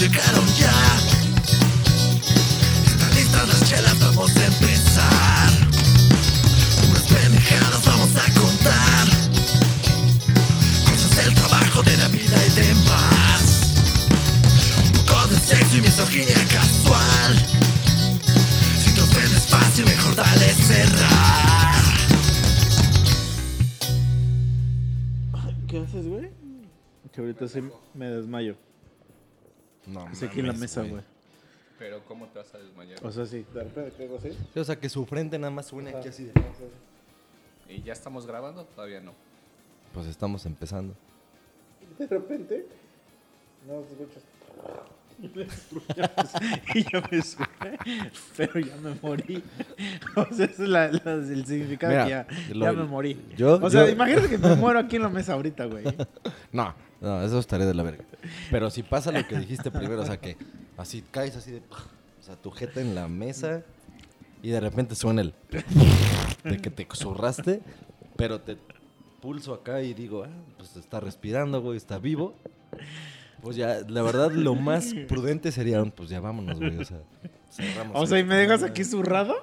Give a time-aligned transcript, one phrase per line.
[0.00, 0.72] llegaron ya.
[2.86, 5.50] Están listas las chelas, vamos a empezar.
[6.88, 9.06] Unas pendejadas vamos a contar.
[10.88, 13.74] Cosas del trabajo, de la vida y demás.
[14.86, 17.34] Un poco de sexo y misoginia casual.
[18.82, 21.84] Si te ofendes fácil, mejor dale cerrar.
[25.68, 26.30] ¿Qué haces, güey?
[27.12, 27.60] Que ahorita sí
[27.92, 28.69] me desmayo.
[29.90, 31.02] No, Así aquí en la mesa, güey.
[31.78, 32.98] Pero ¿cómo te vas a desmayar?
[33.04, 33.44] O sea, sí.
[33.54, 34.30] De repente que hago así.
[34.52, 36.32] Sí, o sea, que su frente nada más suena aquí así de...
[37.68, 38.64] ¿Y ya estamos grabando?
[38.64, 39.12] Todavía no.
[39.94, 40.94] Pues estamos empezando.
[41.98, 42.66] De repente.
[43.66, 44.22] No te escuchas.
[46.74, 47.46] y ya me sube,
[48.38, 49.42] pero ya me morí.
[50.16, 52.10] O sea, ese es la- la- el significado Mira, que
[52.48, 53.20] ya, lo- ya me morí.
[53.36, 55.84] yo- o sea, yo- imagínate que me muero aquí en la mesa ahorita, güey.
[56.52, 58.04] No, no, eso estaría de la verga.
[58.50, 60.36] Pero si pasa lo que dijiste primero, o sea, que
[60.76, 61.58] así caes así de...
[61.58, 63.62] O sea, tu jeta en la mesa
[64.42, 65.34] y de repente suena el...
[66.44, 67.62] De que te zurraste,
[68.16, 68.56] pero te
[69.20, 72.34] pulso acá y digo, ah, pues está respirando, güey, está vivo.
[73.42, 77.00] Pues ya, la verdad, lo más prudente sería, pues ya vámonos, güey, o sea,
[77.50, 78.00] cerramos.
[78.00, 79.34] O sea, ¿y me dejas aquí zurrado?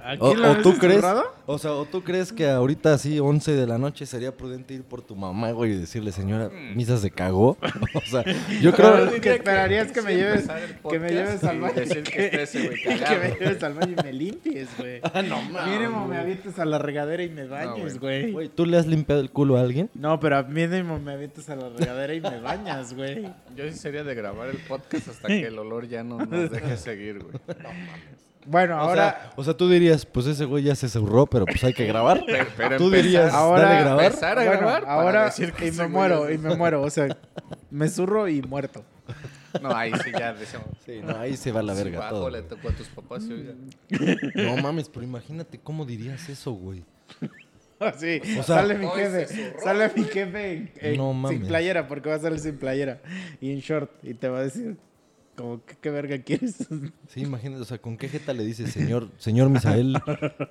[0.00, 1.04] ¿Aquí O, o tú crees,
[1.46, 4.84] o sea, o tú crees que ahorita así 11 de la noche sería prudente ir
[4.84, 7.58] por tu mamá, güey, y decirle, señora, misa se cagó.
[7.94, 8.24] o sea,
[8.62, 10.46] yo creo que esperarías que me lleves,
[10.88, 11.74] que me lleves al y baño.
[11.74, 12.30] decir que
[13.22, 15.00] me lleves al baño y me limpies, güey.
[15.28, 18.32] no Mínimo me avientes a la regadera y me bañes, güey.
[18.32, 19.90] Güey, ¿tú le has limpiado el culo a alguien?
[19.94, 23.24] No, pero mínimo me avientes a la regadera y me bañas, güey.
[23.56, 26.76] Yo sí sería de grabar el podcast hasta que el olor ya no nos deje
[26.76, 27.32] seguir, güey.
[28.50, 31.44] Bueno, O ahora, sea, o sea, tú dirías, pues ese güey ya se zurró, pero
[31.44, 32.22] pues hay que grabar.
[32.26, 34.04] Pero, pero tú empezar- dirías, ahora- dale grabar.
[34.06, 36.90] empezar a bueno, grabar para ahora decir que y me muero, y me muero, o
[36.90, 37.14] sea,
[37.70, 38.84] me zurro y muerto.
[39.62, 40.66] No, ahí sí ya decimos.
[40.84, 42.28] Sí, no, ahí se va la verga todo.
[42.30, 43.52] le tocó a tus papás y oiga.
[44.34, 46.84] No mames, pero imagínate cómo dirías eso, güey.
[47.80, 52.08] O sea- sale mi jefe, zurró, sale mi jefe en- en- No sin playera, porque
[52.08, 52.98] va a salir sin playera
[53.40, 54.76] y en short, y te va a decir,
[55.38, 56.56] como, ¿qué, qué verga quieres?
[57.08, 59.96] Sí, imagínate, o sea, ¿con qué jeta le dices, señor, señor Misael,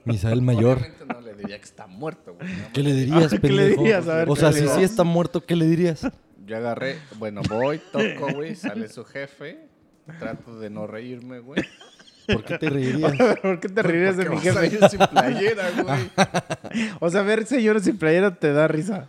[0.05, 0.77] Misael Mayor?
[0.79, 2.49] Obviamente no le diría que está muerto, güey.
[2.73, 3.81] ¿Qué le dirías, Ah, ¿qué le pendejo?
[3.83, 4.07] dirías?
[4.07, 6.07] A ver, o ¿qué sea, si sí está muerto, ¿qué le dirías?
[6.45, 9.59] Yo agarré, bueno, voy, toco, güey, sale su jefe.
[10.19, 11.61] Trato de no reírme, güey.
[12.27, 13.11] ¿Por qué te reirías?
[13.41, 14.75] ¿Por qué te reirías de mi vas a jefe?
[14.77, 16.09] ir sin playera, güey.
[17.01, 19.07] O sea, ver señores sin playera te da risa.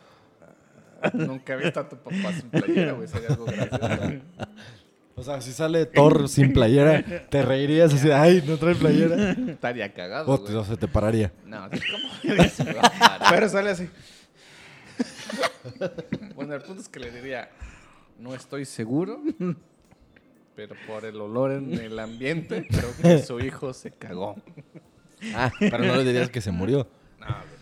[1.14, 3.06] Nunca he visto a tu papá sin playera, güey.
[3.06, 4.20] Sería algo gracioso.
[5.18, 9.32] O sea, si sale Thor sin playera, ¿te reirías así, ay, no trae playera?
[9.48, 10.56] Estaría cagado, O, te- güey.
[10.56, 11.32] o se te pararía.
[11.44, 13.30] No, ¿cómo se me va a parar?
[13.34, 13.88] Pero sale así.
[16.34, 17.50] Bueno, el punto es que le diría,
[18.18, 19.20] no estoy seguro,
[20.54, 24.36] pero por el olor en el ambiente, creo que su hijo se cagó.
[25.34, 26.88] Ah, pero no le dirías que se murió.
[27.20, 27.57] No, güey.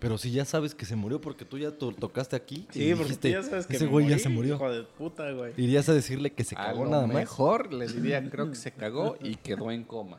[0.00, 2.88] Pero si ya sabes que se murió porque tú ya to- tocaste aquí y Sí,
[2.90, 4.54] porque dijiste, ya sabes que ese güey ya se murió.
[4.56, 5.52] Hijo de puta, güey.
[5.56, 7.14] Irías a decirle que se A cagó lo nada más.
[7.16, 10.18] mejor le diría, creo que se cagó y quedó en coma.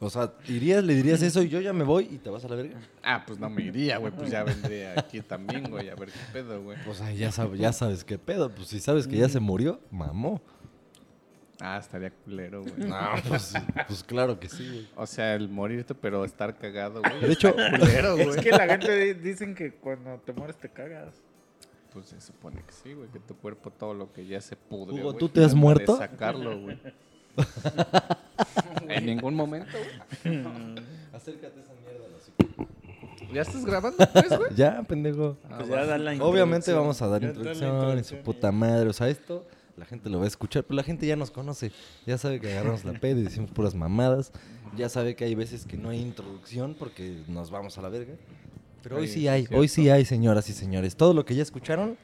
[0.00, 2.48] O sea, irías, le dirías eso y yo ya me voy y te vas a
[2.48, 2.78] la verga.
[3.02, 6.18] Ah, pues no me iría, güey, pues ya vendría aquí también, güey, a ver qué
[6.32, 6.76] pedo, güey.
[6.84, 8.50] Pues ahí ya, sabes, ya sabes qué pedo.
[8.52, 10.40] Pues si sabes que ya se murió, mamó.
[11.60, 12.88] Ah, estaría culero, güey.
[12.88, 12.96] No,
[13.28, 13.52] pues,
[13.88, 14.88] pues claro que sí, güey.
[14.96, 17.20] O sea, el morirte, pero estar cagado, güey.
[17.20, 18.28] De hecho- culero, güey.
[18.30, 21.14] Es que la gente di- dicen que cuando te mueres te cagas.
[21.92, 24.94] Pues se supone que sí, güey, que tu cuerpo todo lo que ya se pudre,
[24.94, 25.96] Hugo, güey, ¿tú te has de muerto?
[25.96, 26.78] sacarlo, güey.
[28.88, 29.72] en ningún momento,
[30.24, 30.38] güey.
[31.12, 32.04] Acércate a esa mierda,
[33.32, 34.54] ¿Ya estás grabando, pues, güey?
[34.54, 35.36] Ya, pendejo.
[35.50, 38.88] Ah, Pues ya da la Obviamente vamos a dar Ya introducción y su puta madre.
[38.88, 39.46] O sea, esto
[39.78, 41.72] la gente lo va a escuchar, pero la gente ya nos conoce.
[42.06, 44.32] Ya sabe que agarramos la peda y decimos puras mamadas.
[44.76, 48.14] Ya sabe que hay veces que no hay introducción porque nos vamos a la verga.
[48.82, 50.96] Pero hoy Sí, hay, hoy sí hay, señoras y señores.
[50.96, 51.96] Todo lo que ya escucharon,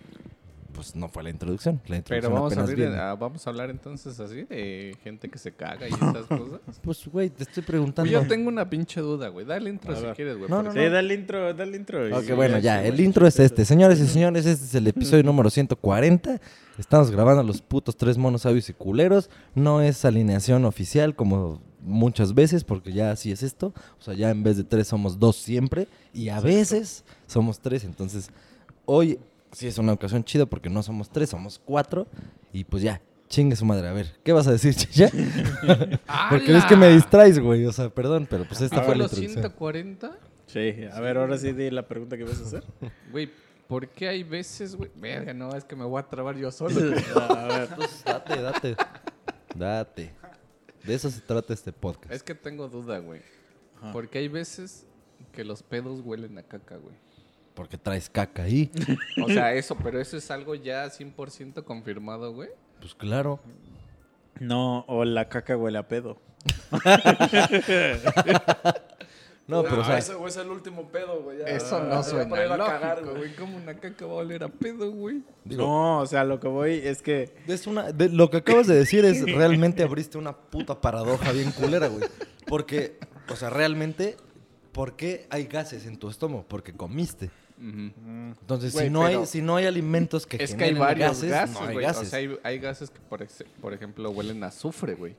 [0.75, 1.81] pues no fue la introducción.
[1.87, 5.53] La introducción Pero vamos a, abrir, vamos a hablar entonces así de gente que se
[5.53, 6.61] caga y esas cosas.
[6.83, 8.11] Pues, güey, te estoy preguntando.
[8.11, 9.47] Yo tengo una pinche duda, güey.
[9.47, 10.51] Dale intro si quieres, güey.
[10.51, 12.05] No, porque- Sí, dale intro, dale intro.
[12.17, 13.65] Ok, sí, bueno, ya, sí, el intro es este.
[13.65, 16.41] Señores y señores, este es el episodio número 140.
[16.79, 19.31] Estamos grabando los putos tres monos sabios y culeros.
[19.55, 23.73] No es alineación oficial como muchas veces, porque ya así es esto.
[24.01, 25.87] O sea, ya en vez de tres somos dos siempre.
[26.13, 27.85] Y a veces somos tres.
[27.85, 28.31] Entonces,
[28.87, 29.19] hoy
[29.55, 32.07] sí es una ocasión chida porque no somos tres, somos cuatro.
[32.53, 33.89] Y pues ya, chingue su madre.
[33.89, 35.09] A ver, ¿qué vas a decir, Chicha?
[36.31, 37.65] porque es que me distraes, güey.
[37.67, 39.43] O sea, perdón, pero pues esta ¿Ah, fue la los introducción.
[39.43, 40.19] 140?
[40.47, 42.65] Sí, a ver, ahora sí di la pregunta que vas a hacer.
[43.11, 43.31] Güey,
[43.67, 44.91] ¿Por qué hay veces, güey?
[44.95, 46.79] Verga, no, es que me voy a trabar yo solo.
[47.17, 48.77] A ver, entonces date, date.
[49.55, 50.13] Date.
[50.85, 52.13] De eso se trata este podcast.
[52.13, 53.23] es que tengo duda, güey.
[53.93, 54.87] ¿Por qué hay veces
[55.33, 56.95] que los pedos huelen a caca, güey?
[57.55, 58.71] Porque traes caca ahí.
[59.25, 62.49] O sea, eso, pero eso es algo ya 100% confirmado, güey.
[62.81, 63.41] Pues claro.
[64.41, 66.19] No, o la caca huele a pedo.
[69.47, 71.41] No, pero o sea, ese güey es el último pedo, güey.
[71.41, 71.45] ya.
[71.45, 73.37] Eso no suena a cagar, lógico, güey.
[73.37, 75.23] ¿Cómo una caca va a oler a pedo, güey?
[75.45, 77.35] digo, No, o sea, lo que voy es que...
[77.47, 81.51] es una, de- lo que acabas de decir es realmente abriste una puta paradoja bien
[81.53, 82.05] culera, güey.
[82.47, 82.99] Porque,
[83.29, 84.17] o sea, realmente,
[84.73, 86.47] ¿por qué hay gases en tu estómago?
[86.49, 87.29] Porque comiste.
[88.41, 91.31] Entonces, si, no hay, si no hay alimentos que Es que hay generen varios gases,
[91.31, 91.87] gases, no hay güey.
[91.87, 92.03] gases.
[92.03, 95.15] O sea, hay, hay gases que, por, ex- por ejemplo, huelen a azufre, güey.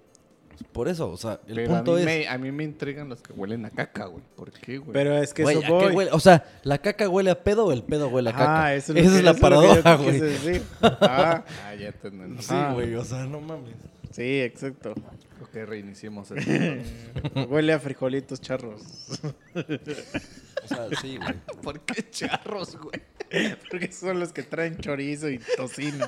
[0.71, 2.05] Por eso, o sea, el Pero punto a es...
[2.05, 4.23] me, a mí me intrigan los que huelen a caca, güey.
[4.37, 4.93] ¿Por qué, güey?
[4.93, 5.95] Pero es que Güey, eso ¿a qué voy.
[5.95, 6.11] huele?
[6.13, 8.63] O sea, ¿la caca huele a pedo o el pedo huele a caca?
[8.65, 10.19] Ah, eso Esa lo que- es la eso paradoja, güey.
[10.19, 10.63] decir.
[10.81, 12.41] Ah, Ah, ya te entendí.
[12.41, 12.71] Sí, Ah.
[12.73, 13.75] güey, o sea, no mames.
[14.11, 14.93] sí, exacto.
[15.35, 16.51] Creo que reiniciemos esto.
[17.49, 18.81] Huele a frijolitos charros.
[20.65, 21.33] O sea, sí, güey.
[21.63, 23.01] ¿Por qué charros, güey?
[23.69, 26.05] Porque son los que traen chorizo y tocino.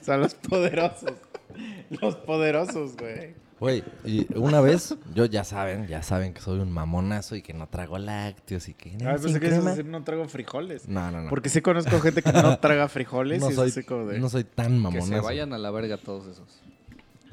[0.00, 1.12] O sea, los poderosos.
[1.90, 3.34] Los poderosos, güey.
[3.58, 7.54] Güey, y una vez, yo ya saben, ya saben que soy un mamonazo y que
[7.54, 10.86] no trago lácteos y que no, Ah, pensé que decir no trago frijoles.
[10.88, 11.30] No, no, no.
[11.30, 14.18] Porque sí conozco gente que no traga frijoles no y es soy, así como de...
[14.18, 15.06] no soy tan Que mamonazo.
[15.08, 16.60] se vayan a la verga todos esos.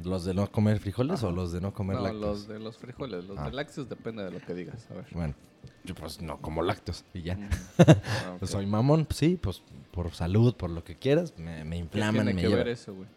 [0.04, 2.22] ¿Los de no comer frijoles o los de no comer No, lácteos?
[2.22, 3.26] los de los frijoles.
[3.26, 3.46] Los Ah.
[3.46, 4.88] de lácteos depende de lo que digas.
[4.92, 5.06] A ver.
[5.12, 5.36] Bueno,
[5.84, 7.38] yo pues no como lácteos y ya.
[7.78, 8.40] Ah, ok.
[8.40, 9.62] Pues soy mamón, sí, pues
[9.92, 12.66] por salud, por lo que quieras, me, me ¿Qué inflaman, tiene me que llevan.
[12.66, 13.08] ver eso, güey?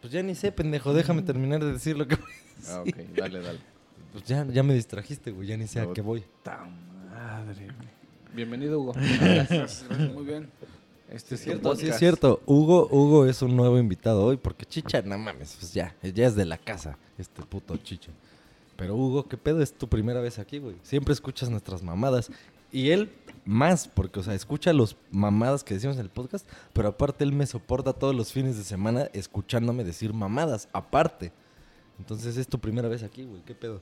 [0.00, 2.16] Pues ya ni sé, pendejo, déjame terminar de decir lo que...
[2.68, 2.96] Ah, ok.
[3.16, 3.58] Dale, dale.
[4.12, 6.24] Pues ya, ya me distrajiste, güey, ya ni sé a qué voy.
[6.42, 6.64] ¡Ta
[7.10, 7.88] madre, güey!
[8.34, 8.92] Bienvenido, Hugo.
[8.94, 10.48] Gracias, gracias, muy bien.
[11.10, 12.42] Este es cierto, sí es cierto.
[12.44, 16.34] Hugo, Hugo es un nuevo invitado hoy porque Chicha, no mames, pues ya, ya es
[16.34, 18.10] de la casa, este puto Chicha.
[18.76, 19.62] Pero Hugo, ¿qué pedo?
[19.62, 20.76] Es tu primera vez aquí, güey.
[20.82, 22.30] Siempre escuchas nuestras mamadas.
[22.70, 23.10] Y él
[23.46, 27.32] más, porque, o sea, escucha los mamadas que decimos en el podcast, pero aparte él
[27.32, 31.32] me soporta todos los fines de semana escuchándome decir mamadas, aparte.
[31.98, 33.42] Entonces es tu primera vez aquí, güey.
[33.42, 33.80] ¿Qué pedo?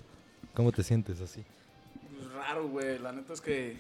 [0.55, 1.44] ¿Cómo te sientes así?
[2.17, 2.99] Pues raro, güey.
[2.99, 3.76] La neta es que.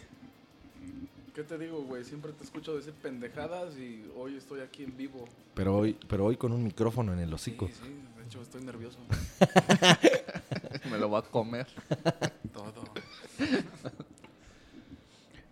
[1.36, 2.02] ¿Qué te digo, güey?
[2.02, 5.22] Siempre te escucho decir pendejadas y hoy estoy aquí en vivo.
[5.52, 7.66] Pero hoy, pero hoy con un micrófono en el hocico.
[7.66, 8.96] Sí, sí, de hecho estoy nervioso.
[10.90, 11.66] Me lo va a comer.
[12.54, 12.84] Todo.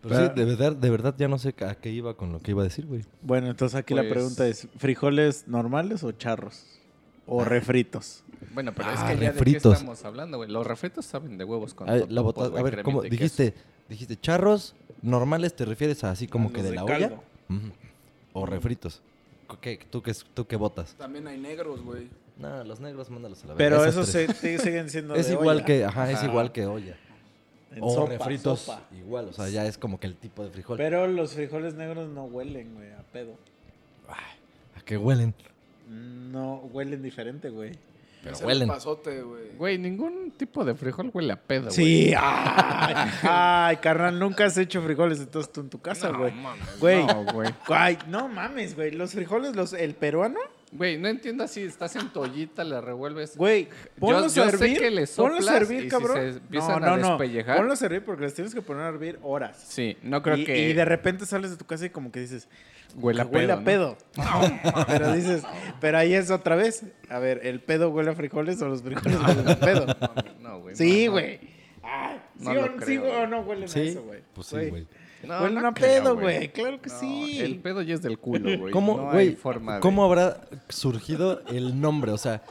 [0.01, 2.53] Pero sí, de verdad, de verdad ya no sé a qué iba con lo que
[2.53, 3.05] iba a decir, güey.
[3.21, 6.65] Bueno, entonces aquí la Pues- pregunta es, ¿frijoles normales o charros?
[7.27, 8.23] ¿O refritos?
[8.55, 10.51] Bueno, pero es Ah, que ya de qué estamos hablando, güey.
[10.51, 13.55] Los refritos saben de huevos con A la bota- güey, a ver, ¿cómo dijiste?
[13.89, 17.13] Dijiste charros normales, ¿te refieres a así como A que de de la olla?
[18.33, 19.03] O refritos.
[19.61, 20.95] ¿Qué, tú, qué, ¿Tú qué botas?
[20.95, 22.09] También hay negros, güey.
[22.39, 25.65] No, los negros mándalos a la Pero esos se- siguen siendo Es de igual olla.
[25.67, 26.97] que, ajá, es igual que olla.
[27.73, 28.83] En o sopa, refritos sopa.
[28.97, 30.77] igual, o sea, ya es como que el tipo de frijol.
[30.77, 33.37] Pero los frijoles negros no huelen, güey, a pedo.
[34.09, 35.35] ¿A qué huelen?
[35.89, 37.73] No, huelen diferente, güey.
[38.25, 38.69] Pero huelen.
[38.69, 39.45] pasote, güey.
[39.57, 41.73] Güey, ningún tipo de frijol huele a pedo, güey.
[41.75, 46.33] Sí, ay, ay, carnal, nunca has hecho frijoles entonces tú en tu casa, No, güey.
[46.33, 47.07] mames, Güey.
[47.07, 47.51] No, güey.
[47.67, 50.41] Ay, no mames, güey, los frijoles, los, el peruano,
[50.73, 53.37] Güey, no entiendo si estás en tu ollita, le revuelves.
[53.37, 56.17] güey, ponlos yo a sé hervir, que le ponlos a soplas hervir, y si cabrón.
[56.17, 57.57] se empiezan no, a no, no, despellejar.
[57.59, 59.65] ponlos a hervir porque les tienes que poner a hervir horas.
[59.69, 62.19] Sí, no creo y, que y de repente sales de tu casa y como que
[62.19, 62.49] dices,
[62.97, 63.59] huele a huele pedo.
[63.59, 63.97] a pedo.
[64.87, 65.43] pero dices,
[65.81, 66.85] pero ahí es otra vez.
[67.09, 69.87] A ver, ¿el pedo huele a frijoles o los frijoles huelen a pedo?
[70.41, 70.61] ¿no?
[70.61, 70.77] Güey.
[70.77, 71.41] Sí, no, güey.
[72.39, 73.13] No ¿sí, o, sí güey.
[73.13, 74.21] o no huelen a Sí, eso, güey?
[74.35, 74.87] pues sí, güey.
[75.23, 76.49] No, huelen no a creo, pedo, güey.
[76.51, 77.41] Claro que No, sí.
[77.41, 78.73] El pedo ya es del culo, güey.
[78.73, 82.13] ¿Cómo, güey, de- ¿Cómo habrá surgido el nombre?
[82.13, 82.43] O sea,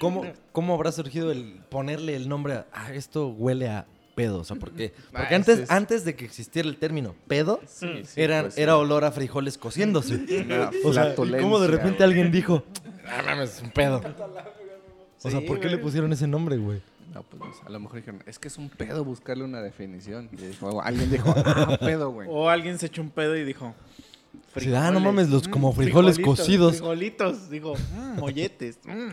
[0.00, 4.40] ¿cómo, ¿cómo habrá surgido el ponerle el nombre a ah, esto huele a pedo?
[4.40, 4.92] O sea, ¿por qué?
[5.10, 8.58] Porque Ah, antes, es- antes de que existiera el término pedo, Sí, sí, era, pues,
[8.58, 10.14] era olor a frijoles cociéndose.
[10.84, 12.08] O sea, ¿y flatulencia, ¿cómo de repente güey.
[12.10, 12.64] alguien dijo,
[13.06, 14.00] ah, mames, es un pedo?
[15.22, 16.80] O sea, ¿por qué le pusieron ese nombre, güey?
[17.14, 20.30] No, pues a lo mejor dijeron, es que es un pedo buscarle una definición.
[20.32, 22.26] Y dijo- alguien dijo, ah, pedo, güey.
[22.30, 23.74] O alguien se echó un pedo y dijo.
[23.74, 26.72] Ah, no "Frijoles, mames, los mm, como frijoles frijolitos, cocidos".
[26.76, 28.78] Frijolitos, digo, "Mm, molletes.
[28.84, 29.08] mm".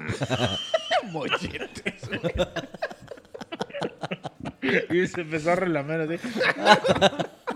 [1.11, 2.21] molletes, güey.
[4.89, 6.17] Y se empezó a relamer así.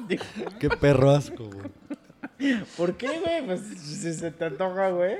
[0.07, 0.23] Dijo,
[0.59, 2.63] Qué perro asco, güey.
[2.77, 3.45] ¿Por qué, güey?
[3.45, 5.15] Pues si se te antoja, güey.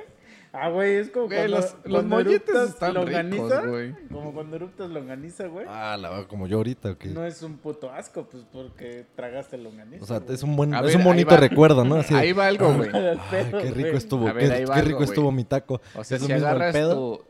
[0.56, 3.96] Ah, güey, es como Güey, cuando, los- los molletes están longaniza, ricos, güey.
[4.12, 5.66] Como cuando eruptas longaniza, güey.
[5.68, 7.06] Ah, la como yo ahorita, ok.
[7.06, 10.04] No es un puto asco, pues porque tragaste longaniza.
[10.04, 10.36] O sea, güey.
[10.36, 11.96] es un buen, A es ver, un bonito recuerdo, ¿no?
[11.96, 12.88] Así Ahí va algo, güey.
[12.92, 13.98] Al Ay, pedo, qué rico güey.
[13.98, 15.10] estuvo, ver, qué, algo, rico güey.
[15.10, 15.82] estuvo mi taco.
[15.96, 17.24] O sea, ¿Es si agarras tu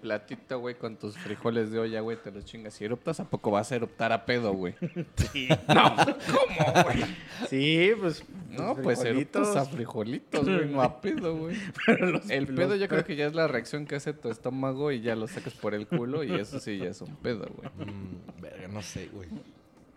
[0.00, 3.50] platito, güey, con tus frijoles de olla, güey, te los chingas y eruptas, ¿a poco
[3.50, 4.74] vas a eruptar a pedo, güey?
[5.68, 7.04] No, ¿cómo, güey?
[7.48, 8.24] Sí, pues.
[8.50, 9.42] No, pues frijolitos.
[9.42, 11.56] eruptas a frijolitos, güey, no a pedo, güey.
[12.28, 15.00] El los pedo yo creo que ya es la reacción que hace tu estómago y
[15.00, 17.88] ya lo sacas por el culo y eso sí ya es un pedo, güey.
[17.88, 19.28] Mm, verga, no sé, güey.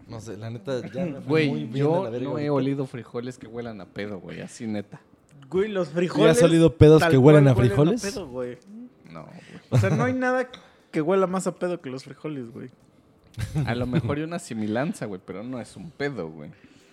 [0.08, 2.54] No sé, la neta, ya Güey, yo no he ahorita.
[2.54, 5.00] olido frijoles que huelan a pedo, güey, así neta.
[5.50, 6.38] Güey, los frijoles.
[6.38, 8.02] has olido pedos que huelen a frijoles?
[8.02, 8.58] pedo, güey.
[9.12, 9.62] No, güey.
[9.70, 10.50] O sea, no hay nada
[10.92, 12.70] que huela más a pedo que los frijoles, güey.
[13.66, 16.52] A lo mejor hay una similanza, güey, pero no es un pedo, güey.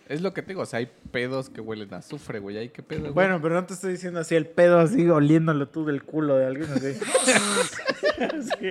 [0.08, 2.56] Es lo que te digo, o sea, hay pedos que huelen a azufre, güey.
[2.56, 3.12] ¿Hay qué pedo, güey?
[3.12, 6.46] Bueno, pero no te estoy diciendo así el pedo así oliéndolo tú del culo de
[6.46, 6.98] alguien así.
[8.18, 8.70] Así,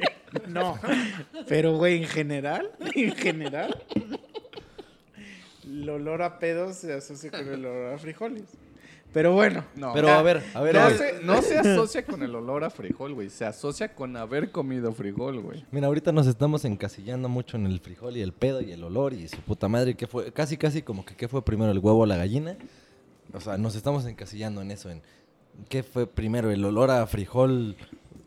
[0.50, 0.78] No.
[1.48, 3.82] Pero, güey, en general, en general,
[5.64, 8.44] el olor a pedos se asocia con el olor a frijoles.
[9.18, 10.96] Pero bueno, No, Pero a ver, a ver, no, güey.
[10.96, 13.32] se, no se asocia con el olor a frijol, güey.
[13.32, 15.66] Se asocia con haber comido frijol, güey.
[15.72, 19.14] Mira, ahorita nos estamos encasillando mucho en el frijol y el pedo y el olor
[19.14, 19.96] y su puta madre.
[19.96, 20.32] ¿Qué fue?
[20.32, 22.58] Casi, casi como que qué fue primero, el huevo o la gallina.
[23.34, 25.02] O sea, nos estamos encasillando en eso, en
[25.68, 27.76] qué fue primero, el olor a frijol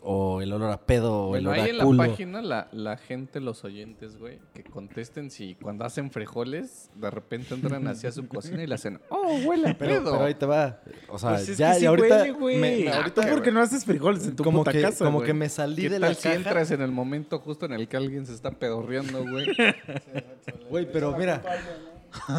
[0.03, 2.97] o el olor a pedo o el Bueno, ahí a en la página, la, la
[2.97, 8.27] gente, los oyentes, güey, que contesten si cuando hacen frijoles, de repente entran hacia su
[8.27, 10.13] cocina y le hacen, oh, huele a Pero, pedo.
[10.13, 10.81] pero ahí te va.
[11.09, 12.17] O sea, pues es ya, sí y ahorita.
[12.23, 12.57] huele, güey.
[12.57, 14.81] me- me- Ah, ahorita ¿Tú por qué no haces frijoles en tu como puta que,
[14.81, 15.27] casa, como güey?
[15.27, 16.35] que me salí ¿Qué de tal la si caja.
[16.35, 19.47] entras en el momento justo en el que alguien se está pedorreando, güey?
[20.71, 21.43] Güey, pero mira,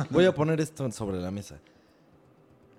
[0.10, 1.60] voy a poner esto sobre la mesa.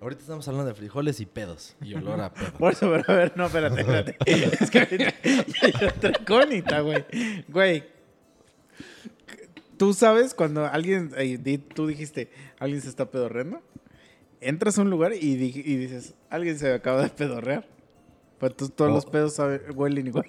[0.03, 2.51] Ahorita estamos hablando de frijoles y pedos y olor a pedo.
[2.59, 4.17] Por eso, pero a ver, no, espérate, espérate.
[4.25, 7.05] Es que ahorita hay otra incógnita, güey.
[7.47, 7.83] Güey.
[9.77, 12.29] Tú sabes cuando alguien, eh, di- tú dijiste,
[12.59, 13.61] alguien se está pedorreando.
[14.41, 17.65] Entras a un lugar y, di- y dices, alguien se acaba de pedorrear.
[18.39, 18.93] Pues todos Oh.
[18.93, 20.25] los pedos saben- huelen igual.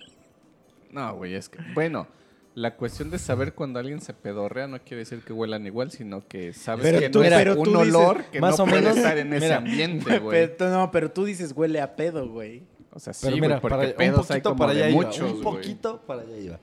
[0.90, 1.58] No, güey, es que.
[1.74, 2.06] Bueno,
[2.54, 6.26] la cuestión de saber cuando alguien se pedorrea no quiere decir que huelan igual, sino
[6.28, 8.64] que sabes Pero que tú- no es pero un tú dices, olor que más no
[8.64, 10.48] o puede menos, estar en ese ambiente, güey.
[10.56, 12.62] Pero, no, pero tú dices huele a pedo, güey.
[12.92, 14.90] O sea, sí, Pero mira, porque para, un pedos hay poquito como para de allá
[14.90, 15.02] iba.
[15.02, 16.60] muchos, Un poquito para allá iba.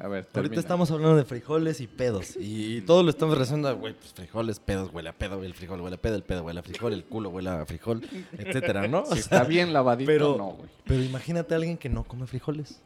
[0.00, 0.60] A ver, Ahorita termina.
[0.60, 2.34] estamos hablando de frijoles y pedos.
[2.36, 5.80] Y todo lo estamos relacionando a, güey, pues frijoles, pedos, huele a pedo, el frijol
[5.82, 8.02] huele a pedo, el pedo huele a frijol, el culo huele a frijol,
[8.36, 9.00] etcétera, ¿no?
[9.06, 10.70] O Si sea, está bien lavadito, pero, no, güey.
[10.86, 12.80] pero imagínate a alguien que no come frijoles.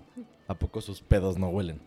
[0.49, 1.79] ¿A poco sus pedos no huelen?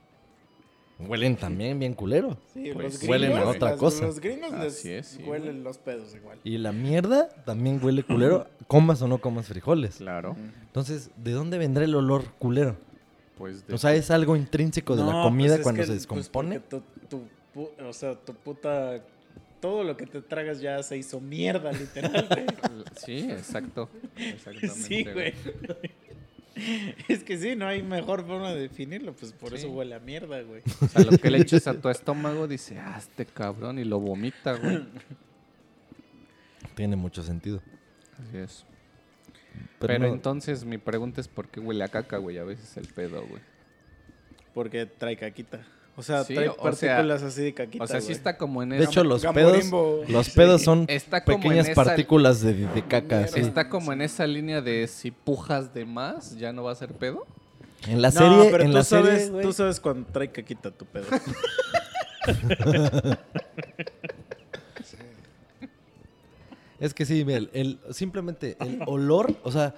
[0.99, 2.37] Huelen también bien culero.
[2.53, 4.05] Sí, Pues los huelen a gringos, otra las- cosa.
[4.07, 6.39] Los gringos les Así es, sí, huelen los pedos igual.
[6.43, 9.97] Y la mierda también huele culero, comas o no comas frijoles.
[9.97, 10.35] Claro.
[10.65, 12.75] Entonces, ¿de dónde vendrá el olor culero?
[13.37, 15.91] Pues de- O sea, es algo intrínseco de la comida pues es cuando que, se
[15.91, 16.59] pues, descompone.
[16.61, 17.21] tu, tu
[17.53, 19.03] pu- o sea, tu puta...
[19.59, 22.45] Todo lo que te tragas ya se hizo mierda, literal, güey.
[23.05, 23.89] Sí, exacto.
[24.15, 24.69] Exactamente.
[24.69, 25.33] sí, güey.
[27.07, 29.55] Es que sí, no hay mejor forma de definirlo, pues por Sí.
[29.57, 30.61] eso huele a mierda, güey.
[30.81, 33.99] O sea, lo que le eches a tu estómago dice, ah, este cabrón, y lo
[33.99, 34.83] vomita, güey.
[36.75, 37.61] Tiene mucho sentido.
[38.27, 38.65] Así es.
[39.79, 42.77] Pero, Pero, no- entonces mi pregunta es por qué huele a caca, güey, a veces
[42.77, 43.41] el pedo, güey.
[44.53, 45.65] Porque trae caquita.
[45.99, 46.61] O sea, Sí, trae o sea-
[46.95, 48.89] partículas así de caquita, O sea, sí está como en de esa...
[48.91, 50.01] hecho, los Gamborimbo.
[50.01, 53.21] pedos, los pedos son Está como pequeñas en esa- partículas de, de caca.
[53.21, 56.93] Está como en esa línea de si pujas de más, ya no va a ser
[56.93, 57.25] pedo.
[57.87, 60.69] En la no, serie, pero en tú, la sabes, serie, tú sabes cuando trae caquita
[60.71, 61.07] tu pedo.
[66.79, 69.73] es que sí, el, el- simplemente el olor, o sea,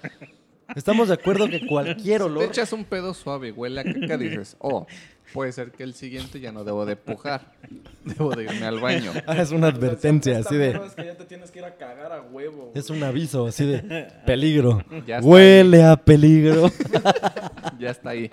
[0.75, 4.57] estamos de acuerdo que cualquier Te olor, echas un pedo suave, huele a caca, dices,
[4.59, 4.85] oh,
[5.33, 7.53] puede ser que el siguiente ya no debo de pujar.
[8.03, 9.11] Debo de irme al baño.
[9.27, 12.11] ah, es una advertencia, así de, Es que ya te tienes que ir a cagar
[12.11, 12.71] a huevo.
[12.73, 16.71] es un aviso, así de peligro, Ya está huele a peligro.
[17.79, 18.29] Ya está ahí.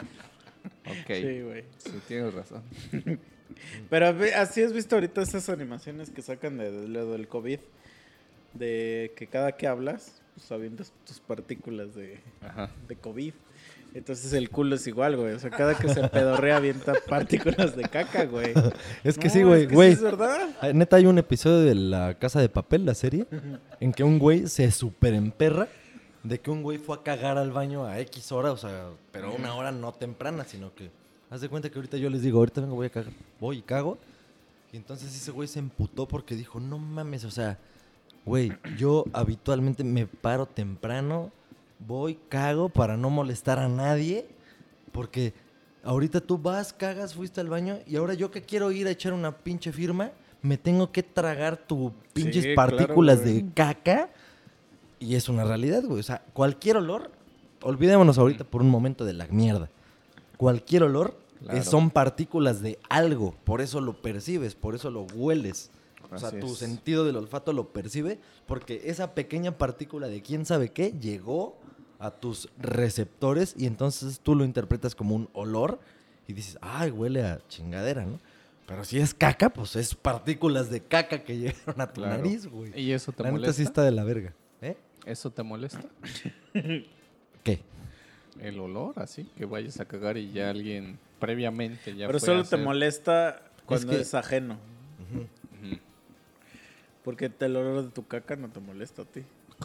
[0.86, 1.06] Ok.
[1.08, 1.64] Sí, güey.
[1.78, 2.62] Sí, tienes razón.
[3.90, 7.60] Pero así has visto ahorita esas animaciones que sacan de, de lo del COVID.
[8.54, 12.70] De que cada que hablas, pues avientas tus partículas de, Ajá.
[12.88, 13.34] de COVID.
[13.96, 15.32] Entonces el culo es igual, güey.
[15.32, 18.52] O sea, cada que se pedorrea avienta partículas de caca, güey.
[19.02, 19.88] Es que No, sí, güey, es que güey.
[19.88, 20.50] sí es verdad.
[20.60, 23.26] Ah, Neta, hay un episodio de La Casa de Papel, la serie,
[23.80, 25.66] en que un güey se super emperra
[26.28, 29.34] de que un güey fue a cagar al baño a X hora, o sea, pero
[29.34, 30.90] una hora no temprana, sino que,
[31.30, 33.62] haz de cuenta que ahorita yo les digo, ahorita vengo, voy a cagar, voy y
[33.62, 33.96] cago.
[34.72, 37.58] Y entonces ese güey se emputó porque dijo, no mames, o sea,
[38.24, 41.30] güey, yo habitualmente me paro temprano,
[41.78, 44.26] voy, cago para no molestar a nadie,
[44.92, 45.34] porque
[45.86, 49.12] Ahorita tú vas, cagas, fuiste al baño y ahora yo que quiero ir a echar
[49.12, 50.10] una pinche firma,
[50.42, 54.10] me tengo que tragar tu pinches Sí, partículas de caca
[54.98, 56.00] y es una realidad, güey.
[56.00, 57.12] O sea, cualquier olor,
[57.62, 59.70] olvidémonos ahorita por un momento de la mierda.
[60.36, 61.16] Cualquier olor
[61.50, 65.70] eh, son partículas de algo, por eso lo percibes, por eso lo hueles.
[66.10, 66.58] O sea, Así tu es.
[66.58, 68.18] sentido del olfato lo percibe
[68.48, 71.56] porque esa pequeña partícula de quién sabe qué llegó
[71.98, 75.80] a tus receptores y entonces tú lo interpretas como un olor
[76.28, 78.18] y dices, ay, huele a chingadera, ¿no?
[78.66, 82.16] Pero si es caca, pues es partículas de caca que llegaron a tu Claro.
[82.16, 82.78] nariz, güey.
[82.78, 83.52] ¿Y eso te La neta molesta?
[83.56, 84.34] sí está de la verga.
[84.60, 84.76] ¿Eh?
[85.04, 85.84] ¿Eso te molesta?
[87.44, 87.60] ¿Qué?
[88.40, 92.32] El olor, así, que vayas a cagar y ya alguien previamente ya Pero fue a
[92.32, 94.58] solo te molesta cuando que- es ajeno.
[97.04, 99.22] Porque el olor de tu caca no te molesta a ti.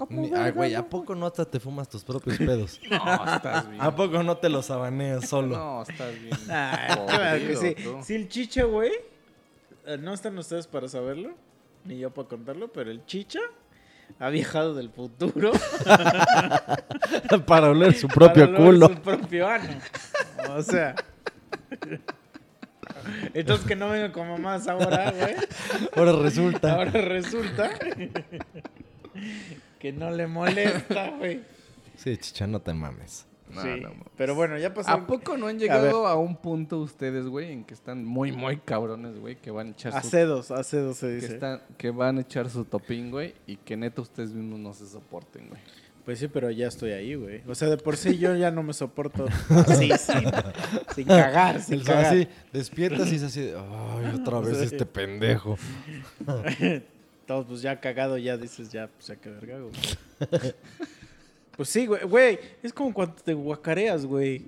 [0.09, 2.79] Ni- Ay, güey, ¿a poco no hasta te fumas tus propios pedos?
[2.89, 3.81] No, estás bien.
[3.81, 5.57] ¿A poco no te los abaneas solo?
[5.57, 6.35] No, estás bien.
[6.45, 7.75] Claro que sí.
[7.83, 7.97] tú.
[8.03, 8.91] Si el chicha, güey,
[9.85, 11.31] eh, no están ustedes para saberlo,
[11.85, 13.39] ni yo para contarlo, pero el chicha
[14.19, 15.51] ha viajado del futuro
[17.47, 18.87] Para oler su propio para oler culo.
[18.89, 19.73] Su propio ano.
[20.49, 20.95] O sea.
[23.33, 25.35] Entonces que no venga como más ahora, güey.
[25.95, 26.73] Ahora resulta.
[26.75, 27.69] Ahora resulta
[29.81, 31.41] que no le molesta, güey.
[31.97, 33.25] Sí, chicha, no te mames.
[33.49, 33.67] No, sí.
[33.81, 34.07] no, mames.
[34.15, 34.91] pero bueno, ya pasó.
[34.91, 38.57] ¿A poco no han llegado a, un punto ustedes, güey, en que están muy, muy
[38.57, 39.97] cabrones, güey, que van a echar su...
[39.97, 41.33] Acedos, acedos se Que, dice.
[41.33, 44.87] están, que van a echar su topín, güey, y que neta ustedes mismos no se
[44.87, 45.59] soporten, güey.
[46.05, 47.41] Pues sí, pero ya estoy ahí, güey.
[47.47, 50.23] O sea, de por sí yo ya no me soporto así, sin,
[50.95, 52.05] sin cagar, sin El cagar.
[52.05, 54.63] así, despiertas y es así de, ay, otra vez Sí.
[54.65, 55.57] este pendejo.
[57.31, 59.71] Todos, pues ya cagado, ya dices, ya, pues ya que verga, güey.
[61.55, 64.47] pues sí, güey, güey, es como cuando te guacareas, güey.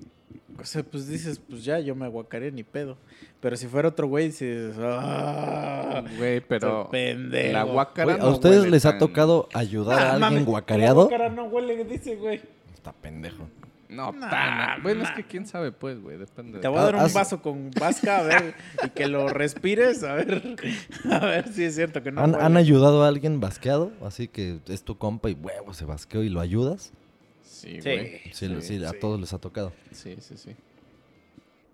[0.60, 2.98] O sea, pues dices, pues ya, yo me aguacaré ni pedo.
[3.40, 6.90] Pero si fuera otro güey, dices, ah, Güey, pero...
[6.90, 7.54] pendejo.
[7.54, 10.46] La guácara Güey, ¿A no ustedes huele les ha tocado ayudar Ah, a alguien mames,
[10.46, 11.04] guacareado?
[11.04, 12.42] La guácara no huele, dice, güey.
[12.74, 13.48] Está pendejo.
[13.96, 14.84] No, Nah, tan...
[14.84, 16.60] Bueno, es que quién sabe, pues, güey, depende.
[16.60, 19.28] Te voy a Ah, dar un haz- vaso con vasca, a ver, y que lo
[19.30, 20.56] respires, a ver,
[21.12, 23.92] a ver si es cierto que no ¿Han, ayudado a alguien basqueado?
[24.06, 26.92] Así que es tu compa y huevo, se basqueó y lo ayudas.
[27.44, 27.90] Sí, Sí.
[27.90, 28.22] güey.
[28.34, 29.72] Sí, sí, a todos les ha tocado.
[29.92, 30.56] Sí, sí, sí.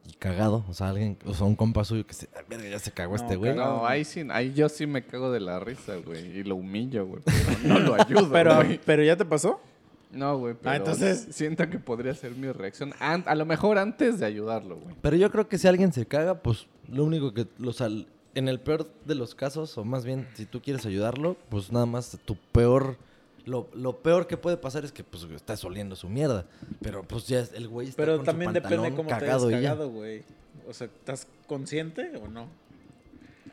[0.08, 2.91] Y cagado, o sea, alguien, o sea, un compa suyo que se, "Ah, ya se
[2.91, 3.55] cagó No, este güey.
[3.55, 7.05] No, ahí sí, ahí yo sí me cago de la risa, güey, y lo humillo,
[7.05, 8.79] güey, pero no lo ayudo, Pero, güey.
[8.86, 9.62] pero ya te pasó.
[10.11, 14.19] No, güey, pero entonces- siento que podría ser mi reacción, an- a lo mejor antes
[14.19, 14.95] de ayudarlo, güey.
[15.01, 17.87] Pero yo creo que si alguien se caga, pues lo único que, sea,
[18.35, 21.85] en el peor de los casos, o más bien si tú quieres ayudarlo, pues nada
[21.85, 22.97] más tu peor,
[23.45, 26.45] lo, lo peor que puede pasar es que pues estás oliendo su mierda.
[26.81, 29.25] Pero pues ya es- el güey está Pero con también su depende pantalón cómo te
[29.25, 30.23] hayas cagado, güey.
[30.67, 32.47] O sea, ¿estás consciente o no?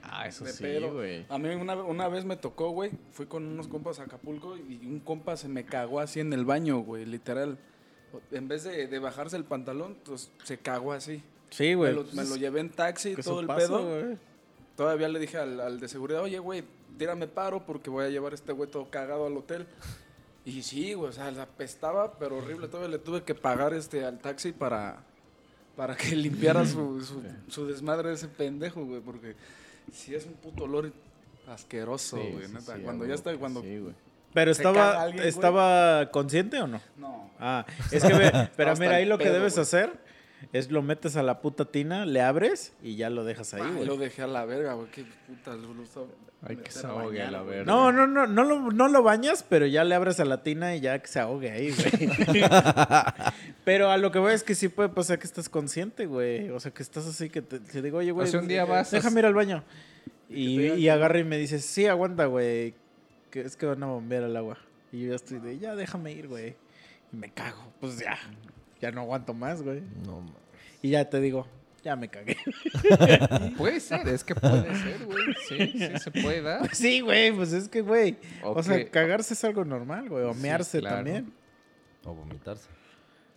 [0.08, 1.26] Ah, eso De sí, güey.
[1.28, 2.90] A mí una, una vez me tocó, güey.
[3.12, 6.44] Fui con unos compas a Acapulco y un compa se me cagó así en el
[6.44, 7.58] baño, güey, literal.
[8.30, 11.22] En vez de, de bajarse el pantalón, pues se cagó así.
[11.50, 11.94] Sí, güey.
[11.94, 14.16] pues, me lo llevé en taxi y todo el pasa, pedo.
[14.76, 16.64] Todavía le dije al, al de seguridad, oye, güey,
[16.98, 19.66] tírame paro porque voy a llevar a este güey todo cagado al hotel.
[20.44, 22.68] Y sí, güey, o sea, la apestaba, pero horrible.
[22.68, 25.02] Todavía le tuve que pagar este al taxi para,
[25.76, 29.34] para que limpiara su, su, su desmadre de ese pendejo, güey, porque
[29.92, 30.92] sí es un puto olor
[31.48, 32.76] asqueroso, güey, sí, neta.
[32.76, 33.62] sí, cuando ya está, cuando...
[33.62, 33.94] Sí, güey.
[34.34, 35.28] Pero estaba, güey.
[35.28, 36.80] ¿estaba consciente o no?
[36.96, 37.30] No.
[37.38, 39.62] Ah, es que, ve, pero mira, ahí lo que pedo, debes güey.
[39.62, 39.92] hacer
[40.52, 43.86] es lo metes a la puta tina, le abres y ya lo dejas ahí, güey.
[43.86, 45.54] lo dejé a la verga, güey, qué puta.
[45.54, 45.84] Lo, lo
[46.42, 47.64] Hay que se ahogue a bañar, la verga.
[47.64, 50.76] No, no, no, no lo, no lo bañas, pero ya le abres a la tina
[50.76, 52.10] y ya que se ahogue ahí, güey.
[53.64, 56.50] pero a lo que voy es que sí puede pasar que estás consciente, güey.
[56.50, 58.92] O sea, que estás así que te, te digo, oye, güey, sea, un día vas
[58.92, 59.64] a- déjame ir al baño.
[60.28, 62.74] Y, agarra y me dices, sí, aguanta, güey,
[63.30, 64.58] que es que van a bombear el agua.
[64.92, 66.56] Y yo ya estoy de, ya déjame ir, güey.
[67.12, 68.18] Y me cago, pues ya,
[68.80, 69.82] ya no aguanto más, güey.
[70.04, 70.32] No, ma-
[70.82, 71.46] Y ya te digo,
[71.86, 72.36] ya me cagué.
[73.56, 75.34] Puede ser, es que puede ser, güey.
[75.48, 76.74] Sí, sí se puede dar.
[76.74, 78.16] sí, güey, pues es que, güey.
[78.42, 80.24] O sea, cagarse es algo normal, güey.
[80.24, 80.96] O Sí, mearse claro.
[80.96, 81.32] también.
[82.04, 82.68] o vomitarse.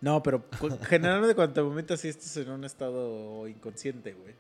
[0.02, 0.44] No, pero
[0.88, 4.34] generalmente cuando te vomitas sí estás en un estado inconsciente, güey.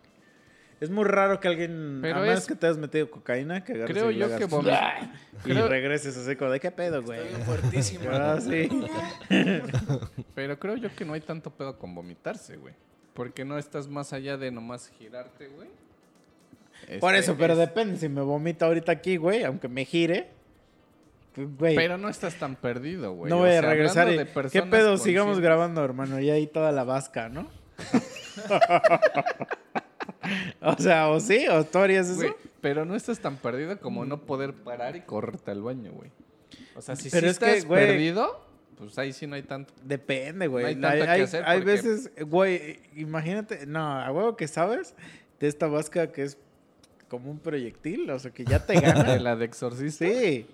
[0.80, 3.74] Es muy raro que alguien, Pero a menos es- que te hayas metido cocaína, que
[3.74, 4.48] agarres Creo y yo que ¡ah!
[4.48, 5.12] vomi-
[5.46, 7.20] y creo- regreses así como de qué pedo, güey.
[7.20, 8.06] Estoy fuertísimo.
[8.12, 8.70] Ah, sí.
[10.36, 12.74] Pero creo yo que no hay tanto pedo con vomitarse, güey.
[13.14, 15.68] Porque no estás más allá de nomás girarte, güey.
[17.00, 17.98] Por Este, eso, pero depende.
[17.98, 20.30] Si me vomito ahorita aquí, güey, aunque me gire,
[21.36, 23.30] pues, güey, Pero no estás tan perdido, güey.
[23.30, 24.10] no O voy a regresar.
[24.12, 24.98] Y, de ¿Qué pedo?
[24.98, 26.20] Sigamos grabando, hermano.
[26.20, 27.48] Y ahí toda la vasca, ¿no?
[30.62, 32.18] O sea, o sí, o tú harías eso.
[32.18, 36.12] Güey, pero no estás tan perdido como no poder parar y correrte al baño, güey.
[36.76, 38.46] O sea, si Pero sí es que, estás güey- perdido,
[38.80, 39.74] pues ahí sí no hay tanto.
[39.84, 40.64] Depende, güey.
[40.76, 44.36] No hay hay tanto que hay, hacer hay porque- veces, güey, imagínate, no, a huevo
[44.36, 44.96] que sabes
[45.40, 46.38] de esta vasca que es
[47.08, 49.18] como un proyectil, o sea, que ya te De gana.
[49.18, 50.06] la de exorcista.
[50.06, 50.48] sí.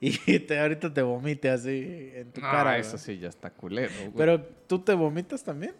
[0.00, 2.76] Y te, ahorita te vomite así en tu No, cara.
[2.78, 3.02] eso güey.
[3.04, 4.12] sí ya está culero, güey.
[4.16, 5.72] Pero tú te vomitas también.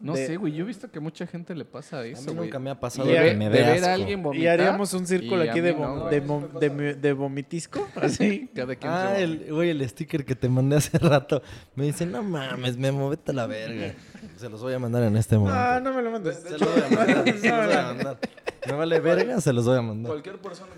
[0.00, 0.52] No de- sé, güey.
[0.52, 2.46] Yo he visto que mucha gente le pasa A eso, güey.
[2.46, 4.00] nunca me ha Y pasado de que ver- me de dé ver a asco.
[4.02, 4.44] alguien vomitar.
[4.44, 8.48] y haríamos un círculo a aquí de, no, de, A de, de vomitisco, así.
[8.54, 11.42] Cada quien Ah, se- el, güey, el sticker que te mandé hace rato.
[11.74, 13.94] Me dice, no mames, me movete a la verga.
[14.36, 15.58] Se los voy a mandar en este momento.
[15.58, 16.36] Ah, no me lo mandes.
[16.36, 18.18] Se los voy a mandar, se los voy a mandar.
[18.66, 20.10] Me vale verga, se los voy a mandar.
[20.12, 20.70] Cualquier persona,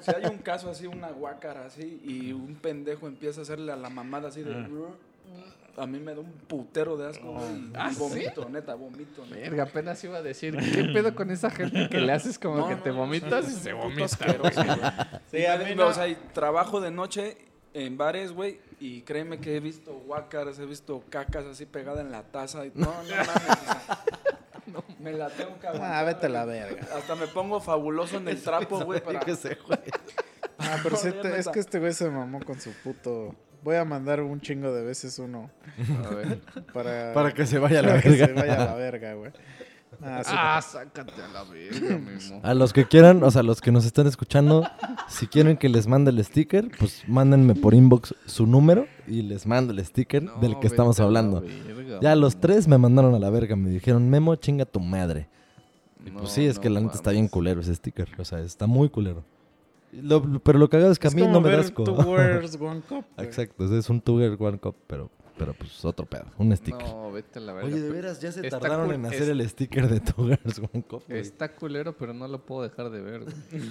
[0.00, 3.76] si hay un caso así, una guácara así, y un pendejo empieza a hacerle a
[3.76, 4.52] la mamada así de...
[5.76, 7.70] A mí me da un putero de asco, güey.
[7.74, 7.98] ¿Ah, sí?
[7.98, 9.24] vomito, neta, vomito.
[9.26, 9.36] neta.
[9.36, 12.68] Verga, apenas iba a decir, ¿qué pedo con esa gente que le haces como No,
[12.68, 14.04] que no, te no, vomitas y se vomita?
[14.04, 14.62] asqueroso.
[15.30, 15.86] Sí, a me- mí no.
[15.88, 17.38] O sea, y trabajo de noche
[17.72, 22.10] en bares, güey, y créeme que he visto guácaras, he visto cacas así pegadas en
[22.10, 22.66] la taza.
[22.66, 26.86] Y, no, no mames, me la tengo que aguantar, Ah, vete a la verga.
[26.96, 29.20] Hasta me pongo fabuloso en el trapo, güey, para...
[29.20, 29.90] Que se juegue.
[30.58, 33.34] Ah, pero te- es que este güey se mamó con su puto.
[33.62, 35.50] Voy a mandar un chingo de veces uno
[36.06, 36.40] A ver.
[36.72, 38.26] para, Para que se vaya a la que verga.
[38.26, 39.32] se vaya a la verga, güey.
[40.02, 40.32] Ah, sí.
[40.34, 42.40] Ah, sácate a la verga, Memo.
[42.42, 44.66] A los que quieran, o sea, los que nos están escuchando,
[45.08, 49.46] si quieren que les mande el sticker, pues mándenme por inbox su número y les
[49.46, 51.42] mando el sticker No, del que estamos hablando.
[51.42, 55.28] verga, Ya los tres me mandaron a la verga, me dijeron, Memo, chinga tu madre.
[56.06, 58.38] Y No, pues sí, es que la neta está bien culero ese sticker, o sea,
[58.40, 59.22] está muy culero.
[59.92, 61.84] Lo- pero lo cagado es que a Es mí como no me ver asco.
[61.84, 63.04] Two Worlds, One Cup.
[63.18, 66.80] Exacto, es un Tuger One Cup, pero, pero pues otro pedo, un sticker.
[66.86, 67.68] No, vete a la verga.
[67.68, 70.58] Oye, de veras, ya se está tardaron cool, en hacer es- el sticker de Tugers
[70.58, 71.02] One Cup.
[71.08, 71.18] güey.
[71.20, 73.34] Está culero, pero no lo puedo dejar de ver, güey.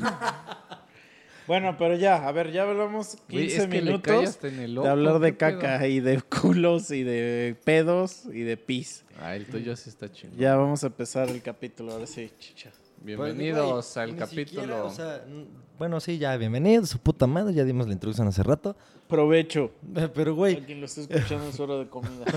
[1.47, 4.47] Bueno, pero ya, a ver, ya hablamos 15 Güey, es que le cae minutos hasta
[4.49, 5.59] en el de hablar de ¿qué pedo?
[5.59, 9.03] caca y de culos y de pedos y de pis.
[9.19, 10.37] Ah, el tuyo sí está chingón.
[10.37, 12.69] Ya vamos a empezar el capítulo, ahora sí, chicha.
[13.01, 14.45] Bienvenidos Pues, al ni capítulo.
[14.61, 15.45] siquiera, o sea, n-
[15.77, 18.75] bueno, sí, ya, bienvenidos, su puta madre, ya dimos la introducción hace rato.
[19.07, 19.71] Provecho.
[20.13, 22.25] Pero, A güey, quien lo esté escuchando es hora de comida.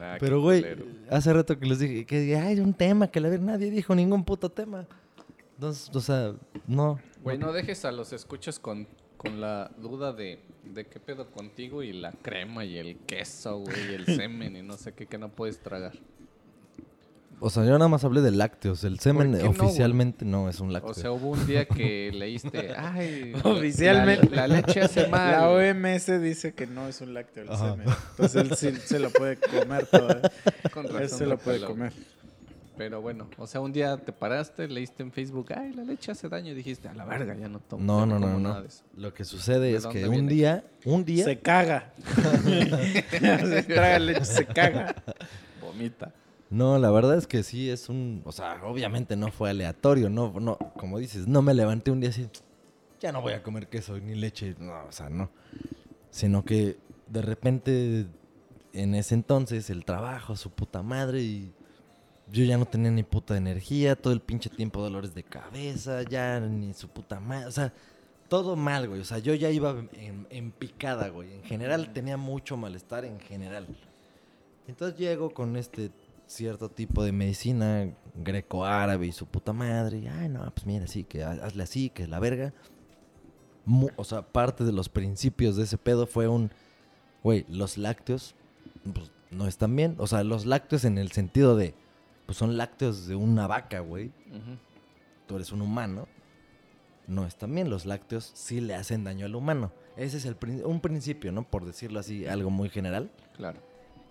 [0.00, 0.86] Nah, pero, güey, culero.
[1.10, 4.24] hace rato que les dije que hay un tema que la ver nadie dijo ningún
[4.24, 4.86] puto tema.
[5.56, 6.32] Entonces, o sea,
[6.66, 6.98] no.
[7.22, 11.82] Güey, no dejes a los escuchas con, con la duda de, de qué pedo contigo
[11.82, 15.18] y la crema y el queso, güey, y el semen y no sé qué que
[15.18, 15.92] no puedes tragar.
[17.42, 18.84] O sea, yo nada más hablé de lácteos.
[18.84, 20.90] El semen no, oficialmente no, es un lácteo.
[20.90, 24.28] O sea, hubo un día que leíste, ay, Oficialmente.
[24.36, 25.32] la, la leche hace mal.
[25.32, 27.70] La OMS dice que no es un lácteo el Ajá.
[27.72, 27.86] semen.
[28.10, 30.10] Entonces él sí se lo puede comer todo.
[30.10, 30.20] ¿eh?
[30.74, 31.92] Con Él se lo puede comer.
[32.76, 36.30] Pero bueno, o sea, un día te paraste, leíste en Facebook, ay, la leche hace
[36.30, 37.84] daño y dijiste, a la verga, ya no tomo.
[37.84, 38.38] no, no, no, no.
[38.38, 38.84] nada de eso".
[38.96, 41.92] Lo que sucede ¿De es que un día, un día, Se caga.
[43.12, 44.94] se traga leche, se caga.
[45.60, 46.12] Vomita.
[46.50, 50.32] No, la verdad es que sí es un, o sea, obviamente no fue aleatorio, no,
[50.40, 52.28] no, como dices, no me levanté un día así,
[52.98, 55.30] ya no voy a comer queso ni leche, no, o sea, no,
[56.10, 58.06] sino que de repente
[58.72, 61.52] en ese entonces el trabajo, su puta madre y
[62.32, 66.40] yo ya no tenía ni puta energía, todo el pinche tiempo dolores de cabeza, ya
[66.40, 67.72] ni su puta madre, o sea,
[68.28, 72.16] todo mal, güey, o sea, yo ya iba en, en picada, güey, en general tenía
[72.16, 73.68] mucho malestar en general.
[74.66, 75.90] Entonces llego con este
[76.30, 80.08] cierto tipo de medicina greco-árabe y su puta madre.
[80.08, 82.52] Ay, no, pues mira, sí, que ha- hazle así, que la verga.
[83.64, 86.50] Mu- o sea, parte de los principios de ese pedo fue un,
[87.22, 88.34] güey, los lácteos,
[88.94, 89.96] pues no están bien.
[89.98, 91.74] O sea, los lácteos en el sentido de,
[92.26, 94.06] pues son lácteos de una vaca, güey.
[94.28, 94.56] Ujú.
[95.26, 96.06] Tú eres un humano.
[97.06, 97.68] No están bien.
[97.70, 99.72] Los lácteos sí le hacen daño al humano.
[99.96, 101.42] Ese es el un principio, ¿no?
[101.42, 103.10] Por decirlo así, algo muy general.
[103.36, 103.60] Claro.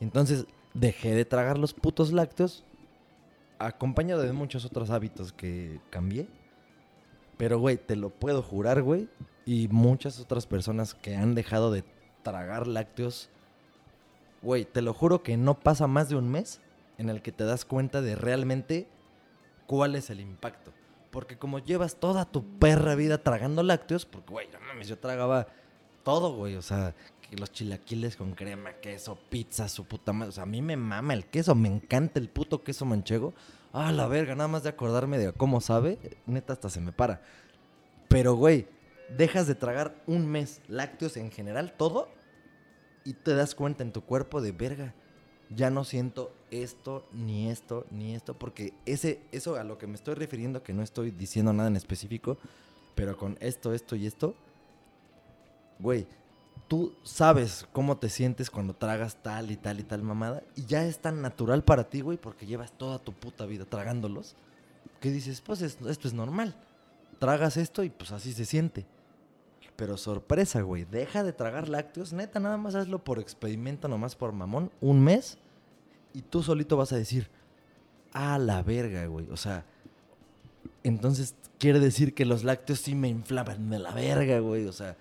[0.02, 2.64] Entonces dejé de tragar los putos lácteos,
[3.58, 6.28] acompañado de muchos otros hábitos que cambié.
[7.38, 9.10] Pero, güey, te lo puedo jurar, güey.
[9.46, 11.84] Y muchas otras personas que han dejado de
[12.24, 13.30] tragar lácteos,
[14.42, 16.62] güey, te lo juro que no pasa más de un mes
[16.98, 18.88] en el que te das cuenta de realmente
[19.66, 20.74] cuál es el impacto.
[21.12, 25.48] Porque como llevas toda tu perra vida tragando lácteos, porque, güey, no mames, yo tragaba
[26.04, 26.56] todo, güey.
[26.56, 26.94] O sea,
[27.38, 30.30] los chilaquiles con crema, queso, pizza, su puta madre.
[30.30, 33.34] O sea, a mí me mama el queso, me encanta el puto queso manchego.
[33.72, 37.22] Ah, la verga, nada más de acordarme de cómo sabe, neta hasta se me para.
[38.08, 38.68] Pero, güey,
[39.16, 42.10] dejas de tragar un mes lácteos en general, todo,
[43.06, 44.94] y te das cuenta en tu cuerpo de verga.
[45.56, 49.96] ya no siento esto, ni esto, ni esto, porque ese, eso a lo que me
[49.96, 52.38] estoy refiriendo, que no estoy diciendo nada en específico,
[52.96, 54.36] pero con esto, esto y esto,
[55.80, 56.06] güey,
[56.68, 60.86] tú sabes cómo te sientes cuando tragas tal y tal y tal mamada, y ya
[60.86, 64.36] es tan natural para ti, güey, porque llevas toda tu puta vida tragándolos,
[65.00, 66.56] que dices, pues es- esto es normal.
[67.20, 68.86] Tragas esto y pues así se siente.
[69.76, 74.32] Pero sorpresa, güey, deja de tragar lácteos, neta, nada más hazlo por experimento, nomás por
[74.34, 75.38] mamón, un mes,
[76.14, 77.30] y tú solito vas a decir,
[78.12, 79.66] a la verga, güey, o sea,
[80.84, 84.96] entonces quiere decir que los lácteos sí me inflaman de la verga, güey, o sea,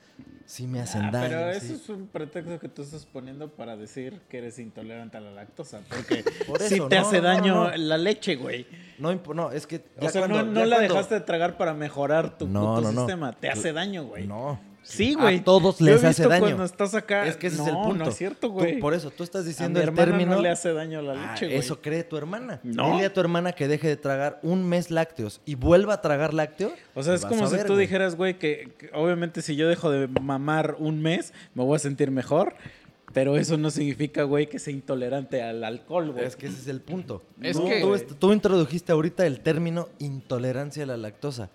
[0.44, 1.28] sí me hacen Ah, daño.
[1.28, 1.66] pero sí.
[1.66, 5.30] eso es un pretexto que tú estás poniendo para decir que eres intolerante a la
[5.30, 5.80] lactosa.
[5.88, 8.66] Porque Por eso, te no, hace no, daño no, la leche, güey.
[8.98, 12.38] No, no, es que O sea, cuando- no, la cuando- dejaste de tragar para mejorar
[12.38, 12.46] tu
[12.92, 13.32] sistema.
[13.32, 14.26] Te hace daño, güey.
[14.26, 14.58] No.
[14.88, 15.40] Sí, A güey.
[15.40, 16.40] todos Yo les he hace visto daño.
[16.44, 17.26] Cuando estás acá.
[17.26, 18.04] Es que ese no, es el punto.
[18.04, 18.78] No es cierto, Tú- güey.
[18.80, 20.36] por eso, tú estás a mi diciendo el término.
[20.36, 21.58] no le hace daño la Ah, leche, güey.
[21.58, 22.60] eso cree tu hermana.
[22.62, 22.92] No.
[22.92, 26.32] Dile a tu hermana que deje de tragar un mes lácteos y vuelva a tragar
[26.32, 26.72] lácteo.
[26.94, 27.86] O sea, es como a si ver, tú güey.
[27.86, 31.78] dijeras, güey, que, que obviamente si yo dejo de mamar un mes, me voy a
[31.78, 32.54] sentir mejor.
[33.14, 36.26] Pero eso no significa, güey, que sea intolerante al alcohol, güey.
[36.26, 37.22] Es que ese es el punto.
[37.40, 41.48] Es tú, que- tú, tú introdujiste ahorita el término intolerancia a la lactosa.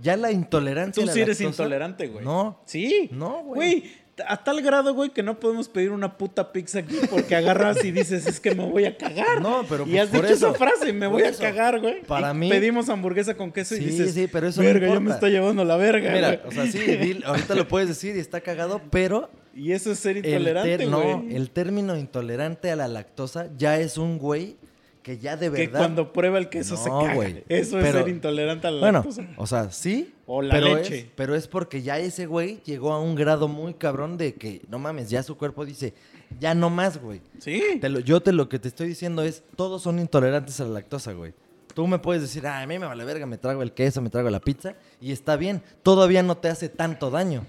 [0.00, 2.24] Ya la intolerancia Tú la sí eres lactosa- intolerante, güey.
[2.24, 2.60] No.
[2.66, 3.08] Sí.
[3.12, 3.54] No, güey.
[3.80, 7.84] Güey, a tal grado, güey, que no podemos pedir una puta pizza aquí porque agarras
[7.84, 9.40] y dices, es que me voy a cagar.
[9.42, 12.02] No, pero Y pues has por dicho eso, esa frase, me voy a cagar, güey.
[12.02, 14.86] Para Y mí- Pedimos hamburguesa con queso y Sí, dices, sí, pero eso no verga,
[14.86, 15.14] ya me importa".
[15.16, 16.40] está llevando la verga, Mira, güey.
[16.46, 19.98] o sea, sí, dil- ahorita lo puedes decir y está cagado, pero Y eso es
[19.98, 21.16] ser el, intolerante, ter- güey.
[21.16, 24.56] no, el término intolerante a la lactosa ya es un güey
[25.04, 25.78] que ya de que verdad.
[25.78, 27.14] cuando prueba el queso se No, caga.
[27.14, 27.44] güey.
[27.48, 29.28] Eso Pero- es ser intolerante a la Bueno, lactosa.
[29.36, 30.12] o sea, sí.
[30.26, 30.98] O la pero leche.
[31.00, 34.62] Es, pero es porque ya ese güey llegó a un grado muy cabrón de que,
[34.68, 35.94] no mames, ya su cuerpo dice,
[36.40, 37.20] ya no más, güey.
[37.38, 37.62] Sí.
[37.80, 40.70] Te lo- yo te lo que te estoy diciendo es, todos son intolerantes a la
[40.70, 41.34] lactosa, güey.
[41.74, 44.08] Tú me puedes decir, "Ah, a mí me vale verga, me trago el queso, me
[44.08, 47.44] trago la pizza, y está bien, todavía no te hace tanto daño.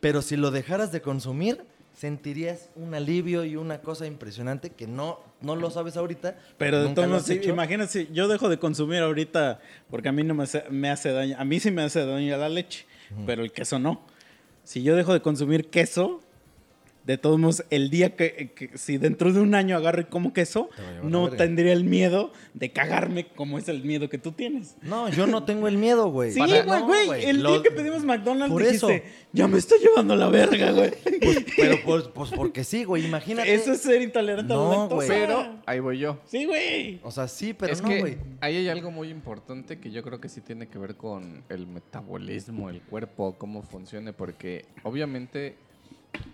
[0.00, 1.64] Pero si lo dejaras de consumir,
[1.96, 6.36] sentirías un alivio y una cosa impresionante que no, no lo sabes ahorita.
[6.58, 10.44] Pero de todos sí, imagínate, yo dejo de consumir ahorita porque a mí no me
[10.44, 11.36] hace, me hace daño.
[11.38, 12.86] A mí sí me hace daño la leche,
[13.26, 14.00] pero el queso no.
[14.64, 16.22] Si yo dejo de consumir queso,
[17.04, 20.32] de todos modos, el día que, que- si dentro de un año agarro y como
[20.32, 24.18] queso, Te a la no tendría el miedo de cagarme como es el miedo que
[24.18, 24.76] tú tienes.
[24.82, 26.32] No, yo no tengo el miedo, güey.
[26.32, 27.24] Sí, Para- güey, no, güey.
[27.24, 29.04] el Lo- día que pedimos McDonald's Por dijiste, eso.
[29.32, 30.92] ya me estoy llevando la verga, güey.
[31.56, 33.52] Pero pues, pues porque sí, güey, imagínate.
[33.54, 34.94] Eso es ser intolerante a No, la lactosa.
[34.94, 35.08] güey.
[35.08, 36.18] Pero ahí voy yo.
[36.26, 37.00] Sí, güey.
[37.02, 38.16] O sea, sí, pero es no, que güey.
[38.40, 41.66] ahí hay algo muy importante que yo creo que sí tiene que ver con el
[41.66, 45.54] metabolismo, el cuerpo, cómo funcione, porque obviamente,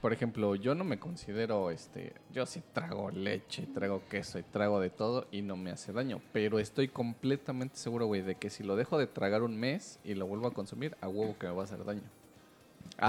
[0.00, 4.80] por ejemplo, yo no me considero, este, yo sí trago leche, trago queso y trago
[4.80, 8.62] de todo y no me hace daño, pero estoy completamente seguro, güey, de que si
[8.62, 11.52] lo dejo de tragar un mes y lo vuelvo a consumir, a huevo que me
[11.52, 12.02] va a hacer daño.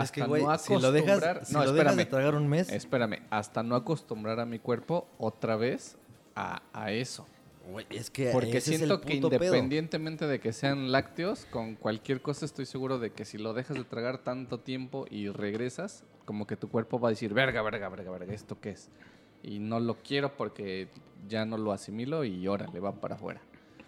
[0.02, 2.10] Es que, güey, si lo dejas, acostumbrar- si no, lo dejas de espérame.
[2.10, 5.96] tragar un mes, Espérame, hasta no acostumbrar a mi cuerpo otra vez
[6.36, 7.26] a, a eso.
[7.72, 9.28] güey, es que Porque siento que pedo.
[9.28, 13.78] independientemente de que sean lácteos, con cualquier cosa estoy seguro de que si lo dejas
[13.78, 17.88] de tragar tanto tiempo y regresas, como que tu cuerpo va a decir, verga, verga,
[17.88, 18.90] verga, verga, ¿esto qué es?
[19.44, 20.90] Y no lo quiero porque
[21.30, 23.40] ya no lo asimilo y órale, va para afuera.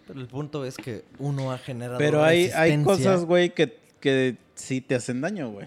[0.06, 4.38] Pero el punto es que uno ha generado Pero hay, hay cosas, güey, que, que
[4.54, 5.66] sí te hacen daño, güey.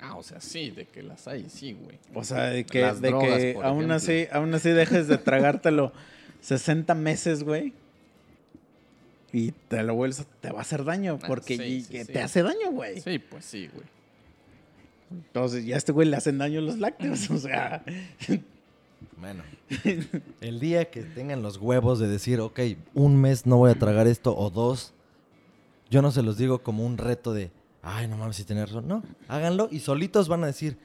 [0.00, 1.98] Ah, o sea, sí, de que las hay, sí, güey.
[2.14, 3.96] O sea, de que, Las de drogas, que por aún ejemplo.
[3.96, 5.92] así, aún así dejes de tragártelo
[6.40, 7.74] 60 meses, güey.
[9.30, 11.18] Y te lo vuelves, te va a hacer daño.
[11.22, 12.12] Ah, Porque sí, y- sí, que sí.
[12.14, 13.00] te hace daño, güey.
[13.02, 13.84] Sí, pues sí, güey.
[15.10, 17.30] Entonces, ya a este güey le hacen daño los lácteos.
[17.30, 17.84] O sea,
[19.16, 19.42] Bueno,
[20.40, 22.60] el día que tengan los huevos de decir, ok,
[22.94, 24.92] un mes no voy a tragar esto o dos,
[25.90, 27.50] yo no se los digo como un reto de,
[27.82, 28.88] ay, no mames, si tener razón.
[28.88, 30.76] No, háganlo y solitos van a decir,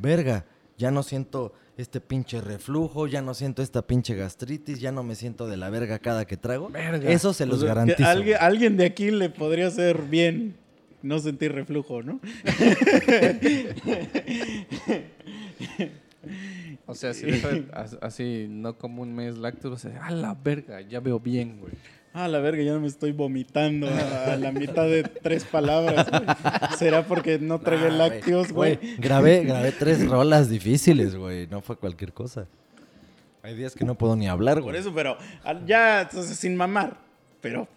[0.00, 0.44] verga,
[0.78, 5.14] ya no siento este pinche reflujo, ya no siento esta pinche gastritis, ya no me
[5.14, 6.68] siento de la verga cada que trago.
[6.70, 7.10] Verga.
[7.10, 8.08] Eso se los o sea, garantizo.
[8.08, 10.56] alguien, alguien de aquí le podría hacer bien
[11.02, 12.20] no sentir reflujo, ¿no?
[16.86, 17.66] O sea, si de-
[18.00, 21.72] así, no como un mes lácteos, o sea, a la verga, ya veo bien, güey.
[22.12, 26.22] Ah, la verga, ya no me estoy vomitando a, la mitad de tres palabras, güey.
[26.78, 28.78] ¿Será porque no tragué Ah, lácteos, güey?
[28.98, 31.46] Grabé, grabé tres rolas difíciles, güey.
[31.48, 32.46] No fue cualquier cosa.
[33.42, 34.72] Hay días que no puedo ni hablar, güey.
[34.74, 35.18] Por eso, pero
[35.66, 36.96] ya, entonces, sin mamar.
[37.42, 37.68] Pero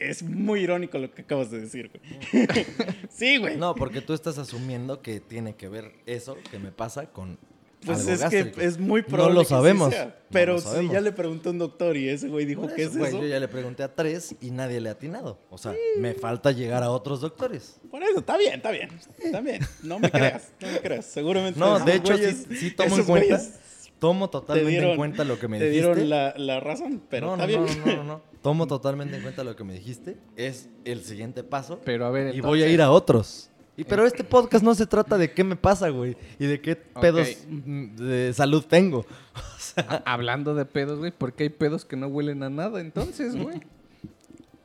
[0.00, 2.46] es muy irónico lo que acabas de decir, güey.
[3.10, 3.56] sí, güey.
[3.56, 7.38] No, porque tú estás asumiendo que tiene que ver eso que me pasa con
[7.84, 8.58] Pues algo es gástrico.
[8.58, 11.12] que es muy No probable lo que sí sabemos, no Pero lo si ya le
[11.12, 13.20] pregunté a un doctor y ese güey dijo Por que eso, es güey, eso.
[13.22, 15.38] Yo ya le pregunté a tres y nadie le ha atinado.
[15.50, 17.80] O sea, me falta llegar a otros doctores.
[17.90, 18.88] Por eso, está bien, está bien.
[19.22, 19.60] Está bien.
[19.82, 21.04] No me creas, no me creas.
[21.06, 21.58] Seguramente.
[21.60, 23.40] No, de hecho, güeyes- sí, sí tomo en cuenta.
[24.00, 25.94] Tomo te totalmente dieron- en cuenta lo que me te dijiste.
[25.94, 27.78] dieron la, la razón, pero no, está no, bien.
[27.78, 28.33] no, no, no, no.
[28.44, 30.18] Tomo totalmente en cuenta lo que me dijiste.
[30.36, 31.80] Es el siguiente paso.
[31.82, 33.48] Pero a ver, y voy a ir a otros.
[33.74, 36.14] Y, pero este podcast no se trata de qué me pasa, güey.
[36.38, 39.06] Y de qué pedos mm, de salud tengo.
[39.34, 42.50] O sea, a- hablando de pedos, güey, ¿por qué hay pedos que no huelen a
[42.50, 43.62] nada entonces, güey?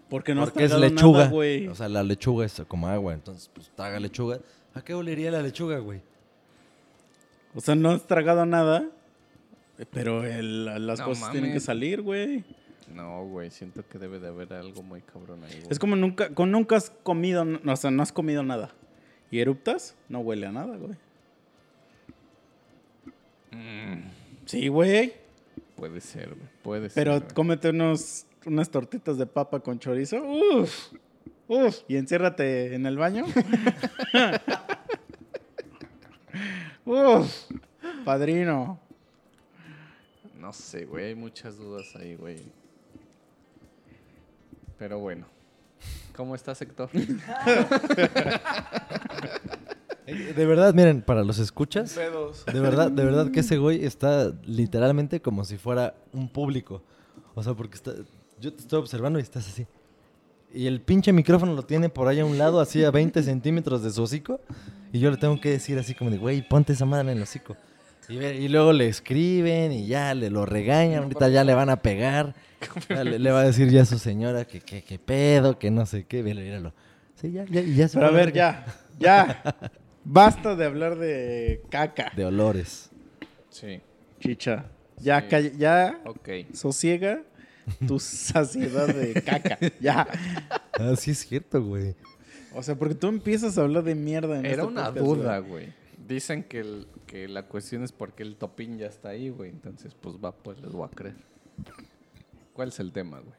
[0.10, 1.20] Porque no has porque es tragado lechuga.
[1.20, 1.68] nada, güey.
[1.70, 3.14] o sea, la lechuga es como agua.
[3.14, 4.40] Entonces, pues traga lechuga.
[4.74, 6.02] ¿A qué olería la lechuga, güey?
[7.56, 8.90] O sea, no has tragado nada,
[9.90, 12.44] pero el- las No cosas tienen que salir, güey.
[12.94, 15.68] No, güey, siento que debe de haber algo muy cabrón ahí, güey.
[15.70, 18.72] Es como nunca, con nunca has comido, no, o sea, no has comido nada.
[19.32, 20.96] Y eruptas, no huele a nada, güey.
[23.52, 24.10] Mm,
[24.46, 25.14] Sí, güey.
[25.76, 27.22] puede ser, güey, puede Pero ser.
[27.24, 27.34] güey.
[27.36, 30.22] cómete unos, unas tortitas de papa con chorizo.
[30.24, 30.92] Uf.
[31.48, 31.80] Uf.
[31.88, 33.26] Y enciérrate en el baño.
[36.86, 37.50] Uf.
[38.06, 38.80] Padrino.
[40.40, 42.38] No sé, güey, hay muchas dudas ahí, güey.
[44.80, 45.28] Pero bueno.
[46.16, 46.90] ¿Cómo estás, Héctor?
[50.08, 52.44] Eh, De verdad, miren, para los escuchas, Pedos.
[52.52, 56.82] de verdad, de verdad que ese güey está literalmente como si fuera un público.
[57.36, 57.92] O sea, porque está,
[58.40, 59.68] yo te estoy observando y estás así.
[60.52, 63.84] Y el pinche micrófono lo tiene por ahí a un lado, así a 20 centímetros
[63.84, 64.42] de su hocico.
[64.92, 67.24] Y yo le tengo que decir así como de, güey, ponte esa madre en el
[67.24, 67.56] hocico.
[68.08, 71.84] Y, y luego le escriben y ya le lo regañan, ahorita ya le van a
[71.84, 72.34] pegar.
[72.90, 75.86] Le, le va a decir ya a su señora que, que, que pedo, que no
[75.86, 76.74] sé qué, míralo, míralo.
[77.16, 78.66] Sí, ya, ya, ya se Pero a ver, ya.
[78.98, 79.44] Ya.
[80.04, 82.12] Basta de hablar de caca.
[82.16, 82.90] De olores.
[83.50, 83.82] Sí.
[84.20, 84.66] Chicha.
[84.98, 85.28] Ya, Sí.
[85.30, 86.30] calla- ya Ok.
[86.54, 87.24] sosiega
[87.88, 89.58] tu saciedad de caca.
[89.80, 90.08] Ya.
[90.74, 91.96] Ah, sí es cierto, güey.
[92.56, 95.38] O sea, porque tú empiezas a hablar de mierda en Era este una podcast, duda,
[95.40, 95.50] güey.
[95.66, 95.74] güey.
[96.08, 99.50] Dicen que, el- que la cuestión es porque el topín ya está ahí, güey.
[99.52, 101.16] Entonces, pues va, pues les voy a creer.
[102.60, 103.32] ¿Cuál es el tema, güey?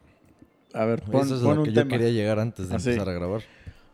[0.73, 1.91] A ver, pon, Eso es pon lo un que yo tema.
[1.91, 2.89] quería llegar antes de Así.
[2.89, 3.43] empezar a grabar.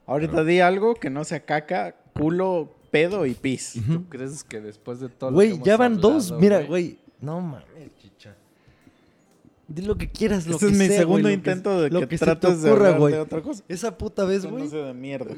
[0.07, 3.75] Ahorita di algo que no sea caca, culo, pedo y pis.
[3.91, 6.31] ¿Tú crees que después de todo lo que Güey, ya van hablado, dos.
[6.39, 7.01] Mira, güey.
[7.21, 7.67] No mames,
[8.01, 8.37] chicha.
[9.67, 12.19] Di lo que quieras, lo Este que es mi sea, segundo intento de que, que
[12.19, 13.15] se te trates de ocurra, hablar güey.
[13.15, 13.65] de otra cosa.
[13.67, 14.63] Esa puta vez, güey.
[14.63, 15.35] no sea de mierda.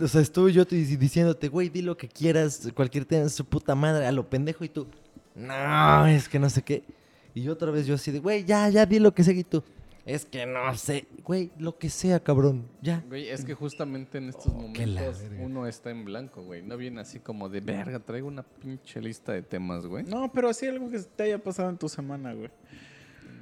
[0.00, 3.74] O sea, estuve yo te- diciéndote, güey, di lo que quieras, cualquier tema, su puta
[3.74, 4.86] madre, a lo pendejo, y tú,
[5.34, 6.84] no, es que no sé qué.
[7.34, 9.62] Y otra vez yo así de, güey, ya, ya di lo que sé, y tú,
[10.04, 13.04] es que no sé, güey, lo que sea, cabrón, ya.
[13.08, 16.62] Güey, es que justamente en estos Oh, momentos uno está en blanco, güey.
[16.62, 20.04] No viene así como de verga, traigo una pinche lista de temas, güey.
[20.04, 22.50] No, pero así algo que te haya pasado en tu semana, güey.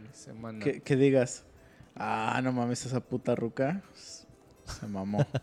[0.03, 0.59] Mi semana.
[0.63, 1.45] Que, que digas,
[1.95, 3.83] ah, no mames, esa puta ruca
[4.65, 5.25] se mamó.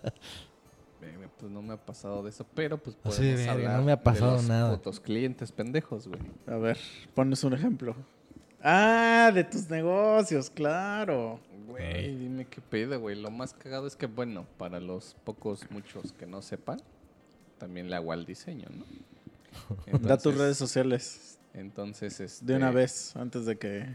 [1.38, 3.91] Pues no me ha pasado de eso, pero pues podemos de verga, hablar no me
[3.91, 4.71] ha de pasado los nada.
[4.75, 6.21] putos clientes pendejos, güey.
[6.47, 6.77] A ver,
[7.13, 7.95] pones un ejemplo.
[8.67, 11.39] Ah, de tus negocios, claro.
[11.67, 13.15] Güey, dime qué pedo, güey.
[13.15, 16.82] Lo más cagado es que, bueno, para los pocos, muchos que no sepan,
[17.60, 18.86] también le hago al diseño, ¿no?
[19.99, 23.86] da tus redes sociales Entonces, este, de una vez, antes de que...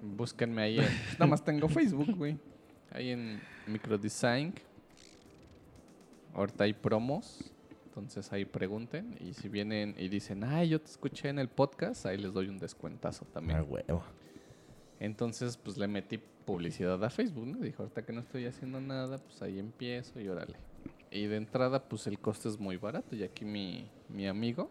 [0.00, 0.78] Búsquenme ahí.
[0.78, 2.38] En, pues, nada más tengo Facebook, güey.
[2.92, 4.54] Ahí en Microdesign.
[6.34, 7.52] Ahorita hay promos.
[8.00, 9.16] Entonces ahí pregunten.
[9.20, 12.48] Y si vienen y dicen, ay, yo te escuché en el podcast, ahí les doy
[12.48, 13.58] un descuentazo también.
[13.58, 14.02] Ah, huevo.
[14.98, 17.58] Entonces, pues le metí publicidad a Facebook, ¿no?
[17.58, 20.56] Dijo, ahorita que no estoy haciendo nada, pues ahí empiezo y órale.
[21.10, 23.16] Y de entrada, pues el coste es muy barato.
[23.16, 24.70] Y aquí mi, mi amigo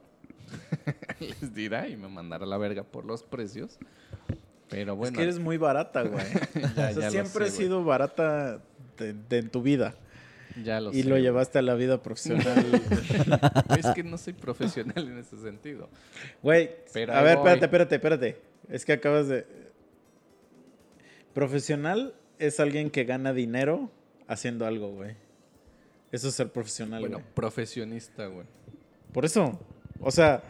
[1.20, 3.80] les dirá y me mandará la verga por los precios.
[4.70, 5.14] Pero bueno.
[5.14, 6.26] es que eres muy barata, güey.
[6.76, 8.62] Ya, o sea, siempre sé, has sido barata
[8.98, 9.96] de, de en tu vida.
[10.64, 12.66] Ya lo y sé, lo llevaste a la vida profesional.
[13.78, 15.90] Es que no soy profesional en ese sentido.
[16.42, 17.48] Güey, Pero a ver, voy.
[17.52, 18.42] espérate, espérate, espérate.
[18.70, 19.46] Es que acabas de...
[21.34, 23.92] Profesional es alguien que gana dinero
[24.28, 25.16] haciendo algo, güey.
[26.12, 27.34] Eso es ser profesional, Bueno, güey.
[27.36, 28.46] profesionista, güey.
[29.14, 29.60] Por eso,
[30.00, 30.44] o sea,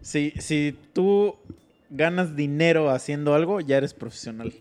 [0.00, 1.36] si, si tú
[1.90, 4.52] ganas dinero haciendo algo, ya eres profesional.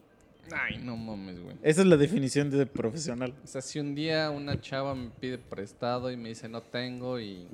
[0.54, 1.56] Ay, no mames, güey.
[1.64, 3.34] Esa es la definición de profesional.
[3.44, 7.20] O sea, si un día una chava me pide prestado y me dice no tengo
[7.20, 7.48] y...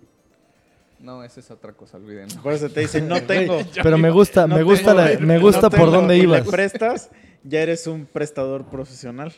[1.00, 2.42] No, esa es otra cosa, olvídenlo.
[2.42, 3.60] Por eso te dicen, no tengo.
[3.84, 6.44] Pero me gusta, No me gusta, tengo, la- güey, me no gusta por dónde ibas.
[6.46, 7.12] Le prestas,
[7.44, 9.32] ya eres un prestador profesional.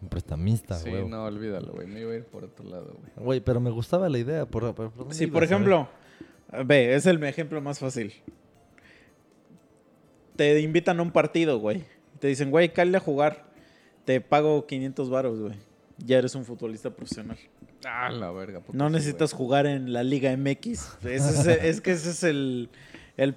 [0.00, 1.08] Un prestamista, Sí, huevo.
[1.08, 1.86] no, olvídalo, güey.
[1.88, 3.10] Me iba a ir por otro lado, güey.
[3.26, 4.46] Güey, pero me gustaba la idea.
[4.46, 5.88] Por, por- ibas, por ejemplo,
[6.64, 8.12] Ve, es el ejemplo más fácil.
[10.36, 11.82] Te invitan a un partido, güey.
[12.18, 13.46] Te dicen, güey, cállate a jugar.
[14.04, 15.54] Te pago 500 varos, güey.
[15.98, 17.38] Ya eres un futbolista profesional.
[17.84, 18.60] Ah, la verga.
[18.60, 21.04] ¿poco No sí, necesitas jugar en la Liga MX.
[21.04, 22.68] Es, es que ese es el,
[23.16, 23.34] el,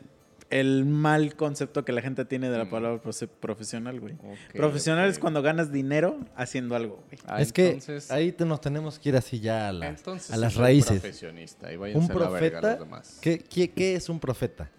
[0.50, 2.70] el mal concepto que la gente tiene de la Mm.
[2.70, 4.16] palabra profe- profesional, güey.
[4.54, 7.20] profesional es cuando ganas dinero haciendo algo, güey.
[7.28, 10.38] Ah, es que ahí te- nos tenemos que ir así ya a, la- entonces a
[10.38, 11.00] las raíces.
[11.02, 13.18] profesionista y Un váyanse a la verga profeta, los demás.
[13.22, 14.70] ¿qué, qué, qué es un profeta?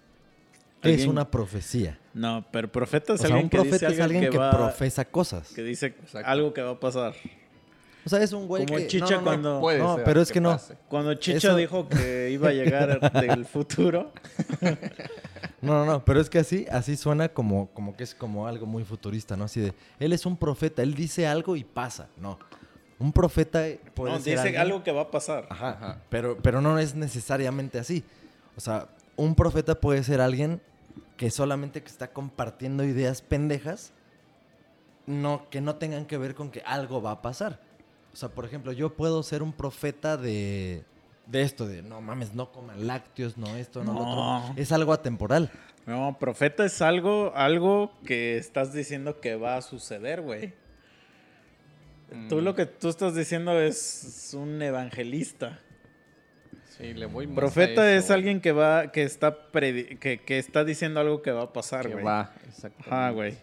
[0.82, 1.98] ¿Qué es una profecía?
[2.14, 4.30] No, pero profeta es O sea, alguien un que dice profeta es algo alguien que,
[4.30, 5.48] que, va, profesa cosas.
[5.52, 6.28] que dice Exacto.
[6.28, 7.14] algo que va a pasar.
[8.04, 8.86] O sea, es un güey Como que...
[8.86, 9.24] Chicha no, no, no.
[9.24, 10.50] cuando- Puede no, ser pero es que no.
[10.52, 10.74] pase.
[10.88, 14.12] Cuando Chicho Eso- dijo que iba a llegar del futuro.
[15.62, 18.64] No, no, no, pero es que así, así suena como, como que es como algo
[18.64, 19.44] muy futurista, ¿no?
[19.44, 22.38] Así de, él es un profeta, él dice algo y pasa, no.
[22.98, 23.64] Un profeta
[23.94, 25.46] puede No, ser dice alguien- algo que va a pasar.
[25.50, 26.02] Ajá, Ajá.
[26.08, 28.02] Pero, pero no es necesariamente así.
[28.56, 30.62] O sea, un profeta puede ser alguien
[31.20, 33.92] que solamente que está compartiendo ideas pendejas,
[35.04, 37.60] no, que no tengan que ver con que algo va a pasar.
[38.14, 40.82] O sea, por ejemplo, yo puedo ser un profeta de,
[41.26, 44.54] de esto, de no mames, no coman lácteos, no esto, no, lo otro.
[44.56, 45.50] Es algo atemporal.
[45.84, 50.54] No, profeta es algo, algo que estás diciendo que va a suceder, güey.
[52.30, 52.44] Tú Mm.
[52.44, 55.60] lo que tú estás diciendo es un evangelista.
[56.80, 58.18] Sí, le voy más Profeta a eso, es güey.
[58.18, 61.86] alguien que va, que está predi- que, que está diciendo algo que va a pasar,
[61.86, 62.04] que güey.
[62.04, 62.82] va, exacto.
[62.86, 63.34] Ajá, güey.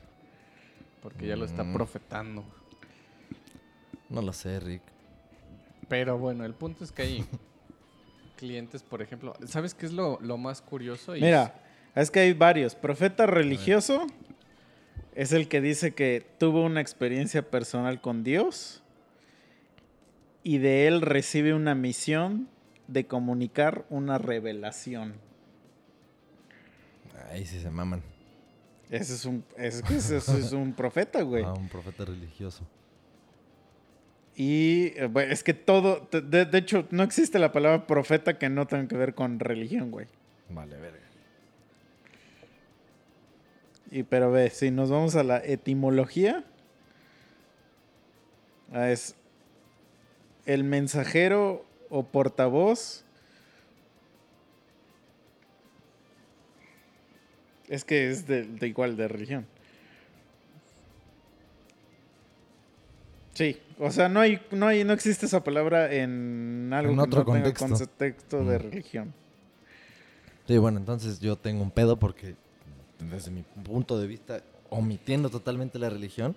[1.02, 1.74] Porque ya lo está Mm.
[1.74, 2.44] profetando.
[4.10, 4.82] No lo sé, Rick.
[5.88, 7.26] Pero bueno, el punto es que hay
[8.38, 11.16] clientes, por ejemplo, ¿sabes qué es lo, lo más curioso?
[11.16, 11.54] Y Mira,
[11.96, 12.76] es que hay varios.
[12.76, 14.08] Profeta religioso
[15.16, 18.82] es el que dice que tuvo una experiencia personal con Dios
[20.44, 22.48] y de él recibe una misión
[22.88, 25.16] de comunicar una revelación.
[27.30, 28.02] Ahí sí se maman.
[28.90, 31.44] Ese es un, ese es un profeta, güey.
[31.44, 32.66] A un profeta religioso.
[34.36, 38.50] Y eh, bueno, es que todo, de, de hecho, no existe la palabra profeta que
[38.50, 40.08] no tenga que ver con religión, güey.
[40.50, 41.08] Vale, verga.
[43.90, 46.44] Y pero ve, si nos vamos a la etimología,
[48.72, 49.16] ah, es
[50.46, 53.04] el mensajero o portavoz.
[57.68, 59.46] Es que es de, de igual de religión.
[63.34, 67.04] Sí, o sea, no hay, no hay, no existe esa palabra en algo En que
[67.04, 68.62] otro no tenga contexto de Mm.
[68.62, 69.14] religión.
[70.48, 72.36] Sí, bueno, entonces yo tengo un pedo porque
[73.00, 76.36] desde mi punto de vista, omitiendo totalmente la religión,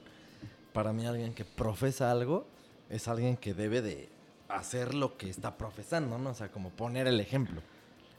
[0.74, 2.44] para mí alguien que profesa algo
[2.90, 4.08] es alguien que debe de
[4.52, 6.30] hacer lo que está profesando, ¿no?
[6.30, 7.62] O sea, como poner el ejemplo.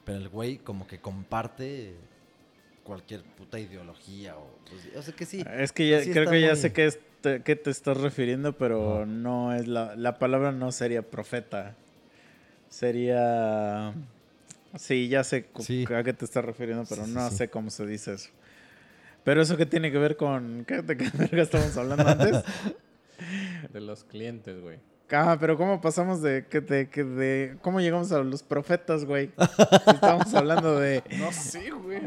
[0.05, 1.95] Pero el güey como que comparte
[2.83, 4.47] cualquier puta ideología o...
[4.69, 5.43] pues, o sea que sí.
[5.57, 9.05] Es que ya, creo que ya muy- sé qué, te, qué te estás refiriendo, pero
[9.05, 11.75] no es la, la palabra no sería profeta.
[12.69, 13.93] Sería...
[14.77, 15.85] Sí, ya sé Sí.
[15.93, 17.35] a qué te estás refiriendo, pero Sí, no sí.
[17.37, 18.29] sé cómo se dice eso.
[19.23, 20.65] Pero eso qué tiene que ver con...
[20.65, 22.43] ¿Qué, ¿De qué verga estamos hablando antes?
[23.71, 24.79] de los clientes, güey.
[25.13, 27.57] Ah, pero ¿cómo pasamos de, que de, que de...
[27.61, 29.31] ¿Cómo llegamos a los profetas, güey?
[29.87, 31.03] Estamos hablando de...
[31.19, 31.99] No sé, güey.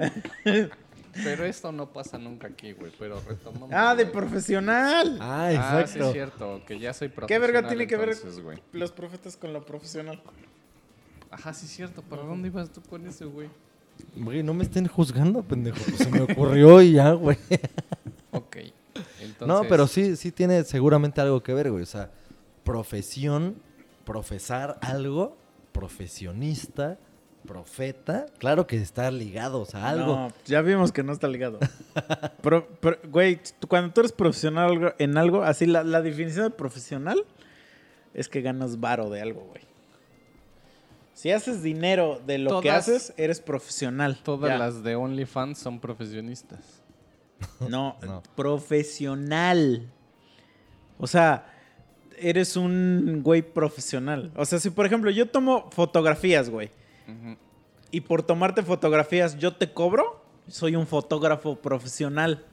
[1.22, 2.90] Pero esto no pasa nunca aquí, güey.
[2.98, 3.70] Pero retomamos.
[3.72, 4.12] Ah, de güey.
[4.14, 5.18] profesional.
[5.20, 5.54] Ah, Ah, sí
[5.98, 6.06] exacto.
[6.06, 7.52] es cierto, que ya soy ¿Qué profesional.
[7.52, 8.58] verga tiene que ver güey?
[8.72, 10.20] los profetas con lo profesional?
[11.30, 12.02] Ajá, sí es cierto.
[12.02, 13.48] ¿Para dónde ibas tú con eso, güey?
[14.16, 15.76] Güey, no me estén juzgando, pendejo.
[15.84, 17.38] Pues se me ocurrió y ya, güey.
[18.32, 18.56] Ok.
[19.20, 21.82] Entonces, No, pero sí, sí tiene seguramente algo que ver, güey.
[21.84, 22.10] O sea,
[22.64, 23.56] profesión,
[24.04, 25.36] profesar algo,
[25.72, 26.98] profesionista,
[27.46, 28.26] profeta.
[28.38, 30.16] Claro que está ligado, o sea, algo.
[30.16, 31.58] No, ya vimos que no está ligado.
[32.42, 36.50] Pero, pero, güey, tú- cuando tú eres profesional en algo, así la, la definición de
[36.50, 37.24] profesional
[38.14, 39.62] es que ganas varo de algo, güey.
[41.12, 44.18] Si haces dinero de lo que haces, eres profesional.
[44.24, 44.58] Todas Ya.
[44.58, 46.82] las de OnlyFans son profesionistas.
[47.60, 48.22] No, No.
[48.34, 49.90] profesional.
[50.98, 51.53] O sea,
[52.18, 54.32] eres un güey profesional.
[54.36, 56.70] O sea, si por ejemplo yo tomo fotografías, güey,
[57.90, 62.44] y por tomarte fotografías yo te cobro, soy un fotógrafo profesional.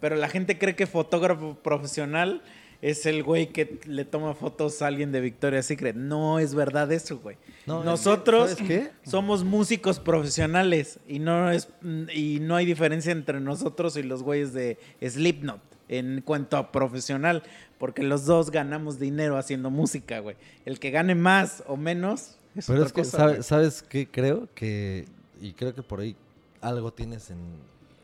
[0.00, 2.42] Pero la gente cree que fotógrafo profesional
[2.82, 5.96] es el güey que le toma fotos a alguien de Victoria's Secret.
[5.96, 7.36] No es verdad eso, güey.
[7.64, 8.56] No, es que, Nosotros
[9.04, 11.68] somos músicos profesionales y no es
[12.12, 17.42] y no hay diferencia entre nosotros y los güeyes de Slipknot en cuanto a profesional,
[17.78, 20.36] porque los dos ganamos dinero haciendo música, güey.
[20.64, 23.42] El que gane más o menos es Pero otra es que, cosa, ¿sabe- güey.
[23.42, 24.08] ¿sabes qué?
[24.08, 25.04] Creo que,
[25.40, 26.16] y creo que por ahí
[26.60, 27.38] algo tienes en,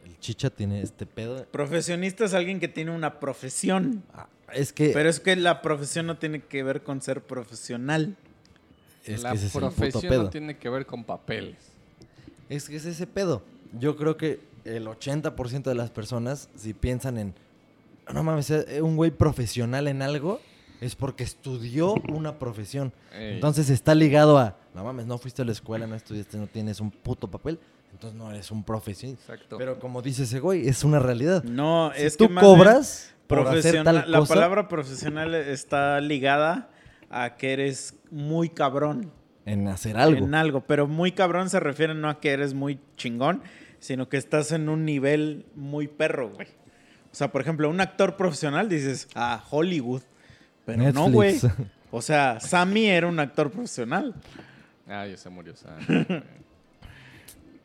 [0.05, 1.45] el chicha tiene este pedo.
[1.47, 4.03] Profesionista es alguien que tiene una profesión.
[4.14, 8.16] Ah, Es que, Pero es que la profesión no tiene que ver con ser profesional.
[9.05, 10.22] es la que ese es el puto profesión pedo.
[10.24, 11.57] no tiene que ver con papeles.
[12.49, 13.43] Es que es ese pedo.
[13.78, 17.35] Yo creo que el 80% de las personas, si piensan en,
[18.12, 20.40] no mames, eh, un güey profesional en algo,
[20.80, 22.92] es porque estudió una profesión.
[23.12, 23.34] Ey.
[23.34, 26.80] Entonces está ligado a, no mames, no fuiste a la escuela, no estudiaste, no tienes
[26.80, 27.58] un puto papel,
[27.92, 29.32] entonces no eres un profesionista.
[29.32, 29.58] Exacto.
[29.58, 31.44] Pero como dice ese güey, es una realidad.
[31.44, 36.00] No, Si es tú que cobras por hacer profesional, tal la cosa, palabra profesional está
[36.00, 36.70] ligada
[37.10, 39.12] a que eres muy cabrón
[39.44, 40.24] en hacer algo.
[40.24, 43.42] en algo, pero muy cabrón se refiere no a que eres muy chingón,
[43.78, 46.48] sino que estás en un nivel muy perro, güey.
[47.12, 50.02] O sea, por ejemplo, un actor profesional dices, ah, Hollywood.
[50.64, 51.34] Pero no, güey.
[51.34, 51.54] Netflix.
[51.94, 54.14] O sea, Sammy era un actor profesional.
[54.88, 55.54] Ah, ya se murió.
[55.54, 55.76] Sam.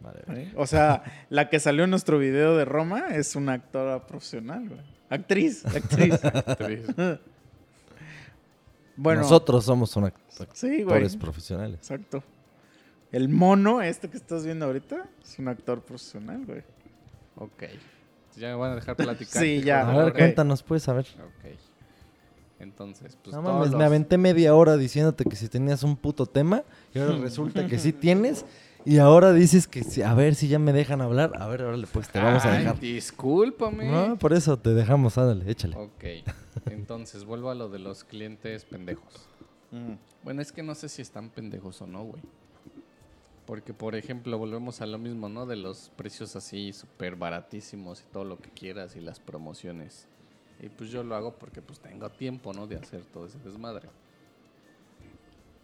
[0.01, 0.53] Vale, ¿eh?
[0.57, 4.81] O sea, la que salió en nuestro video de Roma es una actora profesional, güey.
[5.09, 6.13] Actriz, actriz.
[6.25, 6.81] Actriz.
[8.97, 10.81] bueno, Nosotros somos un act- Sí, güey.
[10.83, 11.77] actores profesionales.
[11.77, 12.21] Exacto.
[13.13, 16.63] El mono, este que estás viendo ahorita, es un actor profesional, güey.
[17.37, 17.63] ok.
[18.37, 19.43] Ya me van a dejar platicar.
[19.43, 20.17] Sí, ya, A ver, ok.
[20.17, 21.07] cuéntanos, pues, a ver.
[21.25, 21.57] Ok.
[22.59, 25.95] Entonces, pues no todos mames, los- me aventé media hora diciéndote que si tenías un
[25.95, 26.63] puto tema
[26.93, 28.45] y ahora resulta que sí tienes
[28.83, 31.33] y ahora dices que sí, a ver si ya me dejan hablar.
[31.39, 32.79] A ver, órale, pues te vamos a Ay, dejar.
[32.79, 33.85] discúlpame.
[33.91, 35.75] No, por eso te dejamos, ándale, échale.
[35.75, 36.03] Ok.
[36.67, 39.27] Entonces, vuelvo a lo de los clientes pendejos.
[40.23, 42.23] Bueno, es que no sé si están pendejos o no, güey.
[43.47, 45.45] Porque, por ejemplo, volvemos a lo mismo, ¿no?
[45.45, 50.05] De los precios así súper baratísimos y todo lo que quieras y las promociones.
[50.59, 52.67] Y pues yo lo hago porque pues tengo tiempo, ¿no?
[52.67, 53.87] De hacer todo ese desmadre.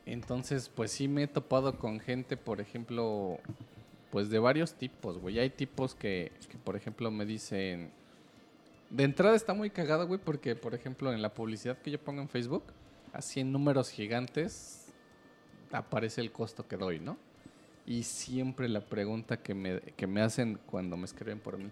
[0.05, 3.39] Entonces, pues sí me he topado con gente, por ejemplo,
[4.11, 5.39] pues de varios tipos, güey.
[5.39, 7.91] Hay tipos que, que, por ejemplo, me dicen...
[8.91, 12.21] De entrada está muy cagado, güey, porque, por ejemplo, en la publicidad que yo pongo
[12.21, 12.63] en Facebook,
[13.11, 14.87] así en números gigantes,
[15.73, 17.17] aparece el costo que doy, ¿no?
[17.85, 21.69] Y siempre la pregunta que me, que me hacen cuando me escriben por mí,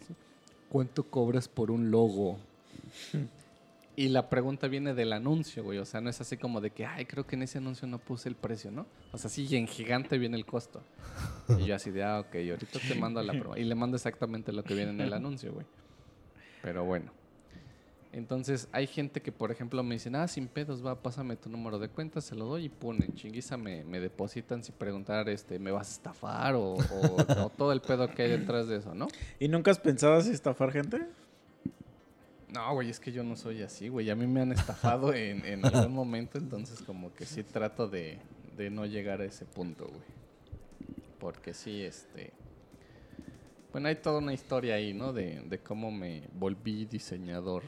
[0.69, 2.37] ¿cuánto cobras por un logo?
[3.95, 5.77] y la pregunta viene del anuncio, güey.
[5.77, 7.97] O sea, no es así como de que, ay, creo que en ese anuncio no
[7.97, 8.85] puse el precio, ¿no?
[9.13, 10.83] O sea, sí, en gigante viene el costo.
[11.57, 13.57] Y yo así de, ah, ok, ahorita te mando la prueba.
[13.57, 15.65] Y le mando exactamente lo que viene en el anuncio, güey.
[16.61, 17.20] Pero bueno.
[18.13, 21.79] Entonces, hay gente que, por ejemplo, me dicen, ah, sin pedos, va, pásame tu número
[21.79, 25.71] de cuenta, se lo doy y pone, chinguiza, me, me depositan sin preguntar, este, ¿me
[25.71, 26.55] vas a estafar?
[26.55, 26.75] O, o-
[27.45, 29.07] o todo el pedo que hay detrás de eso, ¿no?
[29.39, 31.07] ¿Y nunca has pensado así estafar gente?
[32.53, 34.09] No, güey, es que yo no soy así, güey.
[34.09, 38.19] A mí me han estafado en, en algún momento, entonces como que sí trato de,
[38.57, 40.01] de no llegar a ese punto, güey.
[41.17, 42.33] Porque sí, este...
[43.71, 45.13] Bueno, hay toda una historia ahí, ¿no?
[45.13, 47.63] De, de cómo me volví diseñador,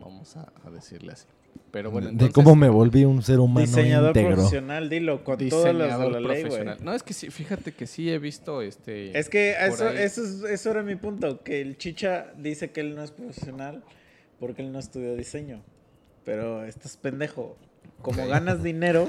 [0.00, 1.26] vamos a, a decirle así.
[1.70, 4.34] Pero bueno, de cómo me volví un ser humano Diseñador íntegro.
[4.36, 6.42] profesional, dilo, con todas las de diseñador la ley, güey.
[6.42, 6.78] profesional.
[6.82, 9.18] No, es que sí, fíjate que sí he visto este...
[9.18, 12.94] Es que eso, eso, es- eso era mi punto, que el chicha dice que él
[12.94, 13.82] no es profesional
[14.38, 15.62] porque él no estudió diseño.
[16.24, 17.56] Pero estás pendejo.
[18.06, 19.08] Como ganas dinero,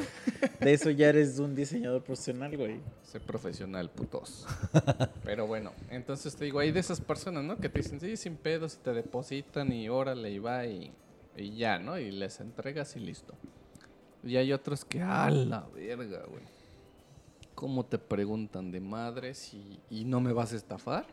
[0.60, 2.80] de eso ya eres un diseñador profesional, güey.
[3.04, 4.48] Sé profesional, putos.
[5.24, 7.58] Pero bueno, entonces te digo, hay de esas personas, ¿no?
[7.58, 10.91] Que te dicen, sí, sin pedos, y te depositan y órale, y va, y,
[11.36, 12.00] y ya, ¿no?
[12.00, 13.36] Y les entregas y listo.
[14.24, 16.41] Y hay otros que, a la verga, güey.
[17.54, 21.06] ¿Cómo te preguntan de madres y, y no me vas a estafar?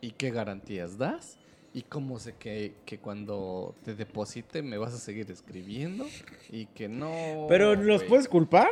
[0.00, 1.38] ¿Y qué garantías das?
[1.76, 6.06] ¿Y cómo sé que, que cuando te deposite me vas a seguir escribiendo?
[6.48, 7.44] Y que no...
[7.50, 8.70] Pero ¿los puedes culpar?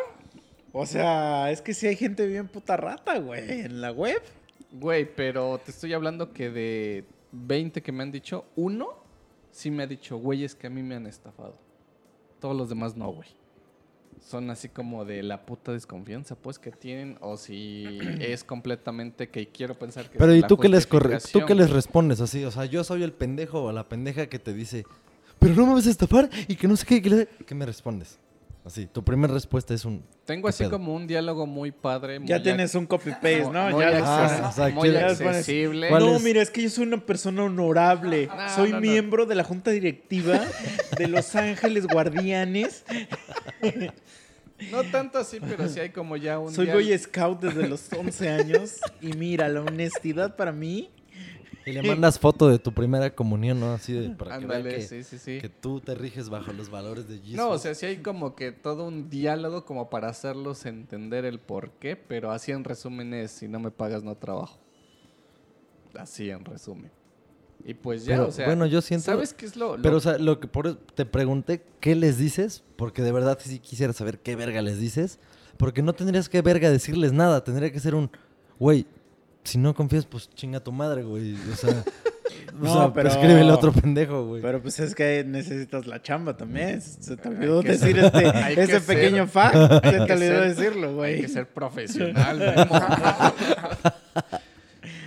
[0.73, 4.23] O sea, es que si hay gente bien puta rata, güey, en la web.
[4.73, 8.95] Güey, pero te estoy hablando que de 20 que me han dicho, uno
[9.51, 11.59] sí me ha dicho, güey, es que a mí me han estafado.
[12.41, 13.29] Todos los demás no, güey.
[14.25, 19.49] Son así como de la puta desconfianza, pues, que tienen, o si es completamente que
[19.49, 22.21] quiero pensar que Pero es ¿y la tú qué les corre tú qué les respondes
[22.21, 22.45] así?
[22.45, 24.87] O sea, yo soy el pendejo o la pendeja que te dice,
[25.39, 28.19] "Pero no me vas a estafar" y que no sé qué, ¿qué me respondes?
[28.65, 30.71] Así, tu primera respuesta es un Tengo ¿Qué así pedo?
[30.71, 32.19] como un diálogo muy padre.
[32.25, 33.69] Ya muy tienes un copy-paste, ¿no?
[33.71, 34.47] muy Ya Ah, sabes.
[34.47, 35.89] o sea, muy ¿quieres- accesible.
[35.91, 36.23] ¿Cuál No, es?
[36.23, 38.27] mira, es que yo soy una persona honorable.
[38.27, 38.81] No, soy no, no.
[38.81, 40.41] miembro de la junta directiva
[40.97, 42.85] de Los Ángeles Guardianes.
[44.71, 48.29] No tanto así, pero sí hay como ya un Soy Boy Scout desde los 11
[48.31, 48.77] años.
[49.03, 50.91] Y mira, la honestidad para mí.
[51.67, 53.73] Y le mandas foto de tu primera comunión, ¿no?
[53.73, 55.39] Así de para Ándale, que, sí, sí, sí.
[55.41, 57.35] que tú te riges bajo los valores de Jesus.
[57.37, 61.41] No, o sea, sí hay como que todo un diálogo como para hacerlos entender el
[61.41, 64.59] por qué, pero así en resumen es, si no me pagas no trabajo.
[65.95, 66.91] Así en resumen.
[67.65, 69.77] Y pues ya, Pero, o sea, bueno, yo siento- ¿sabes qué es lo...?
[69.77, 72.63] lo- Pero, o sea, lo que por eso te pregunté, ¿qué les dices?
[72.77, 75.19] Porque de verdad sí quisiera saber qué verga les dices.
[75.57, 77.43] Porque no tendrías que verga decirles nada.
[77.45, 78.11] Tendría que ser un,
[78.59, 78.87] güey,
[79.45, 81.35] si no confías, pues chinga tu madre, güey.
[81.53, 81.85] O sea,
[82.55, 84.43] o No, sea, pero- escríbele otro pendejo, güey.
[84.43, 86.81] Pero pues es que necesitas la chamba también.
[86.81, 89.55] Se te olvidó decir ser- este, hay ese ser- pequeño fact.
[89.55, 91.21] Se hay te olvidó ser- decirlo, Hay güey.
[91.21, 92.81] que ser profesional, Memo.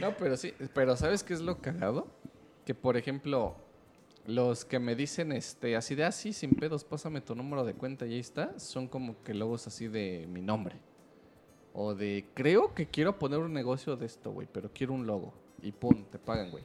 [0.01, 2.07] No, pero sí, pero ¿sabes qué es lo cagado?
[2.65, 3.55] Que, por ejemplo,
[4.25, 8.05] los que me dicen este así de así, sin pedos, pásame tu número de cuenta
[8.05, 10.75] y ahí está, son como que logos así de mi nombre.
[11.79, 15.31] O de, creo que quiero poner un negocio de esto, güey, pero quiero un logo.
[15.61, 16.63] Y pum, te pagan, güey.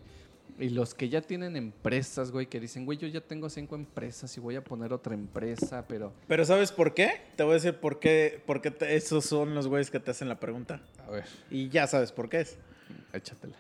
[0.59, 4.35] Y los que ya tienen empresas, güey, que dicen, güey, yo ya tengo cinco empresas
[4.37, 6.13] y voy a poner otra empresa, pero...
[6.29, 7.23] Pero ¿sabes por qué?
[7.37, 10.11] Te voy a decir por qué, por qué te- esos son los güeyes que te
[10.11, 10.81] hacen la pregunta.
[11.07, 12.59] A ver, Y ya sabes por qué es.
[13.13, 13.57] échatela.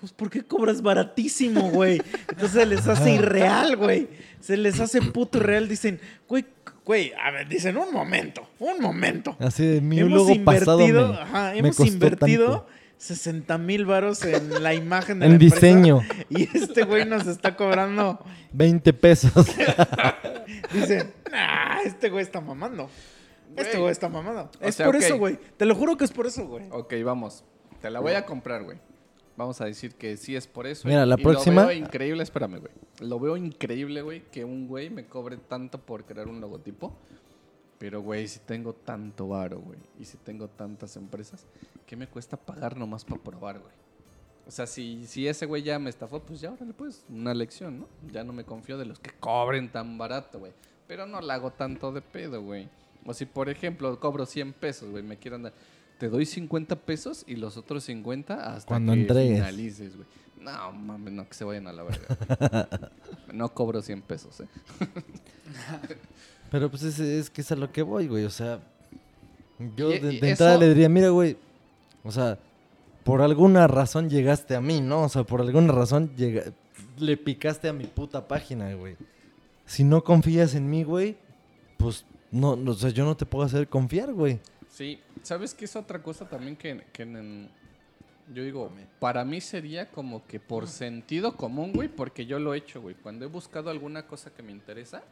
[0.00, 2.00] Pues porque cobras baratísimo, güey.
[2.28, 4.08] Entonces se les hace irreal, güey.
[4.40, 5.66] Se les hace puto irreal.
[5.68, 6.44] Dicen, güey,
[6.84, 9.36] güey, a ver, dicen, un momento, un momento.
[9.40, 12.66] Así de mi hemos logo pasado invertido, me, ajá, me hemos costó invertido tanto.
[12.98, 16.00] 60 mil varos en la imagen de En la empresa, diseño.
[16.30, 18.24] Y este güey nos está cobrando.
[18.52, 19.32] 20 pesos.
[20.72, 22.88] Dicen, nah, este güey está mamando.
[23.56, 23.92] Este Güey.
[23.92, 24.50] está mamando.
[24.60, 25.02] O es sea, por ok.
[25.02, 25.38] eso, güey.
[25.56, 26.64] Te lo juro que es por eso, güey.
[26.70, 27.44] Ok, vamos.
[27.80, 28.78] Te la voy a comprar, güey.
[29.36, 30.86] Vamos a decir que sí es por eso.
[30.86, 32.72] Mira, la y próxima- Lo veo increíble, espérame, güey.
[33.00, 36.92] Lo veo increíble, güey, que un güey me cobre tanto por crear un logotipo.
[37.78, 41.44] Pero, güey, si tengo tanto varo, güey, y si tengo tantas empresas,
[41.86, 43.72] ¿qué me cuesta pagar nomás para probar, güey?
[44.46, 47.80] O sea, si, si ese güey ya me estafó, pues ya, órale, pues, una lección,
[47.80, 47.88] ¿no?
[48.12, 50.52] Ya no me confío de los que cobren tan barato, güey.
[50.86, 52.68] Pero no la hago tanto de pedo, güey.
[53.04, 55.52] O si, por ejemplo, cobro 100 pesos, güey, me quieren dar...
[55.98, 59.38] Te doy 50 pesos y los otros 50 hasta Cuando que entregues.
[59.38, 60.08] finalices, güey.
[60.40, 62.68] No, mames, no, que se vayan a la verga.
[63.32, 64.46] no cobro 100 pesos, eh.
[66.50, 68.24] Pero pues es, es que es a lo que voy, güey.
[68.24, 68.60] O sea,
[69.76, 71.36] yo Y- de, y de entrada eso- le diría, mira, güey.
[72.02, 72.38] O sea,
[73.04, 75.02] por alguna razón llegaste a mí, ¿no?
[75.04, 76.52] O sea, por alguna razón llega-
[76.98, 78.96] le picaste a mi puta página, güey.
[79.66, 81.16] Si no confías en mí, güey,
[81.78, 84.40] pues no, no, o sea, yo no te puedo hacer confiar, güey.
[84.68, 87.50] Sí, ¿sabes qué es otra cosa también que, que en-
[88.32, 88.70] yo digo,
[89.00, 92.94] para mí sería como que por sentido común, güey, porque yo lo he hecho, güey.
[92.94, 95.02] Cuando he buscado alguna cosa que me interesa,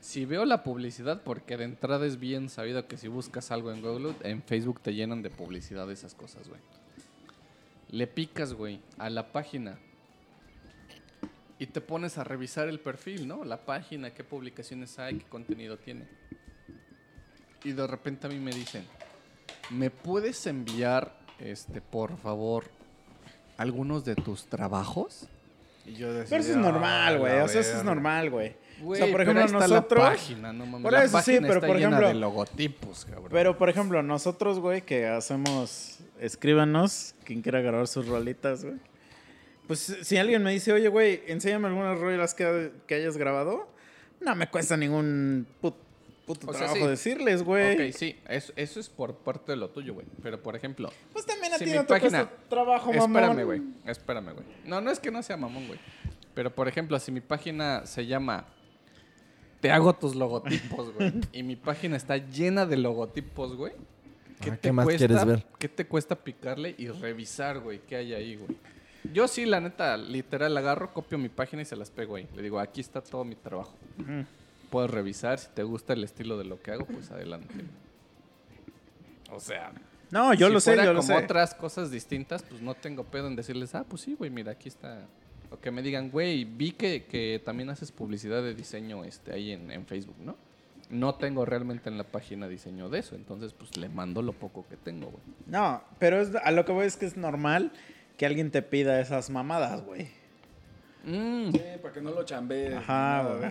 [0.00, 3.82] si veo la publicidad, porque de entrada es bien sabido que si buscas algo en
[3.82, 6.60] Google, en Facebook te llenan de publicidad de esas cosas, güey.
[7.90, 9.78] Le picas, güey, a la página
[11.58, 13.44] y te pones a revisar el perfil, ¿no?
[13.44, 16.06] La página, qué publicaciones hay, qué contenido tiene.
[17.62, 18.84] Y de repente a mí me dicen,
[19.70, 22.64] ¿me puedes enviar, este, por favor,
[23.56, 25.26] algunos de tus trabajos?
[25.86, 27.32] Y yo decía, Pero eso es normal, "Ah, güey.
[27.40, 27.82] O sea, eso es verga".
[27.84, 28.54] normal, güey.
[28.84, 30.02] O sea, por ejemplo, nosotros.
[30.04, 30.82] la página, no mames.
[30.82, 33.28] Por la eso sí, pero está por llena ejemplo- de logotipos, cabrón.
[33.30, 38.76] Pero, por ejemplo, nosotros, güey, que hacemos, escríbanos, quien quiera grabar sus rolitas, güey.
[39.68, 43.68] Pues si alguien me dice, oye, güey, enséñame algunas rolas que, que hayas grabado,
[44.20, 45.76] no me cuesta ningún put-
[46.26, 46.90] puto O sea, trabajo sí.
[46.90, 47.88] decirles, güey.
[47.90, 50.06] Ok, sí, eso, eso es por parte de lo tuyo, güey.
[50.22, 53.16] Pero, por ejemplo, Pues también a Si ti no te cuesta trabajo, mamón.
[53.16, 53.62] Espérame, güey.
[53.86, 54.46] Espérame, güey.
[54.64, 55.78] No, no es que no sea mamón, güey.
[56.34, 58.46] Pero, por ejemplo, si mi página se llama
[59.60, 61.12] Te hago tus logotipos, güey.
[61.32, 63.72] y mi página está llena de logotipos, güey.
[64.40, 65.46] ¿Qué, Ah, te ¿qué más cuesta, quieres ver?
[65.58, 67.80] ¿Qué te cuesta picarle y revisar, güey?
[67.86, 68.56] ¿Qué hay ahí, güey?
[69.12, 72.26] Yo sí, la neta, literal, agarro, copio mi página y se las pego ahí.
[72.34, 73.76] Le digo, aquí está todo mi trabajo.
[74.72, 75.38] Puedes revisar.
[75.38, 77.54] Si te gusta el estilo de lo que hago, pues adelante.
[79.30, 79.72] O sea,
[80.10, 81.24] No, yo si lo sé, fuera yo lo como sé.
[81.24, 84.68] otras cosas distintas, pues no tengo pedo en decirles, ah, pues sí, güey, mira, aquí
[84.68, 85.06] está.
[85.50, 89.52] O que me digan, güey, vi que, que también haces publicidad de diseño este, ahí
[89.52, 90.36] en, en Facebook, ¿no?
[90.90, 94.66] No tengo realmente en la página diseño de eso, entonces pues le mando lo poco
[94.68, 95.22] que tengo, güey.
[95.46, 97.72] No, pero es- a lo que voy es que es normal
[98.18, 100.08] que alguien te pida esas mamadas, güey.
[101.04, 102.74] Mm, Sí, para que no lo chambees.
[102.74, 103.50] Ajá, güey.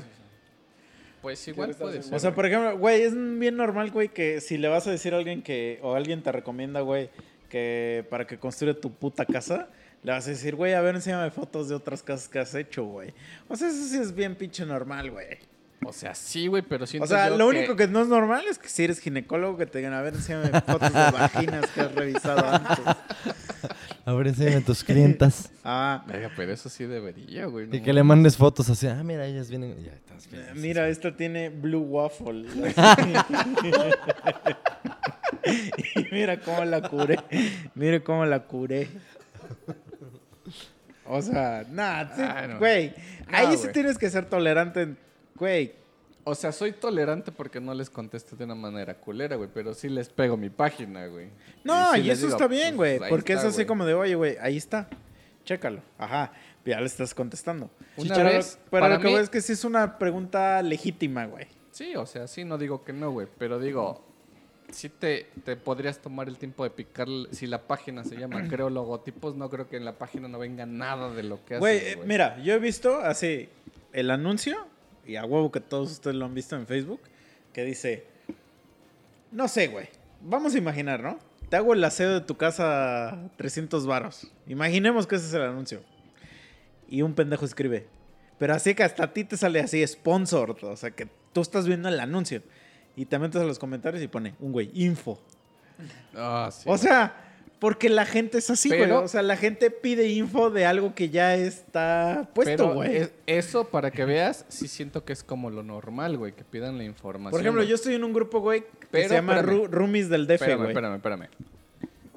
[1.21, 2.13] Pues igual puede ser.
[2.13, 5.13] O sea, por ejemplo, güey, es bien normal, güey, que si le vas a decir
[5.13, 7.09] a alguien que, o alguien te recomienda, güey,
[7.49, 9.69] que para que construya tu puta casa,
[10.03, 12.85] le vas a decir, güey, a ver, enséñame fotos de otras casas que has hecho,
[12.85, 13.13] güey.
[13.47, 15.37] O sea, eso sí es bien pinche normal, güey.
[15.83, 18.45] O sea, sí, güey, pero siento O sea, yo lo único que no es normal
[18.49, 21.81] es que si eres ginecólogo, que te digan, a ver, enséñame fotos de vaginas que
[21.81, 22.79] has revisado antes.
[24.03, 25.49] A ver, enséñame tus clientas.
[25.63, 27.67] Ah, Venga, pero eso sí debería, güey.
[27.67, 28.87] no Y que le mandes fotos así.
[28.87, 29.75] Ah, mira, ellas vienen.
[29.83, 30.43] Ya estás bien.
[30.43, 32.47] Eh, Mira, esta tiene Blue Waffle.
[35.95, 37.19] y mira cómo la curé.
[37.75, 38.87] Mira cómo la curé.
[41.05, 42.57] O sea, nah, sí, Ah, no.
[42.59, 42.93] güey.
[43.29, 44.95] No, ahí sí tienes que ser tolerante.
[45.41, 45.73] Güey,
[46.23, 49.49] O sea, soy tolerante porque no les contesto de una manera culera, güey.
[49.51, 51.29] Pero sí les pego mi página, güey.
[51.63, 53.09] No, sí y, eso digo, está bien, pues, güey.
[53.09, 53.65] porque está, es así güey.
[53.65, 54.87] como de, oye, güey, ahí está.
[55.43, 55.81] Chécalo.
[55.97, 56.31] Ajá.
[56.63, 57.71] Ya le estás contestando.
[57.97, 61.47] Una vez, pero para lo que mí- es que sí es una pregunta legítima, güey.
[61.71, 63.27] Sí, o sea, sí, no digo que no, güey.
[63.39, 64.05] Pero digo,
[64.71, 67.07] sí te, te podrías tomar el tiempo de picar.
[67.31, 70.67] Si la página se llama Creo Logotipos, no creo que en la página no venga
[70.67, 73.49] nada de lo que Güey, haces, eh, mira, yo he visto así
[73.91, 74.67] el anuncio,
[75.05, 77.01] y a huevo que todos ustedes lo han visto en Facebook,
[77.53, 78.05] que dice,
[79.31, 79.87] no sé, güey,
[80.21, 81.19] vamos a imaginar, ¿no?
[81.49, 84.31] Te hago el aseo de tu casa a 300 varos.
[84.47, 85.81] Imaginemos que ese es el anuncio.
[86.87, 87.87] Y un pendejo escribe,
[88.37, 91.67] pero así que hasta a ti te sale así, sponsor, o sea, que tú estás
[91.67, 92.41] viendo el anuncio.
[92.95, 95.19] Y te metes a los comentarios y pone, un güey, info.
[96.15, 96.63] Ah, sí.
[96.67, 97.30] O sea,
[97.61, 98.89] porque la gente es así, güey.
[98.89, 102.97] O sea, la gente pide info de algo que ya está puesto, Pero güey.
[102.97, 106.79] es- eso, para que veas, sí siento que es como lo normal, güey, que pidan
[106.79, 107.29] la información.
[107.29, 107.69] Por ejemplo, güey.
[107.69, 109.67] yo estoy en un grupo, güey, que Pero, se llama espérame.
[109.69, 110.69] Roomies del DF, Espérame, güey.
[110.71, 111.27] espérame, espérame.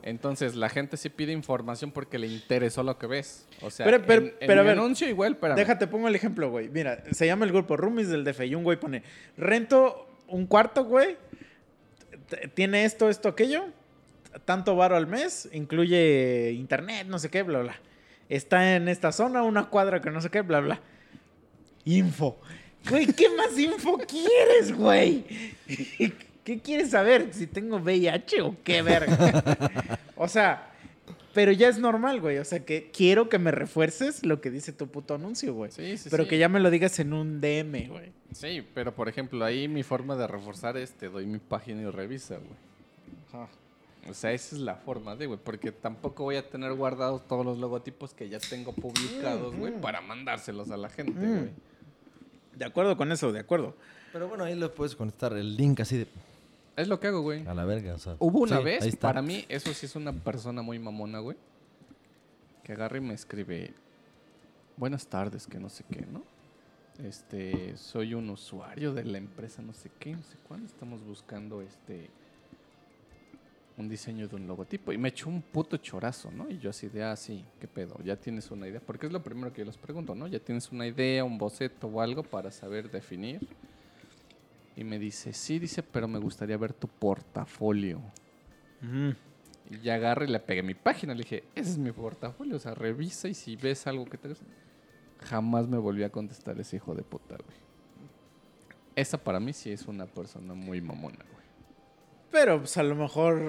[0.02, 3.46] Entonces, la gente sí pide información porque le interesó lo que ves.
[3.60, 5.56] O sea, Pero- pero- en, en pero a mi ver, anuncio igual, espérame.
[5.58, 6.70] Déjate, pongo el ejemplo, güey.
[6.70, 9.02] Mira, se llama el grupo Roomies del DF y un güey pone,
[9.36, 11.16] rento un cuarto, güey,
[12.54, 13.66] tiene esto, esto, aquello,
[14.44, 17.80] tanto varo al mes, incluye internet, no sé qué, bla, bla.
[18.28, 20.80] Está en esta zona, una cuadra que no sé qué, bla, bla.
[21.84, 22.38] Info.
[22.88, 25.24] Güey, ¿qué más info quieres, güey?
[26.44, 27.32] ¿Qué quieres saber?
[27.32, 29.98] ¿Si tengo VIH o qué verga?
[30.16, 30.70] o sea,
[31.32, 32.38] pero ya es normal, güey.
[32.38, 35.70] O sea, que quiero que me refuerces lo que dice tu puto anuncio, güey.
[35.72, 36.30] Sí, sí, pero sí.
[36.30, 38.12] que ya me lo digas en un DM, güey.
[38.32, 41.90] Sí, pero por ejemplo, ahí mi forma de reforzar es te doy mi página y
[41.90, 43.48] revisa, güey.
[44.08, 47.44] O sea, esa es la forma de, güey, porque tampoco voy a tener guardados todos
[47.44, 51.38] los logotipos que ya tengo publicados, güey, para mandárselos a la gente, Mm.
[51.38, 51.50] güey.
[52.56, 53.74] De acuerdo con eso, de acuerdo.
[54.12, 56.06] Pero bueno, ahí le puedes contestar el link así de
[56.76, 57.46] Es lo que hago, güey.
[57.46, 57.94] a la verga.
[57.94, 59.08] O sea, Hubo una sí, ahí vez, está.
[59.08, 61.36] para mí, eso sí es una persona muy mamona, güey.
[62.62, 63.72] Que agarra y me escribe,
[64.76, 66.22] buenas tardes, que no sé qué, ¿no?
[67.04, 70.66] Este, soy un usuario de la empresa no sé qué, no sé cuándo.
[70.66, 72.08] Estamos buscando este
[73.76, 74.92] un diseño de un logotipo.
[74.92, 76.48] Y me echó un puto chorazo, ¿no?
[76.48, 78.80] Y yo así de, ah, sí, qué pedo, ya tienes una idea.
[78.80, 80.26] Porque es lo primero que yo les pregunto, ¿no?
[80.26, 83.46] Ya tienes una idea, un boceto o algo para saber definir.
[84.76, 88.00] Y me dice, sí, dice, pero me gustaría ver tu portafolio.
[89.70, 91.14] Y ya agarré y le pegué mi página.
[91.14, 92.56] Le dije, ese es mi portafolio.
[92.56, 94.44] O sea, revisa y si ves algo que te gusta.
[95.20, 97.56] Jamás me volví a contestar ese hijo de puta, güey.
[98.96, 101.43] Esa para mí sí es una persona muy mamona, güey.
[102.34, 103.40] Pero pues a lo mejor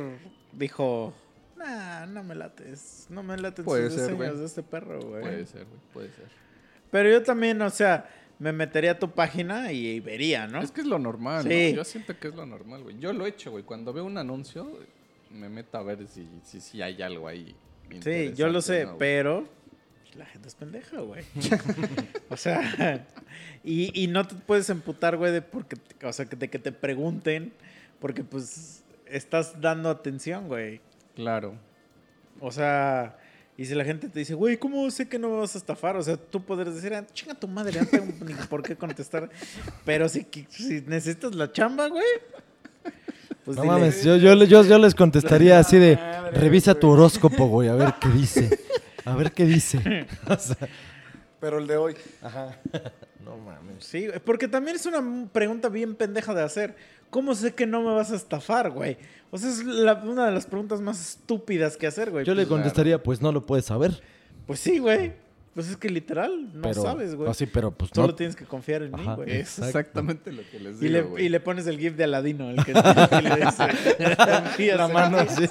[0.52, 1.12] dijo,
[1.58, 3.08] nah, no me lates.
[3.10, 5.22] No me laten Puede sus ser, diseños de este perro, güey.
[5.24, 6.26] Puede ser, güey, puede ser.
[6.92, 8.08] Pero yo también, o sea,
[8.38, 10.62] me metería a tu página y, vería, ¿no?
[10.62, 11.72] Es que es lo normal, Sí.
[11.72, 11.78] ¿no?
[11.78, 13.00] Yo siento que es lo normal, güey.
[13.00, 13.64] Yo lo he hecho, güey.
[13.64, 14.80] Cuando veo un anuncio,
[15.32, 17.56] me meto a ver si, si, si hay algo ahí.
[18.02, 19.48] Sí, yo lo sé, pero
[20.16, 21.24] la gente es pendeja, güey.
[22.30, 23.04] o sea,
[23.64, 27.52] y, y no te puedes emputar, güey, de porque, o sea, de que te pregunten,
[28.00, 30.82] porque pues estás dando atención, güey.
[31.16, 31.56] Claro.
[32.40, 33.18] O sea,
[33.58, 35.96] y si la gente te dice, güey, ¿cómo sé que no me vas a estafar?
[35.96, 39.30] O sea, tú podrías decir, ah, chinga tu madre, no tengo ni por qué contestar.
[39.86, 42.04] Pero si, si necesitas la chamba, güey,
[43.46, 45.96] pues No dile, mames, yo, yo, yo, yo les contestaría así de,
[46.34, 48.60] revisa tu horóscopo, güey, a ver qué dice.
[49.06, 50.08] A ver qué dice.
[50.28, 50.68] O sea,
[51.40, 51.96] Pero el de hoy.
[53.24, 53.86] no mames.
[53.86, 56.76] Sí, güey, porque también es una pregunta bien pendeja de hacer.
[57.16, 58.98] ¿Cómo sé que no me vas a estafar, güey?
[59.32, 62.26] O sea, es la- una de las preguntas más estúpidas que hacer, güey.
[62.26, 64.02] Yo le Pues, contestaría, pues no lo puedes saber.
[64.46, 65.14] Pues sí, güey.
[65.54, 67.30] Pues es que literal, no pero, sabes, güey.
[67.30, 68.16] Así, pero pues Solo no.
[68.16, 69.32] tienes que confiar en mí, güey.
[69.32, 71.26] Es exactamente lo que les Y digo, le, güey.
[71.26, 73.64] y le pones el gif de Aladino, el que, el que le dice,
[74.44, 75.24] confías La en mano mí.
[75.30, 75.46] así.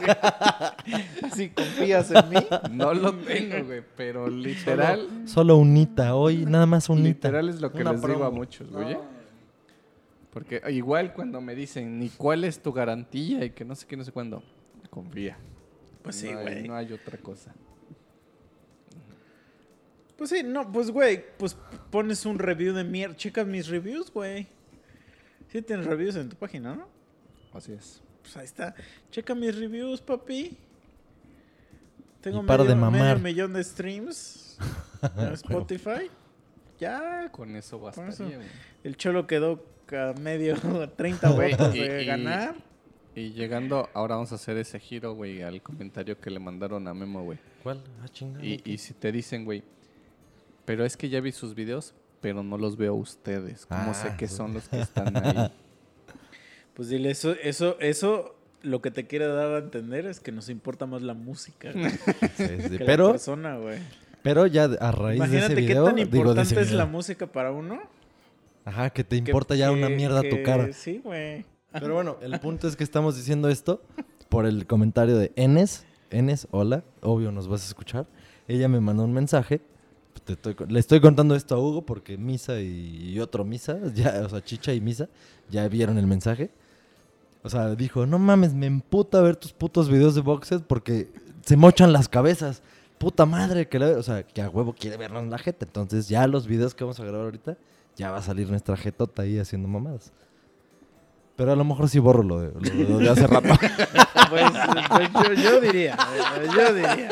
[1.23, 2.37] Así, confías en mí.
[2.73, 5.09] No lo tengo, güey, pero literal...
[5.25, 7.29] Solo unita, hoy nada más unita.
[7.29, 8.99] Literal es lo que Una les digo a muchos, güey.
[10.35, 13.97] Porque igual cuando me dicen ni cuál es tu garantía y que no sé qué,
[13.97, 14.43] no sé cuándo,
[14.91, 15.39] confía.
[16.03, 16.69] Pues sí, No güey.
[16.69, 17.55] No hay otra cosa.
[20.19, 21.57] Pues sí, no, pues güey, pues
[21.91, 23.17] pones un review de mierda.
[23.17, 24.47] Checas mis reviews, güey.
[25.49, 26.89] Sí tienes reviews en tu página, ¿no?
[27.53, 28.03] Así es.
[28.23, 28.75] Pues ahí está.
[29.11, 30.57] Checa mis reviews, papi.
[32.21, 33.21] Tengo de medio, mamar.
[33.21, 34.59] millón de streams
[35.17, 36.11] en Spotify.
[36.79, 38.25] Ya, Con eso Con bastaría, eso.
[38.25, 38.49] güey.
[38.83, 40.57] el cholo quedó a medio
[40.97, 42.55] 30 Güey, votos y- de y- ganar.
[43.17, 46.95] Y llegando, ahora vamos a hacer ese giro, güey, al comentario que le mandaron a
[46.95, 47.39] Memo, güey.
[47.63, 47.81] ¿Cuál?
[48.03, 48.45] Ah, chingada.
[48.45, 49.63] Y, y si te dicen, güey,
[50.65, 53.67] pero es que ya vi sus videos, pero no los veo a ustedes.
[53.67, 55.53] ¿Cómo Ah, sé que son los que están ahí?
[56.75, 60.49] Pues dile, eso, eso, eso lo que te quiere dar a entender es que nos
[60.49, 61.99] importa más la música güey, Sí,
[62.37, 63.79] sí, que la Pero, persona, güey.
[64.25, 66.87] pero ya a raíz de Imagínate ese qué video, tan digo, de importante es la
[66.87, 67.81] música para uno.
[68.65, 70.73] Ajá, que te que- importa ya una que- mierda tu que- cara.
[70.73, 71.45] Sí, güey.
[71.73, 73.83] Pero bueno, el punto es que estamos diciendo esto
[74.29, 75.85] por el comentario de Enes.
[76.11, 78.07] Enes, hola, obvio nos vas a escuchar.
[78.47, 79.61] Ella me mandó un mensaje.
[80.25, 84.23] Te estoy le estoy contando esto a Hugo porque Misa y, y otro Misa, ya,
[84.25, 85.09] o sea, Chicha y Misa,
[85.51, 86.51] ya vieron el mensaje.
[87.43, 91.09] O sea, dijo, no mames, me emputa ver tus putos videos de boxes porque
[91.45, 92.63] se mochan las cabezas.
[92.99, 95.67] Puta madre, que la- o sea, que a huevo quiere vernos la jeta.
[95.67, 97.59] Entonces ya los videos que vamos a grabar ahorita,
[97.97, 100.13] ya va a salir nuestra jetota ahí haciendo mamadas.
[101.37, 103.49] Pero a lo mejor sí borro lo de, lo- lo de hace rato.
[104.31, 104.45] Pues,
[104.89, 105.97] pues yo, yo diría,
[106.57, 107.09] yo diría.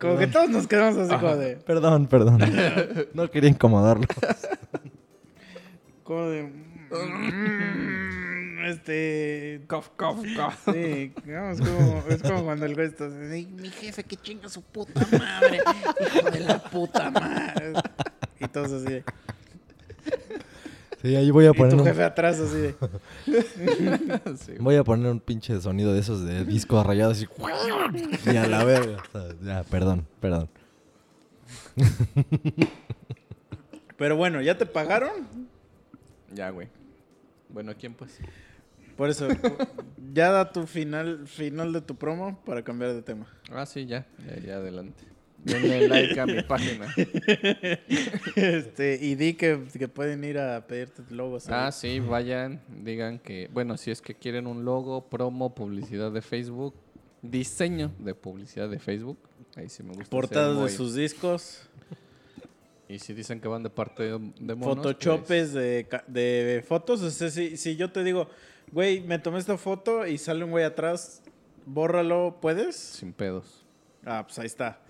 [0.00, 1.56] Como que todos nos quedamos así como de...
[1.56, 2.40] Perdón, perdón.
[3.12, 4.06] No quería incomodarlo.
[6.02, 6.50] Como de...
[8.64, 9.62] Este...
[9.66, 10.68] cof, cof, cof.
[10.72, 14.48] Sí, no, es, como, es como cuando el güey está así, mi jefe que chinga
[14.48, 15.60] su puta madre,
[16.00, 17.74] hijo de la puta madre.
[18.40, 19.02] Y todos así
[21.04, 22.74] Sí, ahí voy a y poner tu un, jefe atrás así de,
[24.38, 27.26] Sí, voy a poner un pinche sonido de esos de disco rayado así.
[28.24, 28.96] Y a la verga.
[28.96, 30.48] O sea, ya, perdón, perdón.
[33.98, 35.28] pero bueno, ¿ya te pagaron?
[36.32, 36.68] Ya, güey.
[37.50, 38.18] Bueno, ¿quién pues?
[38.96, 39.28] Por eso,
[40.12, 43.26] ya da tu final, final de tu promo para cambiar de tema.
[43.50, 44.06] Ah, sí, ya.
[44.26, 45.04] Ya, ya, adelante.
[45.44, 46.86] Denle like a mi página.
[48.36, 51.48] Este, y di que, que pueden ir a pedirte logos.
[51.48, 56.22] Ah, sí, vayan, digan que, bueno, si es que quieren un logo, promo, publicidad de
[56.22, 56.74] Facebook,
[57.20, 59.18] diseño de publicidad de Facebook,
[59.56, 60.10] ahí sí me gusta.
[60.10, 61.68] Portadas de sus discos,
[62.88, 67.02] Y si dicen que van de parte de, monos, photoshopes pues, de, de fotos.
[67.02, 68.28] O sea, si, si yo te digo,
[68.72, 71.22] güey, me tomé esta foto y sale un güey atrás,
[71.66, 72.76] bórralo, ¿puedes?
[72.76, 73.64] sin pedos.
[74.04, 74.80] Ah, pues ahí está.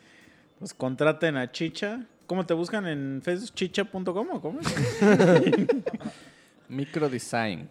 [0.59, 2.07] Pues contraten a Chicha.
[2.27, 3.55] ¿Cómo te buscan en Facebook?
[3.55, 4.61] ¿Chicha.com o cómo?
[6.69, 7.69] Microdesign.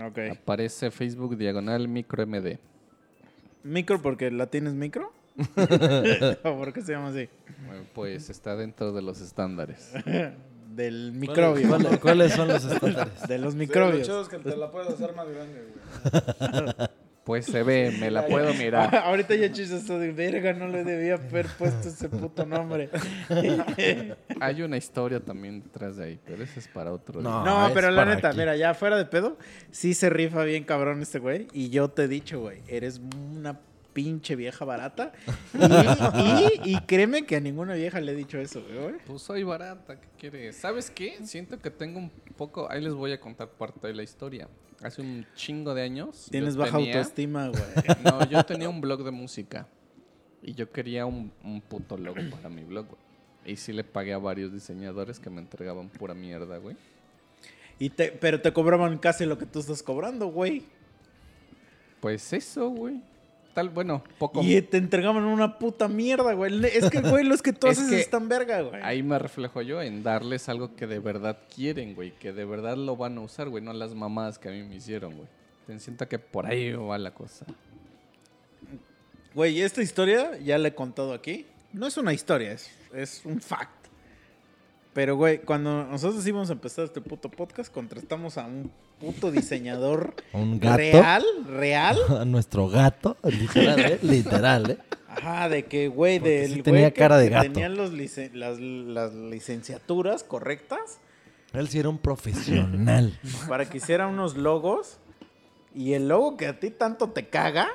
[0.00, 0.18] ok.
[0.40, 2.58] Aparece Facebook diagonal micro MD.
[3.64, 5.12] ¿Micro porque la tienes micro?
[6.44, 7.28] ¿O por qué se llama así?
[7.66, 9.92] Bueno, Pues está dentro de los estándares.
[10.76, 11.68] Del microbio.
[11.68, 13.26] ¿Cuáles, cuáles son los estándares?
[13.26, 14.08] De los Sí, microbios.
[14.08, 16.88] es que te la puedes hacer más grande, güey.
[17.24, 18.94] Pues se ve, me la puedo mirar.
[19.04, 22.88] Ahorita ya está de verga, no le debía haber puesto ese puto nombre.
[24.40, 27.42] Hay una historia también detrás de ahí, pero ese es para otro No.
[27.42, 27.50] día.
[27.52, 28.38] No, es pero la neta, aquí.
[28.38, 29.36] mira, ya fuera de pedo,
[29.72, 31.48] sí se rifa bien cabrón este güey.
[31.52, 33.00] Y yo te he dicho, güey, eres
[33.34, 33.58] una
[33.96, 35.12] pinche vieja barata.
[35.54, 38.96] Y, y- y créeme que a ninguna vieja le he dicho eso, güey.
[39.06, 40.56] Pues soy barata, ¿qué quieres?
[40.56, 41.18] ¿Sabes qué?
[41.24, 42.70] Siento que tengo un poco...
[42.70, 44.48] Ahí les voy a contar parte de la historia.
[44.82, 46.28] Hace un chingo de años...
[46.30, 47.62] Tienes baja tenía- autoestima, güey.
[48.04, 49.66] No, yo tenía un blog de música.
[50.42, 53.00] Y yo quería un, un puto logo para mi blog, güey.
[53.46, 56.76] Y sí le pagué a varios diseñadores que me entregaban pura mierda, güey.
[57.78, 60.64] Y te, pero te cobraban casi lo que tú estás cobrando, güey.
[62.00, 63.00] Pues eso, güey.
[63.56, 64.42] Tal, bueno, poco...
[64.42, 66.62] Y te entregaban una puta mierda, güey.
[66.66, 68.82] Es que, güey, los que tú Es haces que están verga, güey.
[68.82, 72.10] Ahí me reflejo yo en darles algo que de verdad quieren, güey.
[72.10, 73.64] Que de verdad lo van a usar, güey.
[73.64, 75.26] No las mamadas que a mí me hicieron, güey.
[75.66, 77.46] Te siento que por ahí va la cosa.
[79.34, 81.46] Güey, esta historia ya la he contado aquí.
[81.72, 83.75] No es una historia, es, es un fact.
[84.96, 90.14] Pero, güey, cuando nosotros íbamos a empezar este puto podcast, contratamos a un puto diseñador
[90.32, 90.78] ¿A un gato?
[90.78, 91.98] real, real.
[92.18, 93.98] A nuestro gato, literal, ¿eh?
[94.02, 94.78] Literal, ¿eh?
[95.06, 97.42] Ajá, de que, güey, del sí güey tenía que- cara de gato.
[97.52, 100.98] Tenían los licen- las, las licenciaturas correctas
[101.52, 103.20] Él sí era un profesional.
[103.48, 104.96] para que hiciera unos logos.
[105.74, 107.68] Y el logo que a ti tanto te caga,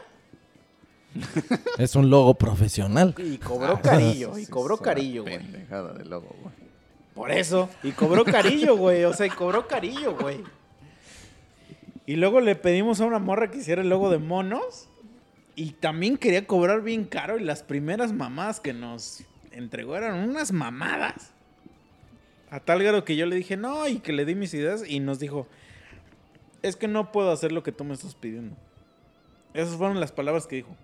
[1.77, 3.13] Es un logo profesional.
[3.19, 5.37] y cobró carillo, y cobró carillo, güey.
[5.37, 6.60] Pendejada de logo, güey.
[7.13, 7.69] Por eso.
[7.83, 9.03] Y cobró carillo, güey.
[9.03, 10.43] O sea, y cobró carillo, güey.
[12.05, 14.87] Y luego le pedimos a una morra que hiciera el logo de monos.
[15.55, 17.37] Y también quería cobrar bien caro.
[17.37, 21.33] Y las primeras mamadas que nos entregó eran unas mamadas.
[22.49, 24.83] A tal grado que yo le dije no y que le di mis ideas.
[24.87, 25.47] Y nos dijo:
[26.61, 28.55] Es que no puedo hacer lo que tú me estás pidiendo.
[29.53, 30.75] Esas fueron las palabras que dijo.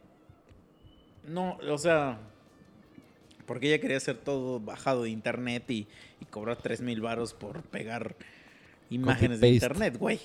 [1.26, 2.20] No, o sea,
[3.48, 5.88] porque ella quería hacer todo bajado de internet y,
[6.22, 8.16] y cobrar 3 mil varos por pegar
[8.92, 10.20] imágenes de internet, güey.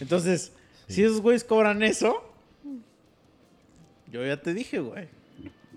[0.00, 0.52] Entonces,
[0.86, 2.22] si esos güeyes cobran eso,
[4.12, 5.08] yo ya te dije, güey.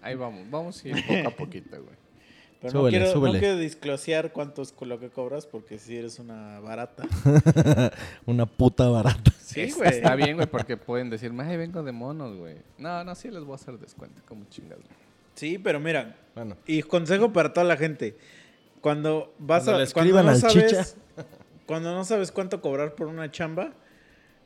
[0.02, 1.96] Ahí vamos, vamos a ir poco a poquito, güey.
[2.62, 3.34] Pero Súbele, no, quiero, súbele.
[3.34, 7.04] no quiero disclosear cuánto es lo que cobras porque si eres una barata.
[8.26, 9.32] Una puta barata.
[9.40, 9.90] Sí, güey.
[9.90, 12.56] Está bien, güey, porque pueden decirme, ay, vengo de monos, güey.
[12.80, 14.84] No, no, sí les voy a hacer descuento, como chingados.
[15.38, 16.58] Sí, pero mira, Bueno.
[16.66, 18.18] Y consejo para toda la gente.
[18.82, 20.86] Cuando vas Cuando a le cuando no al sabes, chicha.
[21.68, 23.72] cuando no sabes cuánto cobrar por una chamba,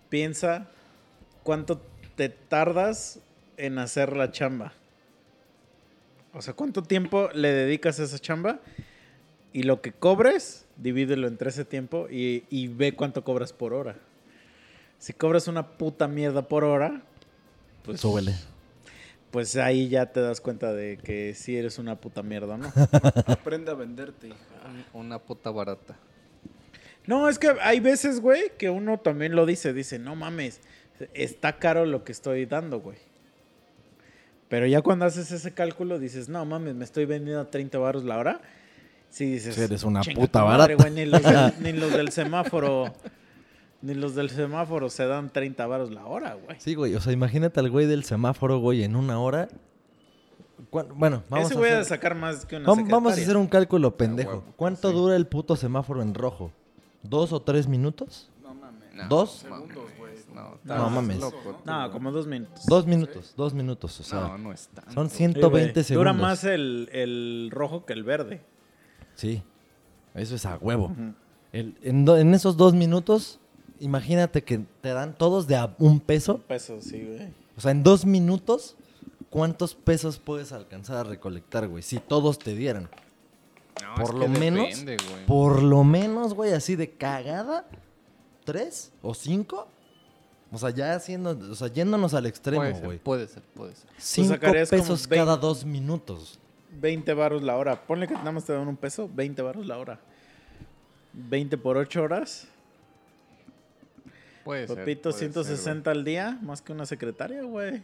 [0.09, 0.67] piensa
[1.43, 1.81] cuánto
[2.15, 3.19] te tardas
[3.55, 4.73] en hacer la chamba.
[6.33, 8.59] O sea, cuánto tiempo le dedicas a esa chamba
[9.53, 13.95] y lo que cobres, divídelo entre ese tiempo y, y ve cuánto cobras por hora.
[14.99, 17.01] Si cobras una puta mierda por hora,
[17.83, 18.35] pues Súbele.
[19.32, 22.71] Pues ahí ya te das cuenta de que sí eres una puta mierda, ¿no?
[23.27, 24.38] Aprende a venderte, hija.
[24.93, 25.95] Un- Una puta barata.
[27.07, 30.59] No, es que hay veces, güey, que uno también lo dice, dice, no mames,
[31.13, 32.97] está caro lo que estoy dando, güey.
[34.49, 38.03] Pero ya cuando haces ese cálculo dices, no mames, me estoy vendiendo a 30 baros
[38.03, 38.41] la hora.
[39.09, 40.89] Sí, dices, Sí, eres una "Chinga puta madre, barata".
[40.89, 42.93] güey, ni, los del, ni los del semáforo,
[43.82, 46.59] ni los del semáforo se dan 30 baros la hora, güey.
[46.59, 46.95] Sí, güey.
[46.95, 49.47] O sea, imagínate al güey del semáforo, güey, en una hora.
[50.69, 51.86] ¿Cuán- Bueno, vamos Ese a hacer...
[51.86, 54.29] sacar más que una Vam- Vamos a hacer un cálculo pendejo.
[54.29, 54.95] huevo, ¿Cuánto sí.
[54.95, 56.51] dura el puto semáforo en rojo?
[57.03, 58.29] ¿Dos o tres minutos?
[58.43, 58.93] No mames.
[58.93, 59.32] No, ¿Dos?
[59.39, 60.11] Segundos, güey.
[60.34, 61.19] No, No, mames.
[61.19, 62.65] loco, No, como dos minutos.
[62.67, 63.99] Dos minutos, dos minutos.
[63.99, 64.91] O sea, No, no es tanto.
[64.91, 65.84] son Sí, 120 güey.
[65.84, 66.13] segundos.
[66.13, 68.41] Dura más el, el rojo que el verde.
[69.15, 69.43] Sí,
[70.13, 70.95] eso es a huevo.
[71.51, 73.40] El- en, do- en esos dos minutos,
[73.82, 76.38] imagínate que te dan todos de a un peso.
[76.39, 77.29] Pesos, sí, güey.
[77.57, 78.75] O sea, en dos minutos,
[79.29, 81.84] ¿cuántos pesos puedes alcanzar a recolectar, güey?
[81.84, 82.89] Si todos te dieran.
[83.82, 85.25] No, por es lo que menos, depende, güey.
[85.25, 87.65] Por lo menos, güey, así de cagada,
[88.45, 89.67] ¿tres o cinco?
[90.51, 92.97] O sea, ya haciendo, o sea, yéndonos al extremo, Puede ser, güey.
[92.99, 93.89] puede ser, puede ser.
[93.97, 94.38] Cinco
[94.69, 95.15] pesos 20.
[95.15, 96.39] cada dos minutos.
[96.79, 97.86] 20 baros la hora.
[97.86, 99.99] Ponle que nada más te dan un peso, 20 baros la hora.
[101.13, 102.47] 20 por 8 horas.
[104.43, 104.77] Puede ser.
[104.77, 107.81] Papito, puede ser, 160 al día, más que una secretaria, güey.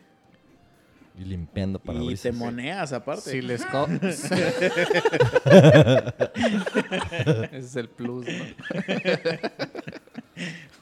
[1.19, 3.31] Y limpiando para Y te moneas aparte.
[3.31, 3.87] Si les co-
[7.51, 8.45] Ese es el plus, ¿no?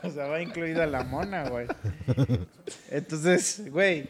[0.03, 1.67] O sea, va incluida la mona, güey.
[2.91, 4.09] Entonces, güey.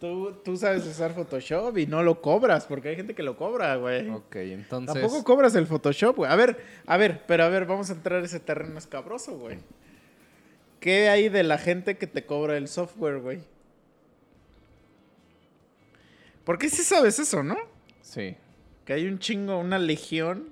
[0.00, 3.74] Tú, tú sabes usar Photoshop y no lo cobras, porque hay gente que lo cobra,
[3.76, 4.08] güey.
[4.08, 4.94] Ok, entonces.
[4.94, 6.30] Tampoco cobras el Photoshop, güey.
[6.30, 9.58] A ver, a ver, pero a ver, vamos a entrar a ese terreno escabroso, güey.
[10.78, 13.40] ¿Qué hay de la gente que te cobra el software, güey?
[16.44, 17.56] Porque sí sabes eso, ¿no?
[18.00, 18.36] Sí.
[18.84, 20.50] Que hay un chingo, una legión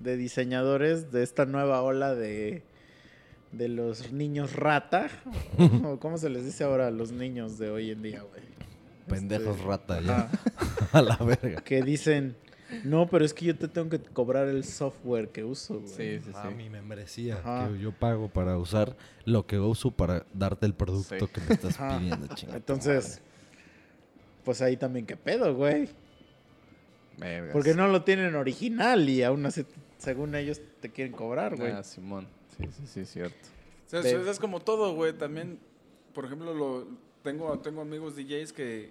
[0.00, 2.62] de diseñadores de esta nueva ola de,
[3.52, 5.08] de los niños rata.
[5.84, 8.42] o ¿Cómo se les dice ahora a los niños de hoy en día, güey?
[9.08, 10.30] Pendejos Este, rata ya.
[10.92, 11.62] a la verga.
[11.62, 12.36] Que dicen,
[12.84, 15.88] no, pero es que yo te tengo que cobrar el software que uso, güey.
[15.88, 16.54] Sí, sí, A sí.
[16.54, 17.68] mi membresía, Ajá.
[17.72, 21.32] que yo pago para usar lo que uso para darte el producto Sí.
[21.32, 21.98] que me estás Ajá.
[21.98, 22.58] pidiendo, chingada.
[22.58, 23.22] Entonces,
[24.44, 25.88] pues ahí también qué pedo, güey.
[27.16, 27.52] Vergas.
[27.52, 29.64] Porque no lo tienen original y aún así,
[29.96, 31.72] según ellos, te quieren cobrar, güey.
[31.72, 32.28] Ah, Simón.
[32.58, 33.36] Sí, sí, sí, cierto.
[33.86, 35.12] O sea, eso es como todo, güey.
[35.12, 35.58] También,
[36.14, 36.86] por ejemplo, lo,
[37.22, 38.90] tengo, tengo amigos DJs que,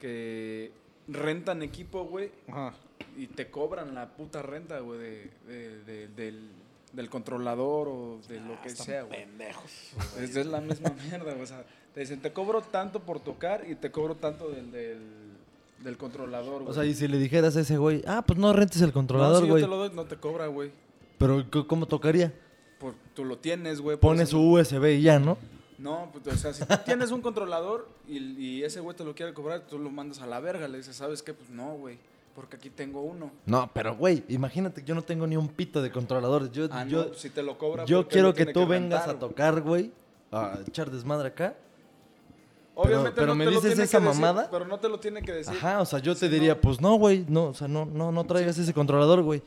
[0.00, 0.72] que
[1.08, 2.74] rentan equipo, güey, Ajá.
[3.16, 6.48] y te cobran la puta renta, güey, de, de- de- del,
[6.92, 9.20] del controlador o de lo que sea, güey.
[9.24, 9.70] Pendejos.
[10.18, 11.42] Es, es la misma mierda, güey.
[11.42, 14.98] O sea, te dicen, te cobro tanto por tocar y te cobro tanto del, del,
[15.82, 16.70] del controlador, güey.
[16.70, 18.92] O sea, y si le dijeras a ese güey, ah, pues no rentes el no,
[18.94, 19.62] controlador, si yo güey.
[19.62, 20.72] te lo doy, no te cobra, güey.
[21.18, 22.34] Pero ¿cómo tocaría?
[22.86, 23.96] Por- tú lo tienes, güey.
[23.96, 25.36] por Pone eso su USB y ya, ¿no?
[25.78, 29.14] No, pues, o sea, si tú tienes un controlador y, y ese güey te lo
[29.14, 30.68] quiere cobrar, tú lo mandas a la verga.
[30.68, 31.34] Le dices, ¿sabes qué?
[31.34, 31.98] Pues no, güey,
[32.34, 33.30] porque aquí tengo uno.
[33.44, 36.50] No, pero güey, imagínate que yo no tengo ni un pito de controlador.
[36.52, 37.84] Yo, Ah, yo, no, si te lo cobra.
[37.84, 39.90] yo quiero que tú vengas a tocar, güey,
[40.30, 41.56] a echar desmadre acá.
[42.82, 45.32] pero- pero me te lo tiene esa que decir, pero no te lo tiene que
[45.32, 45.54] decir.
[45.54, 46.60] Ajá, o sea, yo te diría, no.
[46.60, 49.40] pues no, güey, no, o sea, no, no, no traigas ese controlador, güey.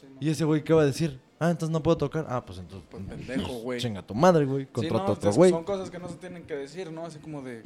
[0.00, 0.16] Sí, no.
[0.20, 1.18] Y ese güey, ¿qué va a decir?
[1.38, 2.26] Ah, entonces no puedo tocar.
[2.28, 2.88] Ah, pues entonces.
[2.90, 3.78] Pues, pendejo, güey.
[3.80, 4.64] Chinga tu madre, güey.
[4.64, 5.50] Sí, Contrata no, otro es- güey.
[5.50, 7.04] Son cosas que no se tienen que decir, ¿no?
[7.04, 7.62] Así como de.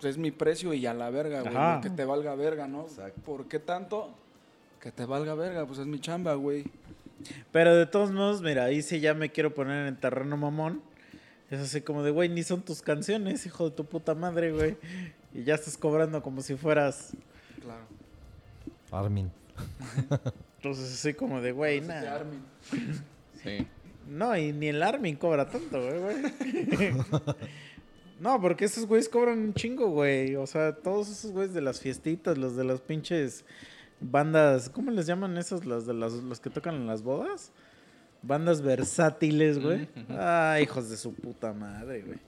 [0.00, 1.80] pues, es mi precio y a la verga, güey.
[1.80, 2.82] Que te valga verga, ¿no?
[2.82, 3.20] Exacto.
[3.22, 4.10] ¿Por qué tanto?
[4.80, 6.64] Que te valga verga, pues es mi chamba, güey.
[7.52, 10.82] Pero de todos modos, mira, ahí sí ya me quiero poner en terreno mamón.
[11.50, 14.76] Es así como de, güey, ni son tus canciones, hijo de tu puta madre, güey.
[15.34, 17.12] Y ya estás cobrando como si fueras.
[17.60, 17.86] Claro.
[18.90, 19.30] Armin.
[20.58, 22.16] Entonces, así como de, güey, De nada.
[22.16, 22.42] Armin.
[23.42, 23.66] Sí.
[24.08, 26.92] No, y ni el Armin cobra tanto, güey, güey.
[28.20, 30.34] No, porque esos güeyes cobran un chingo, güey.
[30.34, 33.44] O sea, todos esos güeyes de las fiestitas, los de las pinches
[34.00, 35.64] bandas, ¿cómo les llaman esos?
[35.64, 37.52] Los de las, los que tocan en las bodas.
[38.22, 39.88] Bandas versátiles, güey.
[40.08, 42.18] Ah, hijos de su puta madre, güey.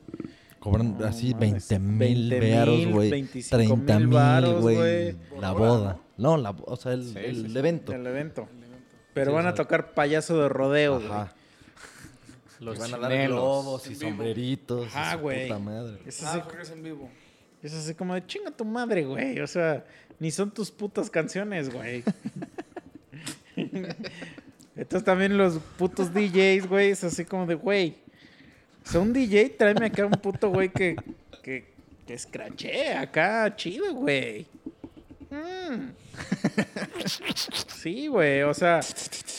[0.61, 3.11] Cobran No así mames, 20 mil 20,000, vearos, güey.
[3.11, 3.50] 25,000
[3.86, 4.76] 30 mil, güey.
[4.76, 5.16] güey.
[5.40, 5.98] La boda.
[6.18, 7.58] No, la, o sea, el, Sí, el sí, sí.
[7.58, 7.92] evento.
[7.94, 8.42] El evento.
[8.52, 8.78] El evento.
[9.14, 11.11] Pero Sí, van a tocar payaso de rodeo, güey.
[11.11, 11.34] Ajá.
[12.61, 14.86] Los van a dar globos y sombreritos.
[14.92, 15.48] su güey.
[15.48, 15.98] Puta madre.
[16.06, 17.08] Es Ah, así, porque es en vivo.
[17.62, 19.40] es así como de chinga tu madre, güey.
[19.40, 19.84] O sea,
[20.18, 22.04] ni son tus putas canciones, güey.
[24.76, 27.96] Entonces también los putos DJs, güey, es así como de, güey.
[28.84, 30.96] Sea, un DJ, tráeme acá un puto güey que,
[31.42, 31.72] que,
[32.06, 34.46] que escrache acá, chido, güey.
[35.30, 35.90] Mm.
[37.68, 38.80] Sí, güey, o sea,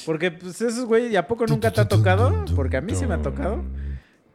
[0.06, 2.46] porque pues esos güey, ¿y a poco nunca te ha tocado?
[2.56, 3.64] Porque a mí sí me ha tocado.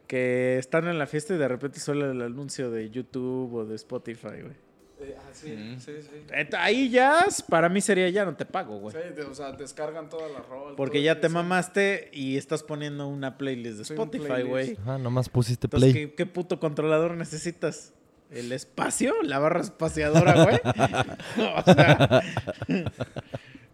[0.07, 3.75] Que están en la fiesta y de repente suena el anuncio de YouTube o de
[3.75, 4.66] Spotify, güey.
[4.99, 5.79] Eh, ah, sí, Mm.
[5.79, 6.55] sí, sí.
[6.57, 8.95] Ahí ya, para mí sería ya no te pago, güey.
[8.95, 10.75] Sí, o sea, descargan toda la rola.
[10.75, 14.75] Porque ya te mamaste y estás poniendo una playlist de Sí, Spotify, güey.
[14.81, 16.07] Ajá, nomás pusiste Entonces, play.
[16.07, 17.93] ¿qué, qué puto controlador necesitas?
[18.31, 19.13] ¿El espacio?
[19.23, 20.59] ¿La barra espaciadora, güey?
[21.55, 22.21] o sea...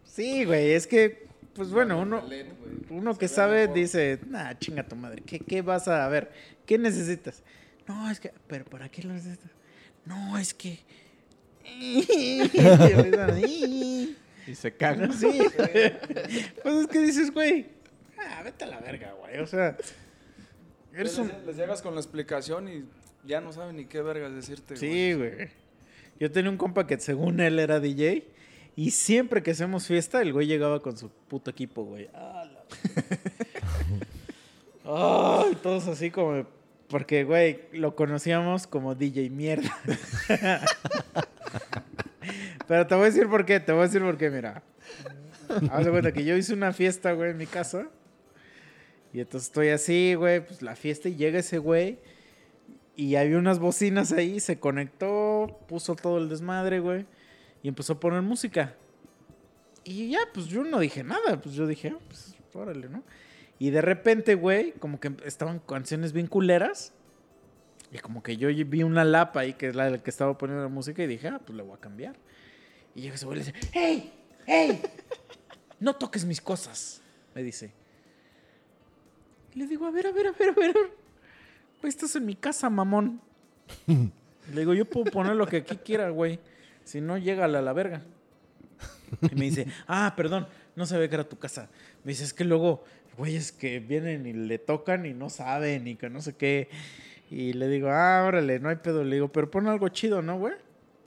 [0.03, 2.21] sí, güey, es que, pues bueno, uno,
[2.89, 6.31] uno que sabe dice, nah, chinga tu madre, ¿qué, qué vas a ver?
[6.65, 7.43] ¿Qué necesitas?
[7.87, 9.51] No, es que, pero ¿para qué lo necesitas?
[10.05, 10.79] No, es que...
[14.45, 15.09] Y se caga.
[15.13, 15.39] Sí.
[16.63, 17.67] pues es que dices, güey,
[18.19, 19.39] ah, vete a la verga, güey.
[19.39, 19.77] O sea,
[20.93, 21.31] eres Les, un...
[21.45, 22.83] les llegas con la explicación y
[23.25, 24.75] ya no saben ni qué vergas decirte.
[24.75, 25.47] Sí, güey.
[26.19, 28.27] Yo tenía un compa que según él era DJ
[28.75, 32.09] y siempre que hacemos fiesta, el güey llegaba con su puto equipo, güey.
[32.13, 32.65] Ah, la-
[34.85, 36.45] Ay, todos así como...
[36.89, 39.73] Porque, güey, lo conocíamos como DJ mierda.
[42.67, 44.63] Pero te voy a decir por qué, te voy a decir por qué, mira.
[45.71, 47.87] Haz cuenta que yo hice una fiesta, güey, en mi casa.
[49.13, 51.99] Y entonces estoy así, güey, pues la fiesta y llega ese güey.
[52.95, 57.05] Y había unas bocinas ahí, se conectó, puso todo el desmadre, güey.
[57.61, 58.75] Y empezó a poner música.
[59.83, 63.03] Y ya, pues yo no dije nada, pues yo dije, ah, pues órale, ¿no?
[63.59, 66.93] Y de repente, güey, como que estaban canciones bien culeras.
[67.93, 70.69] Y como que yo vi una lapa ahí, que es la que estaba poniendo la
[70.69, 72.15] música, y dije, ah, pues le voy a cambiar.
[72.95, 74.13] Y llega ese güey y le dice, ¡Hey!
[74.47, 74.81] ¡Hey!
[75.79, 77.01] No toques mis cosas,
[77.35, 77.71] me dice.
[79.53, 80.73] Y le digo, a ver, a ver, a ver, a ver.
[80.73, 83.21] Güey, estás en mi casa, mamón.
[84.53, 86.39] Le digo, yo puedo poner lo que aquí quiera, güey.
[86.83, 88.01] Si no, llégale a la verga.
[89.31, 91.69] Y me dice, ah, perdón, no sabía que era tu casa.
[92.03, 92.83] Me dice, es que luego,
[93.17, 96.69] güeyes que vienen y le tocan y no saben y que no sé qué.
[97.33, 99.03] Y le digo, ah, órale, no hay pedo.
[99.03, 100.53] Le digo, pero pon algo chido, ¿no, güey?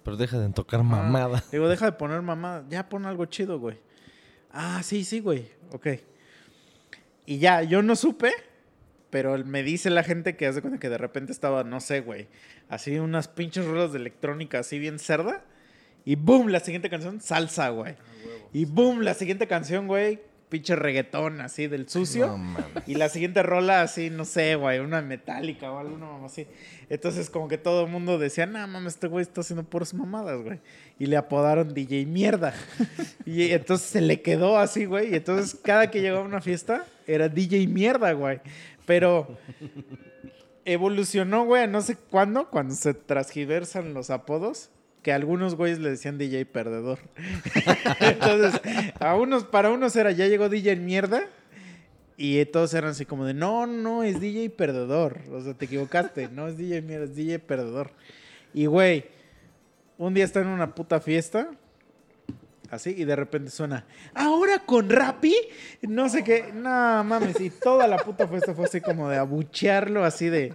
[0.03, 1.39] Pero deja de tocar Ah, mamada.
[1.53, 2.65] Le digo, deja de poner mamada.
[2.69, 3.79] Ya pon algo chido, güey.
[4.51, 5.49] Ah, sí, sí, güey.
[5.73, 5.87] Ok.
[7.27, 8.33] Y ya, yo no supe,
[9.11, 12.29] pero me dice la gente que hace cuenta que de repente estaba, no sé, güey,
[12.69, 15.45] así unas pinches ruedas de electrónica así bien cerda.
[16.05, 17.97] Y boom, la siguiente canción, salsa, güey.
[18.53, 22.39] Y boom, la siguiente canción, güey, pinche reggaetón así del sucio.
[22.39, 22.57] No.
[22.87, 26.47] Y la siguiente rola así, no sé, güey, una metálica o alguna mamá así.
[26.89, 30.41] Entonces como que todo el mundo decía, no mames, este güey está haciendo puras mamadas,
[30.43, 30.61] güey.
[30.99, 32.55] Y le apodaron DJ mierda.
[33.27, 35.13] y entonces se le quedó así, güey.
[35.13, 38.41] Y entonces cada que llegaba a una fiesta era DJ mierda, güey.
[38.87, 39.37] Pero
[40.65, 44.71] evolucionó, güey, no sé cuándo, cuando se transgiversan los apodos.
[45.07, 46.99] Que algunos güeyes le decían DJ perdedor.
[48.01, 48.61] Entonces,
[48.99, 51.23] a unos, para unos era, ya llegó DJ mierda.
[52.17, 55.21] Y todos eran así como de, no, no, es DJ perdedor.
[55.31, 56.29] O sea, te equivocaste.
[56.31, 57.93] No es DJ mierda, es DJ perdedor.
[58.53, 59.05] Y, güey,
[59.97, 61.53] un día está en una puta fiesta.
[62.73, 65.37] Así, y de repente suena, ahora con Rappi,
[65.83, 70.05] no sé qué, no mames, y toda la puta fiesta fue así como de abuchearlo,
[70.05, 70.53] así de,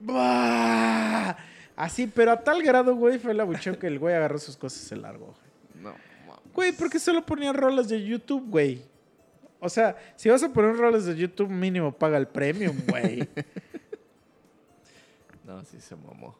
[0.00, 1.51] ¡Buah!
[1.76, 4.82] Así, pero a tal grado, güey, fue el abucheo que el güey agarró sus cosas
[4.82, 5.26] y se largó.
[5.26, 5.84] güey.
[5.84, 5.90] No,
[6.26, 6.52] mames.
[6.54, 8.82] Güey, ¿por qué solo ponía rolas de YouTube, güey?
[9.60, 13.28] O sea, si vas a poner rolas de YouTube, mínimo paga el premium, güey.
[15.44, 16.36] No, sí se mamó.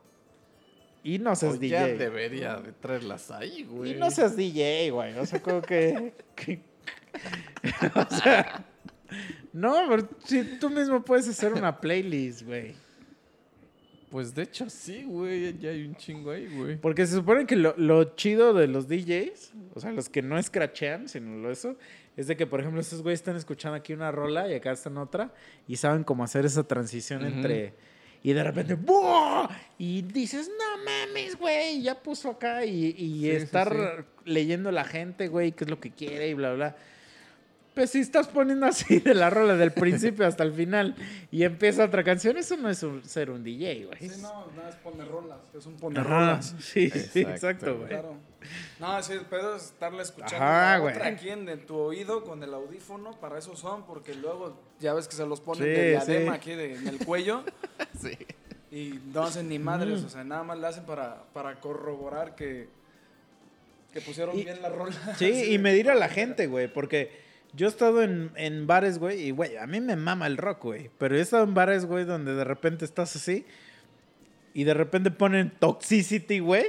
[1.05, 1.69] Y no seas O DJ.
[1.71, 3.93] ya debería de traerlas ahí, güey.
[3.93, 5.19] Y no seas DJ, güey.
[5.19, 6.15] O sea, como que.
[6.37, 6.63] que-
[7.95, 8.65] o sea.
[9.53, 12.75] No, pero si tú mismo puedes hacer una playlist, güey.
[14.13, 15.59] Pues de hecho sí, güey.
[15.59, 16.77] Ya hay un chingo ahí, güey.
[16.77, 20.37] Porque se supone que lo, lo chido de los DJs, o sea, los que no
[20.39, 21.79] escrachean, sino lo eso,
[22.15, 24.99] es de que, por ejemplo, estos güeyes están escuchando aquí una rola y acá están
[24.99, 25.33] otra
[25.67, 27.73] y saben cómo hacer esa transición entre...
[28.23, 29.49] Y de repente, ¡buah!
[29.79, 34.85] Y dices, no mames, güey, ya puso acá y, y Sí, sí, estar leyendo la
[34.85, 36.77] gente, güey, qué es lo que quiere y bla, bla.
[37.75, 40.95] Pues si estás poniendo así de la rola del principio hasta el final
[41.31, 43.99] y empieza otra canción, eso no es un- ser un DJ, güey.
[44.11, 45.39] Sí, no, nada es poner rolas.
[45.57, 46.55] Es un poner Ajá, rolas.
[46.61, 47.89] sí, sí, Exacto, exacto, güey.
[47.89, 48.17] Claro.
[48.79, 50.95] No, sí, el pedo es estarle escuchando Ajá, güey.
[50.95, 53.13] otra aquí en, en tu oído con el audífono.
[53.21, 56.37] Para eso son, porque luego ya ves que se los ponen Sí, de diadema sí.
[56.37, 57.45] aquí de- en el cuello.
[58.01, 58.19] Sí.
[58.71, 62.69] Y no hacen ni madres, o sea, nada más le hacen para, para corroborar que,
[63.93, 64.95] que pusieron Y- bien la rola.
[65.19, 67.22] Sí, y medir a la gente, güey, porque
[67.55, 70.65] yo he estado en, en bares, güey, y, güey, a mí me mama el rock,
[70.65, 73.45] güey, pero he estado en bares, güey, donde de repente estás así
[74.55, 76.67] y de repente ponen Toxicity, güey,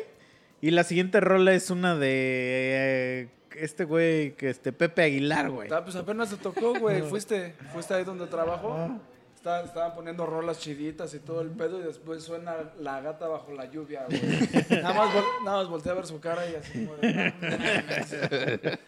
[0.62, 5.70] y la siguiente rola es una de eh, este güey, que este Pepe Aguilar, güey.
[5.72, 7.02] Ah, pues apenas te tocó, güey.
[7.10, 8.74] Fuiste, fuiste ahí donde trabajo.
[8.74, 8.98] Ah.
[9.44, 13.52] Está- estaban poniendo rolas chiditas y todo el pedo y después suena la gata bajo
[13.52, 14.22] la lluvia, güey.
[14.82, 17.58] Nada más, vol- nada más volteé a ver su cara y así como de, "No
[17.58, 18.80] mames".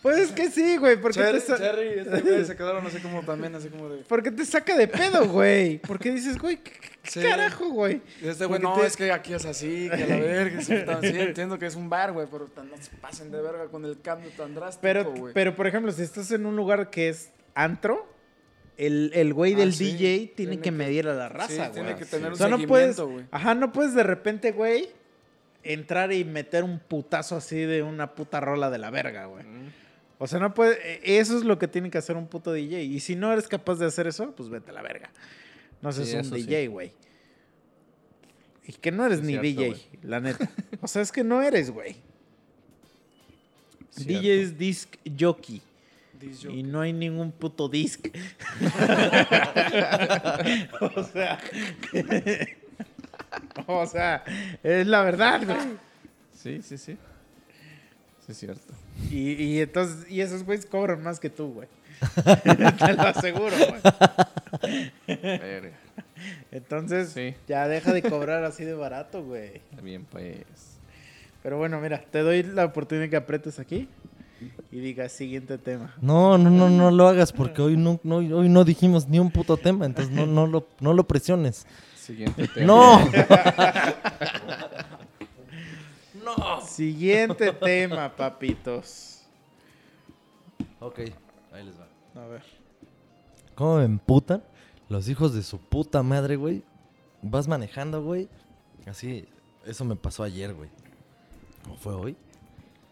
[0.00, 3.22] Pues es que sí, güey, porque Cherry, te, Cherry este güey se quedaron así como
[3.22, 4.04] también, así como de...
[4.04, 6.70] porque te saca de pedo, güey, porque dices, güey, ¿qué,
[7.02, 7.20] qué Sí.
[7.22, 8.00] carajo, güey?
[8.22, 10.60] Y este güey, no, te- es que aquí es así, que la verga.
[10.62, 10.72] Sí,
[11.18, 14.30] entiendo que es un bar, güey, pero no se pasen de verga con el cambio
[14.36, 15.34] tan drástico, Pero, güey.
[15.34, 18.06] pero, por ejemplo, si estás en un lugar que es antro,
[18.86, 19.92] el, el güey Ah, del sí.
[19.92, 21.72] DJ tiene, que que- medir a la raza, sí, güey.
[21.72, 23.24] tiene que tener O un sea, no puedes, güey.
[23.30, 24.88] ajá, no puedes de repente, güey,
[25.62, 29.44] entrar y meter un putazo así de una puta rola de la verga, güey.
[30.18, 32.82] O sea, no puede, eh, eso es lo que tiene que hacer un puto DJ.
[32.82, 35.10] Y si no eres capaz de hacer eso, pues vete a la verga.
[35.82, 36.34] No seas un.
[36.36, 36.92] DJ, güey.
[38.66, 40.50] Y que no eres ni cierto, DJ, la neta.
[40.80, 41.96] O sea, es que no eres, güey.
[43.96, 45.60] DJ es disc jockey.
[46.50, 48.06] Y no hay ningún puto disc.
[50.80, 51.38] o sea.
[53.66, 54.24] o sea,
[54.62, 55.58] es la verdad, güey.
[56.34, 56.96] Sí, sí, sí.
[58.26, 58.72] Sí, es cierto.
[59.10, 61.68] Y, y entonces, y esos güeyes cobran más que tú, güey.
[62.78, 64.90] Te lo aseguro, güey.
[66.50, 67.34] Entonces, Sí.
[67.46, 69.56] ya deja de cobrar así de barato, güey.
[69.70, 70.78] Está bien, pues.
[71.42, 73.88] Pero bueno, mira, te doy la oportunidad que apretes aquí
[74.72, 75.94] y digas siguiente tema.
[76.00, 79.30] No, no, no, no lo hagas porque hoy no, no- hoy no dijimos ni un
[79.30, 81.66] puto tema, entonces no, no, lo, no lo presiones.
[81.96, 83.04] Siguiente tema.
[86.24, 86.60] ¡No!
[86.66, 89.22] Siguiente tema, papitos.
[90.80, 90.98] ok,
[91.52, 91.86] ahí les va.
[92.22, 92.42] A ver.
[93.54, 94.42] ¿Cómo me emputan
[94.88, 96.62] los hijos de su puta madre, güey?
[97.22, 98.28] Vas manejando, güey.
[98.86, 99.26] Así,
[99.66, 100.70] eso me pasó ayer, güey.
[101.70, 102.16] ¿O fue hoy?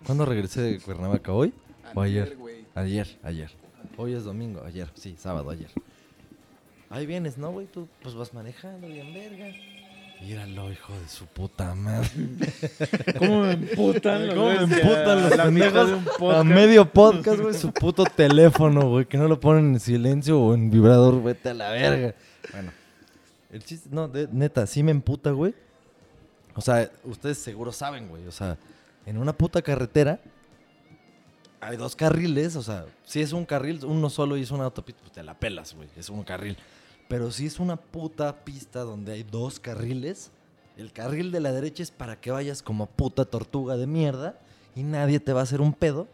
[0.05, 1.33] ¿Cuándo regresé de Cuernavaca?
[1.33, 1.53] ¿Hoy?
[1.95, 2.37] ¿O ayer?
[2.75, 3.51] Ayer, ayer.
[3.97, 5.71] Hoy es domingo, ayer, sí, sábado, ayer.
[6.91, 7.67] Ahí vienes, ¿no, güey?
[7.67, 9.47] Tú pues vas manejando bien verga.
[10.21, 12.09] Míralo, hijo de su puta madre.
[13.19, 15.91] ¿Cómo me emputan los ¿Cómo me emputan a los pendejos
[16.35, 20.55] A medio podcast, güey, su puto teléfono, güey, que no lo ponen en silencio o
[20.55, 22.15] en vibrador, vete a la verga.
[22.53, 22.73] Bueno,
[23.53, 25.55] el chiste, no, de- neta, sí me emputa, güey.
[26.55, 28.57] O sea, ustedes seguro saben, güey, o sea,
[29.09, 30.21] en una puta carretera
[31.61, 35.01] hay dos carriles, o sea, si es un carril, uno solo y es una autopista,
[35.01, 36.59] pues te la pelas, güey, es un carril.
[37.09, 40.31] Pero si es una puta pista donde hay dos carriles,
[40.77, 44.39] el carril de la derecha es para que vayas como puta tortuga de mierda
[44.77, 46.07] y nadie te va a hacer un pedo.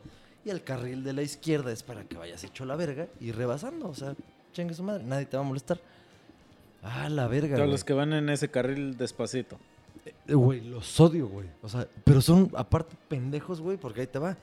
[0.44, 3.88] Y el carril de la izquierda es para que vayas hecho la verga y rebasando,
[3.88, 4.14] o sea,
[4.52, 5.80] chingue su madre, nadie te va a molestar.
[6.82, 7.56] Ah, la verga.
[7.56, 7.70] Todos güey.
[7.72, 9.58] los que van en ese carril despacito.
[10.26, 11.48] Eh, Güey, los odio, güey.
[11.62, 14.36] O sea, pero son aparte pendejos, güey, porque ahí te va.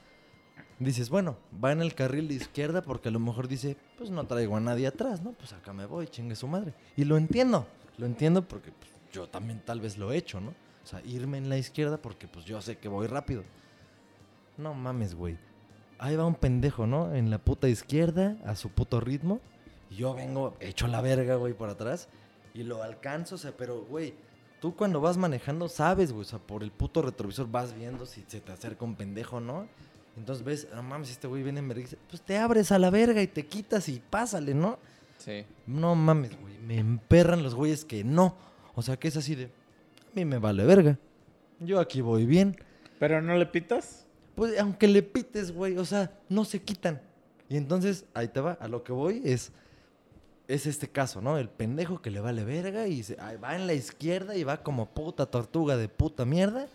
[0.80, 4.26] Dices, bueno, va en el carril de izquierda porque a lo mejor dice, pues no
[4.26, 5.34] traigo a nadie atrás, ¿no?
[5.34, 6.74] Pues acá me voy, chingue su madre.
[6.98, 7.68] Y lo entiendo,
[7.98, 10.50] lo entiendo porque pues, yo también tal vez lo he hecho, ¿no?
[10.84, 13.44] O sea, irme en la izquierda porque pues yo sé que voy rápido.
[14.58, 15.38] No mames, güey.
[16.00, 17.14] Ahí va un pendejo, ¿no?
[17.14, 19.40] En la puta izquierda, a su puto ritmo.
[19.92, 22.10] Y yo vengo hecho la verga, güey, por atrás.
[22.56, 24.16] Y lo alcanzo, o sea, pero, güey,
[24.62, 28.24] tú cuando vas manejando sabes, güey, o sea, por el puto retrovisor vas viendo si
[28.28, 29.68] se te acerca un pendejo, ¿no?
[30.16, 31.98] Entonces ves, no mames, este güey viene en vergüenza.
[32.08, 34.78] Pues te abres a la verga y te quitas y pásale, ¿no?
[35.18, 35.46] Sí.
[35.66, 36.60] No mames, güey.
[36.60, 38.36] Me emperran los güeyes que no.
[38.76, 39.46] O sea, que es así de.
[39.46, 41.00] A mí me vale verga.
[41.60, 42.56] Yo aquí voy bien.
[43.00, 44.06] ¿Pero no le pitas?
[44.36, 47.02] Pues aunque le pites, güey, o sea, no se quitan.
[47.50, 49.52] Y entonces, ahí te va, a lo que voy es,
[50.54, 51.38] es este caso, ¿no?
[51.38, 54.88] El pendejo que le vale verga y se, va en la izquierda y va como
[54.88, 56.68] puta tortuga de puta mierda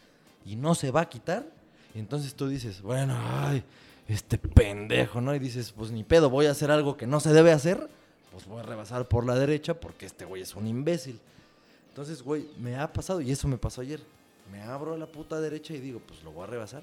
[0.44, 1.46] y no se va a quitar.
[1.94, 3.62] Y entonces tú dices, bueno, ay,
[4.08, 5.34] este pendejo, ¿no?
[5.34, 7.88] Y dices, pues ni pedo, voy a hacer algo que no se debe hacer,
[8.32, 11.20] pues voy a rebasar por la derecha porque este güey es un imbécil.
[11.90, 14.00] Entonces, güey, me ha pasado, y eso me pasó ayer.
[14.52, 16.82] Me abro a la puta derecha y digo, pues lo voy a rebasar.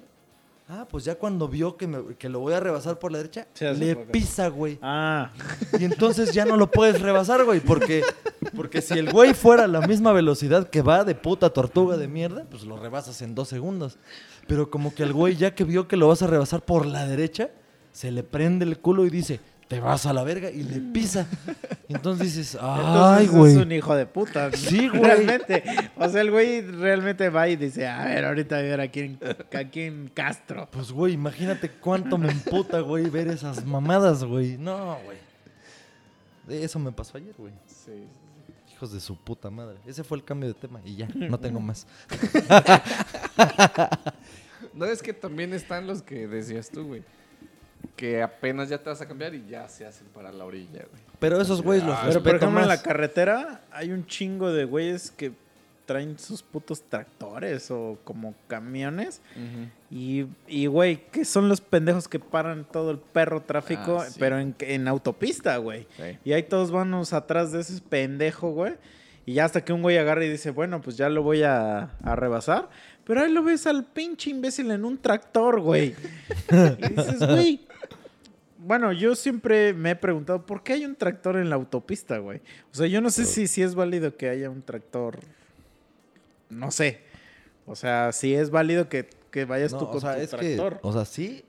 [0.69, 3.47] Ah, pues ya cuando vio que, me- que lo voy a rebasar por la derecha,
[3.79, 4.79] le pisa, güey.
[4.81, 5.29] Ah,
[5.79, 7.59] Y entonces ya no lo puedes rebasar, güey.
[7.59, 8.01] Porque,
[8.55, 12.07] porque si el güey fuera a la misma velocidad que va de puta tortuga de
[12.07, 13.97] mierda, pues lo rebasas en dos segundos.
[14.47, 17.05] Pero como que al güey, ya que vio que lo vas a rebasar por la
[17.05, 17.49] derecha,
[17.91, 19.39] se le prende el culo y dice,
[19.73, 21.25] te vas a la verga, y le pisa.
[21.87, 23.53] Y entonces dices, ay, güey.
[23.53, 24.49] es un hijo de puta.
[24.49, 24.55] ¿no?
[24.57, 25.01] Sí, güey.
[25.01, 25.63] Realmente.
[25.97, 28.87] O sea, el güey realmente va y dice, a ver, ahorita voy a ver a
[28.89, 29.19] quién,
[29.51, 30.69] a quién Castro.
[30.69, 34.57] Pues, güey, imagínate cuánto me emputa, güey, ver esas mamadas, güey.
[34.59, 35.17] No, güey.
[36.63, 37.53] Eso me pasó ayer, güey.
[37.65, 38.05] Sí,
[38.67, 39.79] sí, Hijos de su puta madre.
[39.87, 41.87] Ese fue el cambio de tema y ya, no tengo más.
[44.73, 47.03] No, es que también están los que decías tú, güey.
[47.95, 51.01] Que apenas ya te vas a cambiar y ya se hacen para la orilla, güey.
[51.19, 55.11] Pero esos güeyes los Pero por ejemplo, en la carretera hay un chingo de güeyes
[55.11, 55.31] que
[55.85, 59.21] traen sus putos tractores o como camiones.
[59.91, 64.15] Y, y, güey, ¿qué son los pendejos que paran todo el perro tráfico, Ah, sí.
[64.17, 65.85] pero en, en autopista, güey?
[65.97, 66.17] Sí.
[66.23, 68.73] Y ahí todos vamos atrás de ese pendejo, güey.
[69.25, 71.91] Y ya hasta que un güey agarra y dice, bueno, pues ya lo voy a,
[72.03, 72.69] a rebasar.
[73.05, 75.95] Pero ahí lo ves al pinche imbécil en un tractor, güey.
[76.79, 77.61] y dices, güey.
[78.65, 82.39] Bueno, yo siempre me he preguntado, ¿por qué hay un tractor en la autopista, güey?
[82.71, 85.19] O sea, yo no sé si, si es válido que haya un tractor.
[86.49, 87.01] No sé.
[87.65, 90.29] O sea, si es válido que, que vayas No, tú con o sea, tu es
[90.31, 90.79] que, tractor.
[90.81, 91.43] o sea, sí,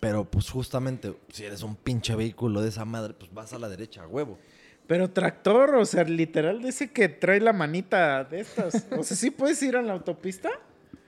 [0.00, 3.68] pero pues justamente si eres un pinche vehículo de esa madre, pues vas a la
[3.68, 4.38] derecha, a huevo.
[4.86, 8.86] Pero tractor, o sea, literal, ese que trae la manita de estas.
[8.98, 10.50] O sea, ¿sí puedes ir a la autopista?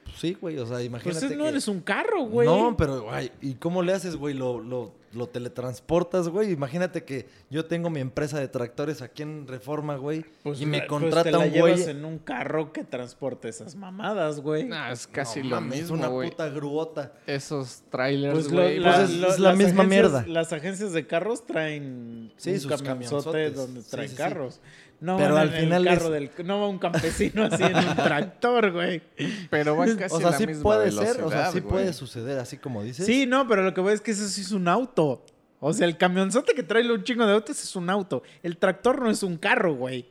[0.04, 2.46] Pues sí, güey, o sea, imagínate Pues no que- eres un carro, güey.
[2.46, 4.34] No, pero, güey, ¿y cómo le haces, güey?
[4.34, 6.50] Lo, lo, lo teletransportas, güey.
[6.52, 10.24] Imagínate que yo tengo mi empresa de tractores aquí en Reforma, güey.
[10.42, 11.90] Pues y me la- pues contrata te la un llevas güey.
[11.96, 14.64] en un carro que transporte esas mamadas, güey.
[14.64, 16.30] Nah, es casi No lo mames, mismo, una güey.
[16.30, 17.12] puta gruota.
[17.26, 18.78] Esos trailers, Pues, lo- güey.
[18.78, 20.24] la- pues es- lo- es la misma agencias- mierda.
[20.26, 23.54] Las agencias de carros traen Sí, un sus camionzotes.
[23.54, 24.22] donde traen sí, sí.
[24.22, 24.60] carros.
[25.02, 26.46] No Pero van al en final el carro es- del...
[26.46, 29.02] No va un campesino así en un tractor, güey.
[29.50, 31.70] Pero van casi O a sea, la sí misma puede ser, o sea, sí güey.
[31.70, 33.04] puede suceder, así como dices.
[33.04, 35.24] Sí, no, pero lo que voy es que eso sí es un auto.
[35.58, 38.22] O sea, el camionzote que trae un chingo de autos es un auto.
[38.44, 40.06] El tractor no es un carro, güey.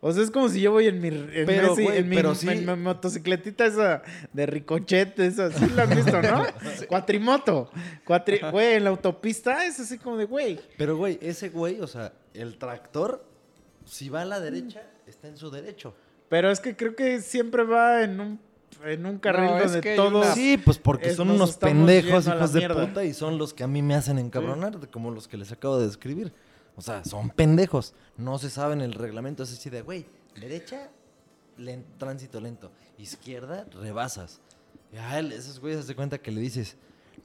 [0.00, 2.34] O sea, es como si yo voy en mi, en Pero, güey, en mi, pero
[2.34, 2.46] sí.
[2.46, 4.02] en mi motocicletita esa
[4.34, 6.44] de ricochet, esa, sí la han visto, ¿no?
[6.88, 7.70] Cuatrimoto.
[8.06, 10.60] Cuatri- Güey, en la autopista es así como de, güey.
[10.76, 13.24] Pero, güey, ese güey, o sea, el tractor,
[13.84, 15.94] si va a la derecha, está en su derecho.
[16.28, 18.40] Pero es que creo que siempre va en un,
[18.84, 20.24] en un carril No, es donde que todos...
[20.26, 23.52] una- Sí, pues porque es- son nos unos pendejos, hijos de puta, y son los
[23.54, 26.32] que a mí me hacen encabronar, como los que les acabo de describir.
[26.76, 27.94] O sea, son pendejos.
[28.16, 29.42] No se saben el reglamento.
[29.44, 30.06] Es así de, güey,
[30.40, 30.90] derecha,
[31.56, 32.72] len- tránsito lento.
[32.98, 34.40] Izquierda, rebasas.
[34.92, 36.76] Y a él, esos güeyes se cuenta que le dices,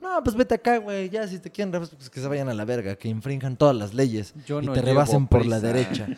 [0.02, 1.10] no, pues vete acá, güey.
[1.10, 3.76] Ya, si te quieren rebasar, pues que se vayan a la verga, que infrinjan todas
[3.76, 6.08] las leyes Yo y no te rebasen por la derecha.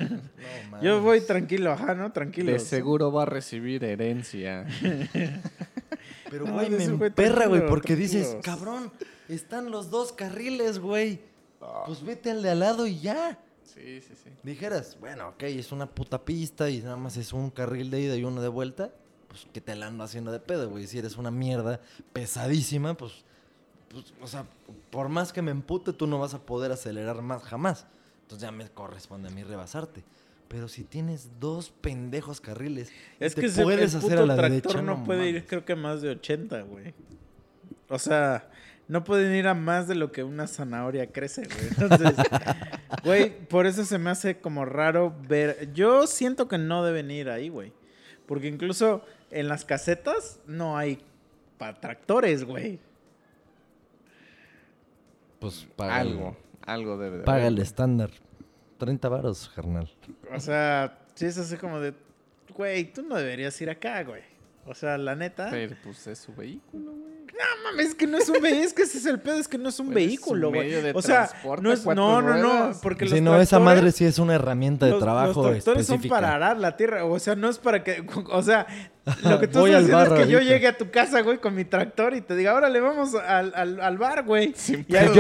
[0.72, 2.12] No, Yo voy tranquilo, ajá, ¿no?
[2.12, 2.52] Tranquilo.
[2.52, 4.66] De seguro va a recibir herencia.
[6.32, 8.92] Pero, No, güey, me emperra, güey, porque dices, cabrón,
[9.30, 11.20] están los dos carriles, güey.
[11.86, 13.38] Pues vete al de al lado y ya.
[13.64, 14.30] Sí, sí, sí.
[14.44, 18.16] Dijeras, bueno, ok, es una puta pista y nada más es un carril de ida
[18.16, 18.92] y uno de vuelta.
[19.28, 20.88] Pues que te la ando haciendo de pedo, güey.
[20.88, 21.80] Si eres una mierda
[22.12, 23.24] pesadísima, pues,
[23.92, 24.46] pues, o sea,
[24.90, 27.86] por más que me empute, tú no vas a poder acelerar más jamás.
[28.24, 30.04] Entonces ya me corresponde a mí rebasarte.
[30.48, 34.26] Pero si tienes dos pendejos carriles, y Es te que puedes el hacer puto a
[34.26, 36.94] la tractor derecha, no, puede ir, creo que más de 80, güey.
[37.88, 38.50] O sea,
[38.88, 41.68] no pueden ir a más de lo que una zanahoria crece, güey.
[41.70, 42.16] Entonces,
[43.04, 45.72] güey, por eso se me hace como raro ver.
[45.74, 47.72] Yo siento que no deben ir ahí, güey.
[48.26, 51.00] Porque incluso en las casetas no hay
[51.58, 52.80] para tractores, güey.
[55.42, 58.12] Pues paga Algo, algo debe de Paga haber, el estándar.
[58.78, 59.90] 30 varos, carnal.
[60.32, 61.96] O sea, sí es así como de,
[62.56, 64.22] güey, tú no deberías ir acá, güey.
[64.66, 65.48] O sea, la neta.
[65.50, 67.12] Pero pues es su vehículo, güey.
[67.32, 69.48] No mames, es que no es un vehículo, es que ese es el pedo, es
[69.48, 70.92] que no es un Pues vehículo, güey.
[70.94, 71.30] O sea,
[71.62, 74.36] no es, cuatro no, no, no, porque los Si no, esa madre sí es una
[74.36, 76.14] herramienta de los- trabajo Los tractores son específica.
[76.16, 78.68] para arar la tierra, o sea, no es para que, o sea,
[79.24, 81.22] lo que tú Voy estás al diciendo bar es que yo llegue a tu casa,
[81.22, 84.54] güey, con mi tractor y te diga, órale, vamos al, al, al bar, güey.
[84.56, 85.16] Sin pedos,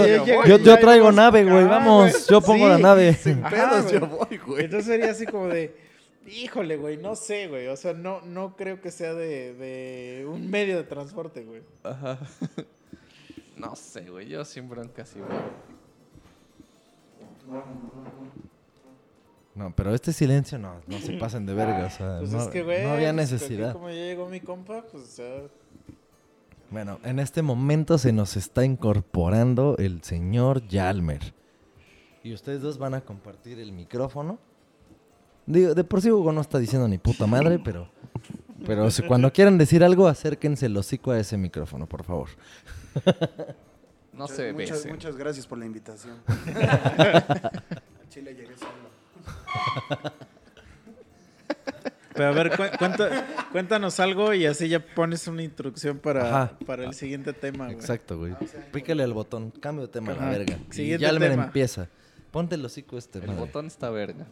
[0.45, 2.27] Yo, yo traigo nave, güey, vamos.
[2.27, 2.83] Yo pongo la sí.
[2.83, 3.17] nave.
[3.41, 4.65] Ajá, pedos yo voy, güey.
[4.65, 5.73] Entonces sería así como de,
[6.27, 7.67] híjole, güey, no sé, güey.
[7.67, 11.61] O sea, no, no creo que sea de, de un medio de transporte, güey.
[11.83, 12.19] Ajá.
[13.57, 14.27] No sé, güey.
[14.27, 15.37] Yo sin bronca sí, güey.
[19.53, 21.85] No, pero este silencio no, no se pasen de verga.
[21.85, 22.83] O sea, Pues no, es que, güey.
[22.83, 23.73] no había pues, necesidad.
[23.73, 25.41] Como ya llegó mi compa, pues, o sea,
[26.69, 31.33] Bueno, en este momento se nos está incorporando el señor Yalmer.
[32.23, 34.39] Y ustedes dos van a compartir el micrófono.
[35.45, 37.89] Digo, de por sí Hugo no está diciendo ni puta madre, pero,
[38.65, 42.29] pero si cuando quieran decir algo, acérquense el hocico a ese micrófono, por favor.
[44.13, 44.91] No se muchas, besen.
[44.91, 46.17] muchas gracias por la invitación.
[46.27, 47.51] A
[48.09, 50.11] Chile llegué solo.
[52.13, 56.57] Pero a ver, cu- cuenta- cuéntanos algo y así ya pones una introducción para, Ajá.
[56.65, 57.77] para el siguiente tema, güey.
[57.77, 58.33] Exacto, güey.
[58.73, 60.31] Pícale al botón, cambio de tema a la Ajá.
[60.31, 60.59] verga.
[60.69, 61.43] Y Siguiente Yalmer tema.
[61.45, 61.87] empieza.
[62.31, 63.39] Ponte el hocico este, El madre.
[63.39, 64.27] botón está verga.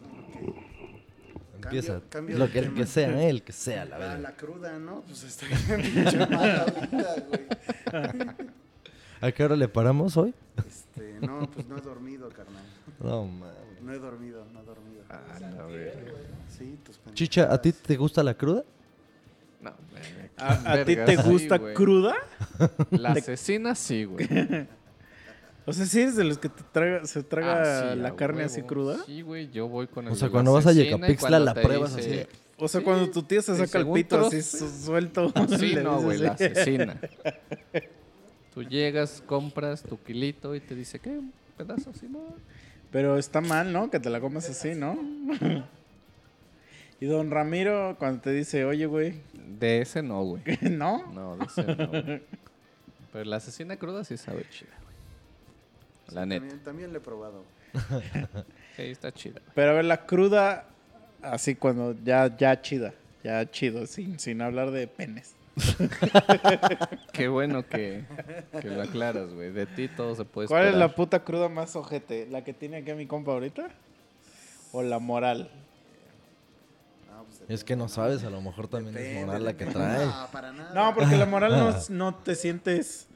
[1.64, 1.94] Empieza.
[1.94, 3.30] Cambio- cambio Lo que, el que sea, ¿eh?
[3.30, 4.18] el que sea, la Ah, verga.
[4.20, 5.02] la cruda, ¿no?
[5.02, 7.48] Pues estoy bien ahorita, güey.
[9.22, 10.34] ¿A qué hora le paramos hoy?
[10.66, 12.64] Este, no, pues no he dormido, carnal.
[13.02, 13.82] No, mames.
[13.82, 15.04] No he dormido, no he dormido.
[15.10, 16.12] Ah, la verga.
[16.58, 17.00] Sí, tus.
[17.14, 18.64] Chicha, ¿a ti te gusta la cruda?
[19.62, 20.30] No, verga.
[20.38, 22.16] ¿A, a ti te gusta cruda?
[22.92, 24.28] La asesina sí, güey.
[25.66, 28.38] O sea, ¿sí eres de los que te traga, se traga Ah, sí, la carne
[28.40, 28.52] huevo.
[28.52, 28.98] así cruda?
[29.06, 30.92] Sí, güey, yo voy con el O sea, de la cuando vas a asesina y
[30.98, 32.38] Yecapixtla, cuando la pruebas dice- así.
[32.62, 35.32] O sea, Sí, cuando tu tío se saca el pito así suelto.
[35.60, 36.46] Sí, no, güey, la así.
[36.46, 37.00] asesina.
[38.54, 41.10] Tú llegas, compras tu kilito y te dice, ¿qué?
[41.12, 42.20] ¿Un pedazo así, no?
[42.92, 43.92] Pero está mal, ¿no?
[43.92, 44.98] Que te la comas así, ¿no?
[47.00, 50.42] y don Ramiro, cuando te dice, oye, güey, De ese no, güey.
[50.62, 51.06] ¿no?
[51.14, 52.20] No, de ese no.
[53.14, 54.70] Pero la asesina cruda sí sabe chida.
[56.14, 56.42] La neta.
[56.42, 57.44] También, también lo he probado.
[58.76, 59.42] Sí, está chida.
[59.56, 60.66] Pero a ver, la cruda,
[61.22, 62.94] así cuando ya, ya chida,
[63.26, 65.36] ya chido, sin, sin hablar de penes.
[67.12, 68.06] Qué bueno que,
[68.62, 69.52] que lo aclaras, güey.
[69.52, 72.28] De ti todo se puede ¿Cuál es la puta cruda más ojete?
[72.30, 73.68] ¿La que tiene aquí mi compa ahorita?
[74.72, 75.50] ¿O la moral?
[77.12, 80.06] No, pues, Es que no sabes, a lo mejor también es moral la que trae.
[80.06, 80.74] No, para nada.
[80.74, 83.09] No, porque la moral no, no te sientes...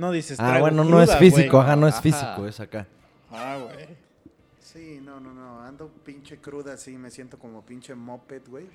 [0.00, 0.40] No dices...
[0.40, 1.66] Ah, bueno, no es físico, güey.
[1.68, 2.02] ajá, no es Ajá.
[2.02, 2.86] físico, es acá.
[3.30, 3.86] Ah, güey.
[4.58, 5.60] Sí, no, no, no.
[5.60, 8.70] Ando pinche cruda así, me siento como pinche moped, güey.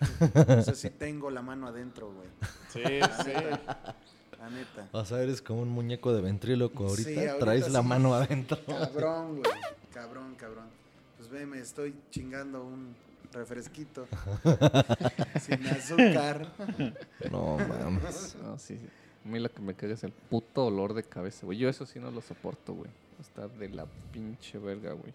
[0.47, 2.27] O sea, sí tengo la mano adentro, güey.
[2.71, 2.83] Sí,
[3.23, 3.31] sí.
[4.39, 4.87] La neta.
[4.91, 7.87] O sea, eres como un muñeco de ventríloco ahorita, Sí, ahorita traes la sí.
[7.87, 8.59] mano adentro.
[8.67, 9.51] Cabrón, güey.
[9.91, 10.65] Cabrón, cabrón.
[11.17, 12.95] Pues ve, me estoy chingando un
[13.33, 14.05] refresquito.
[15.41, 16.51] sin azúcar.
[17.31, 18.37] No mames.
[18.43, 18.77] No, sí.
[18.77, 18.89] sí.
[19.25, 21.57] A mí lo que me caga es el puto olor de cabeza, güey.
[21.57, 22.89] Yo eso sí no lo soporto, güey.
[23.19, 25.13] Está de la pinche verga, güey.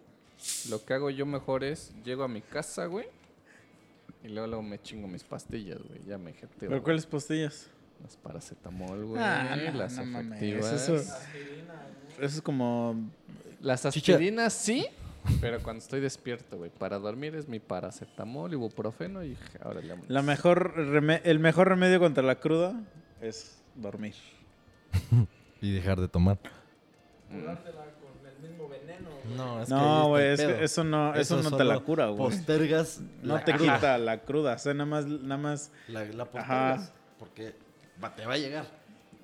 [0.69, 3.07] Lo que hago yo mejor es, llego a mi casa, güey.
[4.24, 6.01] Y luego, luego me chingo mis pastillas, güey.
[6.07, 6.49] Ya me jeteo.
[6.59, 6.82] ¿Pero güey.
[6.82, 7.69] cuáles pastillas?
[8.03, 9.23] Las paracetamol, güey.
[9.23, 10.39] Ah, no, las no mames.
[10.43, 10.73] efectivas.
[10.73, 11.16] Eso, eso
[12.19, 12.97] es como...
[13.61, 14.87] Las aspirinas sí,
[15.43, 16.70] pero cuando estoy despierto, güey.
[16.70, 22.01] Para dormir es mi paracetamol, ibuprofeno y ahora le La mejor reme- el mejor remedio
[22.01, 22.74] contra la cruda
[23.20, 24.15] es dormir.
[25.62, 26.39] Y dejar de tomar.
[29.61, 32.19] Está No, güey, es que eso no, eso, no te la cura, güey.
[32.19, 33.74] Postergas No la te cruda.
[33.77, 35.70] quita la cruda, o sea, nada más, nada más.
[35.89, 36.81] La, la postergas.
[36.81, 36.93] Ajá.
[37.19, 37.55] Porque
[38.02, 38.66] va- te va a llegar.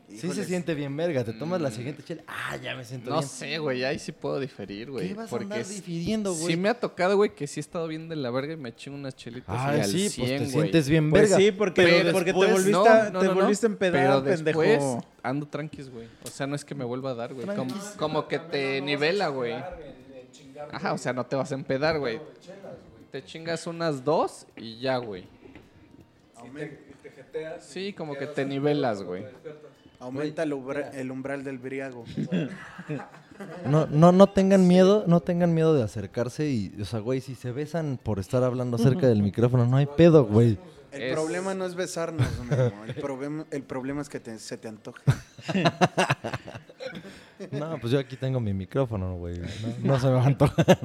[0.08, 1.24] Sí se siente bien verga.
[1.24, 2.22] Te tomas la siguiente chela.
[2.28, 3.28] Ah, ya me siento No bien.
[3.28, 5.08] sé, güey, ahí sí puedo diferir, güey.
[5.08, 6.46] ¿Qué vas a porque andar s- difiriendo, güey?
[6.54, 8.74] Sí me ha tocado, güey, que sí he estado bien de la verga y me
[8.74, 10.50] chingo unas chelitas Ah, y al sí, 100, pues te güey.
[10.50, 11.36] sientes bien Pues verga.
[11.36, 13.40] sí, porque, Pero porque te volviste, no, a- no, te no, no.
[13.40, 14.60] volviste a empedar, Pero pendejo.
[14.62, 16.06] después ando tranquis, güey.
[16.24, 17.46] O sea, no es que me vuelva a dar, güey.
[17.46, 19.54] Como, como que te nivela, güey.
[20.72, 22.20] Ajá, o sea, no te vas a empedar, güey.
[23.10, 25.24] Te chingas unas dos y ya, güey.
[27.60, 29.24] Sí, como que te nivelas, güey.
[30.00, 32.04] Aumenta el, umbra- el umbral del briago.
[33.66, 37.34] No, no, no tengan miedo, no tengan miedo de acercarse y, o sea, güey, si
[37.34, 40.58] se besan por estar hablando cerca del micrófono, no hay pedo, güey.
[40.90, 42.26] El Es- problema no es besarnos.
[42.86, 45.02] El, problema, el problema es que te- se te antoje.
[47.50, 49.38] No, pues yo aquí tengo mi micrófono, güey.
[49.38, 50.78] No, no se me va a antojar.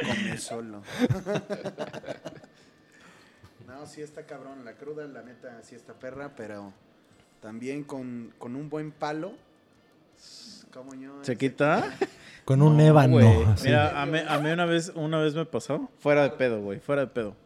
[0.00, 0.82] Come solo.
[3.68, 4.64] no, sí está cabrón.
[4.64, 6.72] La cruda, la neta, sí está perra, pero
[7.44, 9.34] También con, con un buen palo.
[10.72, 11.22] ¿Cómo yo?
[11.22, 11.92] ¿Se quita?
[12.46, 13.12] Con un No, ébano.
[13.16, 13.44] güey.
[13.44, 13.66] así.
[13.68, 15.90] Mira, a mí, a mí una vez, una vez me pasó.
[15.98, 16.80] Fuera de pedo, güey.
[16.80, 17.36] Fuera de pedo.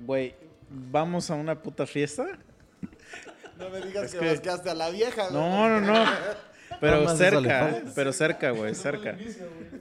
[0.00, 0.34] Güey,
[0.70, 2.26] vamos a una puta fiesta.
[3.58, 5.34] No me digas Es que, que- basqueaste a la vieja, güey.
[5.34, 6.04] No, no, no.
[6.80, 7.70] Pero cerca.
[7.70, 7.84] ¿eh?
[7.94, 9.16] pero cerca, güey, cerca.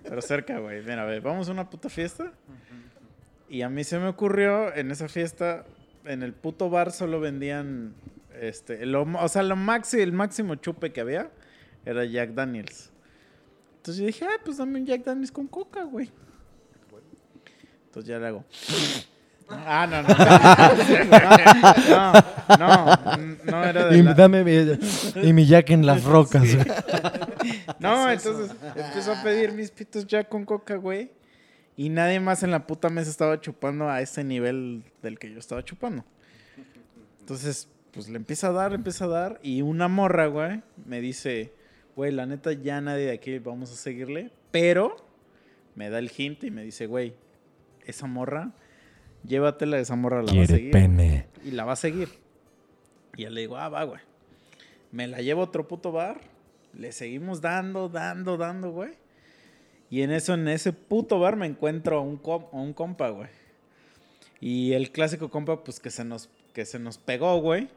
[0.03, 0.81] Pero cerca, güey.
[0.81, 2.31] Mira, a ver, vamos a una puta fiesta.
[3.49, 5.65] Y a mí se me ocurrió en esa fiesta,
[6.05, 7.93] en el puto bar solo vendían,
[8.41, 11.31] este, lo, o sea, lo maxi, el máximo chupe que había
[11.85, 12.91] era Jack Daniels.
[13.77, 16.11] Entonces yo dije, ah, pues dame un Jack Daniels con coca, güey.
[17.85, 18.43] Entonces ya le hago.
[19.49, 20.09] Ah, no, no.
[22.57, 24.77] no, no, no era de Y la- dame mi,
[25.23, 26.43] y mi jack en las rocas.
[26.53, 26.67] güey.
[27.79, 31.11] No, entonces empezó a pedir mis pitos ya con coca, güey.
[31.75, 35.39] Y nadie más en la puta mesa estaba chupando a ese nivel del que yo
[35.39, 36.03] estaba chupando.
[37.19, 39.39] Entonces, pues le empieza a dar, empieza a dar.
[39.41, 41.51] Y una morra, güey, me dice,
[41.95, 44.29] güey, la neta ya nadie de aquí vamos a seguirle.
[44.51, 44.95] Pero
[45.73, 47.15] me da el hint y me dice, güey,
[47.87, 48.51] esa morra,
[49.25, 50.71] llévatela, esa morra la va a seguir.
[50.71, 51.25] pene.
[51.43, 52.09] Y la va a seguir.
[53.15, 54.01] Y ya le digo, ah, va, güey.
[54.91, 56.21] Me la llevo a otro puto bar.
[56.75, 58.91] Le seguimos dando, dando, dando, güey.
[59.89, 63.09] Y en eso, en ese puto bar me encuentro a un, com- a un compa,
[63.09, 63.29] güey.
[64.39, 67.69] Y el clásico compa, pues que se nos, que se nos pegó, güey.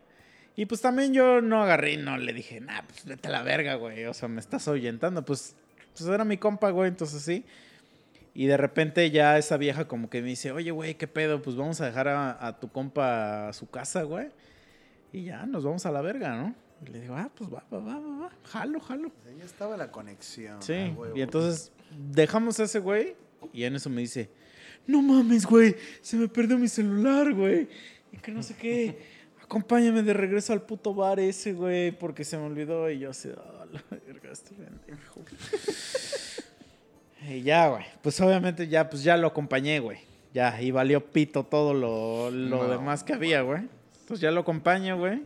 [0.56, 3.74] Y pues también yo no agarré, no le dije, nah, pues vete a la verga,
[3.74, 4.04] güey.
[4.04, 5.24] O sea, me estás ahuyentando.
[5.24, 5.54] Pues,
[5.96, 7.44] pues era mi compa, güey, entonces sí.
[8.34, 11.42] Y de repente ya esa vieja como que me dice, oye, güey, ¿qué pedo?
[11.42, 14.28] Pues vamos a dejar a, a tu compa a su casa, güey.
[15.12, 16.54] Y ya, nos vamos a la verga, ¿no?
[16.86, 18.30] Y le digo, ah, pues va, va, va, va, va.
[18.44, 19.12] Jalo, jalo.
[19.26, 20.62] Ahí estaba la conexión.
[20.62, 21.16] Sí, huevo.
[21.16, 21.72] y entonces
[22.12, 23.16] dejamos a ese güey
[23.52, 24.30] y en eso me dice,
[24.86, 27.68] no mames, güey, se me perdió mi celular, güey.
[28.12, 28.98] Y que no sé qué,
[29.50, 33.30] acompáñame de regreso al puto bar ese, güey, porque se me olvidó y yo así,
[33.36, 35.20] ah, la verga, este pendejo.
[37.28, 39.98] y ya, güey, pues obviamente ya, pues ya lo acompañé, güey.
[40.32, 42.68] Ya, y valió pito todo lo, lo No.
[42.68, 43.62] demás que había, güey.
[44.02, 45.24] Entonces ya lo acompaño, güey.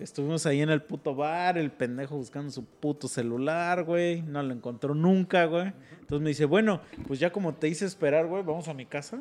[0.00, 4.22] Estuvimos ahí en el puto bar, el pendejo buscando su puto celular, güey.
[4.22, 5.70] No lo encontró nunca, güey.
[6.00, 9.20] Entonces me dice, bueno, pues ya como te hice esperar, güey, vamos a mi casa.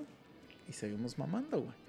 [0.69, 1.86] Y seguimos mamando, güey.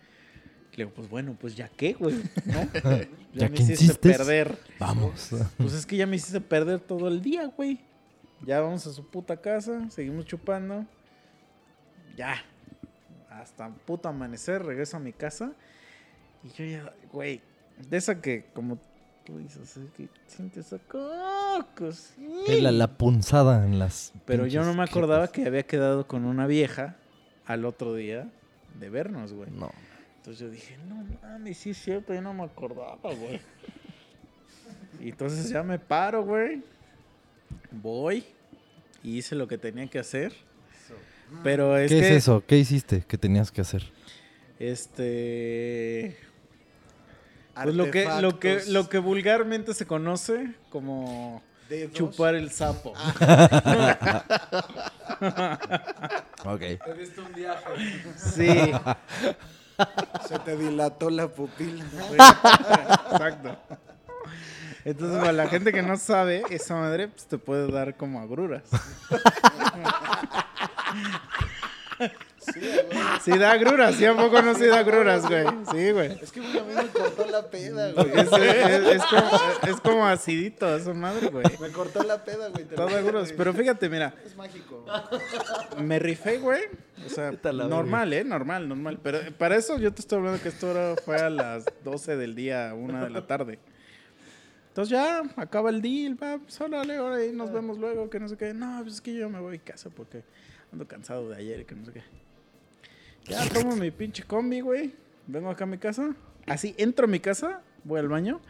[0.78, 2.14] Le digo, pues bueno, pues ya qué, güey.
[2.44, 2.68] ¿no?
[3.34, 4.16] Ya me que hiciste insistes.
[4.16, 4.58] perder.
[4.78, 5.30] Vamos.
[5.58, 7.80] Pues es que ya me hiciste perder todo el día, güey.
[8.46, 10.86] Ya vamos a su puta casa, seguimos chupando.
[12.16, 12.36] Ya.
[13.28, 15.52] Hasta puto amanecer, regreso a mi casa.
[16.44, 17.40] Y yo ya, güey,
[17.90, 18.78] de esa que como
[19.24, 21.66] tú dices, es que sientes acá,
[22.46, 24.12] Es La, la punzada en las.
[24.26, 26.96] Pero yo no me acordaba que había quedado con una vieja
[27.46, 28.28] al otro día
[28.78, 29.50] de vernos, güey.
[29.50, 29.70] No.
[30.28, 33.40] Entonces yo dije, no mames, sí es cierto, yo no me acordaba, güey.
[35.00, 36.60] Y entonces ya me paro, güey.
[37.70, 38.24] Voy
[39.02, 40.34] y hice lo que tenía que hacer.
[41.42, 42.42] Pero es ¿Qué que, es eso?
[42.46, 43.04] ¿Qué hiciste?
[43.08, 43.84] ¿Qué tenías que hacer?
[44.58, 46.18] Este.
[47.62, 51.94] Pues lo que, lo, que, lo que vulgarmente se conoce como dedos.
[51.94, 52.92] chupar el sapo.
[56.44, 56.60] Ok.
[56.60, 57.64] Te diste un viaje.
[58.16, 58.72] Sí,
[60.28, 61.84] Se te dilató la pupila.
[63.12, 63.56] exacto.
[64.84, 68.62] Entonces, para la gente que no sabe, esa madre pues, te puede dar como agruras.
[73.22, 75.44] Sí, da agruras, sí, ¿a poco no sí da agruras, güey?
[75.72, 76.18] Sí, güey.
[76.22, 78.10] Es que güey, a mí me cortó la peda, güey.
[78.12, 79.30] Es, es- es como,
[79.74, 81.44] es como acidito esa madre, güey.
[81.60, 82.64] Me cortó la peda, güey.
[82.64, 83.36] Todo güey.
[83.36, 84.84] Pero fíjate, mira, Es mágico.
[85.78, 86.62] me rifé, güey.
[87.06, 88.24] O sea, normal, ¿eh?
[88.24, 88.98] Normal, normal.
[89.02, 92.34] Pero para eso yo te estoy hablando que esto era- fue a las 12 del
[92.34, 93.58] día, 1 de la tarde.
[94.68, 98.28] Entonces ya, acaba el deal, va, pues órale, ahora y nos vemos luego, que no
[98.28, 98.54] sé qué.
[98.54, 100.22] No, pues es que yo me voy a casa porque
[100.72, 102.02] ando cansado de ayer y que no sé qué.
[103.28, 104.92] Ya tomo mi pinche combi, güey.
[105.26, 106.14] Vengo acá a mi casa.
[106.46, 108.40] Así, entro a mi casa, voy al baño.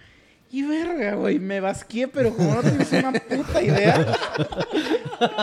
[0.50, 4.16] Y verga, güey, me basqué, pero como no tienes una puta idea.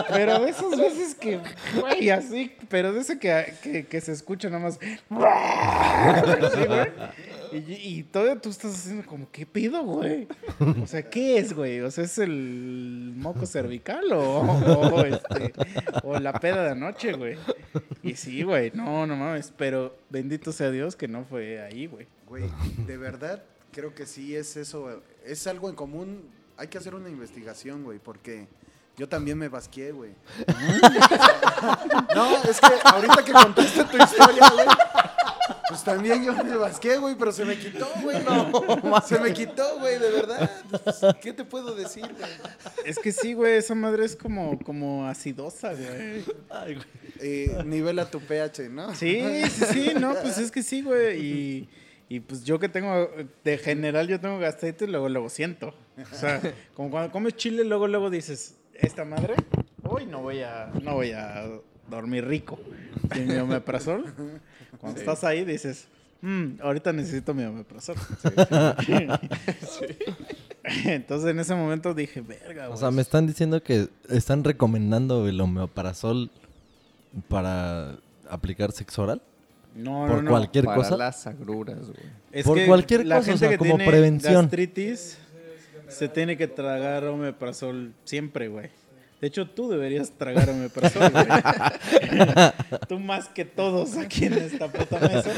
[0.08, 1.40] Pero de esas veces que,
[1.78, 4.78] güey, así, pero de ese que, que, que se escucha nada más.
[7.56, 10.28] Y, y todavía tú estás haciendo como, ¿qué pido, güey?
[10.82, 11.80] O sea, ¿qué es, güey?
[11.80, 15.52] O sea, ¿es el moco cervical o, o, este,
[16.02, 17.38] o la peda de anoche, güey?
[18.02, 22.06] Y sí, güey, no, no mames, pero bendito sea Dios que no fue ahí, güey.
[22.26, 22.44] Güey,
[22.86, 23.42] de verdad,
[23.72, 25.02] creo que sí es eso.
[25.24, 26.28] Es algo en común.
[26.58, 28.48] Hay que hacer una investigación, güey, porque
[28.96, 30.12] yo también me basqué, güey.
[32.14, 34.66] no, es que ahorita que contaste tu historia, güey,
[35.68, 38.18] pues también yo me basqué, güey, pero se me quitó, güey.
[39.06, 40.50] se me quitó, güey, de verdad.
[41.20, 42.30] ¿Qué te puedo decir, güey?
[42.84, 46.24] Es que sí, güey, esa madre es como, como acidosa, güey.
[47.20, 48.94] Eh, nivela tu pH, ¿no?
[48.94, 51.20] Sí, sí, sí, no, pues es que sí, güey.
[51.20, 51.68] Y,
[52.08, 53.10] y pues yo que tengo,
[53.42, 55.74] de general yo tengo gastritis, luego, luego siento.
[56.12, 56.40] O sea,
[56.74, 59.34] como cuando comes chile, luego, luego dices, esta madre,
[59.82, 61.48] hoy no voy a, no voy a
[61.88, 62.58] dormir rico.
[63.14, 64.04] Y mi omeprazol,
[64.78, 65.86] cuando estás ahí dices,
[66.22, 67.96] "Mm, ahorita necesito mi omeprazol.
[70.84, 75.40] Entonces en ese momento dije, verga, O sea, me están diciendo que están recomendando el
[75.40, 76.30] homeoparazol
[77.28, 77.96] para
[78.28, 79.22] aplicar sexo oral.
[79.76, 80.30] no, por no, no.
[80.30, 80.96] cualquier Para cosa.
[80.96, 82.00] las agruras, güey.
[82.32, 84.42] Es Por que cualquier la cosa, o gente sea, que como tiene prevención.
[84.46, 85.18] gastritis
[85.88, 88.70] se tiene que tragar omeprazol siempre, güey.
[89.20, 91.26] De hecho, tú deberías tragar omeprazol, güey.
[92.88, 95.30] tú más que todos aquí en esta puta mesa.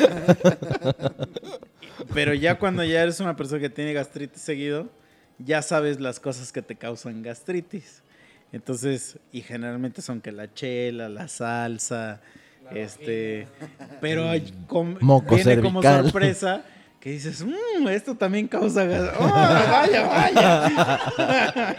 [2.14, 4.88] Pero ya cuando ya eres una persona que tiene gastritis seguido,
[5.38, 8.02] ya sabes las cosas que te causan gastritis.
[8.52, 12.20] Entonces, y generalmente son que la chela, la salsa,
[12.72, 13.46] este,
[14.00, 16.62] pero hay com- Moco viene como sorpresa
[17.00, 18.82] que dices, "Mm, esto también causa.
[19.18, 19.28] ¡Oh,
[19.70, 21.76] vaya, vaya!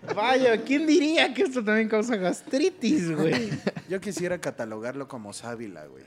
[0.14, 3.50] vaya, ¿quién diría que esto también causa gastritis, güey?
[3.88, 6.04] Yo quisiera catalogarlo como sábila, güey.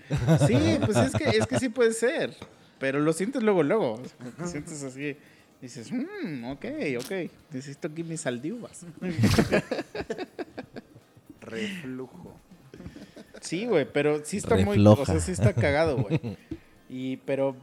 [0.48, 2.36] Sí, pues es que, es que sí puede ser.
[2.80, 4.02] Pero lo sientes luego, luego.
[4.38, 5.16] Lo sientes así.
[5.62, 6.66] Dices, mmm, ok,
[7.00, 7.32] ok.
[7.52, 8.86] Necesito aquí mis aldiuvas.
[11.42, 12.36] Reflujo.
[13.40, 14.76] Sí, güey, pero sí está muy.
[14.76, 15.02] Refloja.
[15.02, 16.20] O sea, sí está cagado, güey.
[16.90, 17.56] Y, pero,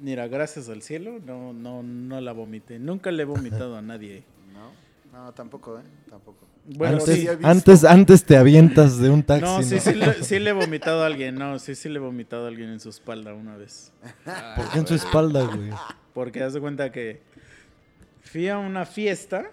[0.00, 2.78] mira, gracias al cielo, no, no, no la vomité.
[2.78, 4.24] Nunca le he vomitado a nadie.
[5.12, 5.82] No, no, tampoco, ¿eh?
[6.08, 6.46] Tampoco.
[6.64, 7.28] Bueno, antes, sí.
[7.42, 9.44] antes, antes te avientas de un taxi.
[9.44, 9.80] No, sí, ¿no?
[9.80, 11.34] sí, le, sí le he vomitado a alguien.
[11.36, 13.92] No, sí, sí le he vomitado a alguien en su espalda una vez.
[14.56, 15.70] ¿Por qué en su espalda, güey?
[16.12, 17.20] Porque haz de cuenta que
[18.22, 19.50] fui a una fiesta.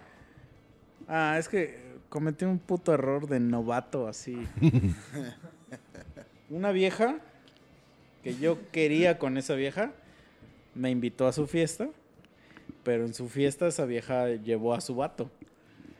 [1.07, 4.47] Ah, es que cometí un puto error de novato así.
[6.49, 7.17] una vieja
[8.23, 9.91] que yo quería con esa vieja
[10.75, 11.89] me invitó a su fiesta,
[12.83, 15.29] pero en su fiesta esa vieja llevó a su vato.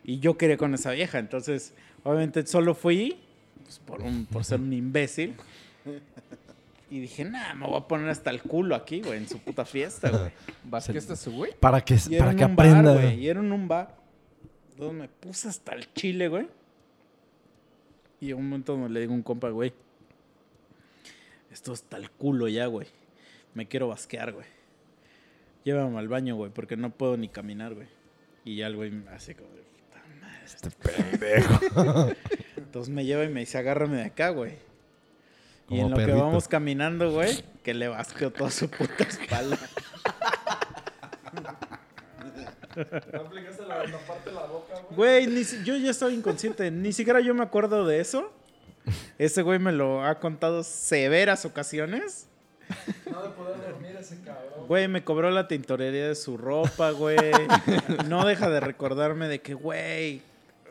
[0.03, 1.73] Y yo quería con esa vieja, entonces
[2.03, 3.17] obviamente solo fui
[3.63, 5.35] pues, por, un, por ser un imbécil.
[6.89, 9.65] Y dije, nah, me voy a poner hasta el culo aquí, güey, en su puta
[9.65, 10.31] fiesta, güey.
[10.63, 11.53] ¿Vasqueste su güey?
[11.59, 12.93] Para que, Y para que aprenda.
[12.93, 13.19] bar, güey.
[13.19, 13.95] Y era en un bar
[14.77, 16.47] donde me puse hasta el chile, güey.
[18.19, 19.73] Y en un momento donde le digo a un compa, güey.
[21.51, 22.87] Esto está el culo ya, güey.
[23.53, 24.45] Me quiero basquear, güey.
[25.63, 27.87] Llévame al baño, güey, porque no puedo ni caminar, güey.
[28.43, 30.39] Y ya el güey me hace como de puta madre.
[30.45, 32.11] Este pendejo.
[32.57, 34.53] Entonces me lleva y me dice, agárrame de acá, güey.
[35.69, 39.57] Y en lo que vamos caminando, güey, que le basqueo toda su puta espalda.
[44.95, 46.69] Güey, ni si- yo ya estoy inconsciente.
[46.71, 48.31] Ni siquiera yo me acuerdo de eso.
[49.17, 52.27] Ese güey me lo ha contado severas ocasiones.
[53.09, 54.67] No de poder dormir ese cabrón.
[54.67, 57.17] Güey, me cobró la tintorería de su ropa, güey.
[58.07, 60.21] No deja de recordarme de que, güey,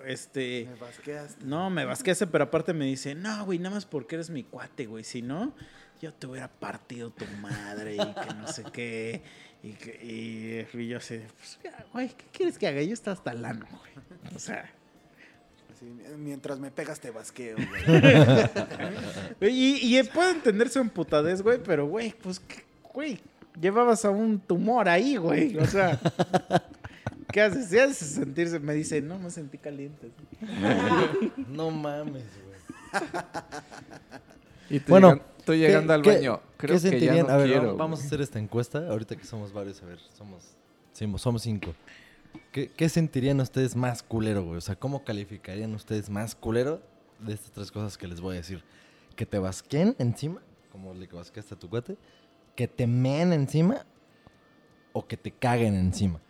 [0.06, 0.68] este...
[0.70, 1.44] Me basqueaste.
[1.44, 4.86] No, me basqueaste, pero aparte me dice, no, güey, nada más porque eres mi cuate,
[4.86, 5.04] güey.
[5.04, 5.52] Si no,
[6.00, 9.22] yo te hubiera partido tu madre y que no sé qué.
[9.62, 11.58] Y, que, y, y yo así, pues,
[11.92, 12.82] güey, ¿qué quieres que haga?
[12.82, 14.34] Yo está hasta el ano, güey.
[14.34, 14.70] O sea...
[16.16, 17.82] Mientras me pegas te basqueo, güey.
[19.52, 23.18] Y, y puede entenderse en putadez, güey, pero, güey, pues, ¿qué- güey,
[23.60, 25.56] llevabas a un tumor ahí, güey.
[25.58, 25.98] O sea,
[27.32, 27.68] ¿qué haces?
[27.68, 28.58] ¿Qué haces sentirse?
[28.60, 30.10] Me dice, no, me sentí caliente.
[31.48, 33.02] No mames, güey.
[34.70, 36.40] Y Bueno, llegan- tú llegando ¿Qué- al qué- baño.
[36.58, 37.26] ¿Qué Creo que ya sentirían?
[37.26, 37.62] no a ver, quiero.
[37.62, 38.88] vamos- vamos a hacer esta encuesta.
[38.88, 40.44] Ahorita que somos varios, a ver, somos,
[40.92, 41.74] sí, somos cinco.
[42.52, 44.56] ¿Qué, qué sentirían ustedes más culero, güey?
[44.56, 46.80] O sea, ¿cómo calificarían ustedes más culero
[47.18, 48.62] de estas tres cosas que les voy a decir?
[49.16, 50.40] ¿Que te basquen encima?
[50.70, 51.96] Como le que basqueaste a tu cuate.
[52.54, 53.86] ¿Que te meen encima?
[54.92, 56.20] ¿O que te caguen encima?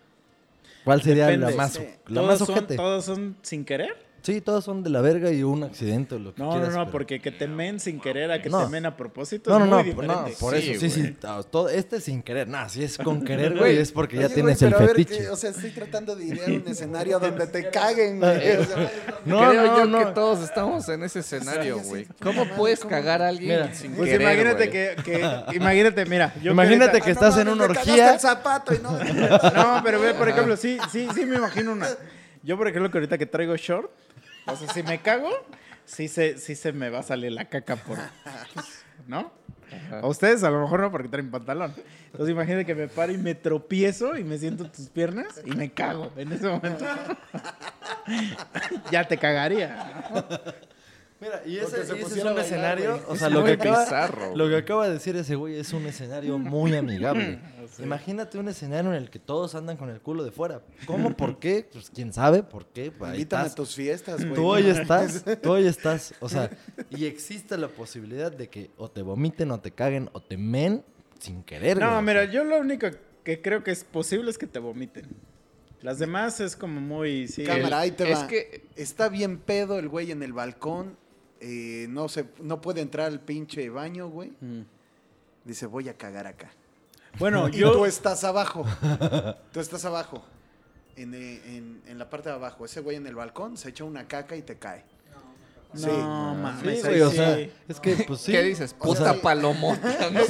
[0.85, 1.87] ¿Cuál sería la Depende, más, sí.
[2.07, 2.77] la ¿Todos, más son, ojete?
[2.77, 3.97] ¿Todos son sin querer?
[4.23, 6.69] Sí, todos son de la verga y un accidente o lo que No, quieras.
[6.71, 8.63] no, no, pero- porque que te men sin querer a que No.
[8.65, 10.31] te men a propósito No, no, no, muy por- diferente.
[10.31, 11.01] no, por eso, sí, sí.
[11.01, 11.17] güey.
[11.25, 12.47] ah, todo, este es sin querer.
[12.47, 14.85] Nah, si es con querer, Güey, güey, es porque ya Oye, tienes güey, el pero
[14.85, 15.23] a ver, fetiche.
[15.23, 15.29] ¿qué?
[15.29, 18.57] o sea, estoy tratando de idear un escenario donde te caguen, güey.
[18.59, 18.93] O sea,
[19.25, 19.99] No, Creo no, yo no.
[19.99, 22.05] que todos estamos en ese escenario, güey.
[22.05, 22.91] sí, ¿Cómo puedes ¿cómo?
[22.91, 24.71] cagar a alguien Mira, sin Pues querer, imagínate güey?
[24.71, 25.03] que,
[25.51, 28.15] que- imagínate, mira, yo Imagínate que ah, no estás en mames, una orgía.
[28.15, 28.93] el zapato y no.
[28.93, 31.89] No, pero ve, por ejemplo, sí, sí, sí me imagino una.
[32.45, 33.89] Yo, por ejemplo, que ahorita que traigo short,
[34.47, 35.31] o sea, si me cago,
[35.85, 37.99] sí se, sí se me va a salir la caca por.
[39.07, 39.33] ¿No?
[39.91, 41.75] A ustedes a lo mejor no porque traen pantalón.
[42.07, 45.53] Entonces imagínate que me paro y me tropiezo y me siento en tus piernas y
[45.53, 46.85] me cago en ese momento.
[48.91, 50.69] ya te cagaría.
[51.23, 53.53] Mira, y ese, se y ese es un bailar, escenario, o Es sea, lo que,
[53.53, 57.39] acaba, bizarro, lo que acaba de decir ese güey es un escenario muy amigable.
[57.79, 60.63] Imagínate un escenario en el que todos andan con el culo de fuera.
[60.85, 61.17] ¿Cómo?
[61.17, 61.69] ¿Por qué?
[61.73, 62.91] Pues quién sabe, ¿por qué?
[62.91, 64.35] Pues ahí Invítame a tus fiestas, güey.
[64.35, 66.13] Tú ahí estás, tú ahí estás.
[66.19, 66.51] O sea,
[66.91, 70.85] y existe la posibilidad de que o te vomiten, o te caguen, o te men
[71.21, 71.79] sin querer.
[71.79, 72.03] No, güey.
[72.03, 72.89] mira, yo lo único
[73.23, 75.07] que creo que es posible es que te vomiten.
[75.83, 77.27] Las demás es como muy...
[77.27, 78.27] Sí, Cámara, ahí te Es va.
[78.29, 80.97] que- Está bien pedo el güey en el balcón.
[81.43, 84.33] Eh, no, se, no puede entrar al pinche baño, güey.
[84.41, 84.63] Mm.
[85.45, 86.51] Dice, voy a cagar acá.
[87.19, 87.73] Bueno, Y yo...
[87.73, 88.65] tú estás abajo.
[89.53, 90.25] tú estás abajo.
[90.97, 92.65] En, eh, en- en la parte de abajo.
[92.65, 94.85] Ese güey en el balcón se echa una caca y te cae.
[95.75, 95.87] No, Sí.
[95.89, 97.51] mames, Sí, güey, o sí.
[97.69, 98.33] es que pues sí.
[98.33, 98.75] ¿Qué dices?
[98.79, 99.81] O Puta sea, palomota.
[100.13, 100.21] ¿no?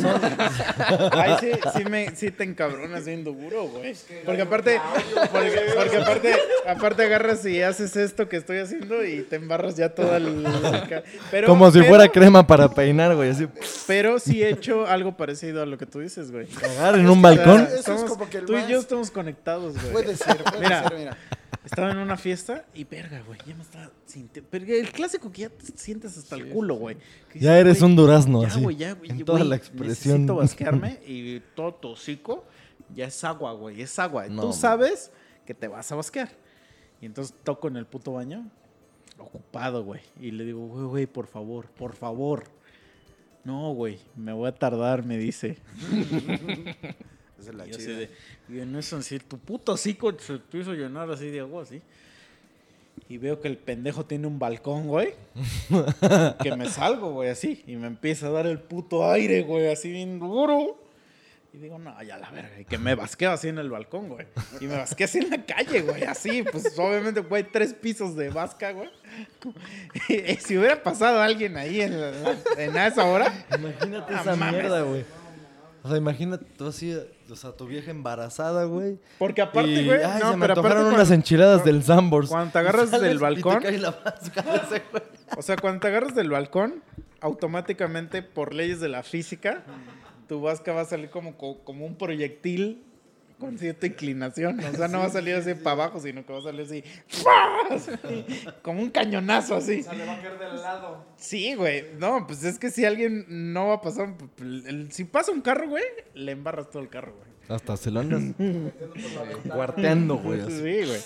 [1.20, 3.94] Ahí sí, sí, me, sí te encabronas bien duro, güey.
[4.24, 4.81] Porque aparte,
[5.32, 6.35] porque, porque aparte,
[6.69, 11.02] aparte agarras y haces esto que estoy haciendo y te embarras ya toda la...
[11.32, 13.31] Pero, Como si pero- fuera crema para peinar, güey.
[13.31, 13.48] Así,
[13.89, 16.47] Pero sí he hecho algo parecido a lo que tú dices, güey.
[16.47, 17.62] cagar en un balcón.
[17.62, 19.93] Eso es Somos- como que el tú y yo estamos conectados, güey.
[19.93, 20.82] Puede ser, puede Mira.
[20.89, 21.16] ser, mira.
[21.64, 23.39] Estaba en una fiesta y verga, güey.
[23.47, 24.48] Ya me estaba sintiendo.
[24.51, 26.97] Pero el clásico que ya te sientes hasta el culo, güey.
[27.30, 28.60] Que Ya dices, eres güey, un durazno, Ya, así.
[28.60, 29.10] güey, ya, güey.
[29.10, 30.14] En güey, toda la expresión.
[30.14, 32.44] Necesito basquearme y todo tu hocico
[32.94, 33.80] ya es agua, güey.
[33.80, 34.28] Es agua.
[34.28, 35.10] No, Tú sabes
[35.47, 36.30] que te vas a basquear.
[37.01, 38.48] Y entonces toco en el puto baño,
[39.18, 40.01] ocupado, güey.
[40.20, 42.44] Y le digo, güey, güey, por favor, por favor.
[43.44, 45.59] No, güey, me voy a tardar, me dice.
[47.43, 47.97] Esa es la Y yo así chida.
[47.98, 48.10] de,
[48.48, 51.82] y en eso así, tu puto hocico se te hizo llenar así de agua, así.
[53.09, 55.14] Y veo que el pendejo tiene un balcón, güey.
[56.43, 57.62] que me salgo, güey, así.
[57.66, 60.78] Y me empieza a dar el puto aire, güey, así bien duro.
[61.55, 62.60] Y digo, no, ya la verga.
[62.60, 64.27] Y que me basqueo así en el balcón, güey.
[64.60, 66.43] Y me basqueo así en la calle, güey, así.
[66.51, 68.89] Pues obviamente, güey, tres pisos de vasca, güey.
[70.09, 74.52] Y si hubiera pasado alguien ahí en, la- en esa hora, Imagínate Ah, esa mames.
[74.60, 75.05] mierda, güey.
[75.82, 76.97] O sea, imagínate tú así,
[77.33, 78.99] o sea, tu vieja embarazada, güey.
[79.19, 82.29] porque aparte, güey, ay, no, se me pero aparte antojaron cuando- unas enchiladas del Sambors.
[82.29, 83.91] cuando te agarras sales del y te balcón- cae la.
[85.37, 86.83] O sea, cuando te agarras del balcón,
[87.21, 89.63] automáticamente, por leyes de la física,
[90.29, 92.83] tu vasca va a salir como, co- como un proyectil
[93.43, 94.59] con cierta inclinación.
[94.60, 96.82] O sea, no va a salir así para abajo, sino que va a salir así,
[97.70, 97.90] así,
[98.62, 99.82] como un cañonazo así.
[99.82, 101.05] le va a caer del lado.
[101.16, 101.85] Sí, güey.
[101.98, 105.69] No, pues es que si alguien no va a pasar, el- si pasa un carro,
[105.69, 107.31] güey, le embarras todo el carro, güey.
[107.48, 108.23] Hasta se lo andas
[109.52, 110.40] cuarteando, güey.
[110.40, 110.52] así.
[110.52, 111.01] Sí, güey.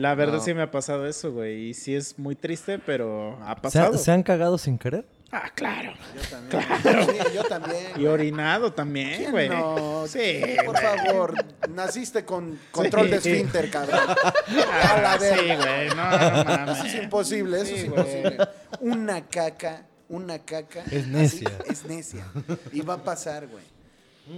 [0.00, 0.40] La verdad No.
[0.42, 1.68] sí me ha pasado eso, güey.
[1.68, 3.98] Y sí es muy triste, pero ha ¿Se, ha- pasado.
[3.98, 5.04] se han cagado sin querer?
[5.36, 5.92] Ah, claro.
[6.14, 7.06] Yo también.
[7.08, 7.86] Sí, yo también.
[7.96, 9.48] Y orinado también, ¿Quién güey.
[9.48, 11.34] No, Sí, por favor,
[11.70, 13.30] naciste con control de Sí.
[13.30, 13.98] esfínter, cabrón.
[14.08, 15.56] Ah, A la sí, verga.
[15.56, 15.88] güey.
[15.88, 16.76] No, no mames.
[16.78, 18.00] Eso es imposible, eso Sí, es güey.
[18.00, 18.48] imposible.
[18.80, 20.84] Una caca, una caca.
[20.84, 21.50] Es así, necia.
[21.66, 22.26] es necia.
[22.72, 23.64] Y va a pasar, güey.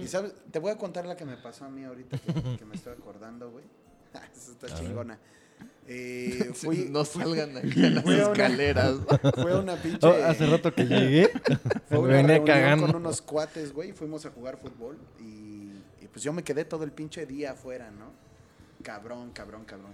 [0.01, 2.65] Y sabes, te voy a contar la que me pasó a mí ahorita que, que
[2.65, 3.65] me estoy acordando, güey.
[4.35, 5.19] Esa está chingona.
[5.89, 8.95] Eh, fui, no salgan aquí en las a una- escaleras.
[9.35, 10.05] fue a una pinche.
[10.05, 11.29] Oh, hace rato que llegué,
[11.89, 12.87] Fue me una venía cagando.
[12.87, 13.93] con unos cuates, güey.
[13.93, 15.71] Fuimos a jugar fútbol y,
[16.03, 18.11] y pues yo me quedé todo el pinche día afuera, ¿no?
[18.83, 19.93] Cabrón, cabrón, cabrón.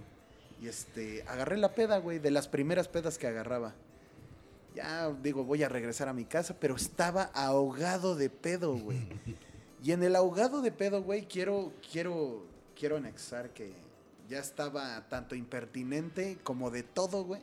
[0.60, 3.74] Y este, agarré la peda, güey, de las primeras pedas que agarraba.
[4.74, 8.98] Ya digo, voy a regresar a mi casa, pero estaba ahogado de pedo, güey.
[9.84, 12.42] Y en el ahogado de pedo, güey, quiero, quiero,
[12.76, 13.72] quiero anexar que
[14.28, 17.42] ya estaba tanto impertinente como de todo, güey.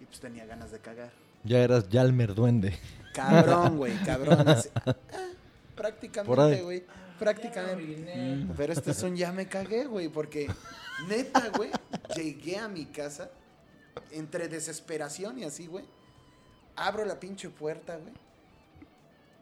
[0.00, 1.12] Y pues tenía ganas de cagar.
[1.44, 2.78] Ya eras Yalmer Duende.
[3.14, 4.40] Cabrón, güey, cabrón.
[4.48, 4.94] Así, ah,
[5.74, 6.84] prácticamente, güey.
[7.18, 8.46] Prácticamente.
[8.56, 10.48] Pero este son ya me cagué, güey, porque
[11.06, 11.70] neta, güey,
[12.16, 13.30] llegué a mi casa
[14.10, 15.84] entre desesperación y así, güey.
[16.76, 18.14] Abro la pinche puerta, güey.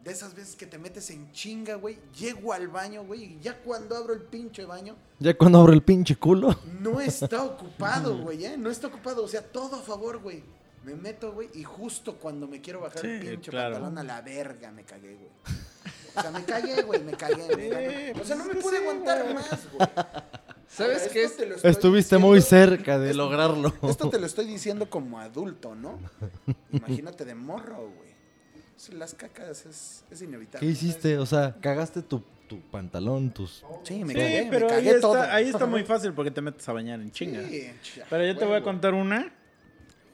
[0.03, 1.97] De esas veces que te metes en chinga, güey.
[2.17, 3.23] Llego al baño, güey.
[3.23, 6.57] Y ya cuando abro el pinche baño, Ya cuando abro el pinche culo.
[6.81, 8.55] no está ocupado, güey, ¿eh?
[8.57, 9.23] No está ocupado.
[9.23, 10.41] O sea, todo a favor, güey.
[10.85, 13.73] Me meto, güey, y justo cuando me quiero bajar el Sí, pinche claro.
[13.75, 15.29] pantalón a la verga, me cagué, güey.
[16.15, 17.55] O sea, me cagué, güey, me cagué.
[17.55, 18.13] me cagué.
[18.19, 19.89] O sea, no me pude aguantar más, güey.
[20.69, 21.23] ¿Sabes qué?
[21.23, 23.73] Estuviste diciendo- muy cerca de esto- lograrlo.
[23.83, 25.99] Esto te lo estoy diciendo como adulto, ¿no?
[26.71, 28.08] Imagínate de morro, güey.
[28.93, 30.65] Las cacas es, es inevitable.
[30.65, 31.17] ¿Qué hiciste?
[31.17, 33.65] O sea, cagaste tu, tu pantalón, tus...
[33.83, 35.21] Sí, me Sí, cagué, pero me ahí cagué está, todo.
[35.21, 37.41] ahí está muy fácil porque te metes a bañar en chinga.
[37.47, 37.69] Sí,
[38.09, 39.31] Pero yo te voy a contar una.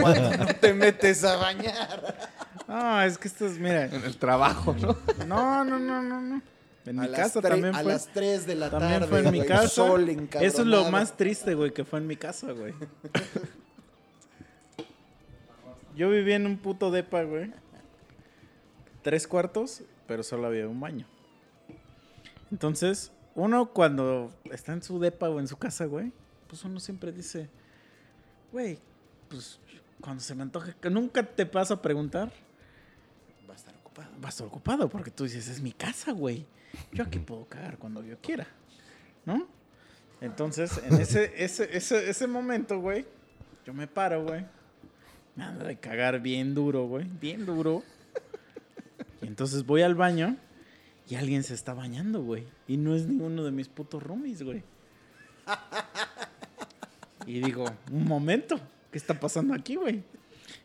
[0.00, 2.30] Cuando no te metes a bañar.
[2.66, 3.84] No, es que esto es, mira.
[3.86, 4.96] En el trabajo, ¿no?
[5.26, 6.42] No, no, no, no, no.
[6.86, 7.92] En A mi casa también a fue.
[7.92, 9.06] las 3 de la También tarde.
[9.08, 9.68] fue en mi casa.
[9.68, 10.08] sol
[10.40, 12.72] Eso es lo más triste, güey, que fue en mi casa, güey.
[15.96, 17.52] Yo vivía en un puto depa, güey.
[19.02, 21.06] Tres cuartos, pero solo había un baño.
[22.50, 26.12] Entonces, uno cuando está en su depa o en su casa, güey,
[26.48, 27.48] pues uno siempre dice,
[28.52, 28.78] güey,
[29.28, 29.60] pues
[30.00, 32.32] cuando se me antoje, que nunca te pasa a preguntar,
[33.48, 34.10] Va a estar ocupado.
[34.22, 36.46] va a estar ocupado porque tú dices, es mi casa, güey.
[36.92, 38.46] Yo aquí puedo cagar cuando yo quiera,
[39.24, 39.46] ¿no?
[40.20, 43.06] Entonces, en ese, ese, ese, ese momento, güey,
[43.64, 44.44] yo me paro, güey.
[45.40, 47.82] Me de cagar bien duro, güey, bien duro.
[49.22, 50.36] Y entonces voy al baño
[51.08, 52.44] y alguien se está bañando, güey.
[52.68, 54.62] Y no es ninguno de mis putos roomies, güey.
[57.26, 58.60] Y digo, un momento,
[58.92, 60.02] ¿qué está pasando aquí, güey?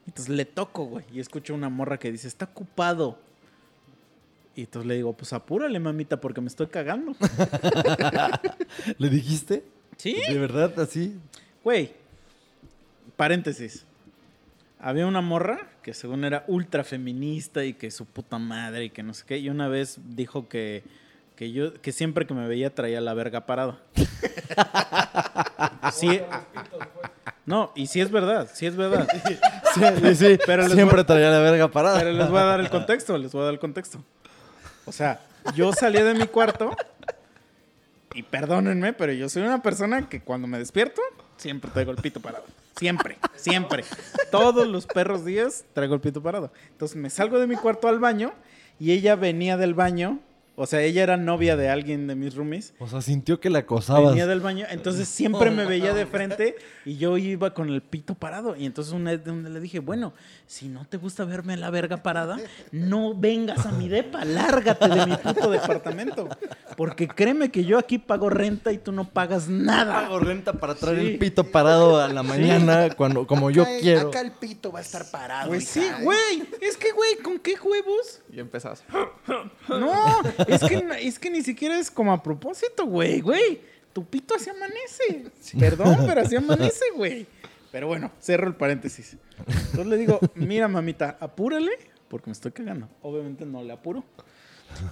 [0.08, 3.18] Entonces le toco, güey, y escucho una morra que dice, está ocupado.
[4.56, 7.16] Y entonces le digo, pues apúrale, mamita, porque me estoy cagando.
[8.98, 9.64] ¿Le dijiste?
[9.98, 10.18] ¿Sí?
[10.28, 11.18] ¿De verdad así?
[11.64, 11.94] Güey,
[13.16, 13.86] paréntesis.
[14.80, 19.04] Había una morra que según era ultra feminista y que su puta madre y que
[19.04, 19.38] no sé qué.
[19.38, 20.84] Y una vez dijo que,
[21.36, 23.80] que yo, que siempre que me veía traía la verga parada.
[25.94, 26.22] sí.
[27.46, 29.08] No, y sí es verdad, sí es verdad.
[29.74, 30.40] Sí, sí, sí.
[30.46, 32.00] Pero Siempre voy- traía la verga parada.
[32.00, 34.04] Pero les voy a dar el contexto, les voy a dar el contexto.
[34.86, 35.22] O sea,
[35.56, 36.76] yo salí de mi cuarto
[38.14, 41.02] y perdónenme, pero yo soy una persona que cuando me despierto
[41.46, 42.44] siempre traigo el pito parado.
[42.76, 43.84] Siempre, siempre.
[44.32, 46.52] Todos los perros días traigo el pito parado.
[46.72, 48.34] Entonces me salgo de mi cuarto al baño
[48.80, 50.18] y ella venía del baño.
[50.58, 52.74] O sea, ella era novia de alguien de mis roomies.
[52.80, 54.12] O sea, sintió que la acosabas.
[54.12, 56.56] Venía del baño, entonces siempre me veía de frente
[56.86, 58.56] y yo iba con el pito parado.
[58.56, 60.14] Y entonces una vez donde le dije, bueno,
[60.48, 62.38] si no te gusta verme la verga parada,
[62.72, 66.30] no vengas a mi depa, lárgate de mi puto departamento.
[66.78, 70.04] Porque créeme que yo aquí pago renta y tú no pagas nada.
[70.04, 71.08] Pago renta para traer Sí.
[71.08, 74.08] el pito parado a la mañana cuando, como yo el- quiero.
[74.10, 75.50] Acá el pito va a estar parado.
[75.50, 76.44] Pues sí, güey.
[76.62, 78.22] Es que, güey, ¿con qué huevos?
[78.32, 78.84] Y empezás.
[79.68, 83.62] No, es que, es que ni siquiera es como a propósito, güey, güey.
[83.94, 85.32] Tu pito así amanece.
[85.58, 87.26] Perdón, pero así amanece, güey.
[87.72, 89.18] Pero bueno, cerro el paréntesis.
[89.48, 91.72] Entonces le digo, mira, mamita, apúrale,
[92.10, 92.90] porque me estoy cagando.
[93.02, 94.04] Obviamente no le apuro.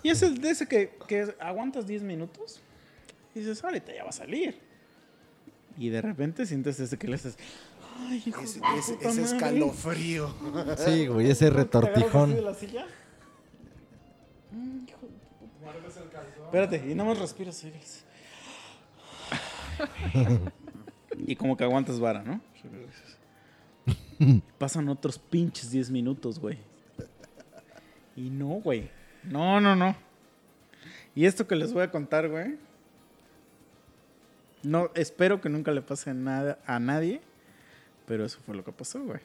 [0.03, 2.61] Y es el de ese que, que aguantas 10 minutos
[3.35, 4.57] y dices, ahorita ya va a salir.
[5.77, 7.35] Y de repente sientes ese que le haces,
[8.07, 9.23] ay, hijo Ese, de ese- ese madre".
[9.23, 10.33] escalofrío.
[10.77, 12.45] Sí, güey, ese ¿Te agarras así de retortijón.
[12.45, 12.85] la silla?
[16.53, 17.65] Espérate, y nada más respiras.
[21.17, 22.39] y como que aguantas vara, ¿no?
[24.59, 26.59] Pasan otros pinches 10 minutos, güey.
[28.15, 28.91] Y no, güey.
[29.23, 29.95] No, no, no.
[31.15, 32.59] Y esto que les voy a contar, güey.
[34.61, 37.21] No, espero que nunca le pase nada a nadie.
[38.05, 39.21] Pero eso fue lo que pasó, güey.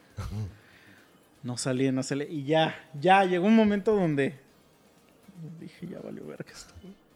[1.42, 2.26] No salía, no salía.
[2.26, 4.34] Y ya, ya llegó un momento donde
[5.60, 7.07] dije, ya valió verga esto, güey.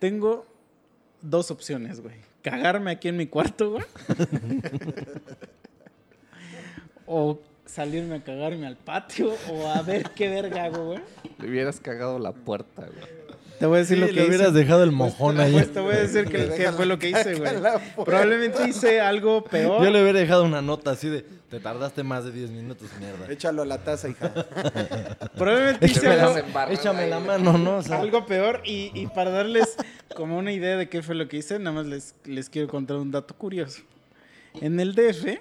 [0.00, 0.46] Tengo
[1.20, 2.14] dos opciones, güey.
[2.42, 3.84] Cagarme aquí en mi cuarto, güey.
[7.06, 9.34] o salirme a cagarme al patio.
[9.50, 11.00] O a ver qué verga hago, güey.
[11.38, 13.20] Le hubieras cagado la puerta, güey.
[13.58, 14.58] Te voy a decir Sí, lo que le hubieras hice.
[14.58, 15.52] dejado el mojón ahí.
[15.52, 17.52] Pues te voy a decir que, fue lo que hice, güey.
[18.06, 19.84] Probablemente hice algo peor.
[19.84, 23.30] Yo le hubiera dejado una nota así de, te tardaste más de 10 minutos, mierda.
[23.30, 24.32] Échalo a la taza, hija.
[25.36, 27.78] Probablemente hice algo, la, échame la mano, ¿no?
[27.78, 28.62] O sea, algo peor.
[28.64, 29.76] Y, y para darles
[30.14, 32.98] como una idea de qué fue lo que hice, nada más les, les quiero contar
[32.98, 33.82] un dato curioso.
[34.60, 35.40] En el DF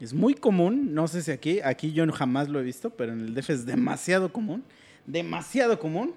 [0.00, 3.20] es muy común, no sé si aquí, aquí yo jamás lo he visto, pero en
[3.20, 4.64] el DF es demasiado común,
[5.04, 6.14] demasiado común,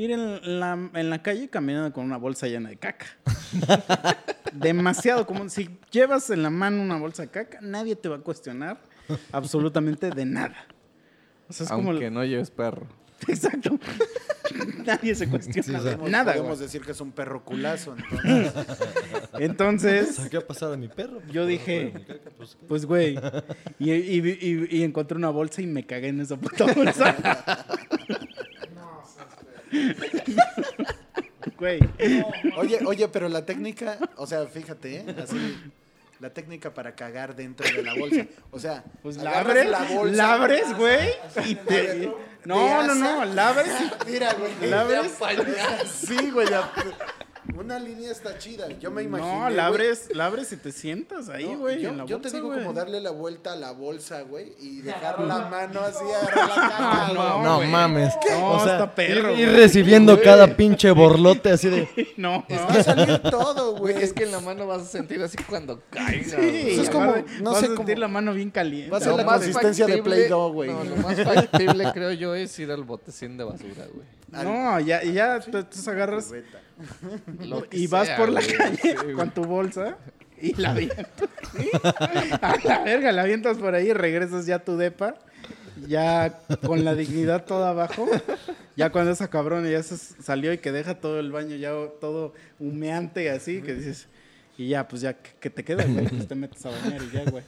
[0.00, 3.06] ir en la, en la calle caminando con una bolsa llena de caca.
[4.52, 5.50] demasiado común.
[5.50, 8.80] Si llevas en la mano una bolsa de caca, nadie te va a cuestionar
[9.32, 10.66] absolutamente de nada.
[11.48, 11.90] O sea, es como...
[11.90, 12.86] Aunque no lleves perro.
[13.28, 13.78] Exacto.
[14.84, 16.32] Nadie se cuestiona Sí, o sea, de nada.
[16.32, 16.66] Podemos güey.
[16.66, 18.52] decir que es un perro culazo, entonces.
[19.38, 21.20] Entonces, ¿qué ha pasado a mi perro?
[21.30, 21.92] yo dije,
[22.66, 23.16] pues güey,
[23.78, 27.14] y, y- y- y encontré una bolsa y me cagué en esa puta bolsa.
[31.58, 31.80] Güey,
[32.56, 35.16] Oye, oye, pero la técnica, o sea, fíjate, ¿eh?
[35.22, 35.58] Así,
[36.18, 38.26] la técnica para cagar dentro de la bolsa.
[38.50, 40.16] O sea, pues la abres, la bolsa.
[40.16, 41.10] la abres, güey,
[41.46, 42.12] y te...
[42.44, 43.72] No, no, no, la abres
[44.06, 44.70] Mira, güey.
[44.70, 45.12] ¿La abres?
[45.90, 46.48] Sí, güey.
[47.58, 48.68] Una línea está chida.
[48.78, 49.40] Yo me imagino.
[49.42, 51.80] No, la abres, la abres y te sientas ahí, No, güey.
[51.82, 54.80] yo, en la yo te digo como darle la vuelta a la bolsa, güey, y
[54.82, 57.12] dejar la mano así, agarrar la caja.
[57.14, 58.14] no, No mames.
[58.30, 61.88] No, o sea, está perro, ir, recibiendo cada pinche borlote así de.
[62.16, 62.56] No, no.
[62.56, 64.02] Va a salir todo, güey.
[64.02, 66.38] Es que en la mano vas a sentir así cuando caiga.
[66.38, 66.70] Sí.
[66.70, 68.90] Eso es como- no vas sé a sentir cómo- la mano bien caliente.
[68.90, 70.70] Va a ser la más consistencia de Play-Doh, güey.
[70.70, 74.06] No, lo más factible creo yo es ir al botecín de basura, güey.
[74.44, 76.60] No, ya, ya, tú tú agarras Cubeta.
[77.40, 79.96] Lo que y vas por la calle Sí, con tu bolsa
[80.40, 81.06] y la avientas.
[81.56, 81.70] ¿sí?
[82.40, 85.16] A la verga, la avientas por ahí y regresas ya a tu depa,
[85.86, 88.08] ya con la dignidad toda abajo.
[88.76, 92.32] Ya cuando esa cabrona ya se salió y que deja todo el baño ya todo
[92.58, 94.08] humeante así, que dices,
[94.56, 96.06] y ya, pues ya, ¿qué, qué te queda, güey?
[96.08, 97.44] Pues te metes a bañar y ya, güey.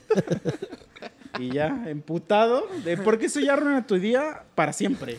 [1.39, 5.19] Y ya, emputado, de, porque eso ya arruina tu día para siempre.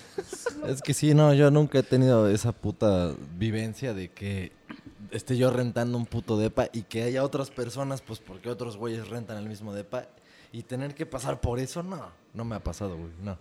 [0.67, 4.51] Es que sí, no, yo nunca he tenido esa puta vivencia de que
[5.11, 9.09] esté yo rentando un puto depa y que haya otras personas, pues porque otros güeyes
[9.09, 10.07] rentan el mismo depa
[10.51, 13.37] y tener que pasar por eso, no, no me ha pasado, güey, no.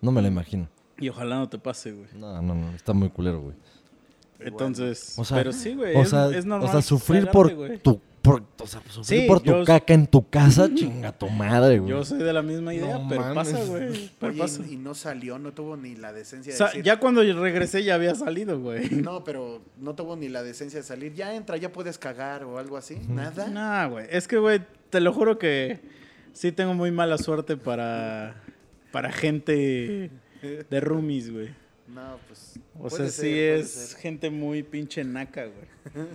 [0.00, 0.68] No me lo imagino.
[0.98, 2.08] Y ojalá no te pase, güey.
[2.14, 3.56] No, no, no, está muy culero, güey.
[4.38, 6.68] Entonces, O sea, pero sí, güey, o es, sea, es normal.
[6.68, 7.78] o sea, sufrir por güey.
[7.78, 11.28] tu por, o sea, sufrir Sí, por tu yo- caca en tu casa, chinga tu
[11.30, 11.90] madre, güey.
[11.90, 13.34] Yo soy de la misma idea, No pero mames.
[13.34, 14.10] pasa, güey.
[14.18, 14.62] Pero Oye, pasa.
[14.68, 16.82] y, y no salió, no tuvo ni la decencia O de sea, decir.
[16.82, 18.88] ya cuando regresé ya había salido, güey.
[18.90, 21.14] No, pero no tuvo ni la decencia de salir.
[21.14, 22.96] Ya entra, ya puedes cagar o algo así.
[23.08, 23.48] Nada.
[23.48, 24.06] Nah, güey.
[24.10, 24.60] Es que, güey,
[24.90, 25.80] te lo juro que
[26.32, 28.34] sí tengo muy mala suerte para,
[28.92, 30.10] para gente
[30.42, 31.48] de roomies, güey.
[31.88, 32.58] No, pues.
[32.78, 33.98] O sea, ser, sí es ser.
[34.00, 36.06] gente muy pinche naca, güey.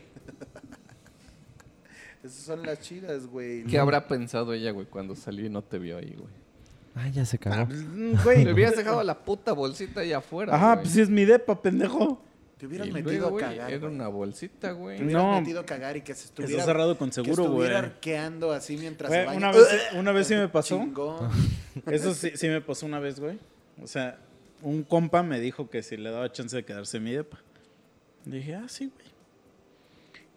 [2.25, 3.63] Esas son las chidas, güey.
[3.65, 6.33] ¿Qué habrá pensado ella, güey, cuando salió y no te vio ahí, güey?
[6.95, 7.67] Ah, ya se Ah, cagó.
[7.67, 8.45] pues, mm, güey.
[8.45, 10.83] Le hubieras dejado la puta bolsita ahí afuera, Ajá, güey.
[10.83, 12.21] pues sí es mi depa, pendejo.
[12.57, 13.69] Te hubieras Y metido luego, a güey, cagar.
[13.69, 13.93] Era güey.
[13.93, 14.97] una bolsita, güey.
[14.97, 15.39] Te hubieras No.
[15.41, 16.63] metido a cagar y que se Está estuviera.
[16.63, 17.47] cerrado con que seguro, güey.
[17.67, 19.37] estuviera arqueando así mientras Güey, se baña.
[19.37, 20.79] una vez, una vez sí me pasó.
[20.79, 21.29] Chingón.
[21.85, 23.37] Eso sí, sí me pasó una vez, güey.
[23.83, 24.17] O sea,
[24.61, 27.39] un compa me dijo que si le daba chance de quedarse en mi depa.
[28.23, 29.07] Dije, ah, sí, güey.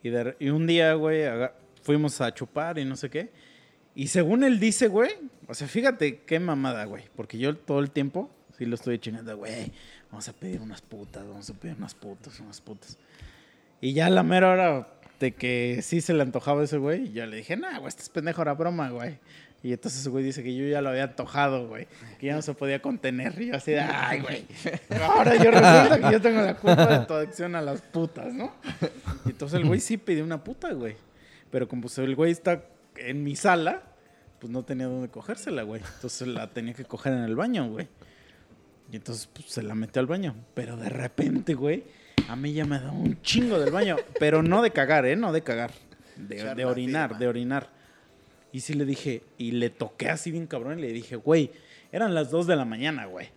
[0.02, 3.30] Y, de- y un día, güey, aga- fuimos a chupar y no sé qué.
[3.94, 5.10] Y según él dice, güey,
[5.46, 7.04] o sea, fíjate qué mamada, güey.
[7.16, 9.72] Porque yo todo el tiempo sí lo estoy chingando, güey.
[10.10, 12.96] Vamos a pedir unas putas, vamos a pedir unas putas, unas putas.
[13.80, 14.88] Y ya la mera hora
[15.20, 18.08] de que sí se le antojaba ese güey, yo le dije, nah, güey, este es
[18.08, 19.18] pendejo, era broma, güey.
[19.62, 21.88] Y entonces ese güey dice que yo ya lo había antojado, güey.
[22.20, 23.40] Que ya no se podía contener.
[23.42, 24.46] Y yo así de, ay, güey.
[25.02, 28.52] Ahora yo resulta que yo tengo la culpa de tu adicción a las putas, ¿no?
[29.26, 30.94] Y entonces el güey sí pidió una puta, güey.
[31.50, 32.64] Pero como pues, el güey está
[32.96, 33.82] en mi sala,
[34.38, 35.82] pues no tenía dónde cogérsela, güey.
[35.94, 37.88] Entonces la tenía que coger en el baño, güey.
[38.90, 40.34] Y entonces pues, se la metió al baño.
[40.54, 41.84] Pero de repente, güey,
[42.28, 43.96] a mí ya me da un chingo del baño.
[44.18, 45.16] Pero no de cagar, ¿eh?
[45.16, 45.72] No de cagar.
[46.16, 47.18] De, orinar, firma.
[47.18, 47.70] de orinar.
[48.52, 51.52] Y sí le dije, y le toqué así bien cabrón y le dije, güey,
[51.92, 53.28] eran las 2 de la mañana, güey.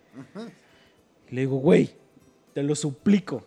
[1.30, 1.94] Le digo, güey,
[2.52, 3.46] te lo suplico,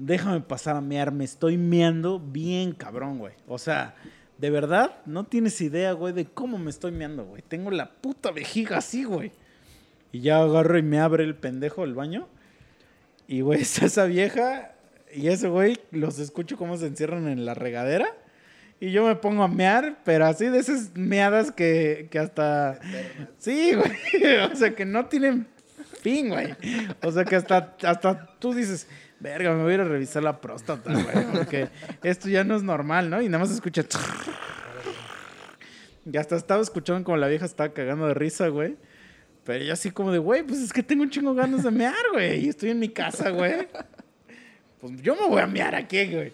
[0.00, 3.34] déjame pasar a mear, me estoy meando bien cabrón, güey.
[3.46, 3.94] O sea,
[4.38, 7.42] de verdad, no tienes idea, güey, de cómo me estoy meando, güey.
[7.42, 9.30] Tengo la puta vejiga así, güey.
[10.12, 12.28] Y ya agarro y me abre el pendejo el baño.
[13.28, 14.72] Y, güey, está esa vieja
[15.12, 18.16] y ese güey, los escucho cómo se encierran en la regadera.
[18.80, 22.80] Y yo me pongo a mear, pero así de esas meadas que, que hasta...
[23.36, 23.92] Sí, güey.
[24.50, 25.46] O sea, que no tienen
[26.00, 26.54] fin, güey.
[27.02, 28.88] O sea, que hasta, hasta tú dices,
[29.20, 31.26] verga, me voy a ir a revisar la próstata, güey.
[31.32, 31.68] Porque
[32.02, 33.22] esto ya no es normal, ¿no?
[33.22, 33.84] Y nada más escucha...
[36.10, 38.76] Y hasta estaba escuchando como la vieja estaba cagando de risa, güey.
[39.44, 41.94] Pero yo así como de, güey, pues es que tengo un chingo ganas de mear,
[42.12, 42.46] güey.
[42.46, 43.68] Y estoy en mi casa, güey.
[44.80, 46.32] Pues yo me voy a mear aquí, güey.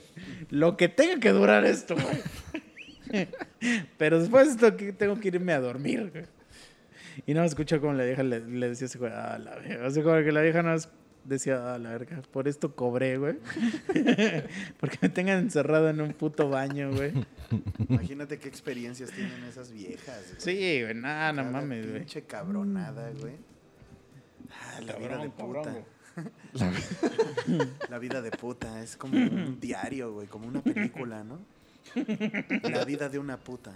[0.51, 3.27] Lo que tenga que durar esto, güey.
[3.99, 4.57] Pero después
[4.97, 6.25] tengo que irme a dormir, güey.
[7.27, 9.91] Y no escucho como la vieja le, le decía así, güey, ah, la vieja.
[9.91, 10.75] Sea, como que la vieja no
[11.27, 13.37] decía, ah, la verga, por esto cobré, güey.
[14.81, 17.13] Porque me tengan encerrado en un puto baño, güey.
[17.89, 20.23] Imagínate qué experiencias tienen esas viejas.
[20.29, 20.41] güey.
[20.41, 21.99] Sí, güey, nada, no mames, güey.
[22.01, 23.35] Pinche cabronada, güey.
[24.51, 25.63] Ah, la vida de puta.
[25.63, 25.85] cabrón,
[27.91, 28.83] La vida de puta.
[28.83, 30.27] Es como un diario, güey.
[30.29, 31.41] Como una película, ¿no?
[32.63, 33.73] La vida de una puta.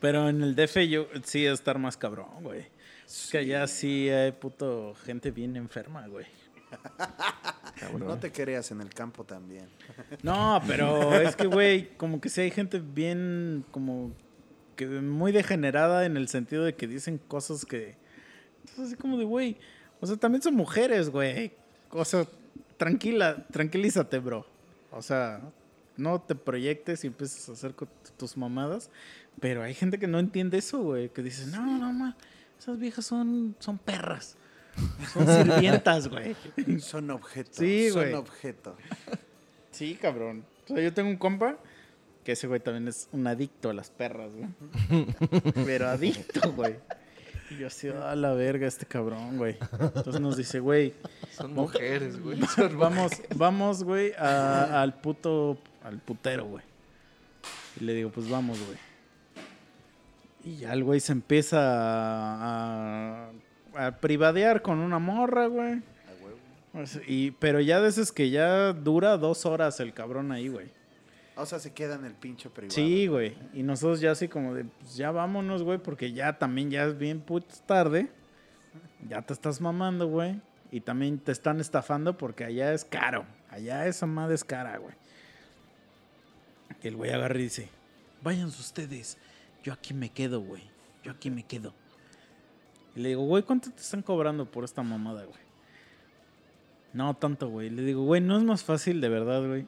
[0.00, 2.66] Pero en el DF yo sí es estar más cabrón, güey.
[3.06, 6.26] Es que allá sí hay puto gente bien enferma, güey.
[7.98, 9.68] No te creas en el campo también.
[10.22, 14.12] No, pero es que, güey, como que sí hay gente bien, como
[14.76, 17.96] que muy degenerada en el sentido de que dicen cosas que...
[18.64, 19.56] Es así como de, güey,
[20.00, 21.52] o sea, también son mujeres, güey.
[21.90, 22.26] O sea,
[22.76, 24.46] tranquila, tranquilízate, bro.
[24.90, 25.40] O sea,
[25.96, 27.74] no te proyectes y empieces a hacer
[28.16, 28.90] tus mamadas.
[29.40, 31.08] Pero hay gente que no entiende eso, güey.
[31.10, 32.16] Que dice, no, no, ma,
[32.58, 34.36] esas viejas son, son perras.
[35.12, 36.36] Son sirvientas, güey.
[36.80, 37.56] Son objetos.
[37.56, 38.10] Sí, güey.
[38.10, 38.74] Son objetos.
[39.70, 40.44] Sí, cabrón.
[40.68, 41.56] O sea, yo tengo un compa
[42.24, 45.06] que ese güey también es un adicto a las perras, güey.
[45.64, 46.76] Pero adicto, güey.
[47.50, 49.56] Y yo así, a la verga este cabrón, güey.
[49.80, 50.92] Entonces nos dice, güey,
[51.30, 52.38] Son mujeres, güey.
[52.76, 56.62] vamos, vamos, güey, a- al puto, al putero, güey.
[57.80, 58.78] Y le digo, pues vamos, güey.
[60.44, 63.30] Y ya el güey se empieza a, a,
[63.78, 65.80] a privadear con una morra, güey.
[66.72, 70.66] Pues, Y, pero ya de esos que ya dura dos horas el cabrón ahí, güey.
[71.36, 72.74] O sea, se queda en el pinche privado.
[72.74, 73.36] Sí, güey.
[73.54, 76.98] Y nosotros ya así como de, pues ya vámonos, güey, porque ya también ya es
[76.98, 78.08] bien puto tarde.
[79.08, 80.40] Ya te estás mamando, güey.
[80.72, 83.24] Y también te están estafando porque allá es caro.
[83.48, 84.94] Allá esa madre es cara, güey.
[86.82, 87.68] El güey agarra y dice,
[88.22, 89.16] váyanse ustedes.
[89.62, 90.62] Yo aquí me quedo, güey.
[91.04, 91.72] Yo aquí me quedo.
[92.98, 95.38] Y le digo, güey, ¿cuánto te están cobrando por esta mamada, güey?
[96.92, 97.70] No tanto, güey.
[97.70, 99.66] Le digo, güey, no es más fácil de verdad, güey.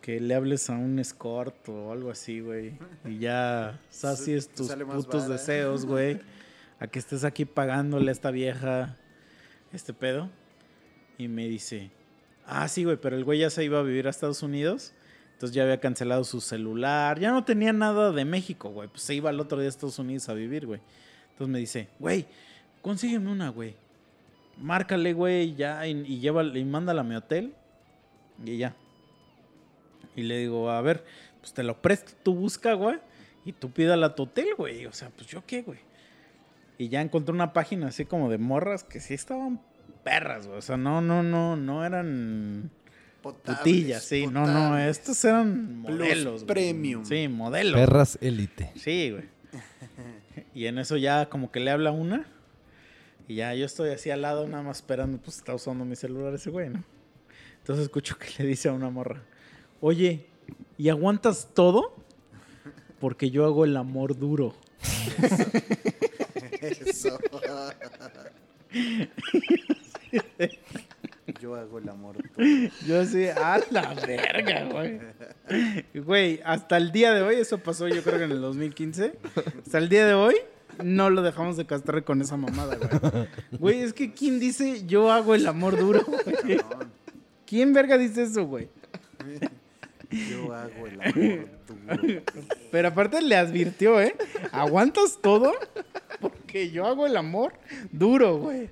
[0.00, 2.72] Que le hables a un escort o algo así, güey.
[3.04, 6.20] Y ya sacies tus putos deseos, güey.
[6.80, 8.96] A que estés aquí pagándole a esta vieja
[9.74, 10.30] este pedo.
[11.18, 11.90] Y me dice,
[12.46, 14.94] ah, sí, güey, pero el güey ya se iba a vivir a Estados Unidos.
[15.34, 17.20] Entonces ya había cancelado su celular.
[17.20, 18.88] Ya no tenía nada de México, güey.
[18.88, 20.80] Pues se iba al otro día a Estados Unidos a vivir, güey.
[21.38, 22.26] Entonces me dice, güey,
[22.82, 23.76] consígueme una, güey.
[24.60, 27.54] Márcale, güey, ya, y, y y mándala a mi hotel.
[28.44, 28.74] Y ya.
[30.16, 31.04] Y le digo, a ver,
[31.40, 32.96] pues te lo presto, tú busca, güey.
[33.44, 34.86] Y tú pídala a tu hotel, güey.
[34.86, 35.78] O sea, pues yo qué, güey.
[36.76, 39.60] Y ya encontré una página así como de morras que sí estaban
[40.02, 40.58] perras, güey.
[40.58, 42.68] O sea, no, no, no, no eran
[43.22, 44.26] Potables, putillas, sí.
[44.26, 46.34] No, no, estos eran Plus modelos.
[46.42, 46.46] güey.
[46.46, 47.04] premium.
[47.04, 47.78] Sí, modelos.
[47.80, 48.72] Perras élite.
[48.74, 49.24] Sí, güey.
[50.54, 52.26] Y en eso ya como que le habla una.
[53.26, 56.32] Y ya yo estoy así al lado nada más esperando, pues está usando mi celular
[56.34, 56.84] ese güey, ¿no?
[57.58, 59.22] Entonces escucho que le dice a una morra,
[59.80, 60.26] oye,
[60.78, 61.94] ¿y aguantas todo?
[63.00, 64.54] Porque yo hago el amor duro.
[66.60, 67.18] Eso.
[71.40, 72.44] Yo hago el amor todo.
[72.86, 75.00] Yo así, a la verga, güey.
[75.94, 79.18] Güey, hasta el día de hoy, eso pasó yo creo que en el 2015.
[79.64, 80.34] Hasta el día de hoy,
[80.82, 83.28] no lo dejamos de castrar con esa mamada, güey.
[83.58, 86.04] Güey, es que ¿quién dice yo hago el amor duro?
[86.04, 86.60] güey?
[87.46, 88.68] ¿Quién verga dice eso, güey?
[90.10, 92.22] Yo hago el amor duro.
[92.70, 94.14] Pero aparte le advirtió, ¿eh?
[94.52, 95.52] ¿Aguantas todo?
[96.20, 97.52] Porque yo hago el amor
[97.92, 98.70] duro, güey.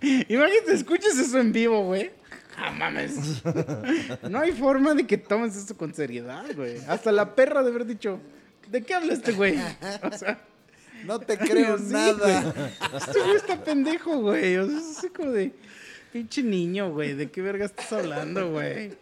[0.28, 2.10] Imagínate, escuches eso en vivo, güey.
[2.56, 3.42] Ah, mames.
[4.30, 6.78] No hay forma de que tomes esto con seriedad, güey.
[6.88, 8.18] Hasta la perra de haber dicho,
[8.70, 9.58] ¿de qué habla este güey?
[10.02, 10.40] O sea,
[11.04, 12.42] No te creo Sí, nada.
[12.42, 12.66] güey.
[12.96, 14.56] Este güey está pendejo, güey.
[14.56, 15.52] O sea, es así como de
[16.12, 17.14] pinche niño, güey.
[17.14, 18.92] ¿De qué verga estás hablando, güey?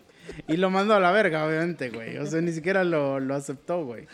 [0.49, 2.17] Y lo mandó a la verga, obviamente, güey.
[2.19, 4.07] O sea, ni siquiera lo, lo aceptó, güey.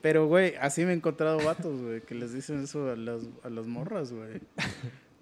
[0.00, 3.50] Pero, güey, así me he encontrado vatos, güey, que les dicen eso a las, a
[3.50, 4.40] las morras, güey.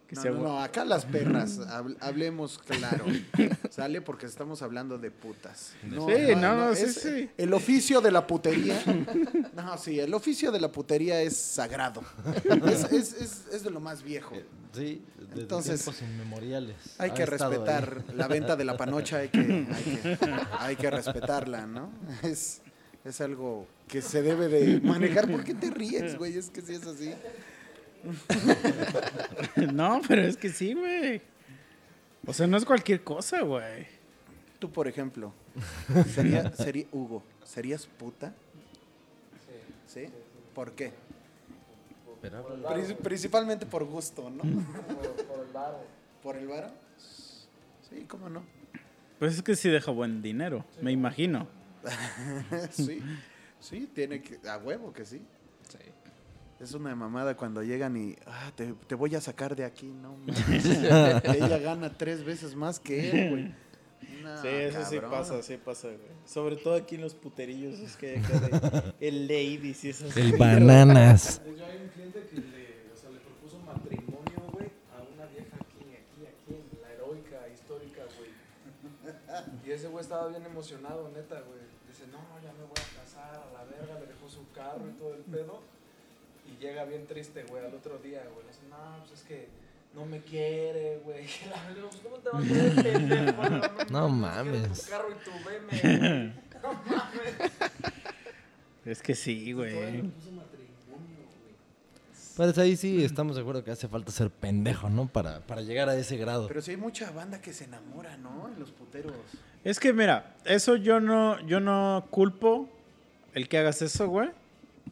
[0.06, 3.04] Que No, no, no, acá las perras, hab- hablemos claro.
[3.70, 5.72] Sale porque estamos hablando de putas.
[5.82, 5.88] Sí,
[6.36, 7.30] no, no, sí, es- sí.
[7.36, 8.80] El oficio de la putería.
[9.56, 12.02] No, sí, el oficio de la putería es sagrado.
[12.68, 14.36] Es, es- es- es de lo más viejo.
[14.72, 16.76] Sí, desde Entonces, tiempos inmemoriales.
[16.98, 17.28] Hay Ha que ahí.
[17.28, 20.18] respetar la venta de la panocha, hay que, hay que,
[20.60, 21.90] hay que respetarla, ¿no?
[22.22, 22.60] Es,
[23.04, 25.28] es algo que se debe de manejar.
[25.30, 26.36] ¿Por qué te ríes, güey?
[26.38, 27.12] Es que si es así.
[29.72, 31.20] No, pero es que sí, güey.
[32.26, 33.86] O sea, no es cualquier cosa, güey.
[34.58, 35.32] Tú, por ejemplo,
[36.14, 38.32] sería, sería Hugo, ¿serías puta?
[39.86, 40.06] Sí.
[40.54, 40.92] ¿Por qué?
[42.22, 44.42] Princi- Principalmente por gusto, ¿no?
[44.42, 45.78] Por, el varo.
[46.22, 46.70] ¿Por el varo?
[46.98, 48.42] Sí, cómo no.
[49.18, 51.46] Pues es que sí deja buen dinero, me imagino.
[52.70, 53.00] sí,
[53.60, 55.22] sí, tiene que, a huevo que sí.
[56.58, 60.16] Es una mamada cuando llegan y ah, te, te voy a sacar de aquí, no
[60.26, 60.64] mames.
[60.64, 63.54] Ella gana tres veces más que él, güey.
[64.22, 65.10] No, Sí, eso sí cabrón.
[65.10, 65.98] pasa, sí pasa, güey.
[66.24, 70.16] Sobre todo aquí en los puterillos, es que hay acá de- el ladies y esas
[70.16, 71.40] El bananas.
[71.44, 74.66] Yo hay un cliente que le, o sea, le propuso matrimonio, güey,
[74.96, 78.30] a una vieja aquí, aquí, aquí, en la heroica, histórica, güey.
[79.66, 81.60] Y ese güey estaba bien emocionado, neta, güey.
[81.86, 84.92] Dice, no, ya me voy a casar, a la verga, le dejó su carro y
[84.98, 85.60] todo el pedo.
[86.48, 88.46] Y llega bien triste, güey, al otro día, güey.
[88.46, 89.48] Le dice, no, pues es que
[89.94, 91.26] no me quiere, güey.
[91.80, 93.42] Pues, ¿Cómo te va a querer, pendejo?
[93.90, 94.84] No, No mames, quiero mames.
[94.84, 96.32] Tu carro y tu BM,
[97.16, 97.46] güey.
[98.84, 100.04] Es que sí, güey.
[102.36, 105.08] Pues ahí sí estamos de acuerdo que hace falta ser pendejo, ¿no?
[105.08, 106.46] Para, para llegar a ese grado.
[106.48, 108.48] Pero sí hay mucha banda que se enamora, ¿no?
[108.48, 109.14] En los puteros.
[109.64, 112.68] Es que mira, eso yo no, yo no culpo
[113.32, 114.30] el que hagas eso, güey,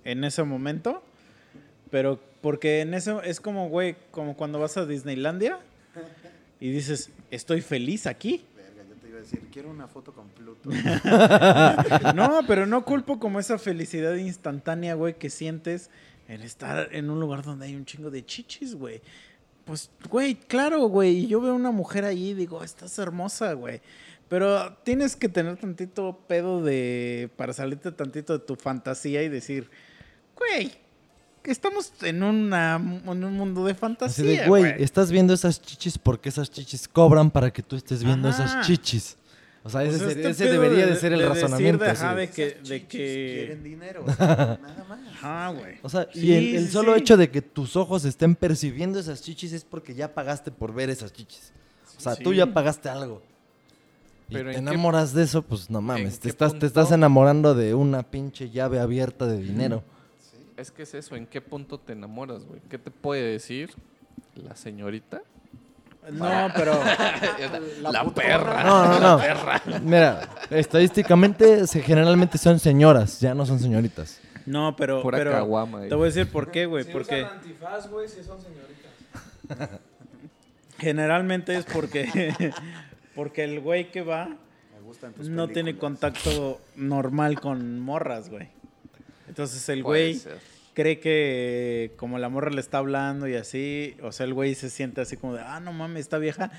[0.04, 1.02] en ese momento.
[1.94, 5.60] Pero porque en eso es como, güey, como cuando vas a Disneylandia
[6.58, 8.44] y dices, estoy feliz aquí.
[8.56, 10.70] Verga, yo te iba a decir, quiero una foto con Pluto.
[12.16, 15.88] No, pero no culpo como esa felicidad instantánea, güey, que sientes
[16.26, 19.00] en estar en un lugar donde hay un chingo de chichis, güey.
[19.64, 21.18] Pues, güey, claro, güey.
[21.18, 23.80] Y yo veo una mujer ahí y digo, estás hermosa, güey.
[24.28, 27.30] Pero tienes que tener tantito pedo de.
[27.36, 29.70] para salirte tantito de tu fantasía y decir,
[30.34, 30.82] güey,
[31.50, 34.42] estamos en, una, en un mundo de Así fantasía.
[34.42, 38.28] de, güey, estás viendo esas chichis porque esas chichis cobran para que tú estés viendo
[38.28, 38.44] Ajá.
[38.44, 39.16] esas chichis.
[39.66, 41.84] O sea, ese, sería- este ese debería de ser el de decir razonamiento.
[41.84, 42.46] de, así ajá, de- que.
[42.48, 44.26] Esas De chichis que Quieren dinero, o sea,
[44.62, 44.98] nada más.
[45.14, 45.76] ajá, güey.
[45.82, 47.00] O sea, Sí, y el, solo sí.
[47.00, 50.90] hecho de que tus ojos estén percibiendo esas chichis es porque ya pagaste por ver
[50.90, 51.52] esas chichis.
[51.96, 53.22] O sea, tú ya pagaste algo.
[54.28, 56.18] Y Pero te ¿en qué- enamoras de eso, pues no mames.
[56.18, 59.82] Te estás, te estás enamorando de una pinche llave abierta de dinero.
[60.56, 62.60] Es que es eso, ¿en qué punto te enamoras, güey?
[62.70, 63.70] ¿Qué te puede decir
[64.34, 65.22] la señorita?
[66.12, 66.72] No, pero.
[67.80, 68.62] La, perra.
[68.62, 69.80] No, no, no.
[69.80, 74.20] Mira, estadísticamente se, generalmente son señoras, ya no son señoritas.
[74.44, 75.02] No, pero.
[75.02, 75.82] Pura pero caguama.
[75.88, 76.84] Te voy a decir por qué, güey.
[76.84, 79.70] Si Porque usan antifaz, güey, si son señoritas.
[80.78, 82.52] generalmente es porque.
[83.14, 88.48] Porque el güey que va Me gustan tus no tiene contacto normal con morras, güey.
[89.34, 90.20] Entonces el güey
[90.74, 94.70] cree que como la morra le está hablando y así, o sea, el güey se
[94.70, 96.52] siente así como de, ah, no mames, esta vieja,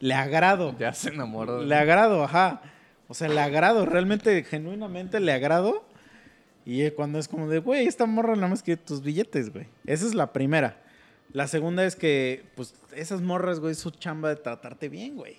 [0.00, 0.74] le agrado.
[0.76, 1.60] Ya se enamoró.
[1.60, 2.62] de- Le agrado, ajá.
[3.06, 5.86] O sea, le agrado, realmente, genuinamente le agrado.
[6.64, 9.66] Y eh, cuando es como de, güey, esta morra nada más quiere tus billetes, güey.
[9.86, 10.82] Esa es la primera.
[11.32, 15.36] La segunda es que, pues, esas morras, güey, es su chamba de tratarte bien, güey.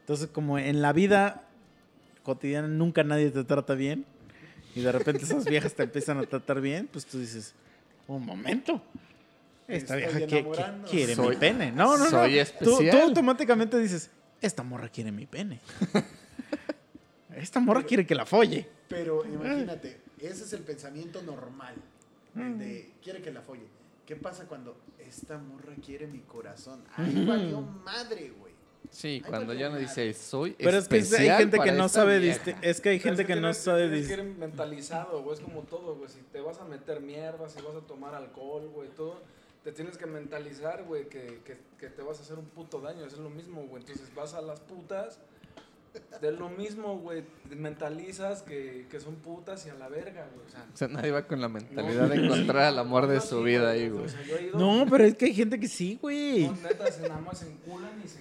[0.00, 1.44] Entonces, como en la vida
[2.22, 4.04] cotidiana nunca nadie te trata bien,
[4.74, 7.54] y de repente esas viejas te empiezan a tratar bien, pues tú dices,
[8.06, 8.82] un momento.
[9.68, 11.70] Esta estoy vieja que- quiere Soy- mi pene.
[11.72, 12.10] No, no, no.
[12.10, 13.00] soy Tú- Tú, especial.
[13.02, 14.10] automáticamente dices,
[14.40, 15.60] esta morra quiere mi pene.
[17.36, 18.66] esta morra quiere que la folle.
[18.88, 21.74] Pero imagínate, ese es el pensamiento normal.
[22.36, 23.66] El de quiere que la folle.
[24.06, 26.82] ¿Qué pasa cuando esta morra quiere mi corazón?
[26.96, 28.49] Ahí valió madre, güey.
[28.90, 32.00] Sí, cuando ya no dice soy Pero es que hay gente que para no esta
[32.00, 32.42] sabe vieja".
[32.44, 34.24] disti- Es que hay Pero gente es que no tienes- sabe tienes que dis- ir
[34.38, 35.36] mentalizado, güey.
[35.36, 36.08] Es como todo, güey.
[36.08, 39.20] Si te vas a meter mierda, si vas a tomar alcohol, güey, todo,
[39.62, 43.04] te tienes que mentalizar, güey, que, que, que te vas a hacer un puto daño.
[43.04, 43.82] Es lo mismo, güey.
[43.82, 45.20] Entonces vas a las putas.
[46.20, 47.24] De lo mismo, güey.
[47.48, 50.46] Te mentalizas que, que son putas y a la verga, güey.
[50.46, 53.38] O sea, O sea, nadie va con la mentalidad de encontrar al amor de su
[53.38, 54.06] sí, vida ahí, O güey.
[54.54, 56.46] No, pero es que hay gente que sí, güey.
[56.46, 58.18] No, neta, se nada más se enculan y se.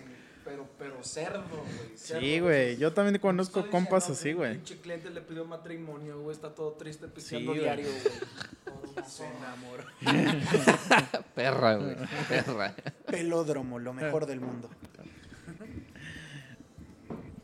[0.49, 1.95] Pero, pero cerdo, güey.
[1.97, 2.77] cerdo, Sí, güey.
[2.77, 4.51] Yo también conozco Estoy compas diciendo así, güey.
[4.51, 6.35] Un pinche cliente le pidió matrimonio, güey.
[6.35, 7.61] Está todo triste pisteando güey.
[7.63, 9.05] diario, güey.
[9.07, 9.83] Se enamoró.
[11.35, 11.95] Perra, güey.
[12.27, 12.73] Perra.
[13.05, 14.69] Pelódromo, lo mejor del mundo.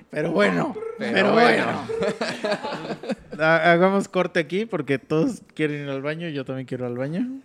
[0.10, 1.88] Pero bueno, Pero pero, bueno.
[3.40, 6.30] Ha- Hagamos corte aquí porque todos quieren ir al baño.
[6.30, 7.42] Yo también quiero ir al baño.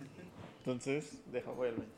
[0.59, 1.89] Entonces, deja, voy al baño.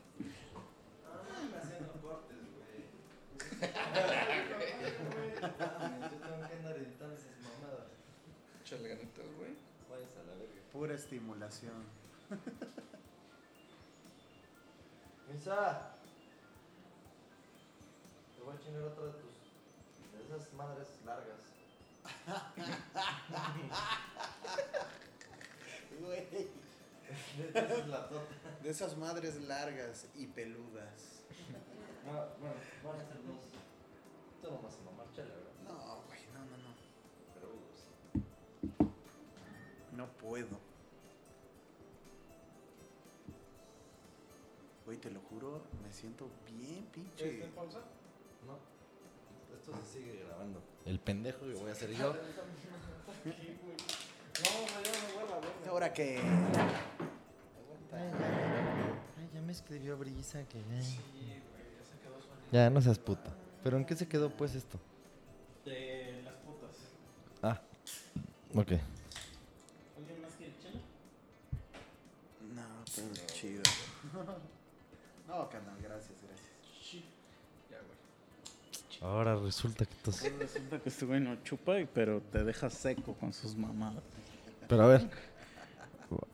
[8.62, 9.54] Échale ganitas, güey.
[10.72, 11.84] Pura estimulación.
[15.32, 15.94] Misa.
[18.36, 19.34] Te voy a chingar otra de tus.
[20.12, 21.42] de esas madres largas.
[26.00, 26.48] Güey,
[28.62, 31.22] de esas madres largas y peludas.
[32.04, 32.54] bueno,
[32.84, 33.53] van a ser dos.
[34.44, 35.52] Tú no vas a mamar chela, ¿verdad?
[35.64, 36.74] No, güey, no, no, no.
[37.32, 37.48] Pero
[39.96, 40.60] No puedo.
[44.84, 47.36] Güey, te lo juro, me siento bien pinche.
[47.36, 47.78] ¿Este pausa?
[48.46, 48.58] No.
[49.56, 50.60] Esto se sigue grabando.
[50.84, 52.14] El pendejo que voy a hacer yo.
[55.70, 56.18] Ahora que.
[59.16, 60.82] Ay, ya me escribió Brisa que ya.
[62.52, 63.34] Ya, no seas puta.
[63.64, 64.78] ¿Pero en qué se quedó pues esto?
[65.64, 66.76] De las putas.
[67.42, 67.60] Ah.
[68.54, 68.72] Ok.
[69.96, 70.80] ¿Alguien más quiere chela?
[72.54, 73.62] No, todo chido.
[75.26, 77.02] No, canal, gracias, gracias.
[79.02, 83.32] Ahora resulta que tos- Resulta que este güey no chupa, pero te deja seco con
[83.32, 84.02] sus mamadas.
[84.68, 85.10] Pero a ver,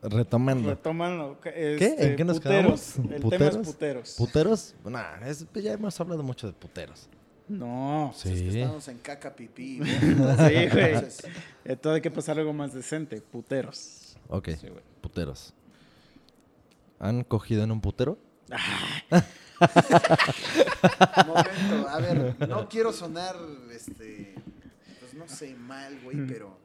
[0.03, 0.69] retomando.
[0.69, 1.41] Retomando.
[1.41, 1.75] ¿Qué?
[1.77, 2.93] este, ¿En qué nos puteros.
[2.93, 2.97] quedamos?
[2.99, 3.67] El tema es ¿Puteros?
[3.67, 4.15] puteros.
[4.19, 4.75] ¿Puteros?
[4.85, 7.09] Nah, es- ya hemos hablado mucho de puteros.
[7.51, 8.11] No.
[8.17, 9.81] Es que estamos en caca pipí.
[9.85, 10.95] Sí, güey.
[10.95, 11.25] Entonces,
[11.65, 13.21] Entonces hay que pasar algo más decente.
[13.21, 14.17] Puteros.
[14.29, 14.83] Ok, Sí, güey.
[15.01, 15.53] puteros.
[16.99, 18.19] ¿Han cogido en un putero?
[21.27, 23.37] momento, a ver, no quiero sonar,
[23.73, 24.35] este,
[25.01, 26.57] pues no sé, mal, güey, pero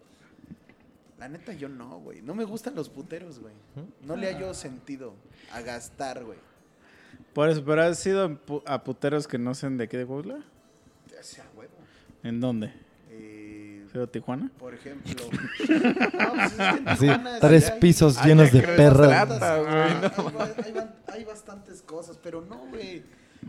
[1.18, 2.22] la neta yo no, güey.
[2.22, 3.54] No me gustan los puteros, güey.
[4.02, 5.14] No le hallo sentido
[5.52, 6.40] a gastar, güey.
[7.34, 10.44] Por eso, pero has sido a puteros que no sé de qué de Puebla.
[11.26, 11.74] Sea huevo.
[12.24, 12.74] ¿En dónde?
[13.10, 14.52] Eh, ¿Has ido a Tijuana?
[14.60, 15.14] por ejemplo.
[16.16, 19.10] No, pues es que en Así, Tijuana tres pisos Ay, llenos de creo, perras.
[19.28, 23.04] trata, güey, no hay, ba- hay ba- hay bastantes cosas, pero no, güey.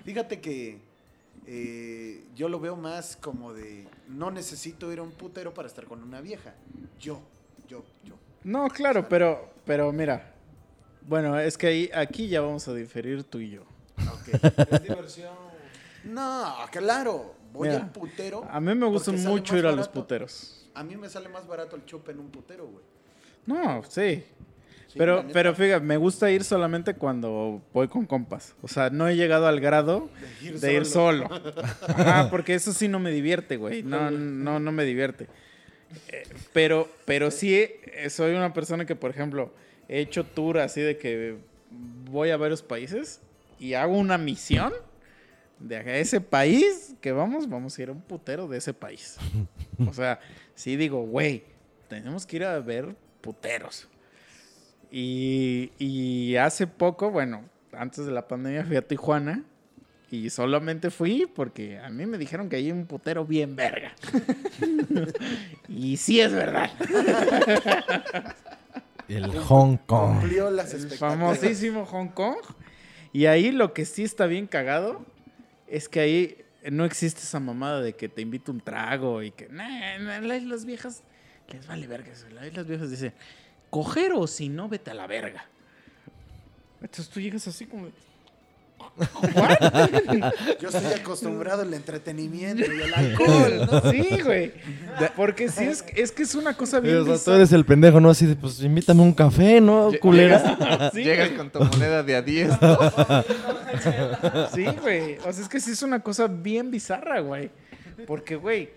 [0.05, 0.79] Fíjate que
[1.47, 5.85] eh, yo lo veo más como de no necesito ir a un putero para estar
[5.85, 6.55] con una vieja.
[6.99, 7.21] Yo,
[7.69, 8.15] yo, yo.
[8.45, 10.33] No, claro, pero, pero mira.
[11.03, 13.63] Bueno, es que ahí, aquí ya vamos a diferir tú y yo.
[13.63, 14.29] Ok.
[14.73, 15.35] Es diversión.
[16.05, 17.36] No, claro.
[17.57, 18.47] Voy Mira, al putero.
[18.51, 20.69] A mí me gusta mucho ir a los puteros.
[20.75, 22.85] A mí me sale más barato el chupe en un putero, güey.
[23.47, 24.25] No, sí.
[24.89, 28.55] Sí, pero, pero fíjate, me gusta ir solamente cuando voy con compas.
[28.63, 30.11] O sea, no he llegado al grado
[30.41, 31.29] De ir de ir solo.
[31.89, 33.83] Ajá, porque eso sí no me divierte, güey.
[33.83, 35.29] No, no, no me divierte.
[36.09, 39.53] Eh, pero, pero sí eh, soy una persona que, por ejemplo,
[39.89, 41.39] he hecho tour así de que
[42.11, 43.21] voy a varios países
[43.59, 44.73] y hago una misión
[45.59, 49.17] de a ese país que vamos, vamos a ir a un putero de ese país.
[49.87, 50.21] O sea,
[50.55, 51.45] sí digo, güey,
[51.89, 53.89] tenemos que ir a ver puteros.
[54.91, 59.45] Y, y hace poco, bueno, antes de la pandemia fui a Tijuana
[60.11, 63.95] y solamente fui porque a mí me dijeron que hay un putero bien verga.
[65.69, 66.71] y sí es verdad.
[69.09, 70.21] El Hong Kong.
[70.21, 72.39] Cumplió las El famosísimo Hong Kong.
[73.13, 75.05] Y ahí lo que sí está bien cagado
[75.69, 79.49] es que ahí no existe esa mamada de que te invito un trago y que
[79.49, 81.03] nah, nah, las viejas
[81.53, 82.27] les vale verga eso.
[82.31, 83.13] Las viejas dicen,
[83.71, 85.47] coger o si no, vete a la verga.
[86.81, 87.89] Entonces tú llegas así como...
[90.61, 93.91] Yo estoy acostumbrado al entretenimiento y al alcohol, ¿no?
[93.91, 94.53] Sí, güey.
[95.17, 98.01] Porque sí, es, es que es una cosa O bien sea, tú eres el pendejo,
[98.01, 98.11] ¿no?
[98.11, 100.57] Así de, pues invítame un café, ¿no, culera?
[100.59, 101.39] Llegas, Sí, llegas güey.
[101.39, 102.49] con tu moneda de a 10.
[102.61, 102.79] ¿no?
[104.55, 105.19] Sí, güey.
[105.19, 107.51] O sea, es que sí es una cosa bien bizarra, güey.
[108.07, 108.71] Porque, güey,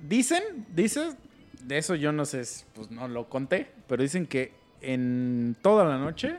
[0.00, 0.42] dicen,
[0.74, 1.16] dicen,
[1.62, 2.42] de eso yo no sé,
[2.74, 4.52] pues no lo conté, pero dicen que
[4.82, 6.38] en toda la noche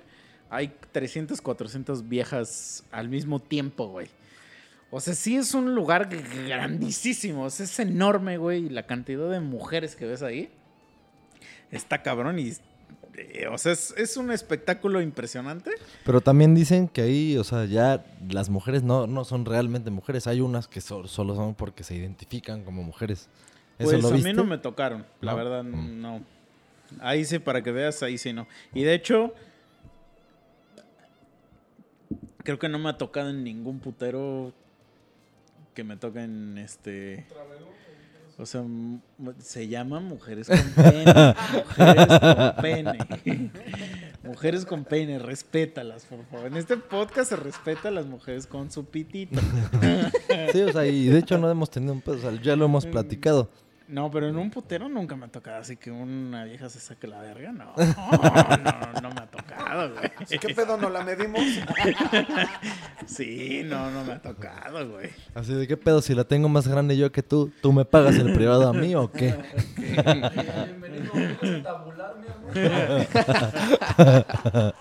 [0.55, 4.07] hay 300, 400 viejas al mismo tiempo, güey.
[4.91, 6.09] O sea, sí es un lugar
[6.47, 10.49] grandísimo, o sea, es enorme, güey, y la cantidad de mujeres que ves ahí
[11.71, 12.53] está cabrón y...
[13.17, 15.71] eh, o sea, es, es un espectáculo impresionante.
[16.05, 20.27] Pero también dicen que ahí, o sea, ya las mujeres no, no son realmente mujeres.
[20.27, 23.27] Hay unas que so- solo son porque se identifican como mujeres.
[23.79, 24.29] ¿Eso Pues lo a viste?
[24.29, 25.37] mí no me tocaron, la ¿No?
[25.37, 26.01] verdad, Mm.
[26.01, 26.23] no.
[27.01, 28.47] Ahí sí, para que veas, ahí sí no.
[28.73, 29.33] Y de hecho,
[32.45, 34.53] creo que no me ha tocado en ningún putero
[35.73, 37.27] que me toquen este.
[38.37, 38.63] O sea,
[39.39, 41.05] se llama mujeres con pene.
[41.53, 43.51] mujeres con pene.
[44.23, 46.47] mujeres con pene, respétalas, por favor.
[46.47, 49.39] En este podcast se respeta a las mujeres con su pitito.
[50.51, 52.65] Sí, o sea, y de hecho no hemos tenido un pedo, o sea, ya lo
[52.65, 53.49] hemos platicado.
[53.87, 57.05] No, pero en un putero nunca me ha tocado así que una vieja se saque
[57.07, 57.51] la verga.
[57.51, 60.39] No, no, no me ha tocado, güey.
[60.39, 61.41] ¿Qué pedo no la medimos?
[63.05, 65.11] Sí, no, no me ha tocado, güey.
[65.35, 66.01] Así de, ¿qué pedo?
[66.01, 68.95] Si la tengo más grande yo que tú, ¿tú me pagas el privado a mí
[68.95, 69.35] o qué?
[69.77, 72.27] Bienvenido a tabular, mi
[74.57, 74.75] amor.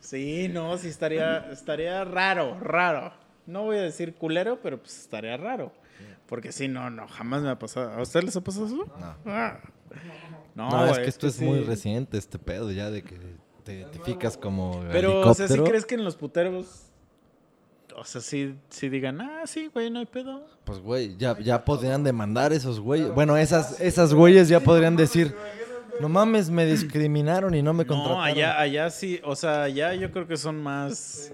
[0.00, 3.12] Sí, no, sí estaría, estaría raro, raro.
[3.46, 5.72] No voy a decir culero, pero pues estaría raro.
[6.30, 7.90] Porque sí, no, no, jamás me ha pasado.
[7.90, 8.76] ¿A ustedes les ha pasado eso?
[8.76, 9.16] No.
[9.26, 9.58] Ah.
[10.54, 11.64] No, No, es que esto es muy sí.
[11.64, 13.18] reciente, este pedo ya de que
[13.64, 15.64] te identificas como Pero, o sea, ¿sí helicóptero.
[15.64, 16.86] crees que en los puteros...
[17.96, 20.46] O sea, sí, sí digan, ah, sí, güey, no hay pedo.
[20.64, 23.12] Pues, güey, ya, ya podrían demandar esos güeyes.
[23.12, 25.34] Bueno, esas, esas güeyes ya podrían decir,
[26.00, 28.18] no mames, me discriminaron y no me contrataron.
[28.18, 31.32] No, allá, allá sí, o sea, allá yo creo que son más,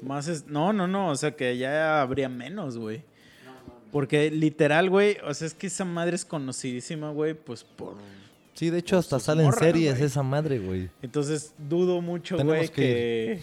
[0.00, 3.04] más, es- no, no, no, o sea, que allá habría menos, güey.
[3.94, 7.94] Porque literal, güey, o sea, es que esa madre es conocidísima, güey, pues por...
[8.54, 10.04] Sí, de hecho, hasta salen morras, series güey.
[10.04, 10.90] esa madre, güey.
[11.00, 13.40] Entonces dudo mucho, Tenemos güey, que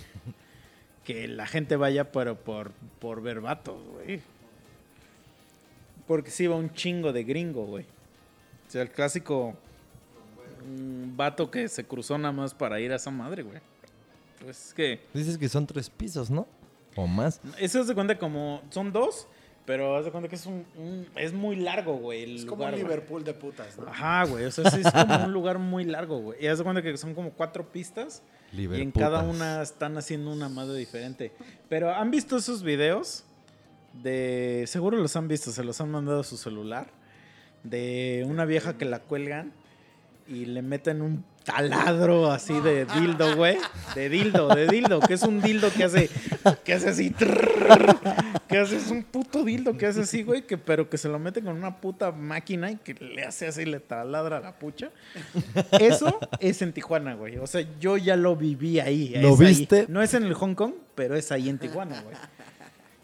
[1.05, 4.19] que, que la gente vaya pero por, por ver vatos, güey.
[6.05, 7.85] Porque sí va un chingo de gringo, güey.
[8.67, 9.55] O sea, el clásico
[10.67, 13.61] mm, vato que se cruzó nada más para ir a esa madre, güey.
[14.43, 14.99] Pues es que...
[15.13, 16.45] Dices que son tres pisos, ¿no?
[16.97, 17.39] O más.
[17.57, 18.61] Eso se cuenta como...
[18.69, 19.29] Son dos,
[19.65, 20.65] pero haz de cuenta que es un...
[20.77, 22.89] un- es muy largo, güey, el Es como lugar, un güey.
[22.91, 23.87] Liverpool de putas, ¿no?
[23.87, 24.45] Ajá, güey.
[24.45, 26.43] O sea, sí es como un lugar muy largo, güey.
[26.43, 28.23] Y haz de cuenta que son como cuatro pistas.
[28.51, 29.01] Y en Liverputas.
[29.09, 31.31] cada una están haciendo una madre diferente.
[31.69, 33.23] Pero ¿han visto esos videos?
[33.93, 34.63] De.
[34.67, 36.87] Seguro los han visto, se los han mandado a su celular.
[37.63, 39.53] De una vieja que la cuelgan
[40.27, 43.57] y le meten un taladro así de dildo, güey.
[43.95, 46.09] De dildo, de dildo, que es un dildo que hace.
[46.63, 47.09] Que hace así.
[47.11, 47.97] trrr,
[48.47, 50.45] que hace, es un puto dildo que hace así, güey.
[50.45, 53.65] Que, pero que se lo mete con una puta máquina y que le hace así,
[53.65, 54.89] le taladra la pucha.
[55.79, 57.37] Eso es en Tijuana, güey.
[57.37, 59.13] O sea, yo ya lo viví ahí.
[59.17, 59.47] ¿Lo es ahí.
[59.47, 59.85] viste?
[59.89, 62.15] No es en el Hong Kong, pero es ahí en Tijuana, güey.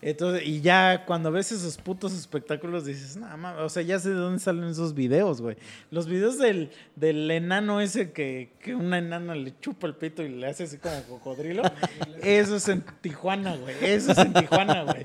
[0.02, 4.10] Entonces, y ya cuando ves esos putos espectáculos dices, nada más, o sea, ya sé
[4.10, 5.58] de dónde salen esos videos, güey.
[5.90, 10.30] Los videos del, del enano ese que, que una enana le chupa el pito y
[10.30, 11.64] le hace así como cocodrilo.
[12.22, 13.76] Eso es en Tijuana, güey.
[13.82, 15.04] Eso es en Tijuana, güey.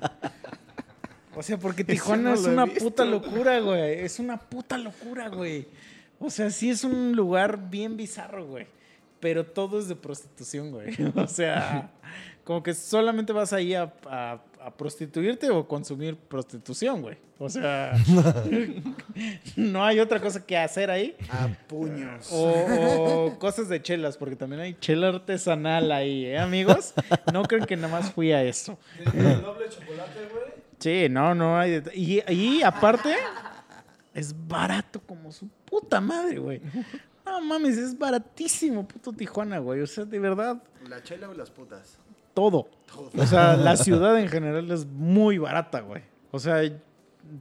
[1.34, 2.84] O sea, porque Tijuana no es una visto.
[2.84, 4.00] puta locura, güey.
[4.00, 5.66] Es una puta locura, güey.
[6.20, 8.66] O sea, sí es un lugar bien bizarro, güey.
[9.20, 10.94] Pero todo es de prostitución, güey.
[11.16, 11.90] O sea,
[12.44, 17.16] como que solamente vas ahí a, a- a prostituirte o consumir prostitución, güey.
[17.38, 17.92] O sea,
[19.56, 21.16] no hay otra cosa que hacer ahí.
[21.30, 22.28] A puños.
[22.32, 26.94] O, o cosas de chelas, porque también hay chela artesanal ahí, ¿eh, amigos?
[27.32, 28.78] No creen que nada más fui a eso.
[29.04, 30.52] doble chocolate, güey?
[30.78, 31.82] Sí, no, no hay.
[31.94, 33.14] Y, y aparte,
[34.14, 36.60] es barato como su puta madre, güey.
[37.24, 39.80] No mames, es baratísimo, puto Tijuana, güey.
[39.80, 41.98] O sea, de verdad, ¿La chela o las putas?
[42.34, 42.68] todo.
[43.16, 46.02] O sea, la ciudad en general es muy barata, güey.
[46.30, 46.60] O sea,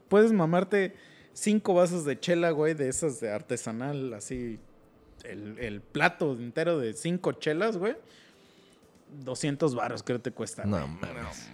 [0.08, 0.96] puedes mamarte
[1.34, 4.60] cinco vasos de chela, güey, de esas de artesanal, así.
[5.24, 7.96] El, el plato entero de cinco chelas, güey.
[9.24, 10.64] 200 varos creo que te cuesta.
[10.66, 11.50] No mames.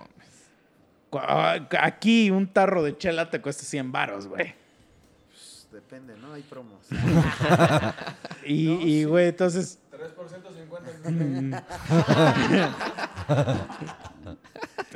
[1.09, 4.53] Cu- ah, Aquí un tarro de chela te cuesta 100 varos, güey.
[5.27, 6.33] Pues, depende, ¿no?
[6.33, 6.85] Hay promos.
[8.45, 9.79] Y, y, güey, entonces...
[9.91, 11.65] 3 por 150.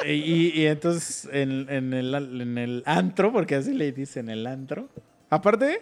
[0.05, 4.89] Y, entonces en, en el, en el antro, porque así le dicen el antro.
[5.29, 5.81] Aparte,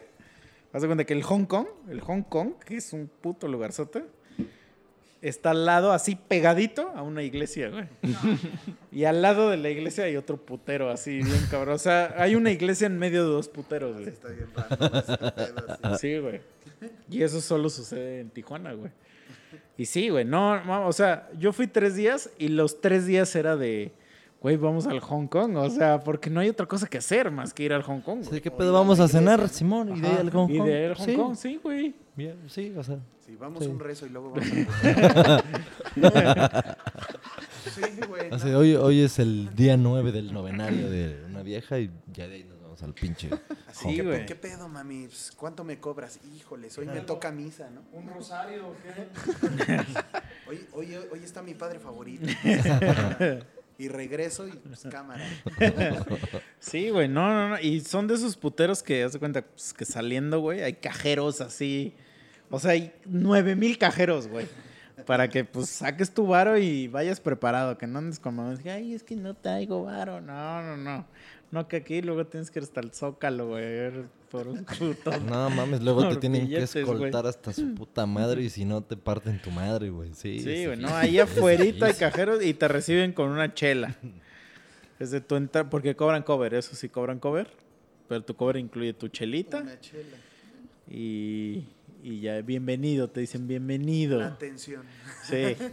[0.73, 4.03] haz de cuenta que el Hong Kong, el Hong Kong, que es un puto lugarzote,
[5.21, 7.85] está al lado, así pegadito a una iglesia, güey.
[8.91, 11.75] Y al lado de la iglesia hay otro putero, así bien cabrón.
[11.75, 14.09] O sea, hay una iglesia en medio de dos puteros, güey.
[14.09, 15.97] Está bien.
[15.99, 16.41] Sí, güey.
[17.09, 18.91] Y eso solo sucede en Tijuana, güey.
[19.77, 23.33] Y sí, güey, no, no, o sea, yo fui tres días y los tres días
[23.35, 23.91] era de,
[24.41, 27.53] güey, vamos al Hong Kong, o sea, porque no hay otra cosa que hacer más
[27.53, 28.41] que ir al Hong Kong, Sí, güey.
[28.41, 28.73] ¿Qué pedo?
[28.73, 29.95] Vamos a cenar, Simón.
[29.95, 30.67] Y de ahí al Hong Y Kong.
[30.67, 31.93] de ahí al Hong Sí, Kong, sí, güey.
[32.15, 32.97] bien, sí, o sea.
[33.25, 33.69] Sí, vamos Sí.
[33.69, 34.47] un rezo y luego vamos
[36.03, 36.77] a...
[37.63, 38.53] sí, güey.
[38.55, 42.43] Hoy, hoy es el día 9 del novenario de una vieja y ya de ahí
[42.43, 43.29] nos al pinche.
[43.71, 44.25] Sí, ¿Qué, güey.
[44.25, 45.07] ¿Qué pedo, mami?
[45.07, 46.19] Pues, ¿Cuánto me cobras?
[46.35, 47.81] Híjoles, hoy me toca misa, ¿no?
[47.93, 49.85] ¿Un rosario o qué?
[50.47, 52.25] Hoy, hoy, hoy está mi padre favorito.
[53.77, 55.23] y regreso y pues cámara.
[56.59, 57.59] Sí, güey, no, no, no.
[57.59, 61.39] Y son de esos puteros que, haz de cuenta, pues, que saliendo, güey, hay cajeros
[61.39, 61.95] así.
[62.49, 64.47] O sea, hay nueve mil cajeros, güey.
[65.05, 67.77] Para que, pues, saques tu varo y vayas preparado.
[67.77, 68.59] Que no andes con mamás.
[68.65, 70.19] Ay, es que no traigo varo.
[70.19, 71.05] No, no, no.
[71.51, 73.91] No, que aquí luego tienes que ir hasta el zócalo, güey.
[74.29, 75.11] Por un puto.
[75.25, 78.95] No mames, luego te tienen que escoltar hasta su puta madre y si no te
[78.95, 80.13] parten tu madre, güey.
[80.13, 83.95] Sí, Sí, güey, no, ahí afuerita hay cajeros y te reciben con una chela.
[84.99, 87.49] Es de tu entrada, porque cobran cover, eso sí cobran cover.
[88.07, 90.17] Pero tu cover incluye tu chelita Una chela.
[90.87, 91.65] y,
[92.03, 94.23] y ya, bienvenido, te dicen bienvenido.
[94.23, 94.83] Atención.
[95.23, 95.55] Sí.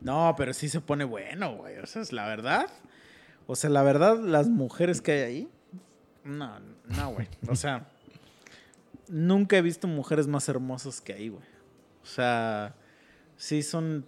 [0.00, 1.78] No, pero sí se pone bueno, güey.
[1.78, 2.66] O sea, es la verdad.
[3.46, 5.48] O sea, la verdad, las mujeres que hay ahí.
[6.24, 6.58] No,
[6.96, 7.28] no, güey.
[7.48, 7.88] O sea,
[9.08, 11.44] nunca he visto mujeres más hermosas que ahí, güey.
[12.02, 12.74] O sea,
[13.36, 14.06] sí son.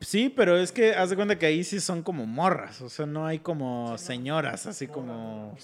[0.00, 2.80] Sí, pero es que haz de cuenta que ahí sí son como morras.
[2.82, 5.56] O sea, no hay como señoras, así como.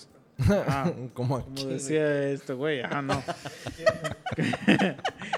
[0.49, 3.23] Ah, Como decía esto, güey, ajá, no.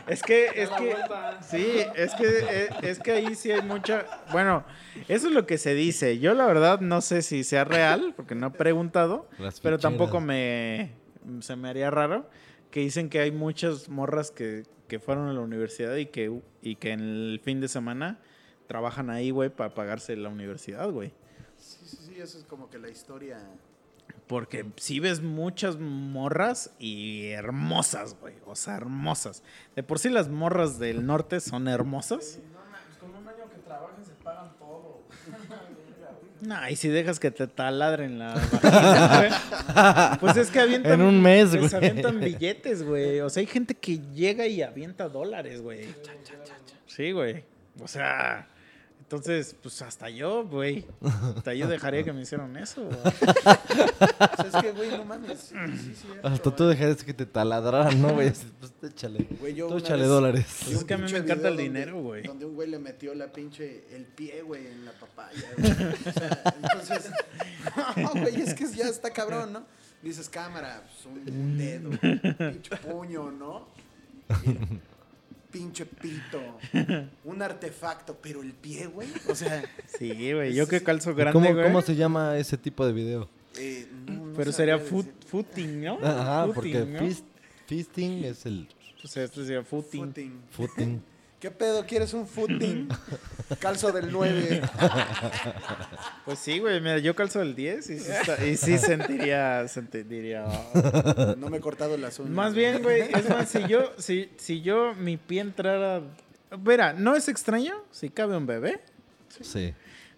[0.08, 0.96] es que, es que,
[1.42, 4.64] sí, es que, eh, es que ahí sí hay mucha, bueno,
[5.08, 6.18] eso es lo que se dice.
[6.18, 9.28] Yo la verdad no sé si sea real, porque no he preguntado,
[9.62, 10.92] pero tampoco me,
[11.40, 12.28] se me haría raro
[12.70, 16.76] que dicen que hay muchas morras que que fueron a la universidad y que, y
[16.76, 18.20] que en el fin de semana
[18.66, 21.12] trabajan ahí, güey, para pagarse la universidad, güey.
[21.56, 23.38] Sí, sí, sí, eso es como que la historia.
[24.26, 28.34] Porque sí ves muchas morras y hermosas, güey.
[28.44, 29.42] O sea, hermosas.
[29.76, 32.38] De por sí las morras del norte son hermosas.
[33.00, 35.02] con un año que trabajen se pagan todo.
[36.38, 40.92] No, y si dejas que te taladren la vagina, güey, Pues es que avientan.
[41.00, 41.74] En un mes, güey.
[41.74, 43.20] avientan billetes, güey.
[43.20, 45.86] O sea, hay gente que llega y avienta dólares, güey.
[46.86, 47.42] Sí, güey.
[47.80, 48.48] O sea.
[49.06, 50.84] Entonces, pues hasta yo, güey.
[51.36, 52.98] Hasta yo dejaría que me hicieran eso, güey.
[52.98, 53.10] O
[54.42, 55.38] sea, es que, güey, no mames.
[55.38, 56.66] Sí, sí, cierto, Hasta tú ¿eh?
[56.70, 58.32] dejarías que te taladraran, ¿no, güey?
[58.58, 59.28] Pues échale.
[59.38, 60.46] Güey, yo Tú échale vez dólares.
[60.66, 62.22] vi Es que a mí me encanta el dinero, donde- güey.
[62.24, 65.70] Donde un güey le metió la pinche, el pie, güey, en la papaya, güey.
[65.70, 67.10] O sea, entonces,
[67.96, 69.66] no, güey, es que ya está cabrón, ¿no?
[70.02, 71.90] Dices, cámara, pues, un, un dedo,
[72.50, 73.68] pinche puño, ¿no?
[75.56, 76.58] Pinche pito,
[77.24, 79.62] un artefacto, pero el pie, güey, o sea,
[79.98, 80.54] Sí, güey.
[80.54, 81.64] Yo que calzo grande, ¿Cómo, güey.
[81.66, 83.28] ¿Cómo se llama ese tipo de video?
[83.58, 85.98] eh, no, no Pero sería foot, footing, ¿no?
[86.02, 86.98] Ajá, Footing, porque ¿no?
[87.00, 87.24] fist-
[87.66, 88.68] fisting es el
[89.00, 90.04] Pues este sería footing.
[90.06, 90.42] Footing.
[90.50, 91.02] footing.
[91.40, 91.84] ¿Qué pedo?
[91.84, 92.88] ¿Quieres un footing?
[93.60, 94.62] Calzo del 9.
[96.24, 96.80] Pues sí, güey.
[96.80, 100.46] Mira, yo calzo el 10 y sí, está- y sí sentiría, sentiría...
[101.36, 102.32] No me he cortado las uñas.
[102.32, 106.00] Más bien, güey, es más, si yo, si, si yo, mi pie entrara...
[106.64, 108.80] Mira, no es extraño si cabe un bebé,
[109.42, 109.74] Sí.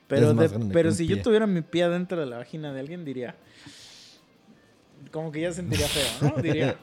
[0.07, 1.17] pero, Es más de- grande que pero un si pie.
[1.17, 3.35] yo tuviera mi pie adentro de la vagina de alguien, diría...
[5.11, 6.41] Como que ya sentiría feo, ¿no?
[6.43, 6.77] Diría...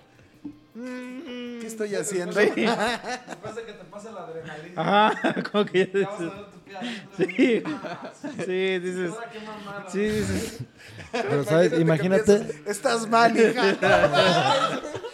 [0.76, 1.20] "Mm,
[1.66, 2.40] ¿Qué estoy haciendo?
[2.40, 2.52] Sí.
[2.56, 5.10] Después de que te pase la adrenalina.
[5.10, 6.78] Ajá, como que ya vas a ver tu pie.
[7.18, 8.12] Sí, Ah,
[8.46, 9.12] sí, dices...
[9.44, 9.86] mamada.
[9.90, 10.60] Sí, dices...
[11.12, 11.74] Pero, ¿sabes?
[11.80, 12.24] Imagínate.
[12.38, 13.78] piensas, Estás mal, hija.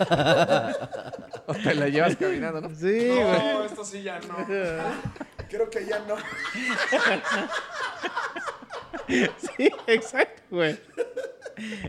[1.45, 2.75] O te la llevas caminando, ¿no?
[2.75, 3.21] Sí, güey.
[3.23, 4.35] No, esto sí ya no.
[5.49, 6.15] Creo que ya no.
[9.07, 10.77] Sí, exacto, güey.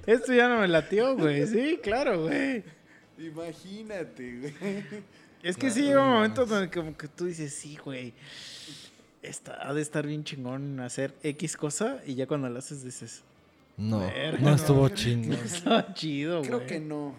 [0.06, 1.47] Esto ya no me latió, güey.
[1.47, 2.64] Sí, claro, güey.
[3.18, 4.55] Imagínate, güey.
[5.43, 8.12] Es que sí llega un momento donde como que tú dices, sí, güey.
[9.22, 13.22] Está, ha de estar bien chingón hacer X cosa y ya cuando lo haces dices,
[13.76, 14.56] No, Verga, no no.
[14.56, 15.34] estuvo chingo.
[15.44, 16.48] estaba chido, güey.
[16.48, 17.14] Creo que no.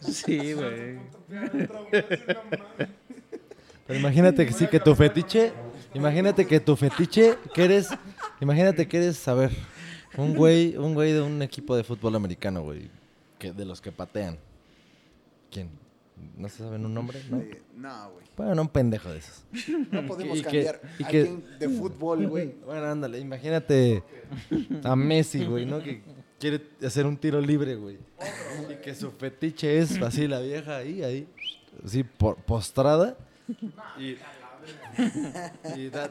[0.00, 0.94] Sí, güey.
[1.28, 1.86] No.
[3.86, 5.52] Pero imagínate que sí, que tu fetiche.
[5.92, 7.88] Imagínate que tu fetiche, que eres.
[8.40, 9.50] Imagínate que eres, a ver,
[10.16, 12.90] un güey, un güey de un equipo de fútbol americano, güey.
[13.38, 14.38] Que, de los que patean.
[15.54, 15.70] ¿Quién?
[16.36, 17.22] ¿No se saben un nombre?
[17.30, 17.38] ¿No?
[17.38, 18.24] Eh, no, güey.
[18.36, 19.44] Bueno, un pendejo de esos.
[19.92, 22.54] No podemos Y que- cambiar a que- alguien de fútbol, güey.
[22.66, 24.02] Bueno, ándale, imagínate
[24.82, 25.80] a Messi, güey, ¿no?
[25.80, 26.02] Que
[26.40, 27.98] quiere hacer un tiro libre, güey.
[28.68, 31.28] Y que su fetiche es así, la vieja ahí, ahí,
[31.84, 33.16] así, por- postrada.
[33.98, 34.16] Y,
[35.76, 36.10] y da,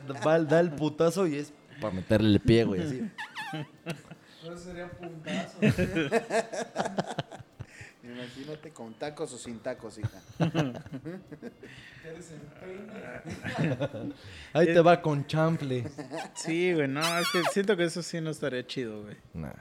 [0.61, 1.51] el putazo y es
[1.81, 3.11] para meterle el pie, güey, así.
[4.41, 5.57] Pero sería puntazo.
[8.03, 10.21] Imagínate con tacos o sin tacos, hija.
[14.53, 15.85] Ahí te va con chample.
[16.35, 19.15] Sí, güey, no, es que siento que eso sí no estaría chido, güey.
[19.33, 19.53] Nah,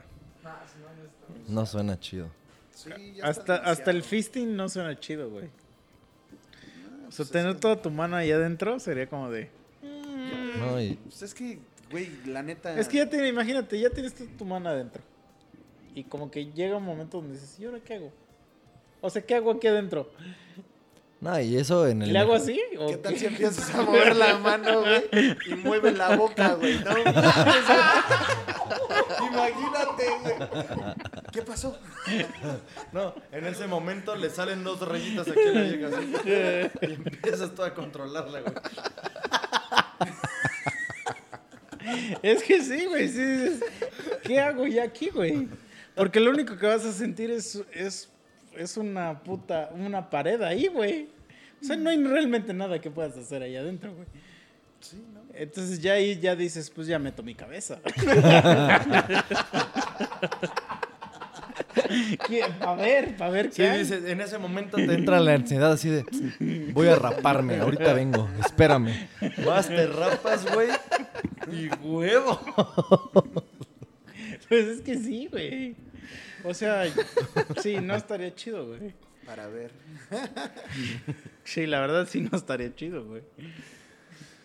[0.43, 0.51] no,
[1.47, 2.29] no suena chido.
[2.71, 5.49] Sí, ya está Hasta, hasta el fisting no suena chido, güey.
[7.07, 9.49] O sea, tener toda tu mano ahí adentro sería como de...
[10.59, 11.59] No, y Pues es que,
[11.89, 12.77] güey, la neta.
[12.77, 15.01] Es que ya tiene, imagínate, ya tienes tu, tu mano adentro.
[15.95, 18.11] Y como que llega un momento donde dices, ¿y ahora qué hago?
[19.05, 20.09] O sea, ¿qué hago aquí adentro?
[21.19, 22.57] no, y eso en el ¿Le hago así?
[22.79, 25.35] ¿O ¿Qué tal si empiezas a mover la mano, güey?
[25.45, 26.79] Y mueve la boca, güey.
[26.79, 26.97] No,
[29.27, 30.35] Imagínate, güey.
[31.33, 31.77] ¿Qué pasó?
[32.93, 36.13] No, en ese momento le salen dos rayitas aquí a la así.
[36.81, 38.53] Y empiezas tú a controlarla, güey.
[42.21, 43.09] Es que sí, güey.
[43.09, 43.59] Sí,
[44.23, 45.49] ¿Qué hago ya aquí, güey?
[45.93, 48.12] Porque lo único que vas a sentir es, es,
[48.57, 51.09] es una puta, una pared ahí, güey.
[51.61, 54.07] O sea, no hay realmente nada que puedas hacer ahí adentro, güey.
[54.79, 55.21] Sí, ¿no?
[55.33, 57.79] Entonces ya ahí ya dices, pues ya meto mi cabeza.
[62.61, 63.79] A ver, para ver Sí, qué hay.
[63.79, 66.03] dices, en ese momento te entra la ansiedad así de
[66.73, 69.07] voy a raparme, ahorita vengo, espérame.
[69.45, 70.69] Vas, te rapas, güey.
[71.51, 72.39] Y huevo.
[74.49, 75.75] Pues es que sí, güey.
[76.43, 76.83] O sea,
[77.61, 78.93] sí, no estaría chido, güey.
[79.25, 79.71] Para ver.
[81.43, 83.23] Sí, la verdad sí no estaría chido, güey.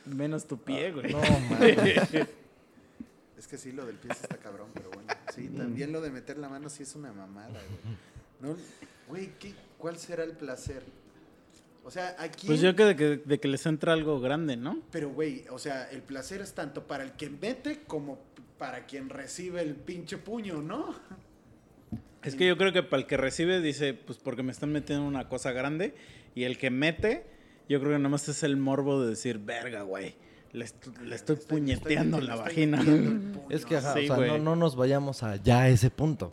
[0.07, 1.13] Menos tu pie, güey.
[1.13, 1.21] No,
[1.51, 1.77] mames.
[3.37, 5.13] Es que sí, lo del pie está cabrón, pero bueno.
[5.35, 7.97] Sí, también lo de meter la mano sí es una mamada, güey.
[8.41, 8.57] No,
[9.09, 10.83] güey, ¿qué- ¿cuál será el placer?
[11.85, 12.47] O sea, aquí.
[12.47, 14.81] Pues yo creo de que, de que les entra algo grande, ¿no?
[14.91, 18.19] Pero, güey, o sea, el placer es tanto para el que mete como
[18.59, 20.95] para quien recibe el pinche puño, ¿no?
[22.25, 25.07] Es que yo creo que para el que recibe dice, pues porque me están metiendo
[25.07, 25.95] una cosa grande.
[26.35, 27.25] Y el que mete,
[27.69, 30.15] yo creo que nada más es el morbo de decir, verga, güey.
[30.53, 30.65] Le,
[31.15, 32.83] estoy puñeteando la estoy vagina.
[33.51, 36.33] Es que, ajá, Sí, o sea, no, no nos vayamos a ya a ese punto.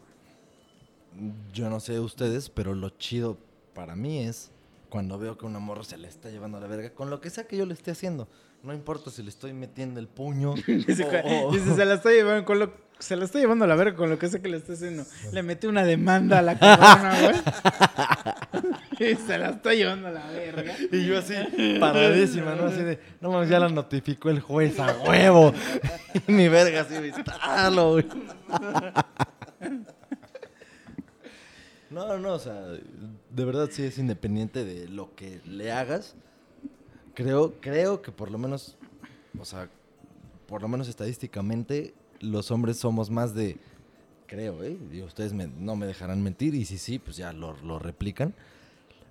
[1.53, 3.37] Yo no sé ustedes, pero lo chido
[3.73, 4.51] para mí es
[4.89, 7.29] cuando veo que una morra se le está llevando a la verga con lo que
[7.29, 8.27] sea que yo le esté haciendo.
[8.63, 12.09] No importa si le estoy metiendo el puño Dice, o- o- dice, se la está
[12.11, 14.47] llevando con lo, se la está llevando a la verga con lo que sé que
[14.47, 15.03] le está haciendo.
[15.31, 19.11] Le metí una demanda a la cabrona, güey.
[19.11, 20.75] y se la está llevando a la verga.
[20.91, 21.33] Y yo así,
[21.79, 22.65] paradísima, ¿no?
[22.65, 25.53] Así de, no mames, ya la notificó el juez a huevo.
[26.27, 28.05] Y mi verga así, vistarlo, güey.
[31.89, 32.55] No, no, o sea,
[33.29, 36.15] de verdad sí es independiente de lo que le hagas.
[37.13, 38.77] Creo, creo que por lo menos,
[39.37, 39.69] o sea,
[40.47, 43.57] por lo menos estadísticamente, los hombres somos más de,
[44.27, 44.77] creo, ¿eh?
[44.91, 48.33] Y ustedes me- no me dejarán mentir, y si sí, pues ya lo, lo replican.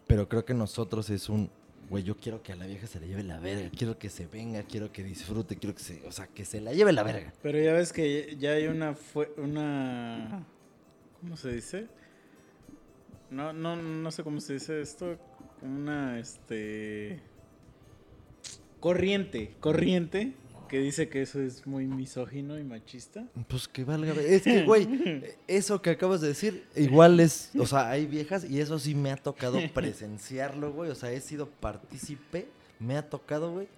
[0.06, 1.48] Pero creo que nosotros es un,
[1.88, 4.26] güey, yo quiero que a la vieja se le lleve la verga, quiero que se
[4.26, 7.32] venga, quiero que disfrute, quiero que se, o sea, que se la lleve la verga.
[7.42, 10.44] Pero ya ves que ya hay una fue una
[11.20, 11.86] ¿cómo se dice?
[13.30, 15.18] No no no sé cómo se dice esto,
[15.62, 17.20] una este
[18.80, 20.34] corriente, corriente
[20.74, 23.24] que dice que eso es muy misógino y machista.
[23.46, 24.12] Pues que valga.
[24.20, 27.52] Es que, güey, eso que acabas de decir, igual es.
[27.56, 30.90] O sea, hay viejas y eso sí me ha tocado presenciarlo, güey.
[30.90, 32.48] O sea, he sido partícipe,
[32.80, 33.68] me ha tocado, güey.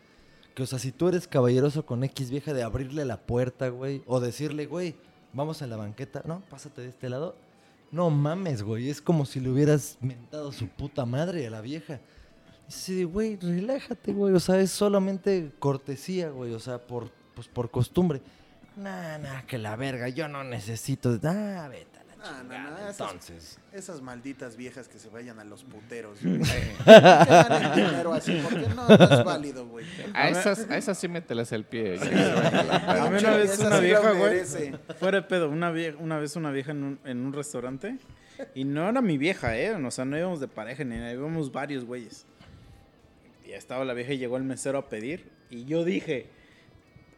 [0.55, 4.03] Que, o sea, si tú eres caballeroso con X vieja, de abrirle la puerta, güey.
[4.07, 4.95] O decirle, güey,
[5.35, 6.23] vamos a la banqueta.
[6.25, 7.37] No, pásate de este lado.
[7.93, 8.89] No mames, güey.
[8.89, 12.01] Es como si le hubieras mentado su puta madre a la vieja.
[12.69, 14.35] Y Sí, güey, relájate, güey.
[14.35, 16.53] O sea, es solamente cortesía, güey.
[16.53, 18.21] O sea, por, pues, por costumbre.
[18.77, 21.19] Nah, nah, que la verga, yo no necesito.
[21.25, 22.71] Ah, vete a la chingada.
[22.71, 23.59] no, esas- Entonces.
[23.73, 26.41] Esas malditas viejas que se vayan a los puteros, güey.
[27.75, 29.87] Dinero así, porque no, no es válido, güey.
[30.13, 31.99] A esas, a esas sí mételes el pie.
[31.99, 34.75] A mí una vez una sí vieja, güey, merece.
[34.99, 37.97] fuera de pedo, una, vie- una vez una vieja en un, en un restaurante
[38.55, 39.73] y no era mi vieja, ¿eh?
[39.75, 42.27] O sea, no íbamos de pareja ni nada, íbamos varios güeyes.
[43.47, 46.27] Y estaba la vieja y llegó el mesero a pedir y yo dije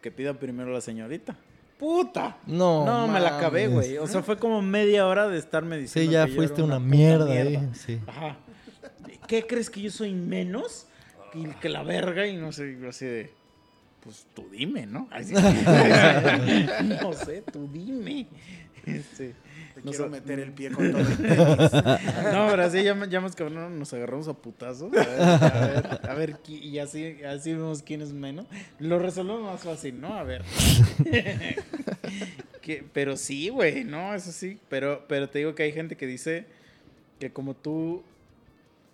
[0.01, 1.35] que pida primero la señorita.
[1.77, 2.37] ¡Puta!
[2.45, 3.97] No, No, me la acabé, güey.
[3.97, 6.65] O sea, fue como media hora de estarme diciendo Sí, ya que yo fuiste era
[6.65, 7.69] una, mierda, eh.
[7.73, 7.99] Sí.
[8.05, 8.37] Ajá.
[9.27, 10.87] ¿Qué crees que yo soy menos
[11.33, 12.27] y que la verga?
[12.27, 13.31] Y no sé, así de.
[14.01, 15.07] Pues tú dime, ¿no?
[15.11, 15.33] Así.
[17.01, 18.27] no sé, tú dime.
[18.85, 19.35] Este,
[19.79, 21.37] Te nos- quiero meter el pie con todo el tenis.
[21.37, 24.91] No, pero así ya, ya más cabrón, nos agarramos a putazos.
[24.93, 28.45] A ver, a ver, a ver, y así, así vemos quién es menos.
[28.79, 30.13] Lo resolvemos más fácil, ¿no?
[30.13, 30.43] A ver.
[32.61, 34.59] Que- pero sí, güey, no, eso sí.
[34.69, 36.45] Pero, pero te digo que hay gente que dice
[37.19, 38.03] que como tú,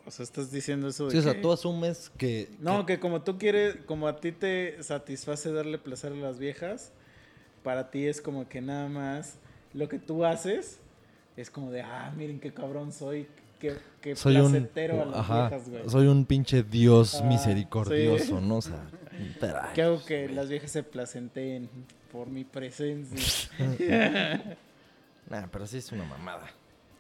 [0.06, 2.48] o sea, estás diciendo eso de Sí, o sea, que- tú asumes que.
[2.60, 6.92] No, que como tú quieres, como a ti te satisface darle placer a las viejas,
[7.64, 9.40] para ti es como que nada más
[9.76, 10.80] lo que tú haces
[11.38, 13.28] es como de, ah, miren qué cabrón soy,
[13.60, 14.50] qué, qué soy un.
[14.52, 15.50] placentero a las Ajá.
[15.50, 15.90] viejas, güey.
[15.90, 18.42] Soy un pinche Dios Ah, misericordioso.
[18.42, 18.58] ¿no?
[18.58, 18.88] O sea.
[19.74, 21.70] Que hago que las viejas se placenteen
[22.12, 23.50] por mi presencia.
[25.28, 26.44] Nah, pero sí es una mamada.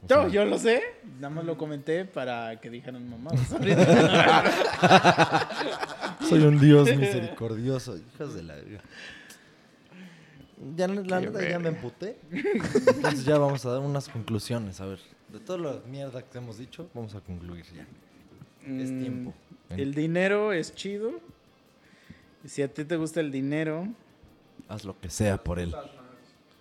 [0.03, 0.81] O Yo, sea, yo lo sé,
[1.19, 3.39] nada más lo comenté para que dijeran mamadas.
[6.27, 7.97] Soy un Dios misericordioso.
[7.97, 8.55] Hijos de la.
[10.75, 12.17] Ya, la Qué neta, ya me emputé.
[12.31, 14.79] Entonces ya vamos a dar unas conclusiones.
[14.79, 14.99] A ver,
[15.31, 17.85] de toda la mierda que hemos dicho, vamos a concluir ya.
[18.81, 19.33] Es Mm, tiempo.
[19.69, 21.19] El dinero es chido.
[22.43, 23.87] Y si a ti te gusta el dinero,
[24.67, 25.75] Haz lo que sea por él.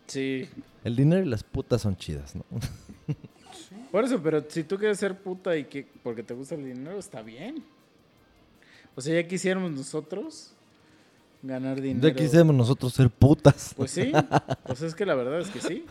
[0.07, 0.49] sí.
[0.83, 2.45] El dinero y las putas son chidas, ¿no?
[3.91, 6.99] Por eso, pero si tú quieres ser puta y que porque te gusta el dinero,
[6.99, 7.65] está bien.
[8.97, 10.53] O sea, ya quisiéramos nosotros
[11.45, 12.09] ganar dinero.
[12.09, 13.73] Ya quisiéramos nosotros ser putas.
[13.77, 14.13] Pues sí.
[14.67, 15.85] Pues es que la verdad es que sí.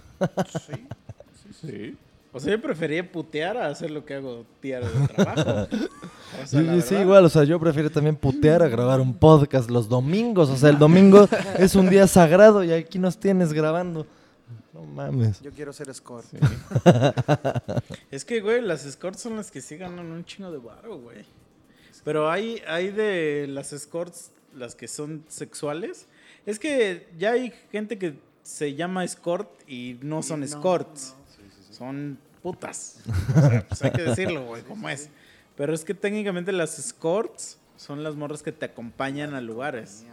[1.61, 1.95] Sí.
[2.31, 5.67] O sea, yo prefería putear a hacer lo que hago diario de trabajo.
[6.43, 9.69] O sea, Sí, sí, igual, o sea, yo prefiero también putear a grabar un podcast
[9.69, 10.49] los domingos.
[10.49, 11.27] O sea, el domingo
[11.59, 14.07] es un día sagrado y aquí nos tienes grabando.
[14.73, 15.41] No mames.
[15.41, 16.25] Yo quiero ser escort.
[18.09, 21.25] Es que, güey, las escorts son las que sí ganan un chingo de barro, güey.
[22.03, 26.07] Pero hay, hay de las escorts, las que son sexuales.
[26.45, 31.15] Es que ya hay gente que se llama escort y no son escorts.
[31.71, 32.99] Son putas.
[33.35, 35.09] O sea, pues hay que decirlo, güey, como es.
[35.55, 40.03] Pero es que técnicamente las escorts son las morras que te acompañan a lugares.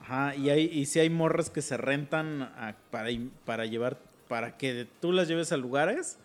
[0.00, 3.10] Ajá, y hay y sí hay morras que se rentan a- para
[3.44, 6.16] para llevar para que tú las lleves a lugares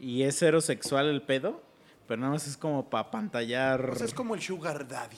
[0.00, 1.62] y es sexual el pedo,
[2.08, 3.90] pero nada más es como para pantallar.
[3.90, 5.16] O sea, es como el Sugar Daddy.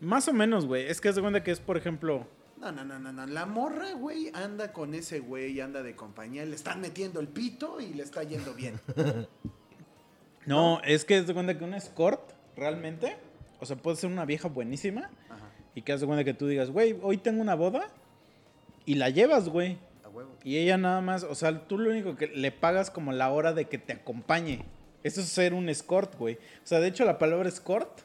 [0.00, 0.86] Más o menos, güey.
[0.86, 2.26] Es que haz de cuenta que es, por ejemplo,
[2.60, 3.26] No, no, no, no, no.
[3.26, 7.80] La morra, güey, anda con ese güey, anda de compañía, le están metiendo el pito
[7.80, 8.80] y le está yendo bien.
[10.46, 13.16] no, es que haz de cuenta que un escort realmente,
[13.60, 16.46] o sea, puede ser una vieja buenísima Ajá, y que haz de cuenta que tú
[16.46, 17.88] digas, güey, hoy tengo una boda
[18.84, 19.78] y la llevas, güey.
[20.04, 20.36] a huevo.
[20.42, 23.52] Y ella nada más, o sea, tú lo único que le pagas como la hora
[23.52, 24.64] de que te acompañe.
[25.04, 26.34] Eso es ser un escort, güey.
[26.36, 28.00] O sea, de hecho la palabra escort.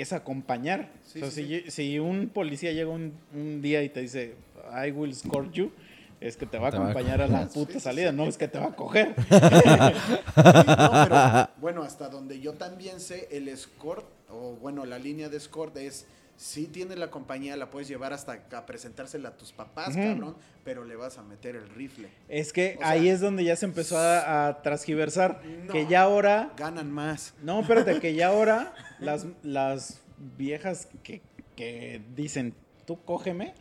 [0.00, 0.90] Es acompañar.
[1.02, 4.36] Sí, o sea, sí, si, un policía llega un, un día y te dice,
[4.72, 5.72] I will escort you,
[6.20, 8.12] es que te va a Te va a acompañar a la Sí, puta sí, salida,
[8.12, 9.14] no es que te va a coger.
[9.28, 15.28] Sí, no, pero, bueno, hasta donde yo también sé, el escort, o bueno, la línea
[15.28, 16.06] de escort es,
[16.38, 20.84] si tiene la compañía, la puedes llevar hasta a presentársela a tus papás, cabrón, pero
[20.84, 22.08] le vas a meter el rifle.
[22.28, 25.42] Es que O sea- ahí es donde ya se empezó a, a transgiversar.
[25.66, 25.72] No.
[25.72, 27.34] Que ya ahora Ganan más.
[27.42, 30.00] No, espérate, que ya ahora las, las
[30.36, 31.22] viejas que,
[31.56, 32.54] que dicen,
[32.86, 33.52] tú cógeme,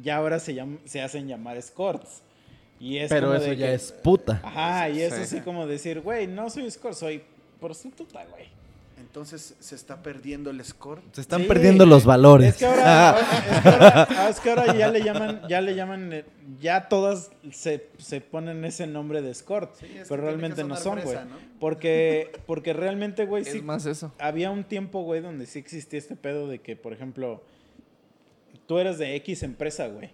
[0.00, 2.22] ya ahora se, llam- se hacen llamar escorts.
[2.78, 4.40] Y es Pero eso ya que- es puta.
[4.44, 5.20] Ajá, y es Sí.
[5.22, 7.24] así como decir, güey, no soy escort, soy
[7.60, 8.46] prostituta, güey.
[9.10, 11.02] Entonces se está perdiendo el escort.
[11.12, 11.48] Se están Sí.
[11.48, 12.50] perdiendo los valores.
[12.50, 13.16] Es que ahora,
[13.50, 16.24] es que ahora, ah, es que ahora ya le llaman, ya le llaman, eh,
[16.60, 19.42] ya todas se, se ponen ese nombre de Sí,
[19.80, 21.18] tiene pero realmente no son, güey.
[21.58, 24.12] Porque, porque realmente, güey, sí, Es más eso.
[24.20, 27.42] había un tiempo, güey, donde sí existía este pedo de que, por ejemplo,
[28.66, 30.10] tú eras de X empresa, güey.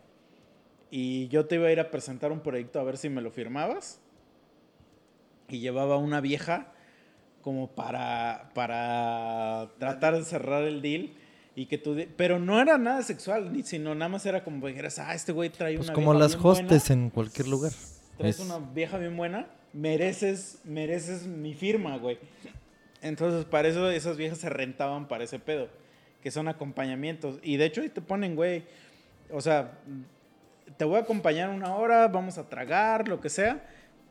[0.90, 3.30] Y yo te iba a ir a presentar un proyecto a ver si me lo
[3.30, 4.00] firmabas.
[5.50, 6.72] Y llevaba una vieja
[7.46, 11.12] como para, para tratar de cerrar el deal.
[11.54, 14.98] Y que tú, pero no era nada sexual, sino nada más era como que dijeras,
[14.98, 17.70] ah, este güey trae Pues una como vieja las bien buena, hostes en cualquier lugar.
[18.18, 22.18] Traes Es- una vieja bien buena, mereces, mereces mi firma, güey.
[23.00, 25.68] Entonces, para eso esas viejas se rentaban para ese pedo,
[26.20, 27.38] que son acompañamientos.
[27.44, 28.64] Y de hecho ahí te ponen, güey,
[29.30, 29.78] o sea,
[30.76, 33.64] te voy a acompañar una hora, vamos a tragar, lo que sea,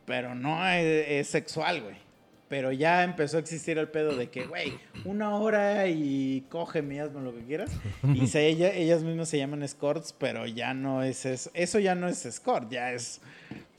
[0.06, 2.05] pero no es, es sexual, güey.
[2.48, 7.20] Pero ya empezó a existir el pedo de que, güey, una hora y cógeme, hazme
[7.20, 7.72] lo que quieras.
[8.14, 11.50] Y se, ella, ellas mismas se llaman escorts, pero ya no es eso.
[11.54, 13.20] Eso ya no es escort, ya es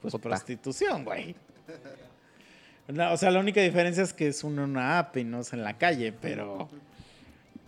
[0.01, 1.33] pues prostitución, güey.
[2.89, 5.53] No, o sea, la única diferencia es que es una, una app y no es
[5.53, 6.69] en la calle, pero...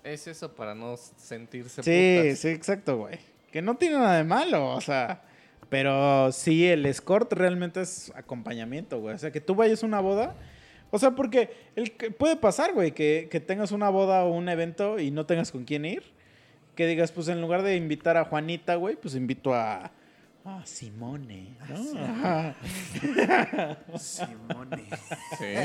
[0.04, 2.40] Es eso para no sentirse Sí, putas.
[2.40, 3.20] sí, exacto, güey.
[3.52, 5.22] Que no tiene nada de malo, o sea...
[5.70, 9.14] Pero sí, el escort realmente es acompañamiento, güey.
[9.14, 10.36] O sea, que tú vayas a una boda...
[10.92, 14.50] O sea, porque el, que- puede pasar, güey, que, que tengas una boda o un
[14.50, 16.04] evento y no tengas con quién ir.
[16.76, 19.92] Que digas, pues en lugar de invitar a Juanita, güey, pues invito a...
[20.46, 21.58] A Simone.
[23.98, 24.84] Simone.
[25.38, 25.56] Sí.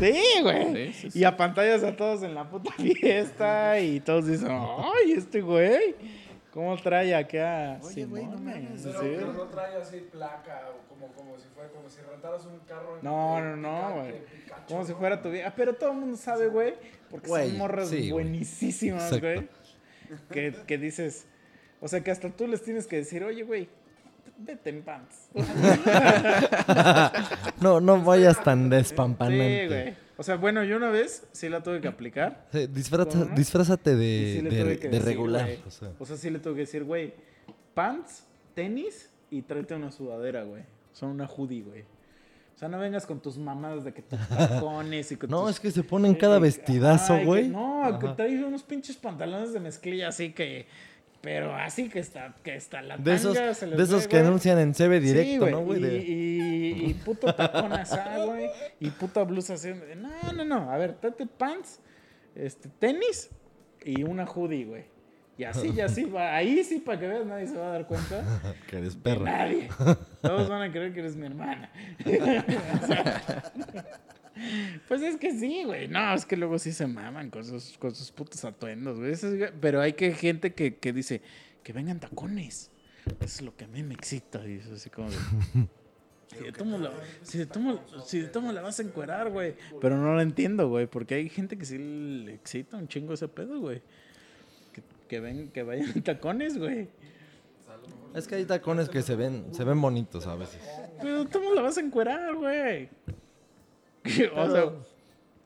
[0.00, 0.72] Sí, güey.
[0.74, 1.18] Sí, sí, sí.
[1.18, 5.94] Y a pantallas a todos en la puta fiesta y todos dicen, ay, este güey,
[6.56, 7.78] ¿cómo trae acá?
[7.82, 8.88] Oye, güey, no Simone?" mames, Sí.
[8.92, 12.58] Pero, pero no trae así placa o como, como si fuera como si rentaras un
[12.60, 12.96] carro.
[12.98, 14.14] en- No, no, no, güey.
[14.66, 15.52] Como si fuera tu vida.
[15.54, 16.74] Pero todo el mundo sabe, güey,
[17.10, 19.48] porque Güey, son morras sí, buenísimas, güey.
[20.30, 21.26] Que, que dices,
[21.80, 23.68] o sea, que hasta tú les tienes que decir, oye, güey,
[24.38, 25.28] vete en pants.
[27.60, 29.66] No, no vayas tan Sí, despampanante.
[29.68, 30.05] güey.
[30.18, 32.46] O sea, bueno, yo una vez sí la tuve que aplicar.
[32.52, 33.34] Sí, disfraza- ¿Cómo no?
[33.36, 35.48] disfrázate de, sí de- decir, regular.
[35.66, 35.92] o sea.
[35.98, 37.12] O sea, sí le tuve que decir, güey,
[37.74, 40.62] pants, tenis y tráete una sudadera, güey.
[40.92, 41.82] Son una hoodie, güey.
[41.82, 45.50] O sea, no vengas con tus mamadas de que tus tacones y con No, tus...
[45.50, 47.48] es que se ponen cada Eh, vestidazo, güey.
[47.48, 50.66] No, traes unos pinches pantalones de mezclilla así que...
[51.26, 54.08] Pero así que está, que está la De esos, tanga, se les de esos ve,
[54.08, 54.28] que güey.
[54.28, 55.80] anuncian en CB Sí, directo, ¿no, güey?
[55.80, 58.48] Y, De- y, y puto tacón así, güey.
[58.78, 59.72] Y puta blusa así.
[59.96, 60.70] No, no, no.
[60.70, 61.80] A ver, tráete pants,
[62.36, 63.28] este, tenis
[63.84, 64.84] y una hoodie, güey.
[65.36, 66.36] Y así, y así va.
[66.36, 68.22] Ahí sí, para que veas, nadie se va a dar cuenta.
[68.70, 69.24] que eres perro.
[69.24, 69.68] nadie.
[70.22, 71.72] Todos van a creer que eres mi hermana.
[74.88, 75.88] pues es que sí, güey.
[75.88, 79.14] No, es que luego sí se maman con sus, con sus putos atuendos, güey.
[79.60, 81.22] Pero hay que gente que, que dice
[81.62, 82.70] que vengan tacones.
[83.06, 84.46] Eso es lo que a mí me excita.
[84.46, 85.16] Y eso así como de...
[86.26, 86.90] Si de tomo la,
[87.22, 89.54] si de tomo, si de tomo la vas a encuerar, güey.
[89.80, 90.86] Pero no lo entiendo, güey.
[90.86, 93.80] Porque hay gente que sí le excita un chingo ese pedo, güey.
[94.72, 96.88] Que, que, ven, que vayan en tacones, güey.
[98.14, 100.60] Es que hay tacones que se ven, se ven bonitos a veces.
[101.00, 102.88] Pero ¿cómo la vas a encuerar, güey?
[104.34, 104.72] o sea,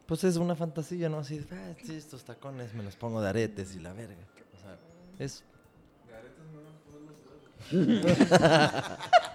[0.07, 1.19] pues es una fantasía, ¿no?
[1.19, 4.17] Así, ah, sí, estos tacones me los pongo de aretes y la verga.
[4.55, 4.77] O sea,
[5.19, 5.45] es...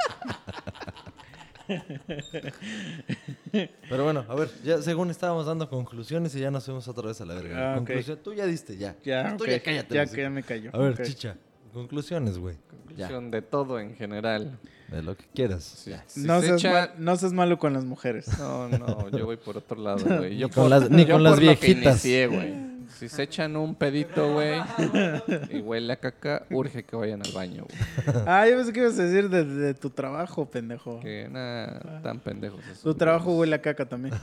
[3.90, 7.22] Pero bueno, a ver, ya según estábamos dando conclusiones y ya nos fuimos otra vez
[7.22, 7.74] a la verga.
[7.74, 7.76] Ah.
[7.76, 8.96] Conclusión, tú ya diste, ya.
[9.04, 9.96] Ya, Tú ya cállate.
[9.96, 10.70] Ya que ya me cayó.
[10.74, 11.38] A ver, chicha,
[11.76, 12.56] conclusiones, güey.
[12.56, 14.58] Ya, Conclusión De todo en general.
[14.90, 15.64] de lo que quieras.
[15.64, 15.94] Sí.
[16.08, 18.28] Si No se seas, echa- mal- no seas malo con las mujeres.
[18.40, 20.38] No, no, yo voy por otro lado, güey.
[20.38, 21.94] Yo Ni con por- las- ni yo con las por lo que viejitas.
[22.06, 22.66] inicié, güey.
[22.98, 24.62] Si se echan un pedito, güey,
[25.52, 28.16] y huele a caca, urge que vayan al baño, güey.
[28.26, 31.02] Ah, yo pensé que ibas a decir de, de tu trabajo, pendejo.
[31.02, 32.98] Que nada, tan pendejos esos, Tu güey.
[32.98, 34.16] trabajo huele a caca también.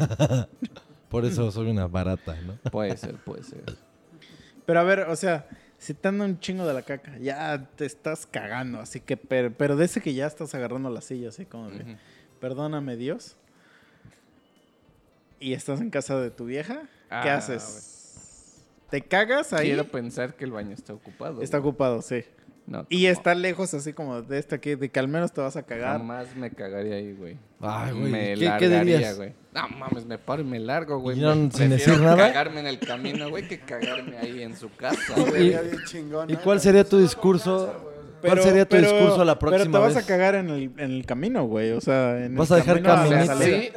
[1.10, 2.55] Por eso soy una barata, ¿no?
[2.70, 3.62] Puede ser, puede ser.
[4.64, 5.47] Pero a ver, o sea,
[5.83, 9.52] si te anda un chingo de la caca, ya te estás cagando, así que, pero,
[9.52, 11.70] pero de ese que ya estás agarrando la silla, así como
[12.41, 13.36] perdóname Dios.
[15.41, 18.62] Y estás en casa de tu vieja, ¿qué Ah, haces?
[18.91, 19.69] ¿Te cagas ahí?
[19.69, 21.43] Quiero pensar que el baño está ocupado.
[21.43, 22.25] Está ocupado, sí.
[22.73, 25.57] No, Y está lejos, así como de esta aquí, de que al menos te vas
[25.57, 25.99] a cagar.
[25.99, 27.36] Jamás me cagaría ahí, güey.
[27.60, 29.17] Ay, güey, Me ¿qué- qué largaría, dirías?
[29.18, 29.34] güey.
[29.55, 31.18] No mames, me paro y me largo, güey.
[31.18, 32.17] ¿Y no, Me- sin decir nada?
[32.17, 35.31] cagarme en el camino, güey, que cagarme ahí en su casa, güey.
[35.33, 36.41] Sería bien chingón, ¿Y ¿no?
[36.41, 37.91] cuál sería tu discurso?
[38.23, 40.05] ¿Cuál sería tu pero- discurso la próxima Pero te vas vez?
[40.05, 41.73] a cagar en el, en el camino, güey.
[41.73, 43.36] O sea, en Vas el a dejar camino.
[43.36, 43.70] Sí.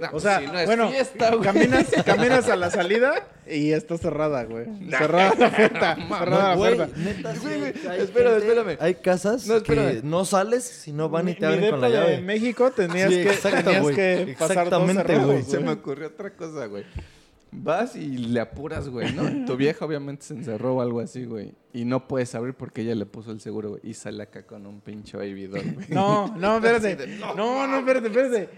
[0.00, 1.42] No, O sea, si no es bueno, fiesta, güey.
[1.42, 4.66] caminas, caminas a la salida y está cerrada, güey.
[4.90, 5.96] Cerrada la puerta.
[6.18, 6.96] cerrada la güey, puerta.
[6.98, 8.76] neta, sí, Güey, güey, hay espérame, gente- espérame.
[8.80, 11.80] Hay casas No, que no sales si no van y te Mi- mi abren con
[11.80, 12.20] la llave.
[12.20, 13.94] México tenías Sí, que, exacto, tenías güey.
[13.96, 15.42] que pasar dos Exactamente, cerrados, güey.
[15.44, 16.84] Se me ocurrió otra cosa, güey.
[17.58, 19.46] Vas y le apuras, güey, ¿no?
[19.46, 21.54] Tu vieja obviamente se encerró o algo así, güey.
[21.72, 23.80] Y no puedes abrir porque ella le puso el seguro, güey.
[23.84, 25.86] Y sale acá con un pinche baby doll, güey.
[25.88, 27.06] No, no, espérate.
[27.18, 27.34] No,
[27.66, 28.48] no, espérate, espérate.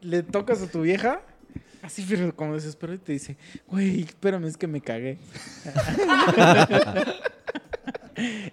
[0.00, 1.20] Le tocas a tu vieja,
[1.82, 5.18] así, pero como desesperado, y te dice, güey, espérame, es que me cagué.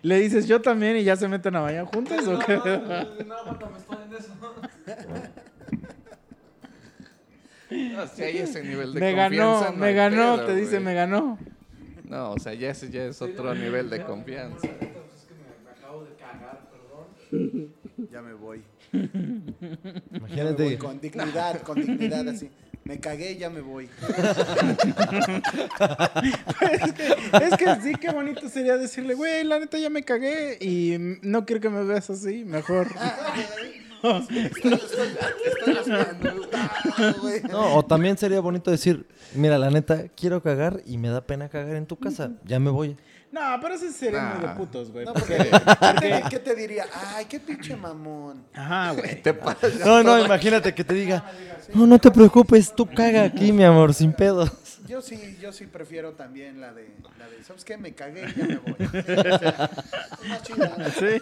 [0.02, 2.60] Le dices, yo también, y ya se meten a bañar juntos, ¿o qué?
[7.70, 10.80] No, si hay ese nivel de Me confianza, ganó, no me ganó, pedo, te dice,
[10.80, 11.38] me ganó.
[12.06, 14.68] No, o sea, ya ese ya es otro nivel de confianza.
[18.12, 18.64] Ya me voy.
[20.12, 20.78] Imagínate.
[20.78, 22.50] Con dignidad, con dignidad, así.
[22.84, 23.90] Me cagué, ya me voy.
[27.42, 31.46] Es que sí, qué bonito sería decirle, güey, la neta ya me cagué y no
[31.46, 32.88] quiero que me veas así, mejor.
[37.50, 41.50] No, o también sería bonito decir, mira, la neta, quiero cagar y me da pena
[41.50, 42.32] cagar en tu casa.
[42.46, 42.96] Ya me voy.
[43.40, 44.56] No, pero eso sería muy de Nah.
[44.56, 45.06] putos, güey.
[45.06, 45.50] No, porque-
[45.80, 46.86] porque, ¿Qué te diría?
[47.16, 48.46] Ay, qué pinche mamón.
[48.54, 49.22] Ajá, güey.
[49.22, 49.68] Te pasa.
[49.86, 51.24] No, no, imagínate que te diga,
[51.74, 54.52] no, no te preocupes, tú caga aquí, mi amor, sin pedos.
[54.88, 57.76] Yo sí, yo sí prefiero también la de, la de ¿sabes qué?
[57.78, 58.76] Me cagué y ya me voy.
[58.80, 60.92] Es más chida.
[60.98, 61.20] Sí.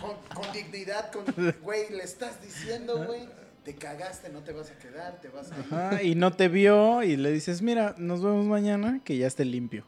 [0.00, 1.24] Con, con dignidad, con,
[1.62, 3.28] güey, le estás diciendo, güey,
[3.64, 5.64] te cagaste, no te vas a quedar, te vas a ir.
[5.72, 9.44] Ajá, y no te vio y le dices, mira, nos vemos mañana, que ya esté
[9.44, 9.84] limpio.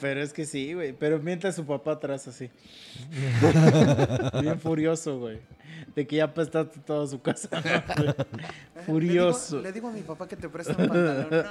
[0.00, 0.92] Pero es que sí, güey.
[0.92, 2.50] Pero mientras su papá atrás así.
[4.40, 5.40] Bien furioso, güey.
[5.94, 7.48] De que ya apestaste toda su casa.
[8.86, 9.60] Furioso.
[9.60, 11.28] Le digo, le digo a mi papá que te preste un pantalón.
[11.30, 11.42] No,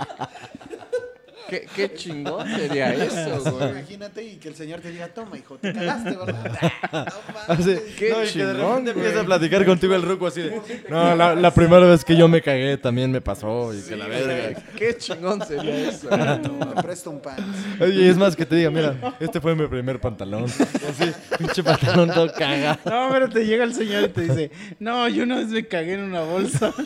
[1.49, 3.71] ¿Qué, qué chingón sería eso, güey.
[3.71, 6.73] Imagínate y que el señor te diga, toma, hijo, te cagaste, ¿verdad?
[6.93, 7.81] No mames.
[7.99, 9.05] Qué no, y que de chingón, repente güey.
[9.07, 12.29] empieza a platicar contigo el ruco así de, no, la, la primera vez que yo
[12.29, 14.63] me cagué también me pasó y que la verga.
[14.77, 16.09] Qué chingón sería eso.
[16.75, 17.37] Te presto un pan.
[17.81, 20.45] Oye, es más que te diga, mira, este fue mi primer pantalón.
[20.45, 22.79] Así, pinche pantalón todo caga.
[22.85, 25.95] No, pero te llega el señor y te dice, no, yo una vez me cagué
[25.95, 26.73] en una bolsa.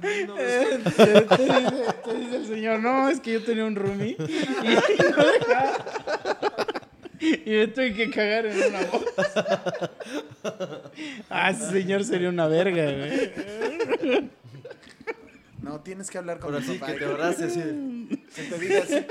[0.00, 4.16] te, te- te dice, te dice el señor, no, es que yo tenía un roomie
[4.16, 5.76] y, no dejaba.
[7.20, 9.92] Y me tuve que cagar en una bolsa.
[11.28, 14.30] Ah, ese señor sería una verga, güey.
[15.62, 16.92] No, tienes que hablar con Pero mi papá.
[16.92, 19.06] que te abrace así de, Que te diga así.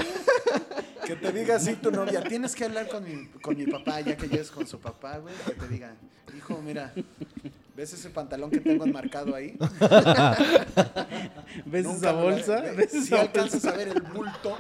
[1.05, 2.21] Que te diga así tu novia.
[2.23, 5.33] Tienes que hablar con mi, con mi papá, ya que llegues con su papá, güey.
[5.45, 5.93] Que te diga,
[6.35, 6.91] hijo, mira,
[7.80, 9.58] ¿ves ese pantalón que tengo enmarcado ahí?
[11.66, 12.59] ¿Ves Nunca esa bolsa?
[12.59, 13.69] ve- ¿Ves Si esa alcanzas bolsa?
[13.69, 14.58] a ver el bulto.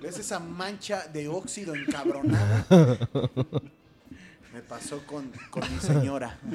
[0.00, 2.64] ¿Ves esa mancha de óxido encabronada?
[4.54, 6.38] Me pasó con, con mi señora.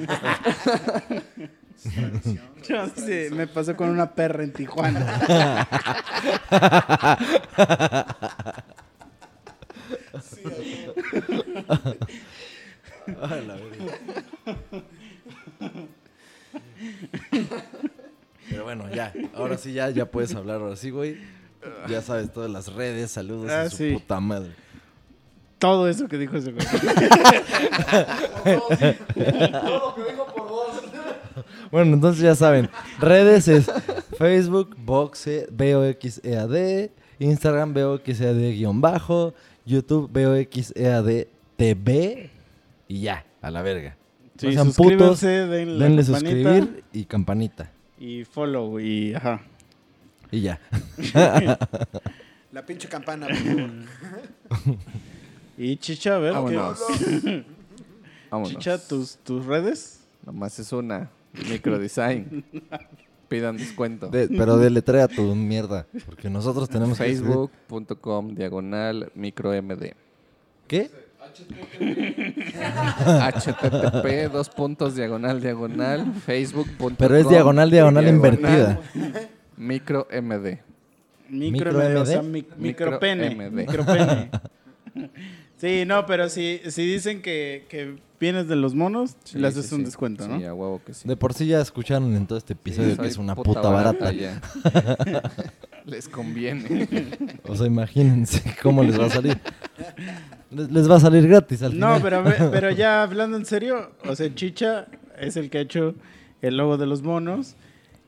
[1.76, 2.38] Sí,
[3.32, 5.18] me pasó con una perra en Tijuana.
[18.50, 19.12] Pero bueno, ya.
[19.34, 20.60] Ahora sí, ya, ya puedes hablar.
[20.60, 21.16] Ahora sí, güey.
[21.88, 23.92] Ya sabes todas las redes, saludos Ah, a su sí.
[23.94, 24.52] puta madre.
[25.58, 26.66] Todo eso que dijo ese güey.
[31.70, 32.68] Bueno, entonces ya saben.
[33.00, 33.70] Redes es
[34.18, 39.34] Facebook, Boxe, BOXEAD, Instagram, BOXEAD-bajo,
[39.64, 41.26] YouTube, BOXEAD
[41.56, 42.30] TV
[42.88, 43.96] y ya, a la verga.
[44.38, 47.70] Sí, no sean suscríbanse, putos, denle, suscribir y campanita.
[47.98, 49.40] Y follow y ajá.
[50.30, 50.60] Y ya.
[52.52, 53.70] La pinche campana, por favor.
[55.56, 57.44] Y Chicha, a ver, ¿qué?
[58.30, 58.50] Vámonos.
[58.50, 60.00] Chicha, tus, tus redes.
[60.26, 61.10] Nomás es una.
[61.48, 62.44] Microdesign.
[63.28, 64.08] Pidan descuento.
[64.08, 69.92] De- pero deletrea tu mierda, porque nosotros tenemos Facebook.com diagonal micromd.
[70.66, 70.90] ¿Qué?
[73.32, 78.80] Http dos puntos diagonal diagonal facebook.com Pero es diagonal, diagonal invertida.
[79.56, 82.06] Micro, Micro MD, o MD.
[82.06, 83.34] sea, mi- micropene.
[83.34, 83.50] MD.
[83.52, 84.30] Micropene.
[85.56, 89.66] Sí, no, pero si, si dicen que, que vienes de los monos, Sí, le haces
[89.66, 89.84] sí, un sí.
[89.86, 90.36] descuento, ¿no?
[90.38, 91.08] Sí, a huevo que sí.
[91.08, 94.12] De por sí ya escucharon en todo este episodio que es una puta, barata.
[95.86, 97.08] Les conviene.
[97.48, 99.38] O sea, imagínense cómo les va a salir.
[100.54, 102.02] Les, va a salir gratis al No, final.
[102.02, 104.86] pero, ve- pero ya hablando en serio, o sea, Chicha
[105.18, 105.94] es el que ha hecho
[106.42, 107.54] el logo de los monos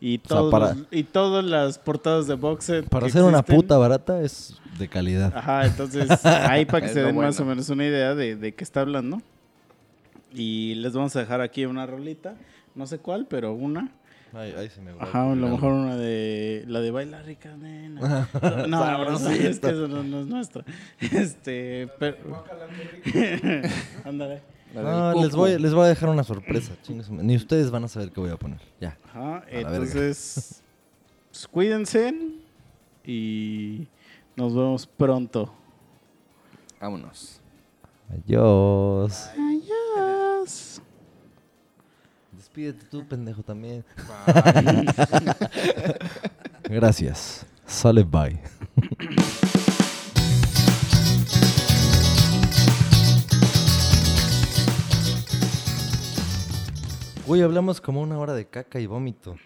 [0.00, 2.88] y, O sea, todos para- y todas las portadas de boxet.
[2.88, 5.32] Para ser una puta barata es de calidad.
[5.36, 8.54] Ajá, entonces ahí para que Es se den más o menos una idea de, de
[8.54, 9.22] qué está hablando.
[10.34, 12.34] Y les vamos a dejar aquí una rolita,
[12.74, 13.90] no sé cuál, pero una.
[14.32, 17.56] Ay, ay, se me va Ajá, a lo mejor una de la de baila rica
[17.56, 18.28] nena.
[18.68, 20.64] No, no, no, es que eso no, no es nuestra.
[21.00, 22.44] Este, pero
[24.04, 24.42] Ándale.
[24.74, 26.72] No, les voy, les voy a dejar una sorpresa.
[27.10, 28.60] Ni ustedes van a saber qué voy a poner.
[28.80, 28.98] Ya.
[29.08, 30.62] Ajá, entonces
[31.30, 32.14] pues, cuídense
[33.04, 33.86] y
[34.34, 35.52] nos vemos pronto.
[36.80, 37.40] Vámonos.
[38.10, 39.30] Adiós.
[39.34, 40.82] Adiós.
[42.56, 43.84] Despídete tú, pendejo, también.
[46.70, 47.44] Gracias.
[47.66, 48.40] Sale, bye.
[57.26, 59.36] Uy, hablamos como una hora de caca y vómito.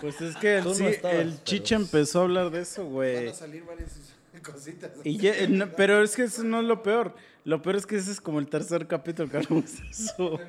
[0.00, 2.82] Pues es que el, no sí, estabas, el pero- chicha empezó a hablar de eso,
[2.84, 3.28] Van güey.
[3.28, 3.90] a salir varias
[4.42, 4.90] cositas.
[5.04, 7.14] Y ya- eh, no, pero es que eso no es lo peor.
[7.44, 10.40] Lo peor es que ese es como el tercer capítulo que hablamos de eso.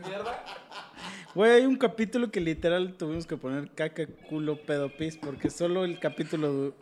[1.37, 5.85] Güey, hay un capítulo que literal tuvimos que poner caca, culo, pedo, pis, porque solo
[5.85, 6.73] el capítulo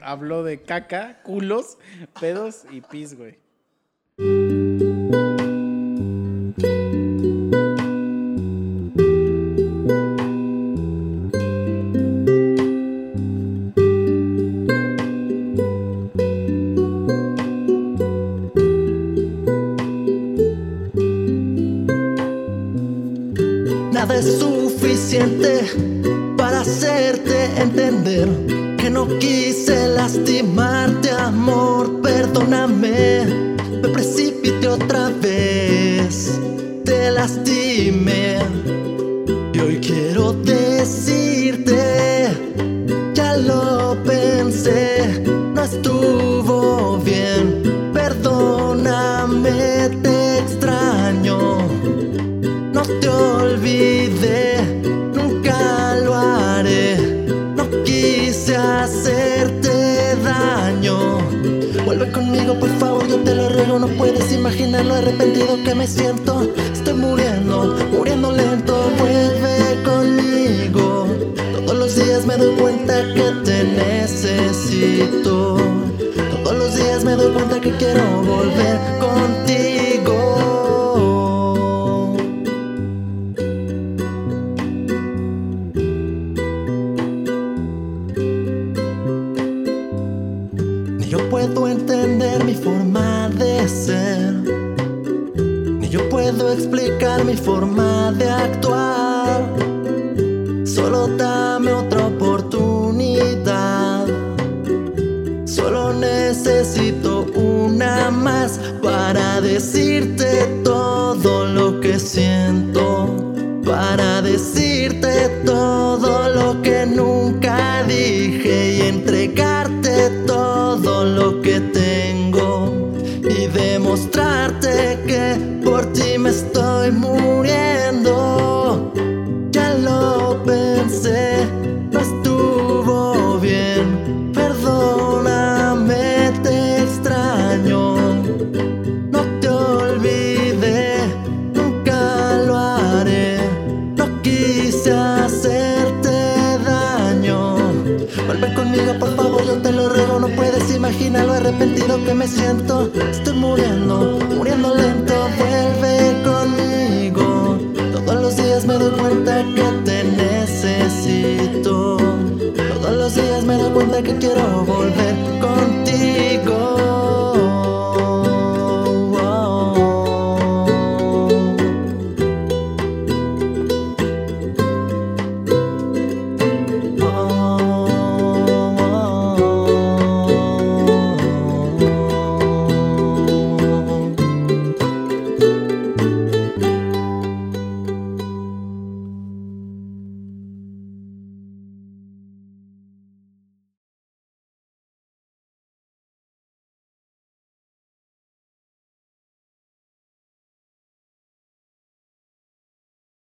[0.00, 1.78] habló de caca, culos,
[2.20, 3.38] pedos y pis, güey.
[78.58, 78.97] Quiero